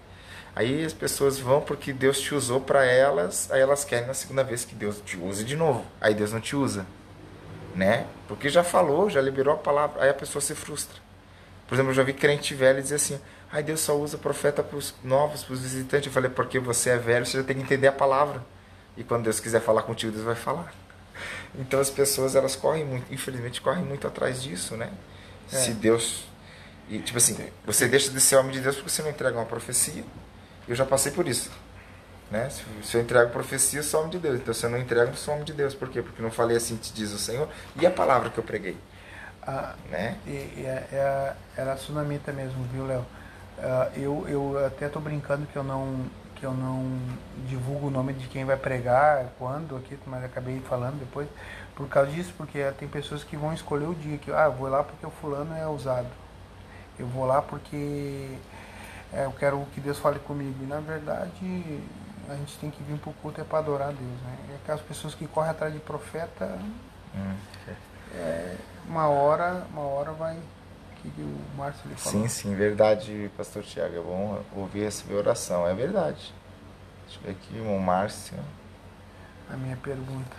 [0.56, 4.44] Aí as pessoas vão porque Deus te usou para elas, aí elas querem na segunda
[4.44, 5.84] vez que Deus te use de novo.
[6.00, 6.86] Aí Deus não te usa,
[7.74, 8.06] né?
[8.28, 11.02] Porque já falou, já liberou a palavra, aí a pessoa se frustra.
[11.66, 13.18] Por exemplo, eu já vi crente velho dizer assim:
[13.54, 16.08] Aí Deus só usa profeta para os novos, para os visitantes.
[16.08, 18.42] Eu falei, porque você é velho, você já tem que entender a palavra.
[18.96, 20.72] E quando Deus quiser falar contigo, Deus vai falar.
[21.56, 24.90] Então as pessoas, elas correm muito, infelizmente, correm muito atrás disso, né?
[25.52, 25.56] É.
[25.56, 26.24] Se Deus.
[26.88, 29.46] E, tipo assim, você deixa de ser homem de Deus porque você não entrega uma
[29.46, 30.04] profecia.
[30.68, 31.50] Eu já passei por isso.
[32.30, 32.50] Né?
[32.82, 34.36] Se eu entrego profecia, eu sou homem de Deus.
[34.36, 35.74] Então, se eu não entrego, eu sou homem de Deus.
[35.74, 36.02] Por quê?
[36.02, 37.48] Porque não falei assim, te diz o Senhor.
[37.80, 38.76] E a palavra que eu preguei?
[39.46, 40.16] Ah, né?
[40.26, 43.06] E, e, é, é, era a mesmo, viu, Léo?
[43.56, 46.98] Uh, eu, eu até estou brincando que eu não que eu não
[47.46, 51.28] divulgo o nome de quem vai pregar, quando aqui, mas acabei falando depois,
[51.74, 54.68] por causa disso, porque tem pessoas que vão escolher o dia que, ah, eu vou
[54.68, 56.08] lá porque o fulano é usado.
[56.98, 58.36] Eu vou lá porque
[59.12, 60.54] é, eu quero que Deus fale comigo.
[60.62, 61.82] E na verdade,
[62.28, 64.20] a gente tem que vir para o culto é para adorar a Deus.
[64.22, 64.36] Né?
[64.50, 66.58] E aquelas pessoas que correm atrás de profeta,
[67.14, 67.34] hum.
[68.14, 68.56] é,
[68.88, 70.38] uma hora, uma hora vai
[71.10, 72.22] que o Márcio lhe falou.
[72.22, 73.96] Sim, sim, verdade, pastor Tiago.
[73.96, 75.66] É bom ouvir essa oração.
[75.66, 76.32] É verdade.
[77.06, 78.36] Deixa eu ver aqui, o Márcio.
[79.50, 80.36] A minha pergunta.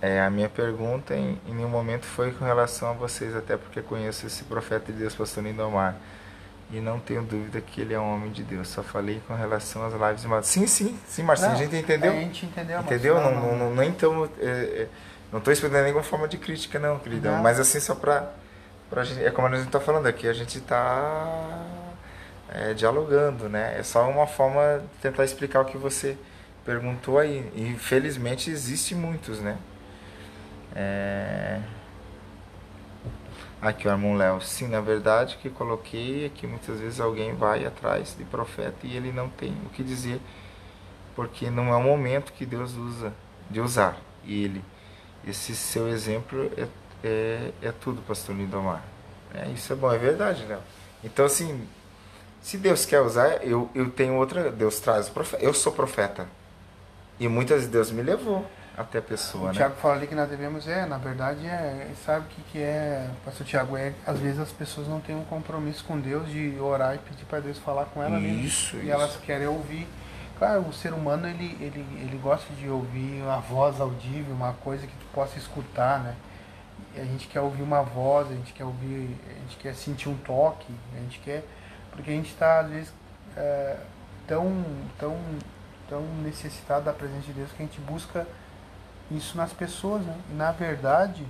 [0.00, 3.82] É, a minha pergunta em, em nenhum momento foi com relação a vocês, até porque
[3.82, 5.96] conheço esse profeta de Deus, pastor Lindomar.
[6.70, 8.68] E não tenho dúvida que ele é um homem de Deus.
[8.68, 10.24] Só falei com relação às lives.
[10.26, 10.46] Mas...
[10.46, 12.12] Sim, sim, sim, Marcinho, a gente entendeu?
[12.12, 13.14] A gente entendeu, Entendeu?
[13.14, 14.28] Não, não, não, não, então.
[14.38, 14.88] É, é,
[15.32, 17.36] não estou esperando nenhuma forma de crítica, não, queridão.
[17.36, 17.42] Não.
[17.42, 18.30] Mas assim, só para
[18.90, 21.64] pra gente, é como a gente está falando aqui, a gente está
[22.48, 23.78] é, dialogando, né?
[23.78, 26.16] É só uma forma de tentar explicar o que você
[26.64, 27.50] perguntou aí.
[27.54, 29.58] E felizmente existe muitos, né?
[30.74, 31.60] É...
[33.60, 34.40] Aqui o Armon Léo.
[34.40, 38.96] Sim, na verdade que coloquei é que muitas vezes alguém vai atrás de profeta e
[38.96, 40.20] ele não tem o que dizer,
[41.16, 43.12] porque não é o momento que Deus usa
[43.50, 43.98] de usar.
[44.24, 44.64] E ele,
[45.26, 46.68] esse seu exemplo é
[47.02, 48.82] é, é tudo, pastor Lindomar.
[49.34, 50.60] É, isso é bom, é verdade, Léo.
[51.04, 51.66] Então, assim,
[52.40, 54.50] se Deus quer usar, eu, eu tenho outra.
[54.50, 55.42] Deus traz o profeta.
[55.42, 56.26] Eu sou profeta.
[57.20, 58.46] E muitas vezes Deus me levou
[58.76, 59.54] até a pessoa, o né?
[59.54, 63.10] Tiago fala ali que nós devemos, é, na verdade, é, sabe o que, que é,
[63.24, 66.94] pastor Tiago, é, às vezes as pessoas não têm um compromisso com Deus de orar
[66.94, 68.44] e pedir para Deus falar com ela mesmo.
[68.44, 68.90] Isso, E isso.
[68.90, 69.88] elas querem ouvir.
[70.38, 74.86] Claro, o ser humano, ele, ele, ele gosta de ouvir uma voz audível, uma coisa
[74.86, 76.14] que tu possa escutar, né?
[76.96, 80.16] A gente quer ouvir uma voz, a gente quer ouvir, a gente quer sentir um
[80.16, 81.44] toque, a gente quer,
[81.92, 82.92] porque a gente está às vezes
[83.36, 83.76] é,
[84.26, 84.64] tão,
[84.98, 85.16] tão,
[85.88, 88.26] tão necessitado da presença de Deus que a gente busca
[89.10, 90.16] isso nas pessoas, né?
[90.30, 91.24] E na verdade,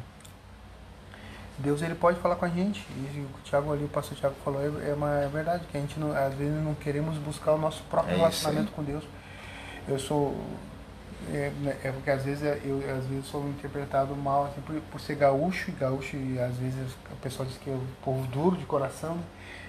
[1.59, 2.87] Deus ele pode falar com a gente.
[2.91, 5.81] E o Tiago ali, o pastor Tiago falou, é, é uma é verdade que a
[5.81, 9.05] gente não, às vezes não queremos buscar o nosso próprio é relacionamento com Deus.
[9.87, 10.37] Eu sou
[11.27, 14.81] é, né, é, porque às vezes é, eu às vezes sou interpretado mal assim, por,
[14.83, 18.27] por ser gaúcho e gaúcho e às vezes o pessoal diz que é um povo
[18.29, 19.19] duro de coração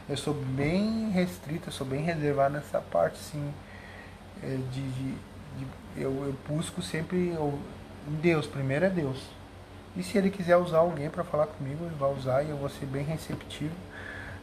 [0.07, 3.51] eu sou bem restrito eu sou bem reservado nessa parte assim
[4.43, 5.11] é, de, de,
[5.57, 7.59] de eu, eu, busco sempre eu,
[8.21, 9.19] Deus primeiro é Deus.
[9.97, 12.69] E se ele quiser usar alguém para falar comigo ele vai usar e eu vou
[12.69, 13.75] ser bem receptivo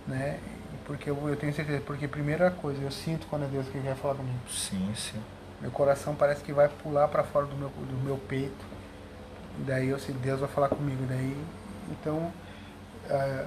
[0.07, 0.41] né
[0.85, 3.95] porque eu, eu tenho certeza porque primeira coisa eu sinto quando é Deus que quer
[3.95, 4.39] falar comigo.
[4.51, 5.23] Sim sim
[5.67, 8.65] meu coração parece que vai pular para fora do meu, do meu peito.
[9.59, 11.05] E daí eu sei, Deus vai falar comigo.
[11.09, 11.37] Daí,
[11.91, 12.33] então,
[13.11, 13.47] é,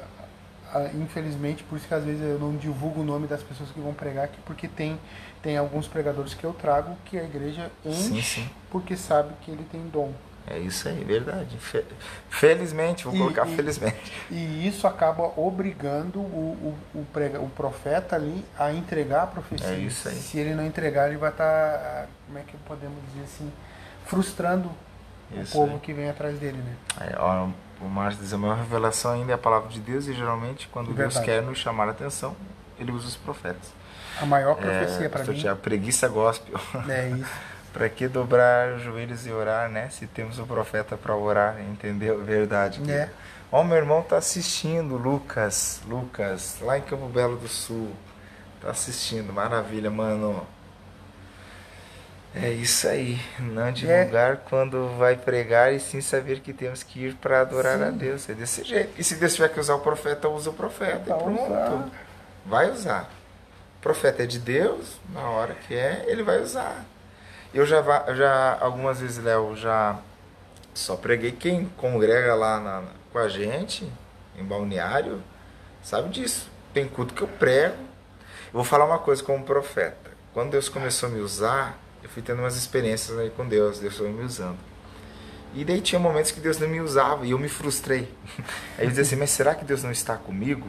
[0.95, 3.93] infelizmente, por isso que às vezes eu não divulgo o nome das pessoas que vão
[3.93, 4.99] pregar aqui, porque tem,
[5.41, 8.49] tem alguns pregadores que eu trago que a igreja enche sim, sim.
[8.69, 10.11] porque sabe que ele tem dom.
[10.49, 11.57] É isso aí, verdade.
[12.29, 14.11] Felizmente, vou e, colocar e, felizmente.
[14.31, 19.67] E isso acaba obrigando o, o, o, prega, o profeta ali a entregar a profecia.
[19.67, 20.15] É isso aí.
[20.15, 23.51] Se ele não entregar, ele vai estar, tá, como é que podemos dizer assim,
[24.07, 24.71] frustrando
[25.31, 25.79] isso o povo aí.
[25.81, 26.75] que vem atrás dele, né?
[26.97, 27.47] Aí, ó,
[27.79, 30.87] o Márcio diz, a maior revelação ainda é a palavra de Deus e geralmente quando
[30.87, 31.13] verdade.
[31.13, 32.35] Deus quer nos chamar a atenção,
[32.79, 33.71] ele usa os profetas.
[34.19, 35.47] A maior profecia é, para mim.
[35.47, 36.59] A preguiça gospel.
[36.89, 37.31] É isso.
[37.79, 39.87] Para que dobrar os joelhos e orar, né?
[39.89, 42.21] Se temos o profeta para orar, entendeu?
[42.21, 42.81] Verdade.
[42.91, 43.09] É.
[43.49, 47.93] Ó, meu irmão tá assistindo, Lucas, Lucas, lá em Campo Belo do Sul.
[48.61, 50.45] Tá assistindo, maravilha, mano.
[52.35, 53.71] É isso aí, não é.
[53.71, 54.35] divulgar é.
[54.35, 57.85] quando vai pregar e sim saber que temos que ir para adorar sim.
[57.85, 58.29] a Deus.
[58.29, 58.91] É desse jeito.
[58.99, 61.15] E se Deus tiver que usar o profeta, usa o profeta.
[61.15, 61.43] Vai pronto.
[61.43, 61.89] Usar.
[62.45, 63.09] Vai usar.
[63.77, 66.85] O profeta é de Deus, na hora que é, ele vai usar.
[67.53, 67.81] Eu já,
[68.13, 69.99] já algumas vezes, Léo, já
[70.73, 73.91] só preguei quem congrega lá na, com a gente,
[74.37, 75.21] em balneário,
[75.81, 76.47] sabe disso.
[76.73, 77.77] Tem culto que eu prego.
[78.47, 80.11] Eu vou falar uma coisa como profeta.
[80.33, 83.97] Quando Deus começou a me usar, eu fui tendo umas experiências aí com Deus, Deus
[83.97, 84.57] foi me usando.
[85.53, 88.07] E daí tinha momentos que Deus não me usava e eu me frustrei.
[88.77, 90.67] Aí eu dizia assim, mas será que Deus não está comigo?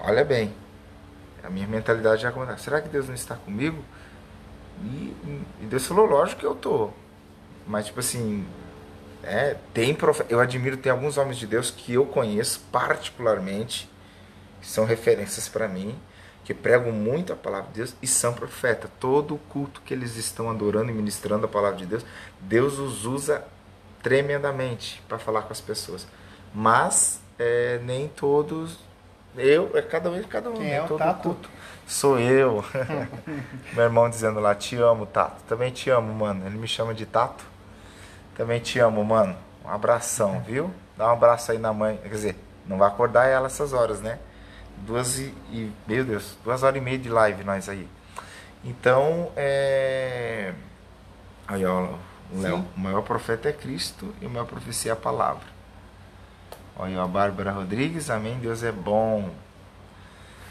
[0.00, 0.52] Olha bem,
[1.44, 3.84] A minha mentalidade já começava, será que Deus não está comigo?
[4.84, 5.14] E,
[5.60, 6.90] e Deus falou, lógico que eu tô.
[7.66, 8.46] Mas tipo assim,
[9.22, 10.24] é, tem profe...
[10.28, 13.90] eu admiro tem alguns homens de Deus que eu conheço particularmente,
[14.60, 15.94] que são referências para mim,
[16.44, 18.90] que pregam muito a palavra de Deus e são profetas.
[18.98, 22.04] Todo o culto que eles estão adorando e ministrando a palavra de Deus,
[22.40, 23.44] Deus os usa
[24.02, 26.06] tremendamente para falar com as pessoas.
[26.54, 28.78] Mas é, nem todos.
[29.38, 30.54] Eu, é cada um, cada um.
[30.54, 31.22] Quem é o Tato?
[31.22, 31.50] culto.
[31.86, 32.64] Sou eu.
[33.72, 35.42] Meu irmão dizendo lá, te amo, Tato.
[35.48, 36.46] Também te amo, mano.
[36.46, 37.44] Ele me chama de Tato.
[38.36, 39.36] Também te amo, mano.
[39.64, 40.70] Um abração, viu?
[40.96, 41.98] Dá um abraço aí na mãe.
[42.02, 42.36] Quer dizer,
[42.66, 44.18] não vai acordar ela essas horas, né?
[44.78, 47.88] Duas e, e- Meu Deus, duas horas e meia de live nós aí.
[48.64, 50.52] Então, é.
[51.46, 51.94] Aí, ó,
[52.32, 52.64] o Léo.
[52.76, 55.57] O maior profeta é Cristo e a maior profecia é a palavra.
[56.78, 58.38] Olha, a Bárbara Rodrigues, amém.
[58.38, 59.30] Deus é bom.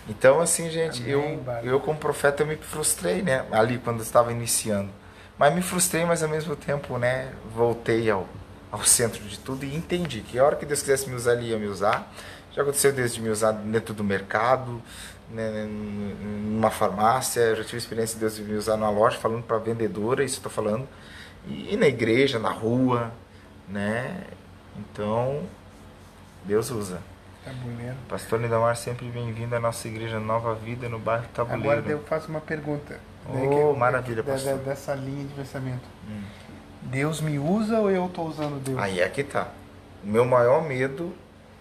[0.10, 1.66] Então, assim, gente, Amém, eu, Bárbara.
[1.66, 3.46] eu como profeta eu me frustrei, né?
[3.52, 4.90] Ali quando eu estava iniciando.
[5.38, 7.32] Mas me frustrei, mas ao mesmo tempo, né?
[7.54, 8.28] Voltei ao,
[8.72, 11.50] ao centro de tudo e entendi que a hora que Deus quisesse me usar, Ele
[11.50, 12.12] ia me usar.
[12.52, 14.82] Já aconteceu desde me usar dentro do mercado,
[15.30, 17.42] né, numa farmácia.
[17.42, 20.38] Eu já tive experiência de Deus me usar numa loja, falando para vendedora, isso eu
[20.40, 20.88] estou falando.
[21.48, 23.12] E, e na igreja, na rua,
[23.70, 24.24] né?
[24.78, 25.44] Então,
[26.48, 27.00] Deus usa.
[27.44, 27.96] Tabuleiro.
[28.10, 31.72] Pastor Lindomar, sempre bem-vindo à nossa igreja Nova Vida no bairro Tabuleiro.
[31.80, 33.00] Agora eu faço uma pergunta.
[33.30, 34.58] Oh, que- maravilha, da- pastor.
[34.60, 35.84] Dessa linha de pensamento.
[36.10, 36.22] Hum.
[36.84, 38.80] Deus me usa ou eu estou usando Deus?
[38.80, 39.50] Aí é que tá.
[40.04, 41.14] O meu maior medo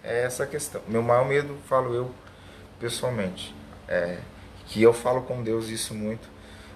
[0.03, 0.81] é essa questão.
[0.87, 2.11] Meu maior medo, falo eu
[2.79, 3.53] pessoalmente,
[3.87, 4.19] é
[4.67, 6.29] que eu falo com Deus isso muito.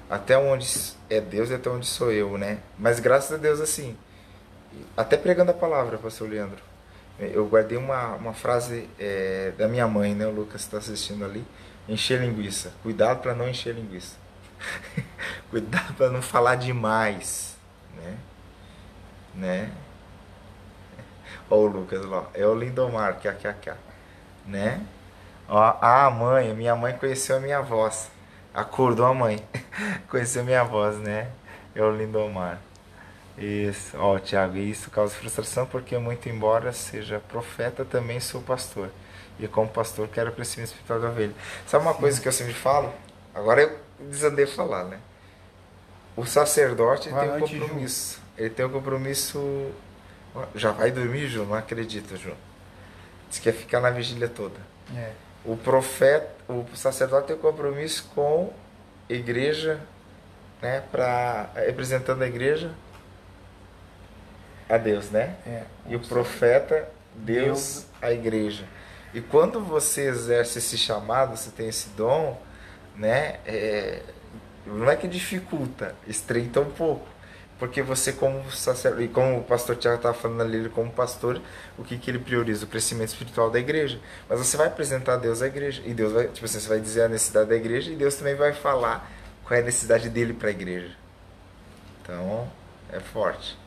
[0.10, 0.68] Até onde
[1.10, 2.58] é Deus e até onde sou eu, né?
[2.78, 3.96] Mas graças a Deus, assim,
[4.98, 6.58] até pregando a palavra, pastor Leandro,
[7.28, 10.26] eu guardei uma, uma frase é, da minha mãe, né?
[10.26, 11.46] O Lucas está assistindo ali.
[11.88, 12.74] Encher linguiça.
[12.82, 14.16] Cuidado para não encher linguiça.
[15.50, 17.58] Cuidado para não falar demais,
[17.96, 18.18] né?
[19.36, 19.72] Né?
[21.50, 23.72] Ó o Lucas lá, é o Lindomar, que aqui, aqui,
[24.46, 24.82] né?
[25.50, 28.10] Ó, a mãe, minha mãe conheceu a minha voz.
[28.54, 29.46] Acordou a mãe.
[30.10, 31.30] conheceu minha voz, né?
[31.76, 32.60] É o Lindomar.
[33.38, 38.90] Isso, ó, Tiago, isso causa frustração porque, muito embora seja profeta, também sou pastor.
[39.40, 41.34] E como pastor, quero crescimento espiritual da ovelha.
[41.66, 42.94] Sabe uma coisa que eu sempre falo?
[43.34, 45.00] Agora eu desandei falar, né?
[46.16, 48.22] O sacerdote Boa tem um compromisso.
[48.38, 49.72] Ele tem um compromisso.
[50.54, 51.46] Já vai dormir, Ju?
[51.46, 52.34] Não acredito, Ju.
[53.30, 54.60] Diz que ia ficar na vigília toda.
[54.96, 55.12] É.
[55.44, 58.54] O profeta, o sacerdote tem um compromisso com
[59.10, 59.80] a igreja,
[60.62, 60.84] né?
[60.92, 62.72] Pra, representando a igreja
[64.72, 65.36] a Deus, né?
[65.46, 65.64] É.
[65.88, 67.86] E o profeta, Deus, Deus.
[68.02, 68.66] a igreja.
[69.14, 72.40] E quando você exerce esse chamado, você tem esse dom,
[72.96, 73.40] né?
[73.46, 74.02] é,
[74.66, 77.08] não é que dificulta, estreita um pouco.
[77.60, 81.40] Porque você, como sacerdote, e como o pastor Tiago estava falando ali, ele como pastor,
[81.78, 82.66] o que, que ele prioriza?
[82.66, 84.00] O crescimento espiritual da igreja.
[84.28, 85.80] Mas você vai apresentar a Deus à igreja.
[85.86, 88.34] E Deus vai, tipo assim, você vai dizer a necessidade da igreja e Deus também
[88.34, 89.12] vai falar
[89.44, 90.96] qual é a necessidade dele para a igreja.
[92.02, 92.50] Então,
[92.92, 93.61] é forte.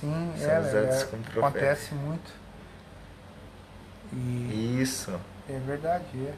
[0.00, 1.46] Sim, São é, é, como profeta.
[1.46, 2.30] acontece muito.
[4.12, 5.12] E Isso.
[5.48, 6.34] é verdade, é.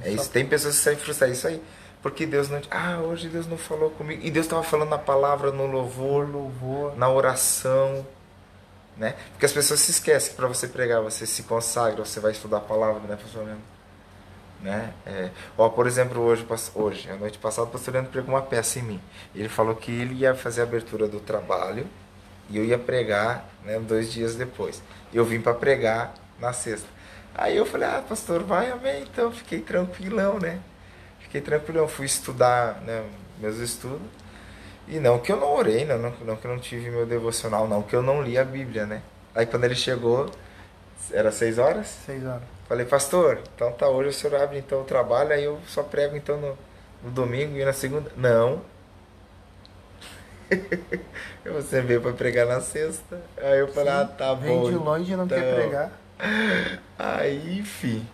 [0.00, 0.30] É isso.
[0.30, 1.36] Tem pessoas que saem frustradas.
[1.38, 1.62] Isso aí.
[2.00, 2.60] Porque Deus não.
[2.70, 4.20] Ah, hoje Deus não falou comigo.
[4.24, 6.96] E Deus estava falando na palavra, no louvor, Louvor.
[6.96, 8.06] na oração.
[8.96, 9.14] Né?
[9.32, 12.58] Porque as pessoas se esquecem que para você pregar, você se consagra, você vai estudar
[12.58, 13.62] a palavra, né, pastor Leandro?
[14.60, 14.92] Né?
[15.06, 18.78] É, ó, por exemplo, hoje, hoje, a noite passada, o pastor Leandro pregou uma peça
[18.78, 19.00] em mim.
[19.34, 21.86] Ele falou que ele ia fazer a abertura do trabalho
[22.52, 24.82] e eu ia pregar né, dois dias depois.
[25.12, 26.86] Eu vim para pregar na sexta.
[27.34, 29.02] Aí eu falei, ah, pastor, vai, amém.
[29.10, 30.60] Então fiquei tranquilão, né?
[31.20, 33.02] Fiquei tranquilão, fui estudar né,
[33.40, 34.06] meus estudos.
[34.86, 37.66] E não que eu não orei, não, não, não que eu não tive meu devocional,
[37.66, 39.00] não que eu não li a Bíblia, né?
[39.34, 40.30] Aí quando ele chegou,
[41.10, 42.42] era seis horas, Seis horas.
[42.68, 46.16] falei, pastor, então tá, hoje o senhor abre então o trabalho, aí eu só prego
[46.16, 46.58] então no,
[47.02, 48.10] no domingo e na segunda.
[48.16, 48.60] Não.
[51.44, 53.20] Você veio para pregar na sexta.
[53.36, 54.70] Aí eu falei, ah, tá Vem bom.
[54.70, 55.54] de longe e não quer então.
[55.54, 55.92] pregar.
[56.98, 58.06] Aí, enfim.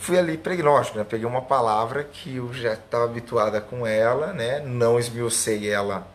[0.00, 1.04] Fui ali, preguei, lógico, né?
[1.04, 4.60] Peguei uma palavra que eu já estava habituada com ela, né?
[4.60, 6.06] Não esmiucei ela.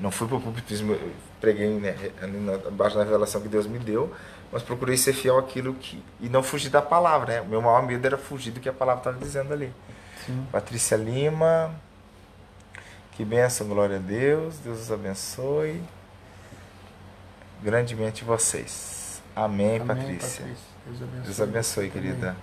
[0.00, 0.74] Não fui para o púlpito,
[1.40, 1.94] preguei né,
[2.66, 4.12] abaixo da revelação que Deus me deu,
[4.52, 6.02] mas procurei ser fiel àquilo que.
[6.20, 7.40] E não fugir da palavra, né?
[7.42, 9.72] O meu maior medo era fugir do que a palavra estava dizendo ali.
[10.24, 10.46] Sim.
[10.50, 11.74] Patrícia Lima.
[13.16, 14.58] Que bênção, glória a Deus.
[14.58, 15.82] Deus os abençoe.
[17.62, 19.22] Grandemente vocês.
[19.34, 20.44] Amém, Amém, Patrícia.
[20.44, 21.20] Deus abençoe.
[21.24, 22.36] Deus abençoe, querida.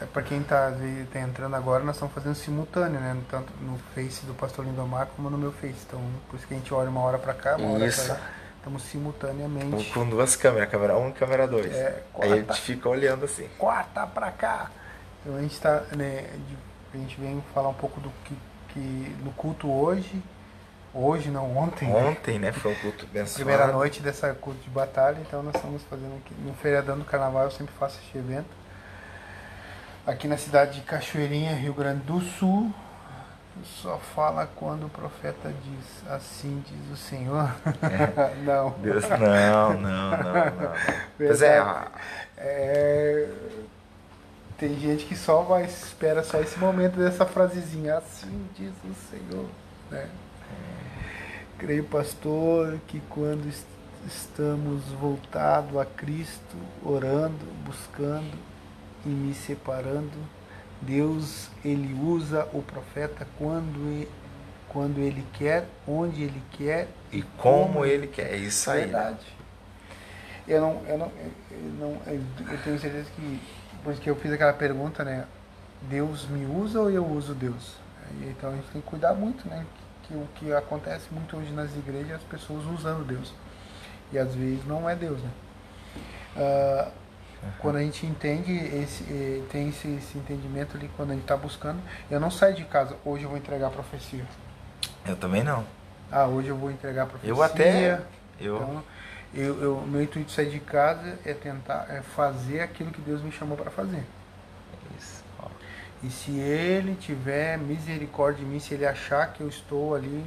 [0.00, 0.72] é para quem está
[1.12, 3.14] tá entrando agora, nós estamos fazendo simultâneo, né?
[3.30, 5.76] Tanto no Face do Pastor Lindomar como no meu Face.
[5.86, 6.00] Então,
[6.30, 8.20] por isso que a gente olha uma hora para cá, uma hora para lá.
[8.56, 9.90] Estamos simultaneamente.
[9.90, 11.66] Com duas câmeras, câmera 1 um e câmera 2.
[11.66, 13.46] É, Aí a gente fica olhando assim.
[13.58, 14.70] Quarta para cá.
[15.20, 16.30] Então a gente está, né,
[16.94, 18.34] a gente vem falar um pouco do que,
[18.72, 20.22] que no culto hoje,
[20.94, 21.88] hoje não, ontem.
[21.88, 22.04] Né?
[22.04, 22.52] Ontem, né?
[22.52, 23.34] Foi um culto abençoado.
[23.34, 27.44] Primeira noite dessa culto de batalha, então nós estamos fazendo aqui, no feriadão do carnaval
[27.44, 28.62] eu sempre faço este evento.
[30.06, 32.72] Aqui na cidade de Cachoeirinha, Rio Grande do Sul,
[33.64, 37.54] só fala quando o profeta diz, assim diz o Senhor.
[37.82, 38.34] É.
[38.42, 38.70] não.
[38.78, 40.72] Deus, não, não, não, não.
[41.16, 41.62] Pois é,
[42.38, 43.28] é,
[44.62, 49.48] tem gente que só vai, espera só esse momento dessa frasezinha, assim diz o Senhor.
[49.90, 50.08] Né?
[51.58, 53.52] Creio, pastor, que quando
[54.06, 58.38] estamos voltados a Cristo, orando, buscando
[59.04, 60.16] e me separando,
[60.80, 64.06] Deus ele usa o profeta quando
[64.68, 68.32] quando ele quer, onde ele quer e como, como ele quer.
[68.32, 68.82] É isso aí.
[68.82, 69.26] Verdade.
[70.46, 71.12] Eu não, eu não,
[71.50, 73.40] eu não, eu tenho certeza que
[73.82, 75.26] por isso que eu fiz aquela pergunta, né?
[75.82, 77.76] Deus me usa ou eu uso Deus?
[78.22, 79.64] Então a gente tem que cuidar muito, né?
[80.04, 83.32] Que, o que acontece muito hoje nas igrejas é as pessoas usando Deus
[84.12, 85.30] e às vezes não é Deus, né?
[86.36, 86.92] Uh,
[87.58, 91.36] quando a gente entende, esse, eh, tem esse, esse entendimento ali, quando a gente está
[91.36, 94.24] buscando, eu não saio de casa, hoje eu vou entregar a profecia.
[95.04, 95.64] Eu também não.
[96.10, 97.30] Ah, hoje eu vou entregar a profecia.
[97.30, 98.00] Eu até.
[98.40, 98.56] Eu...
[98.56, 98.84] Então,
[99.34, 103.22] eu, eu, meu intuito de sair de casa é tentar é fazer aquilo que Deus
[103.22, 104.04] me chamou para fazer.
[104.98, 105.22] Isso.
[106.02, 110.24] E se Ele tiver misericórdia de mim, se Ele achar que eu estou ali,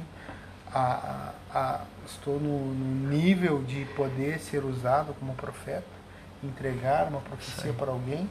[0.72, 5.84] a, a, a estou no, no nível de poder ser usado como profeta,
[6.42, 7.76] entregar uma profecia Sim.
[7.76, 8.28] para alguém.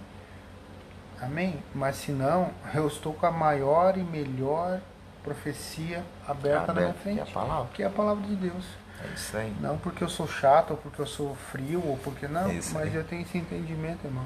[1.22, 1.64] Amém?
[1.74, 4.82] Mas se não, eu estou com a maior e melhor
[5.24, 7.20] profecia aberta, na minha frente.
[7.20, 7.70] É, a palavra.
[7.74, 8.66] que é a palavra de Deus.
[9.10, 9.56] É isso aí.
[9.62, 12.94] Não porque eu sou chato, ou porque eu sou frio, ou porque não, é mas
[12.94, 14.24] eu tenho esse entendimento, irmão.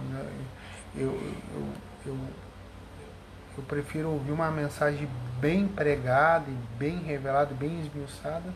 [0.95, 1.11] Eu, eu,
[1.55, 1.67] eu,
[2.05, 2.17] eu,
[3.57, 5.07] eu prefiro ouvir uma mensagem
[5.39, 8.53] bem pregada e bem revelada, bem esmiuçada,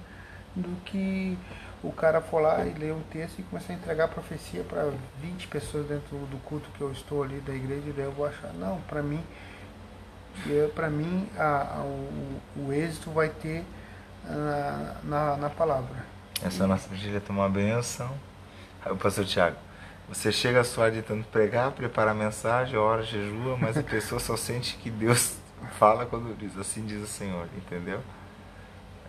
[0.55, 1.37] do que
[1.83, 4.89] o cara for lá e ler um texto e começar a entregar a profecia para
[5.21, 8.25] 20 pessoas dentro do culto que eu estou ali da igreja, e daí eu vou
[8.25, 9.21] achar, não, para mim,
[10.73, 13.65] para mim a, a, o, o, êxito vai ter
[14.25, 16.12] na, na, na palavra.
[16.43, 18.11] Essa nossa vigília é uma benção.
[18.83, 19.57] Aí o pastor Tiago,
[20.09, 24.35] você chega a sua tentando pregar, prepara a mensagem, ora, jejua, mas a pessoa só
[24.35, 25.35] sente que Deus
[25.79, 28.01] fala quando diz, assim diz o Senhor, entendeu?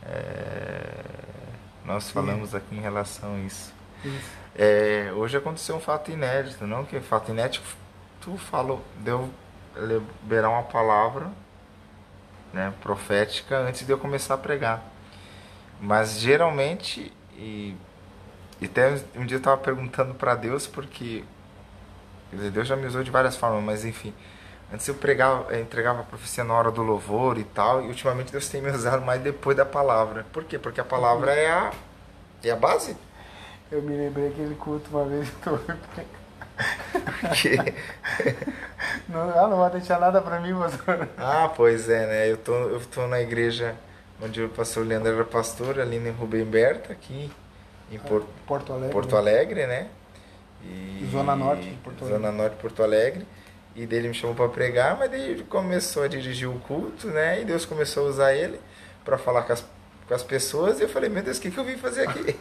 [0.02, 1.34] É
[1.84, 3.72] nós falamos aqui em relação a isso.
[4.04, 4.30] isso.
[4.54, 6.84] É, hoje aconteceu um fato inédito, não?
[6.84, 7.62] Que fato inédito,
[8.20, 9.30] tu falou, deu
[9.76, 11.30] liberar uma palavra
[12.52, 14.82] né, profética antes de eu começar a pregar.
[15.80, 17.76] Mas geralmente, e,
[18.60, 21.24] e até um dia eu estava perguntando para Deus, porque
[22.32, 24.12] Deus já me usou de várias formas, mas enfim,
[24.72, 28.32] Antes eu pregava, eu entregava a profecia na hora do louvor e tal, e ultimamente
[28.32, 30.26] Deus tem me usado mais depois da palavra.
[30.32, 30.58] Por quê?
[30.58, 31.72] Porque a palavra é a,
[32.42, 32.96] é a base.
[33.70, 35.58] Eu me lembrei aquele culto uma vez tô...
[37.34, 37.56] que...
[39.08, 41.08] não, ah, não vai deixar nada para mim, pastor.
[41.16, 42.32] Ah, pois é, né?
[42.32, 43.76] Eu tô, eu tô na igreja
[44.24, 47.30] onde o pastor Leandro era pastor, ali em Rubem Berta, aqui
[47.92, 48.92] em Porto, Porto Alegre.
[48.92, 49.88] Porto Alegre, né?
[50.64, 51.06] E...
[51.12, 52.22] Zona Norte de Porto Alegre.
[52.22, 53.26] Zona Norte de Porto Alegre.
[53.76, 57.42] E dele me chamou para pregar, mas daí ele começou a dirigir o culto, né?
[57.42, 58.58] E Deus começou a usar ele
[59.04, 59.64] para falar com as,
[60.06, 60.78] com as pessoas.
[60.78, 62.36] E eu falei, meu Deus, o que, que eu vim fazer aqui?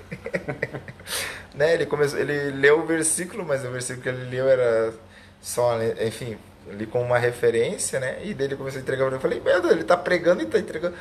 [1.56, 1.74] né?
[1.74, 4.94] Ele começou, ele leu o versículo, mas o versículo que ele leu era
[5.42, 6.38] só, enfim,
[6.72, 8.20] ali com uma referência, né?
[8.24, 9.18] E dele começou a entregar para mim.
[9.18, 10.96] Eu falei, meu Deus, ele está pregando e está entregando.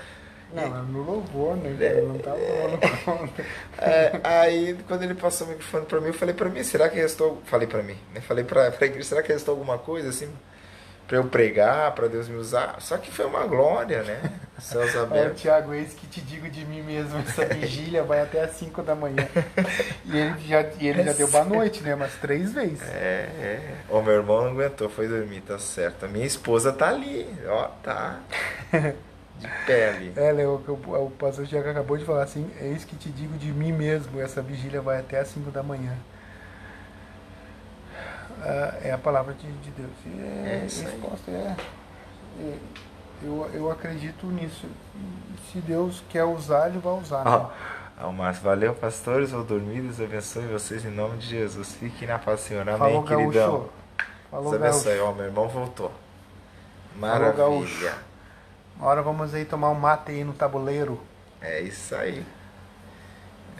[0.52, 1.76] Não, é no louvor, né?
[1.80, 2.38] É, não tava
[3.78, 6.96] é, aí, quando ele passou o microfone para mim, eu falei para mim, será que
[6.96, 7.40] restou...
[7.46, 8.20] Falei para mim, né?
[8.20, 10.28] Falei para a igreja, será que restou alguma coisa, assim,
[11.08, 12.76] para eu pregar, para Deus me usar?
[12.80, 14.20] Só que foi uma glória, né?
[14.60, 15.40] Céus abertos.
[15.40, 18.82] É, Tiago, eis que te digo de mim mesmo, essa vigília vai até às 5
[18.82, 19.26] da manhã.
[20.04, 21.94] E ele já, e ele já deu boa noite, né?
[21.94, 22.82] Umas três vezes.
[22.82, 23.74] É, é.
[23.88, 26.04] O meu irmão não aguentou, foi dormir, tá certo.
[26.04, 28.20] A minha esposa tá ali, ó, tá
[29.42, 30.12] de pele.
[30.16, 33.36] É, Leo, o, o pastor Tiago acabou de falar assim, é isso que te digo
[33.36, 35.96] de mim mesmo, essa vigília vai até as 5 da manhã.
[38.42, 39.90] Ah, é a palavra de, de Deus.
[40.04, 41.56] E é, é isso resposta é,
[42.40, 42.58] é,
[43.22, 44.66] eu, eu acredito nisso.
[45.50, 47.24] Se Deus quer usar, Ele vai usar.
[47.24, 47.48] Né?
[48.04, 49.30] Oh, Márcio, valeu, pastores.
[49.30, 49.80] Vou dormir.
[49.80, 51.74] Deus abençoe vocês em nome de Jesus.
[51.74, 52.62] Fiquem na paz, Senhor.
[52.62, 53.50] Amém, Falou, queridão.
[53.52, 53.70] Gaúcho.
[54.28, 54.98] Falou, Deus abençoe.
[54.98, 55.92] Ó, meu irmão voltou.
[56.98, 57.32] Falou, Maravilha.
[57.32, 57.90] gaúcho.
[58.82, 61.00] Uma hora vamos aí tomar um mate aí no tabuleiro.
[61.40, 62.26] É isso aí.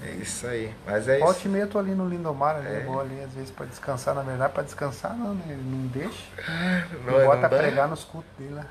[0.02, 0.74] É isso aí.
[0.84, 1.48] Mas é Volte isso.
[1.48, 2.78] meia eu tô ali no Lindomar, ali, É.
[2.80, 5.44] eu vou ali às vezes pra descansar, na verdade, pra descansar não, né?
[5.50, 6.24] Ele não deixa.
[7.04, 8.66] Não, Ele é- bota não pregar nos cultos dele lá.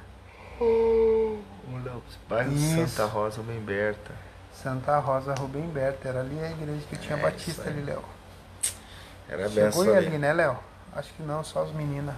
[2.27, 2.85] Bairro Isso.
[2.89, 4.11] Santa Rosa, Rubem Berta.
[4.53, 8.03] Santa Rosa Rubem Berta, era ali a igreja que tinha É, Batista ali, Léo.
[9.29, 10.07] Era Chegou benção ali.
[10.07, 10.59] ali, né, Léo?
[10.93, 12.13] Acho que não, só as meninas.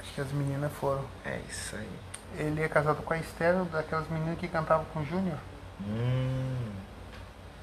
[0.00, 1.02] Acho que as meninas foram.
[1.24, 1.88] É isso aí.
[2.36, 5.38] Ele é casado com a Esther, daquelas meninas que cantavam com o Júnior.
[5.80, 6.70] Hum.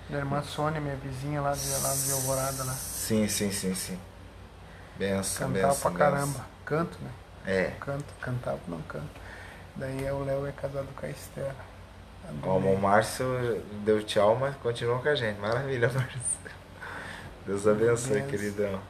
[0.09, 2.73] Da irmã Sônia, minha vizinha lá de, lá de Alvorada lá.
[2.73, 3.99] Sim, sim, sim, sim.
[4.97, 5.91] Benção, Cantava benção.
[5.91, 6.11] pra benção.
[6.33, 6.45] caramba.
[6.65, 7.09] Canto, né?
[7.45, 7.71] É.
[7.79, 9.09] Canto, cantava, não canto.
[9.75, 11.51] Daí o Léo é casado com a Esther.
[12.43, 15.39] Ó, o Márcio deu tchau, mas continuou com a gente.
[15.39, 16.19] Maravilha, Márcio.
[17.45, 18.27] Deus abençoe, Benção.
[18.29, 18.81] queridão.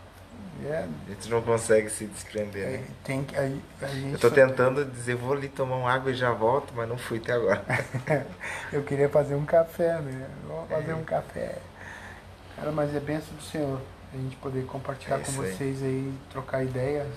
[0.64, 2.84] É, A gente não consegue se desprender, né?
[3.04, 3.36] tem que.
[3.36, 6.32] A, a gente Eu tô só- tentando dizer, vou ali tomar uma água e já
[6.32, 7.64] volto, mas não fui até agora.
[8.72, 10.28] Eu queria fazer um café, né?
[10.48, 10.96] Vou fazer É.
[10.96, 11.58] um café.
[12.56, 13.82] Cara, mas é benção do Senhor.
[14.14, 15.52] A gente poder compartilhar É com isso aí.
[15.58, 17.08] vocês aí, trocar ideias,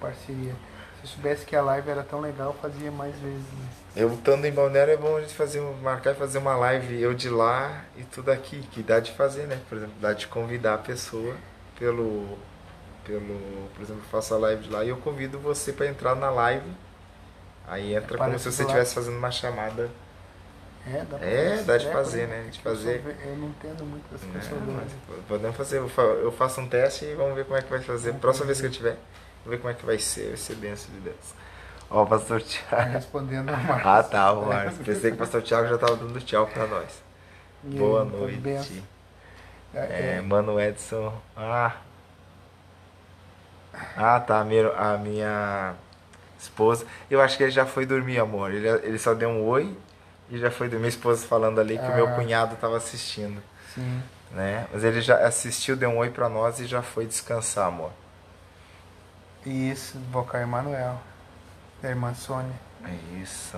[0.00, 0.52] parceria.
[0.52, 3.42] Se eu soubesse que a live era tão legal, fazia mais vezes.
[3.42, 3.68] né?
[3.94, 7.12] Eu estando em Balneário é bom a gente fazer, marcar e fazer uma live, eu
[7.12, 9.60] de lá e tudo aqui, que dá de fazer, né?
[9.68, 11.34] Por exemplo, dá de convidar a pessoa
[11.78, 12.38] pelo,
[13.10, 16.30] pelo, por exemplo, faço a live de lá e eu convido você para entrar na
[16.30, 16.70] live.
[17.66, 19.90] Aí entra como se você estivesse fazendo uma chamada.
[20.86, 22.48] É, dá pra É, fazer, dá de fazer, né?
[22.50, 23.04] De eu fazer.
[23.24, 24.40] Eu não entendo muito das né?
[24.40, 24.60] pessoas.
[24.66, 24.92] Mas
[25.28, 27.80] Podemos fazer, eu fa- eu faço um teste e vamos ver como é que vai
[27.82, 28.14] fazer.
[28.14, 28.96] Próxima vez que eu tiver,
[29.44, 31.34] vamos ver como é que vai ser, vai ser benção de Deus.
[31.90, 32.92] Ó, o pastor Tá Tiago.
[32.92, 33.86] respondendo a Marcos.
[33.86, 34.82] Ah, tá, o Márcio.
[34.84, 37.02] Pensei que o pastor Tiago já tava dando tchau pra nós.
[37.64, 38.36] E Boa então, noite.
[38.38, 38.76] benção.
[39.74, 41.12] É, É, Mano Edson.
[41.36, 41.76] Ah.
[43.96, 44.40] Ah, tá.
[44.40, 45.74] A minha, a minha
[46.38, 46.86] esposa.
[47.10, 48.52] Eu acho que ele já foi dormir, amor.
[48.52, 49.76] Ele, ele só deu um oi
[50.30, 50.80] e já foi dormir.
[50.82, 52.12] Minha esposa falando ali que o meu Ah.
[52.12, 53.42] cunhado tava assistindo,
[53.74, 54.02] sim.
[54.32, 54.66] né?
[54.72, 57.90] Mas ele já assistiu, deu um oi pra nós e já foi descansar, amor.
[59.44, 60.98] Isso, vocal Emanuel.
[61.82, 62.52] Da irmã Sônia.
[62.84, 63.56] É isso.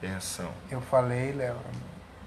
[0.00, 0.50] Benção.
[0.70, 1.56] Eu falei, Léo.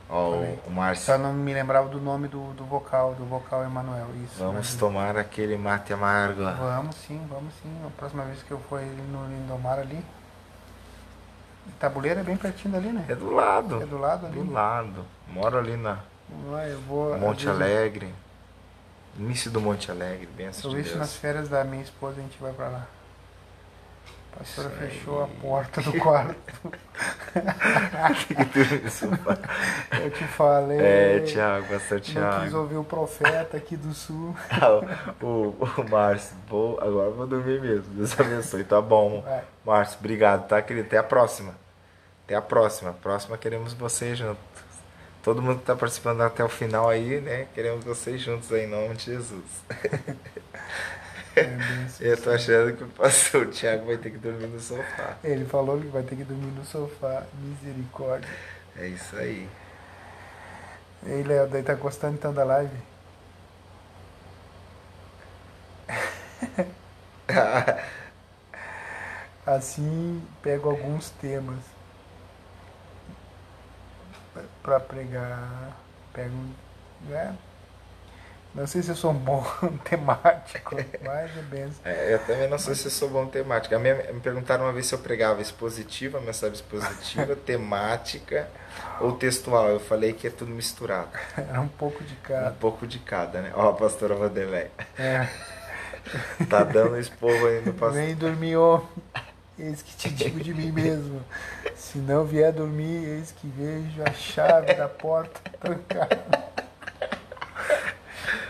[0.10, 1.06] Ó, o, o Márcio.
[1.06, 4.08] Só não me lembrava do nome do, do vocal, do vocal Emanuel.
[4.26, 4.40] Isso.
[4.40, 6.44] Vamos tomar aquele mate amargo.
[6.44, 7.70] Vamos sim, vamos sim.
[7.86, 10.04] A próxima vez que eu for no Lindomar ali.
[11.80, 13.06] Tabuleiro é bem pertinho dali, né?
[13.08, 13.82] É do lado.
[13.82, 14.36] É do lado ali.
[14.42, 15.06] Do lado.
[15.28, 16.00] Moro ali na
[16.68, 17.18] eu vou.
[17.18, 18.14] Monte vezes, Alegre.
[19.18, 21.16] Início do Monte Alegre, benção de Talvez nas Deus.
[21.20, 22.88] férias da minha esposa a gente vai pra lá.
[24.34, 24.90] A pastora Isso aí.
[24.90, 26.36] fechou a porta do quarto.
[30.02, 30.80] Eu te falei.
[30.80, 32.58] é, Tiago, pastor Não quis Tiago.
[32.58, 34.36] ouvir o profeta aqui do sul.
[35.22, 37.86] o, o Márcio, vou, agora eu vou dormir mesmo.
[37.94, 38.64] Deus abençoe.
[38.64, 39.22] Tá bom.
[39.22, 39.44] Vai.
[39.66, 40.88] Márcio, obrigado, tá, querido?
[40.88, 41.54] Até a próxima.
[42.26, 42.94] Até a próxima.
[42.94, 44.40] Próxima queremos vocês juntos.
[45.24, 47.48] Todo mundo que tá participando até o final aí, né?
[47.54, 49.44] Queremos vocês juntos aí, em nome de Jesus.
[51.36, 51.42] É
[51.86, 52.00] assim.
[52.00, 55.18] Eu tô achando que o pastor Tiago vai ter que dormir no sofá.
[55.24, 57.24] Ele falou que vai ter que dormir no sofá.
[57.34, 58.30] Misericórdia.
[58.78, 59.48] É isso aí.
[61.04, 62.76] E aí, Léo, daí tá gostando então da live?
[69.46, 71.60] Assim, pego alguns temas
[74.62, 75.76] pra pregar.
[76.14, 76.36] Pego.
[77.08, 77.36] Né?
[78.54, 79.44] Não sei se eu sou um bom
[79.86, 81.82] temático, mas é benção.
[81.86, 83.76] É, eu também não sei se eu sou bom em temática.
[83.76, 88.50] A minha- me perguntaram uma vez se eu pregava expositiva, mensagem expositiva, temática
[89.00, 89.70] ou textual.
[89.70, 91.10] Eu falei que é tudo misturado.
[91.38, 92.52] Era um pouco de Um cada.
[92.52, 93.52] pouco de cada, né?
[93.56, 94.68] Ó, a pastora Vanderlei.
[94.98, 95.28] É.
[96.50, 98.02] Tá dando esse povo aí no pastor.
[98.02, 98.82] Vem dormir, ó.
[99.60, 101.22] Eis que te digo de mim mesmo.
[101.76, 106.46] Se não vier dormir, eis que vejo a chave da porta trancada.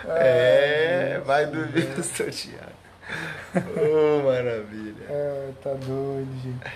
[0.07, 2.71] É, Ai, vai dormir, pastor Tiago.
[3.55, 5.05] Oh, maravilha.
[5.09, 6.71] É, tá doido, gente.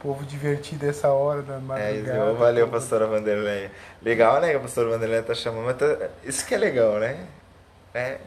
[0.00, 2.28] Povo divertido essa hora da É madrugada.
[2.30, 3.70] isso, valeu, pastora Vanderlei.
[4.02, 7.26] Legal, né, que a pastora Vanderlei tá chamando, mas tá- isso que é legal, né?
[7.94, 8.18] É,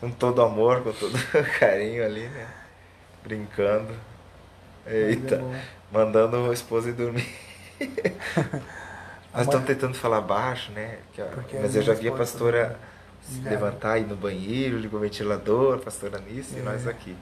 [0.00, 1.12] com todo amor, com todo
[1.58, 2.46] carinho ali, né?
[3.22, 3.94] Brincando.
[4.86, 5.54] É Eita, bom.
[5.92, 7.28] mandando a esposa ir dormir.
[9.32, 10.98] Nós estamos tentando falar baixo, né?
[11.34, 12.89] Porque mas a eu já vi a pastora também.
[13.30, 16.62] Se levantar, ir no banheiro, ligar o ventilador, a pastora Nice e É.
[16.62, 17.16] nós aqui.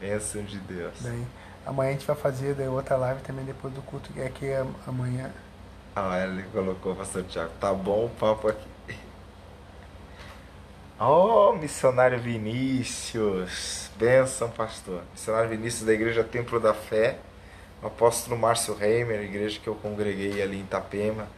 [0.00, 0.94] Bênção de Deus.
[1.00, 1.24] Daí,
[1.66, 4.74] amanhã a gente vai fazer daí outra live também depois do culto, que é am-
[4.86, 5.30] amanhã.
[5.96, 8.68] Ah, ele colocou, pastor Tiago, tá bom o papo aqui.
[11.00, 13.90] Oh, missionário Vinícius.
[13.96, 15.02] Benção, pastor.
[15.12, 17.18] Missionário Vinícius da Igreja Templo da Fé.
[17.80, 21.28] O apóstolo Márcio Reimer, igreja que eu congreguei ali em Itapema.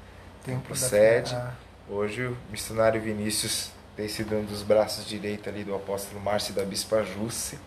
[0.45, 1.35] Templo sede.
[1.35, 1.53] Ah.
[1.93, 6.55] Hoje o missionário Vinícius tem sido um dos braços direitos ali do apóstolo Márcio e
[6.55, 7.59] da bispa Jusce.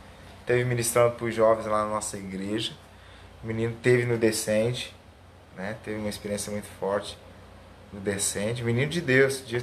[0.46, 2.72] Teve ministrando para os jovens lá na nossa igreja.
[3.44, 4.96] O menino teve no Descende,
[5.58, 5.76] né?
[5.84, 7.18] Teve uma experiência muito forte
[7.92, 8.64] no Descende.
[8.64, 9.62] Menino de Deus, de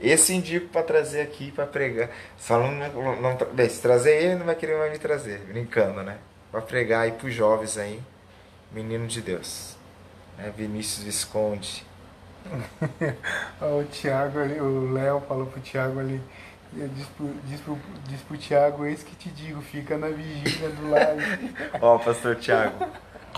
[0.00, 2.10] esse indico para trazer aqui para pregar.
[2.36, 6.18] Só não, não, bem, se trazer ele, não vai querer mais me trazer, brincando, né?
[6.50, 8.02] Para pregar aí para jovens aí,
[8.72, 9.76] menino de Deus.
[10.36, 11.88] É Vinícius Visconde.
[13.60, 16.20] o Tiago ali, o Léo falou pro Tiago ali,
[16.72, 17.78] diz pro, diz, pro,
[18.08, 21.20] diz pro Tiago, eis que te digo, fica na vigília do lado.
[21.80, 22.86] Ó, pastor Tiago,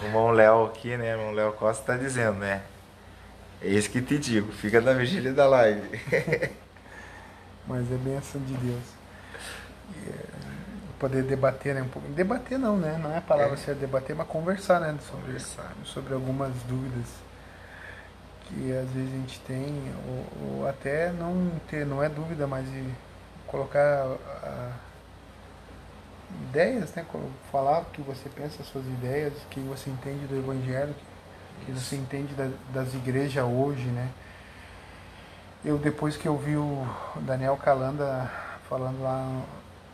[0.00, 1.14] o irmão Léo aqui, né?
[1.16, 2.62] O irmão Léo Costa tá dizendo, né?
[3.60, 6.00] É isso que te digo, fica na vigília da live.
[7.66, 8.82] Mas é bênção de Deus.
[10.08, 10.24] É,
[10.98, 11.82] poder debater, né?
[11.82, 12.08] Um pouco.
[12.08, 12.98] Debater não, né?
[13.00, 13.56] Não é a palavra é.
[13.56, 14.96] ser debater, mas conversar, né?
[15.08, 15.72] Sobre, conversar.
[15.84, 17.06] sobre algumas dúvidas
[18.52, 22.66] que às vezes a gente tem, ou, ou até não ter, não é dúvida, mas
[23.46, 24.72] colocar a,
[26.48, 27.04] ideias, né?
[27.50, 30.94] Falar o que você pensa, as suas ideias, o que você entende do Evangelho,
[31.64, 34.08] que você entende da, das igrejas hoje, né?
[35.64, 36.86] Eu depois que eu vi o
[37.20, 38.30] Daniel Calanda
[38.68, 39.24] falando lá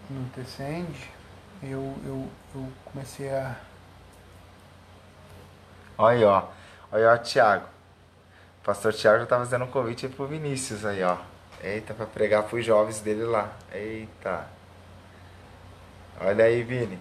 [0.08, 0.30] no, no
[1.62, 3.56] eu, eu, eu comecei a.
[5.98, 6.44] Olha aí, ó.
[6.90, 7.77] Olha, ó, Tiago.
[8.64, 11.16] Pastor Tiago já tá fazendo um convite pro Vinícius aí, ó.
[11.62, 13.52] Eita, para pregar pros jovens dele lá.
[13.72, 14.46] Eita.
[16.20, 16.98] Olha aí, Vini.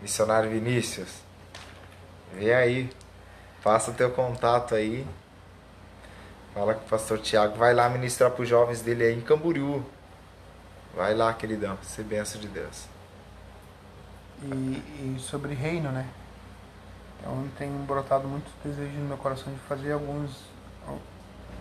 [0.00, 1.22] Missionário Vinícius.
[2.34, 2.90] Vem aí.
[3.60, 5.06] Faça o teu contato aí.
[6.54, 7.56] Fala com o pastor Tiago.
[7.56, 9.84] Vai lá ministrar para os jovens dele aí em Camboriú.
[10.94, 11.78] Vai lá, queridão.
[11.82, 12.86] Ser benção de Deus.
[14.42, 16.06] E, e, sobre reino, né?
[17.18, 20.51] Então tem brotado muito desejo no meu coração de fazer alguns.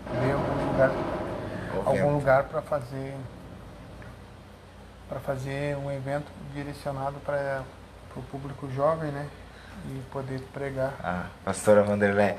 [0.09, 0.91] Ver algum lugar.
[1.85, 3.15] Algum lugar para fazer.
[5.07, 7.63] para fazer um evento direcionado para
[8.15, 9.27] o público jovem, né?
[9.85, 10.93] e poder pregar.
[11.03, 12.35] Ah, pastora Vanderlei.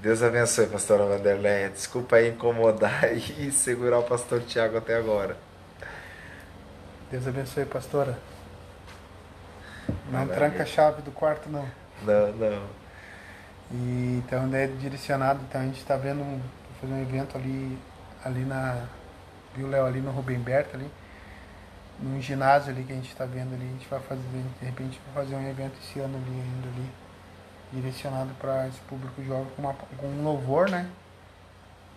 [0.00, 1.68] Deus abençoe, pastora Vanderlei.
[1.68, 5.36] Desculpa aí incomodar e segurar o pastor Tiago até agora.
[7.10, 8.18] Deus abençoe, pastora.
[10.06, 10.36] Não Maravilha.
[10.36, 11.66] tranca a chave do quarto, não.
[12.02, 12.62] Não, não.
[13.72, 16.40] E então é direcionado, então a gente está vendo um,
[16.80, 17.78] fazer um evento ali,
[18.24, 18.86] ali na.
[19.54, 20.90] Viu, Léo, ali no Rubem Berta ali
[22.02, 24.22] num ginásio ali que a gente está vendo ali, a gente vai fazer,
[24.60, 26.90] de repente, vai fazer um evento esse ano ali ainda ali,
[27.72, 30.88] direcionado para esse público jovem com, uma, com um louvor, né?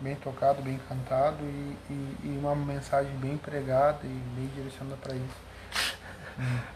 [0.02, 5.16] Bem tocado, bem cantado e, e, e uma mensagem bem pregada e bem direcionada para
[5.16, 5.42] isso.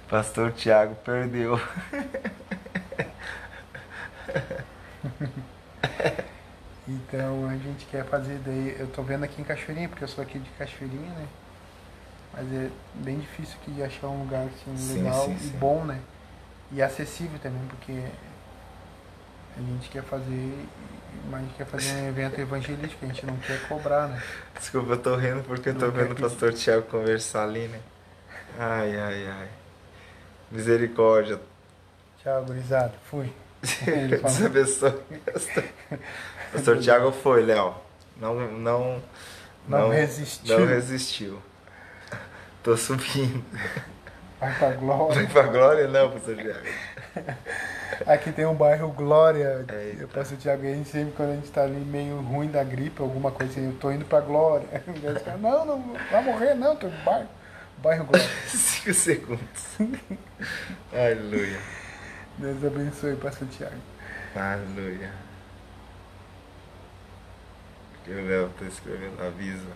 [0.07, 1.59] Pastor Tiago perdeu.
[6.87, 10.23] então a gente quer fazer daí, eu tô vendo aqui em Cachoeirinha, porque eu sou
[10.23, 11.27] aqui de Cachoeirinha, né?
[12.33, 15.47] Mas é bem difícil aqui de achar um lugar assim, sim, legal sim, sim.
[15.47, 15.99] e bom, né?
[16.71, 17.91] E acessível também, porque
[19.57, 20.65] a gente quer fazer,
[21.29, 24.21] mas a gente quer fazer um evento evangelístico, a gente não quer cobrar, né?
[24.57, 27.79] Desculpa, eu tô rindo porque eu tô vendo o pastor Tiago conversar ali, né?
[28.57, 29.49] Ai, ai, ai.
[30.51, 31.39] Misericórdia.
[32.21, 32.93] Tchau, gurizada.
[33.09, 33.33] Fui.
[34.09, 34.93] Deus abençoe.
[36.51, 37.75] Pastor Tiago foi, Léo.
[38.19, 39.01] Não, não,
[39.67, 40.59] não, não resistiu.
[40.59, 41.41] Não resistiu.
[42.63, 43.43] Tô subindo.
[44.39, 45.15] Vai pra Glória.
[45.15, 46.67] Vai pra Glória não, pastor Tiago.
[48.05, 49.59] Aqui tem um bairro Glória.
[49.59, 49.73] Eita.
[49.73, 53.01] Eu passo o Tiago aí sempre quando a gente tá ali meio ruim da gripe,
[53.01, 54.67] alguma coisa assim, eu tô indo pra Glória.
[55.39, 57.27] Não, não, vai morrer não, tô no bairro.
[57.77, 58.27] Bairro Glória.
[58.47, 59.77] Cinco segundos.
[60.93, 61.59] Aleluia.
[62.37, 63.75] Deus abençoe, pastor Tiago.
[64.35, 65.26] Aleluia.
[68.07, 69.67] Que o Léo tá escrevendo aviso.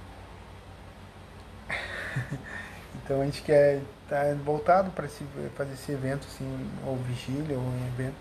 [3.04, 5.08] Então a gente quer estar tá voltado para
[5.56, 8.18] fazer esse evento, assim, ou vigília, ou um evento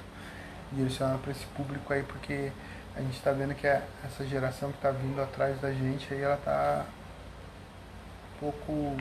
[0.72, 2.50] direcionado para esse público aí, porque
[2.96, 6.22] a gente está vendo que a, essa geração que está vindo atrás da gente aí,
[6.22, 6.86] ela está
[8.34, 8.96] um pouco.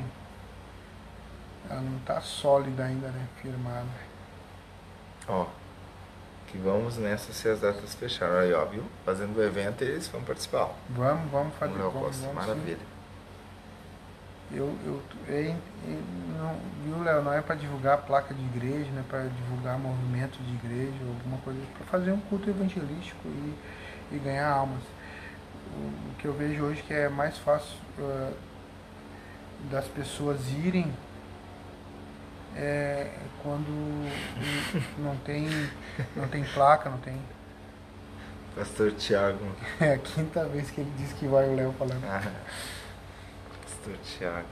[1.70, 3.28] Ela não está sólida ainda, né?
[3.42, 3.88] Firmada.
[5.28, 5.48] Ó,
[6.52, 8.40] que vamos nessa se as datas fecharam.
[8.40, 8.84] Aí, ó, viu?
[9.06, 10.70] Fazendo o evento eles vão participar.
[10.90, 11.74] Vamos, vamos fazer.
[11.74, 12.78] Vamos, vamos, Maravilha.
[12.78, 13.00] Sim.
[14.52, 15.56] Eu, eu, eu, eu
[16.36, 17.22] não, viu, Léo?
[17.22, 21.38] Não é para divulgar placa de igreja, não é para divulgar movimento de igreja, alguma
[21.38, 23.56] coisa, é para fazer um culto evangelístico e,
[24.12, 24.82] e ganhar almas.
[25.72, 28.34] O, o, que eu vejo hoje que é mais fácil uh,
[29.70, 30.92] das pessoas irem
[32.60, 33.10] é
[33.42, 33.70] quando
[34.98, 35.48] não tem,
[36.16, 37.18] não tem placa, não tem.
[38.56, 39.46] Pastor Tiago.
[39.80, 42.04] É a quinta vez que ele diz que vai o Léo falando.
[42.06, 42.22] Ah,
[43.64, 44.48] Pastor Tiago.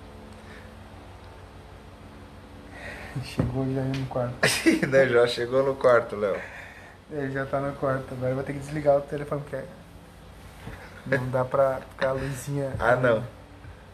[3.24, 4.36] Chegou já aí no quarto.
[4.88, 6.40] né, já chegou no quarto, Léo.
[7.12, 9.66] Ele já tá no quarto, agora eu vou ter que desligar o telefone porque
[11.06, 12.74] não dá pra ficar a luzinha.
[12.80, 13.26] Ah, não.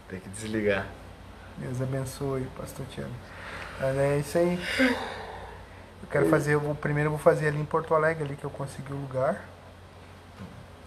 [0.10, 0.86] Tem que desligar.
[1.58, 3.12] Deus abençoe, pastor Tiago.
[3.84, 4.58] Mas é isso aí.
[4.80, 8.50] Eu quero fazer, vou, primeiro eu vou fazer ali em Porto Alegre, ali que eu
[8.50, 9.44] consegui o lugar.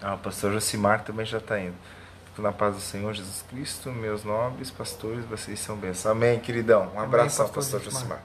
[0.00, 1.76] Ah, o pastor Josimar também já está indo.
[2.24, 6.06] Fico na paz do Senhor Jesus Cristo, meus nobres pastores, vocês são bênçãos.
[6.06, 6.90] Amém, queridão.
[6.94, 8.22] Um abraço ao pastor, pastor Josimar.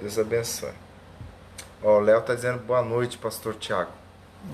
[0.00, 0.72] Deus abençoe.
[1.82, 3.90] Ó, o Léo tá dizendo boa noite, pastor Tiago.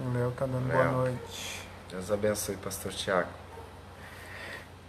[0.02, 0.78] O Léo tá dando Léo.
[0.78, 1.68] boa noite.
[1.90, 3.28] Deus abençoe, pastor Tiago.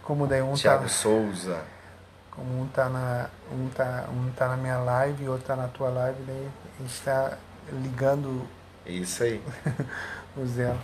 [0.02, 0.88] Como daí um Tiago tá...
[0.88, 1.60] Souza.
[2.40, 5.88] Um tá, na, um, tá, um tá na minha live e outro tá na tua
[5.88, 7.38] live, daí a gente tá
[7.72, 8.46] ligando.
[8.86, 9.42] Isso aí.
[10.36, 10.74] o Zé.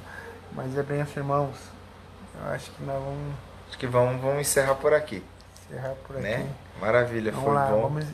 [0.52, 1.56] Mas é bem assim, irmãos.
[2.34, 3.34] Eu acho que nós vamos.
[3.68, 5.22] Acho que vamos, vamos encerrar por aqui.
[5.68, 6.24] Encerrar por aqui.
[6.24, 6.48] Né?
[6.80, 7.82] Maravilha, vamos foi lá, bom.
[7.82, 8.04] Vamos,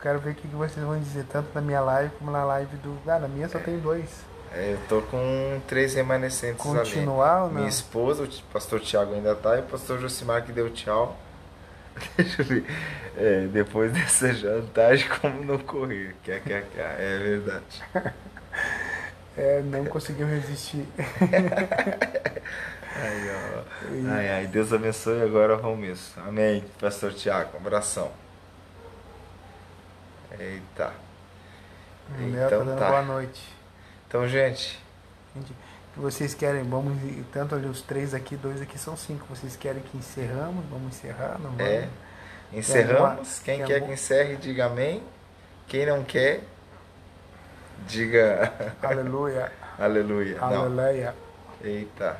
[0.00, 2.98] quero ver o que vocês vão dizer, tanto na minha live como na live do.
[3.06, 4.08] Ah, na minha só tem dois.
[4.52, 7.42] É, eu tô com três remanescentes Continuar ali.
[7.42, 7.54] ou não?
[7.56, 11.16] Minha esposa, o pastor Tiago ainda tá, e o pastor Josimar que deu tchau.
[12.16, 12.64] Deixa eu ver.
[13.16, 16.14] É, depois dessa jantagem, como não correr?
[16.22, 16.96] Quer, quer, quer.
[16.98, 17.82] É verdade.
[19.38, 20.88] É, não conseguiu resistir.
[22.96, 23.64] ai, ó.
[24.10, 26.22] ai, ai, Deus abençoe agora vamos mesmo.
[26.26, 26.64] Amém.
[26.80, 28.10] Pastor Tiago, um abração.
[30.40, 30.90] Eita.
[32.18, 32.88] Então tá.
[32.88, 33.42] Boa noite.
[34.08, 34.80] Então, gente.
[35.96, 36.98] Gente vocês querem, vamos
[37.32, 39.26] tanto ali os três aqui, dois aqui são cinco.
[39.28, 40.64] Vocês querem que encerramos?
[40.70, 41.38] Vamos encerrar?
[41.38, 41.60] Não vamos?
[41.60, 41.88] É.
[42.52, 43.38] Encerramos.
[43.40, 45.02] Quem quer que encerre, diga amém.
[45.66, 46.42] Quem não quer,
[47.88, 48.52] diga.
[48.82, 49.50] Aleluia.
[49.78, 50.38] aleluia.
[50.40, 51.14] Aleluia.
[51.62, 51.68] Não.
[51.68, 52.16] Eita.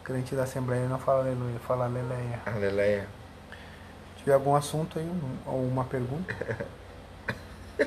[0.00, 2.40] O crente da Assembleia não fala aleluia, fala aleluia.
[2.46, 3.06] Aleluia.
[4.16, 5.10] Se tiver algum assunto aí,
[5.46, 6.34] ou uma pergunta.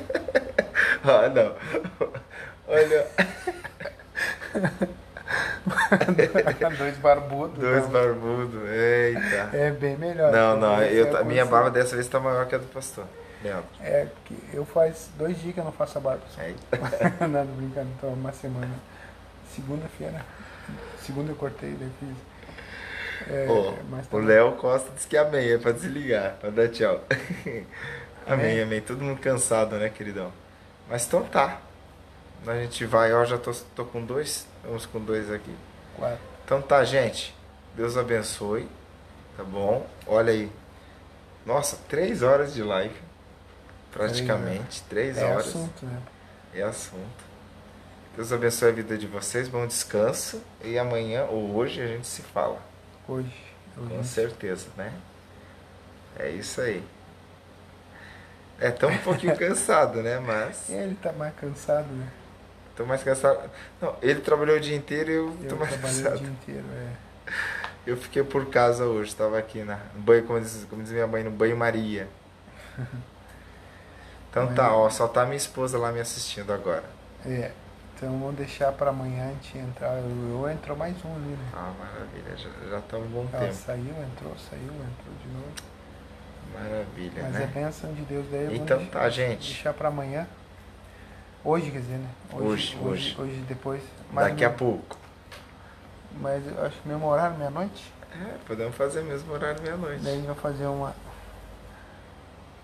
[1.03, 1.56] ah, não.
[2.68, 3.08] Olha.
[6.77, 7.59] Dois barbudos.
[7.59, 9.49] Dois barbudos, eita.
[9.53, 10.31] É bem melhor.
[10.31, 13.05] Não, não, eu, a minha barba dessa vez tá maior que a do pastor.
[13.43, 13.65] Leandro.
[13.81, 16.23] É, que eu faz dois dias que eu não faço a barba.
[16.29, 17.27] Só.
[17.27, 18.73] Nada brincando, então uma semana.
[19.55, 20.25] Segunda-feira.
[21.01, 22.09] Segunda eu cortei, daí fiz.
[23.27, 27.03] É, oh, o Léo Costa disse que amém, é pra desligar, pra dar tchau.
[28.25, 28.81] amém, amém, amém.
[28.81, 30.31] Todo mundo cansado, né, queridão?
[30.89, 31.59] Mas então tá.
[32.48, 34.48] A gente vai, ó, já tô, tô com dois.
[34.64, 35.53] Vamos com dois aqui.
[35.95, 36.19] Quatro.
[36.45, 37.35] Então tá, gente.
[37.76, 38.68] Deus abençoe.
[39.38, 39.88] Tá bom?
[40.08, 40.51] Olha aí.
[41.45, 42.95] Nossa, três horas de live.
[43.92, 44.84] Praticamente.
[44.84, 45.45] Três é horas.
[45.45, 46.01] É assunto, né?
[46.53, 47.30] É assunto.
[48.16, 49.48] Deus abençoe a vida de vocês.
[49.48, 50.42] Bom descanso.
[50.64, 52.59] E amanhã ou hoje a gente se fala.
[53.08, 53.32] Hoje.
[53.77, 53.90] hoje.
[53.90, 54.93] Com certeza, né?
[56.18, 56.84] É isso aí.
[58.59, 60.19] É tão um pouquinho cansado, né?
[60.19, 60.69] Mas.
[60.69, 62.09] É, ele tá mais cansado, né?
[62.80, 63.51] Tô mais cansado.
[63.82, 66.16] Não, ele trabalhou o dia inteiro e eu, eu tô mais cansado.
[66.16, 67.32] o dia inteiro, é.
[67.85, 71.08] Eu fiquei por casa hoje, estava aqui na, no banho, como diz, como diz minha
[71.08, 72.08] mãe, no banho Maria.
[74.30, 76.83] Então Mas, tá, ó, só tá minha esposa lá me assistindo agora.
[77.25, 77.51] É.
[77.95, 79.98] Então vamos deixar para amanhã a gente entrar.
[79.98, 81.49] Eu, eu entrou mais um ali, né?
[81.51, 83.56] Ah, maravilha, já, já tá um bom Ela tempo.
[83.56, 85.51] saiu, entrou, saiu, entrou de novo.
[86.53, 87.43] Maravilha, Mas né?
[87.43, 88.56] é bênção de Deus daí.
[88.56, 89.48] Então deixar, tá, gente.
[89.51, 90.27] Deixar para amanhã.
[91.43, 92.09] Hoje, quer dizer, né?
[92.34, 92.82] Hoje, hoje.
[92.82, 93.82] Hoje, hoje depois.
[94.11, 94.98] Daqui a pouco.
[96.19, 97.93] Mas eu acho que mesmo horário, meia-noite.
[98.11, 100.03] É, podemos fazer mesmo horário meia-noite.
[100.03, 100.93] Daí a gente vai fazer uma.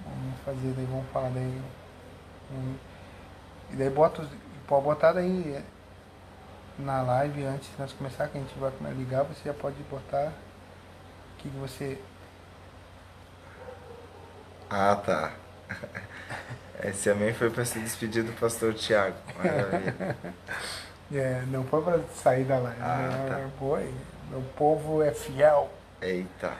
[0.03, 1.61] Vamos fazer, daí vamos falar daí.
[2.51, 2.75] Um,
[3.71, 4.29] e daí bota os.
[4.67, 5.63] Pode botar daí
[6.77, 10.33] na live antes de nós começar, que a gente vai ligar, você já pode botar
[11.33, 11.97] o que você.
[14.69, 15.33] Ah tá.
[16.89, 19.15] Esse amém foi para se despedir do pastor Tiago.
[19.37, 20.17] Maravilha.
[21.13, 22.81] é, não foi para sair da live.
[22.81, 23.25] Ah, né?
[23.29, 23.49] tá.
[23.57, 23.91] Foi.
[24.31, 25.69] O povo é fiel.
[26.01, 26.53] Eita.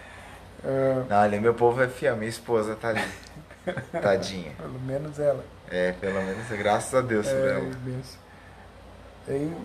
[0.63, 2.15] Uh, não, olha, meu povo é fiel.
[2.15, 3.03] Minha esposa tá ali.
[4.01, 4.53] Tadinha.
[4.57, 5.43] Pelo menos ela.
[5.69, 7.71] É, pelo menos, graças a Deus por é, ela.
[7.83, 8.17] Deus.
[9.27, 9.57] Aí,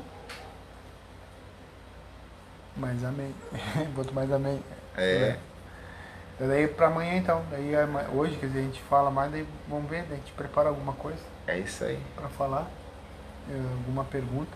[2.76, 3.34] mais amém.
[3.94, 4.62] Boto mais amém.
[4.96, 5.36] É.
[6.40, 7.72] Daí pra amanhã então, daí
[8.14, 10.94] hoje, quer dizer, a gente fala mais, daí vamos ver, daí a gente prepara alguma
[10.94, 11.20] coisa.
[11.46, 11.98] É isso aí.
[12.16, 12.66] Pra falar,
[13.78, 14.50] alguma pergunta.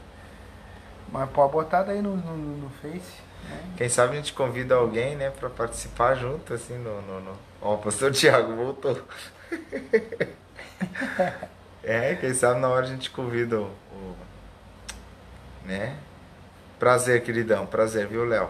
[1.13, 3.21] Mas pode botar daí no, no, no Face.
[3.49, 3.75] Né?
[3.77, 7.03] Quem sabe a gente convida alguém, né, pra participar junto, assim, no.
[7.03, 7.33] no, no...
[7.61, 8.99] Ó, o pastor Tiago voltou.
[11.83, 13.65] é, quem sabe na hora a gente convida o.
[13.65, 14.17] o-
[15.65, 15.97] né?
[16.79, 17.67] Prazer, queridão.
[17.67, 18.49] Prazer, viu, Léo?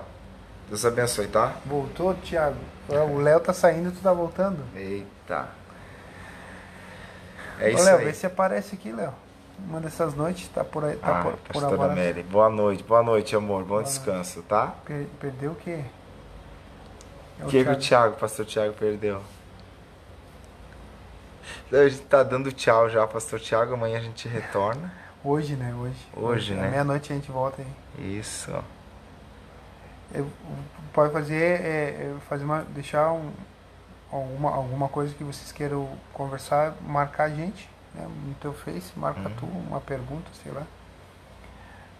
[0.69, 1.53] Deus abençoe, tá?
[1.67, 2.57] Voltou, Thiago?
[2.89, 4.59] O Léo tá saindo tu tá voltando?
[4.75, 5.49] Eita.
[7.59, 8.05] É Ô, isso Léo, aí.
[8.07, 9.13] vê se aparece aqui, Léo.
[9.59, 10.97] Uma dessas noites tá por aí.
[10.97, 11.95] Tá Ah, por, por agora.
[11.95, 14.75] Mary, boa noite, boa noite, amor, bom Boa descanso, tá?
[14.85, 15.85] Per- perdeu o quê?
[17.41, 19.21] É O que, que o Thiago, pastor Thiago, perdeu?
[21.73, 24.93] A gente tá dando tchau já, pastor Thiago, amanhã a gente retorna.
[25.23, 25.75] Hoje, né?
[25.75, 26.07] Hoje.
[26.17, 26.67] Hoje, né?
[26.67, 28.19] À meia-noite a gente volta aí.
[28.19, 28.53] Isso.
[30.93, 33.33] Pode fazer é, é fazer uma, deixar um,
[34.11, 39.21] alguma, alguma coisa que vocês queiram conversar, marcar a gente né, no teu Face, marca
[39.21, 39.35] Uhum.
[39.37, 40.63] tu uma pergunta, sei lá.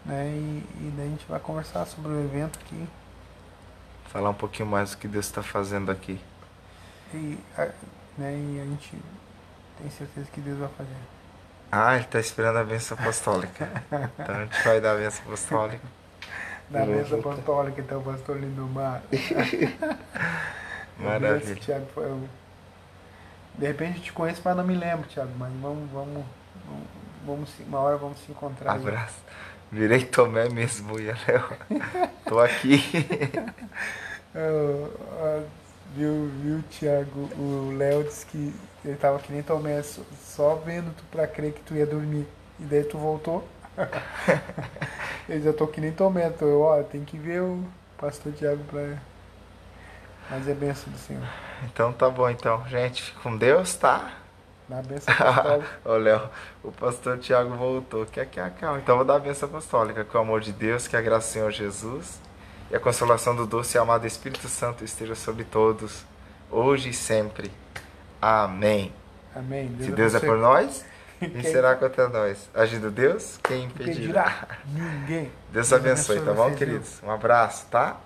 [0.05, 2.87] Né, e, e daí a gente vai conversar sobre o evento aqui.
[4.07, 6.21] Falar um pouquinho mais do que Deus está fazendo aqui.
[7.13, 7.65] E a,
[8.19, 8.97] né, e a gente
[9.79, 10.97] tem certeza que Deus vai fazer.
[11.73, 13.69] Ah, ele tá esperando a bênção apostólica.
[14.19, 16.04] Então a gente vai dar a bênção apostólica.
[16.81, 19.03] Eu vou mesa apostólica, então, pastor Lindomar.
[20.99, 21.55] Maravilha.
[21.57, 22.27] Tiago, foi um-
[23.59, 25.31] De repente eu te conheço, mas não me lembro, Thiago.
[25.39, 26.25] Mas vamos, vamos,
[27.27, 28.73] vamos, uma hora vamos se encontrar.
[28.73, 28.79] aí.
[28.79, 29.17] Abraço.
[29.71, 31.45] Virei Tomé mesmo, ia Léo.
[32.27, 32.81] Tô aqui.
[35.95, 37.29] Viu, viu, Thiago?
[37.39, 38.53] O Léo disse que
[38.85, 42.27] ele tava que nem Tomé, só, só vendo tu pra crer que tu ia dormir.
[42.59, 43.47] E daí tu voltou.
[45.29, 47.65] eu já tô que nem Tomé, tô, eu, ó, tem que ver o
[47.99, 48.99] pastor Thiago pra.
[50.31, 51.23] Mas é benção do Senhor.
[51.65, 53.13] Então tá bom então, gente.
[53.23, 54.13] Com Deus, tá?
[54.69, 55.69] Na benção apostólica.
[55.85, 56.31] Ô Léo,
[56.63, 58.07] o pastor Tiago voltou.
[58.07, 58.79] Quer que calma.
[58.79, 60.05] Então vou dar a bênção apostólica.
[60.05, 62.21] Que o amor de Deus, que a graça do Senhor Jesus
[62.71, 66.05] e a consolação do doce e amado Espírito Santo esteja sobre todos,
[66.51, 67.51] hoje e sempre.
[68.21, 68.93] Amém.
[69.35, 69.77] Amém.
[69.81, 70.85] Se Deus é por nós,
[71.31, 72.49] quem Quem será contra nós?
[72.55, 74.47] Agindo Deus, quem impedirá?
[74.67, 75.31] Ninguém.
[75.51, 77.03] Deus abençoe, tá bom, queridos?
[77.03, 77.97] Um abraço, tá?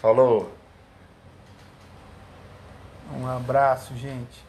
[0.00, 0.52] Falou!
[3.14, 4.44] Um abraço, gente.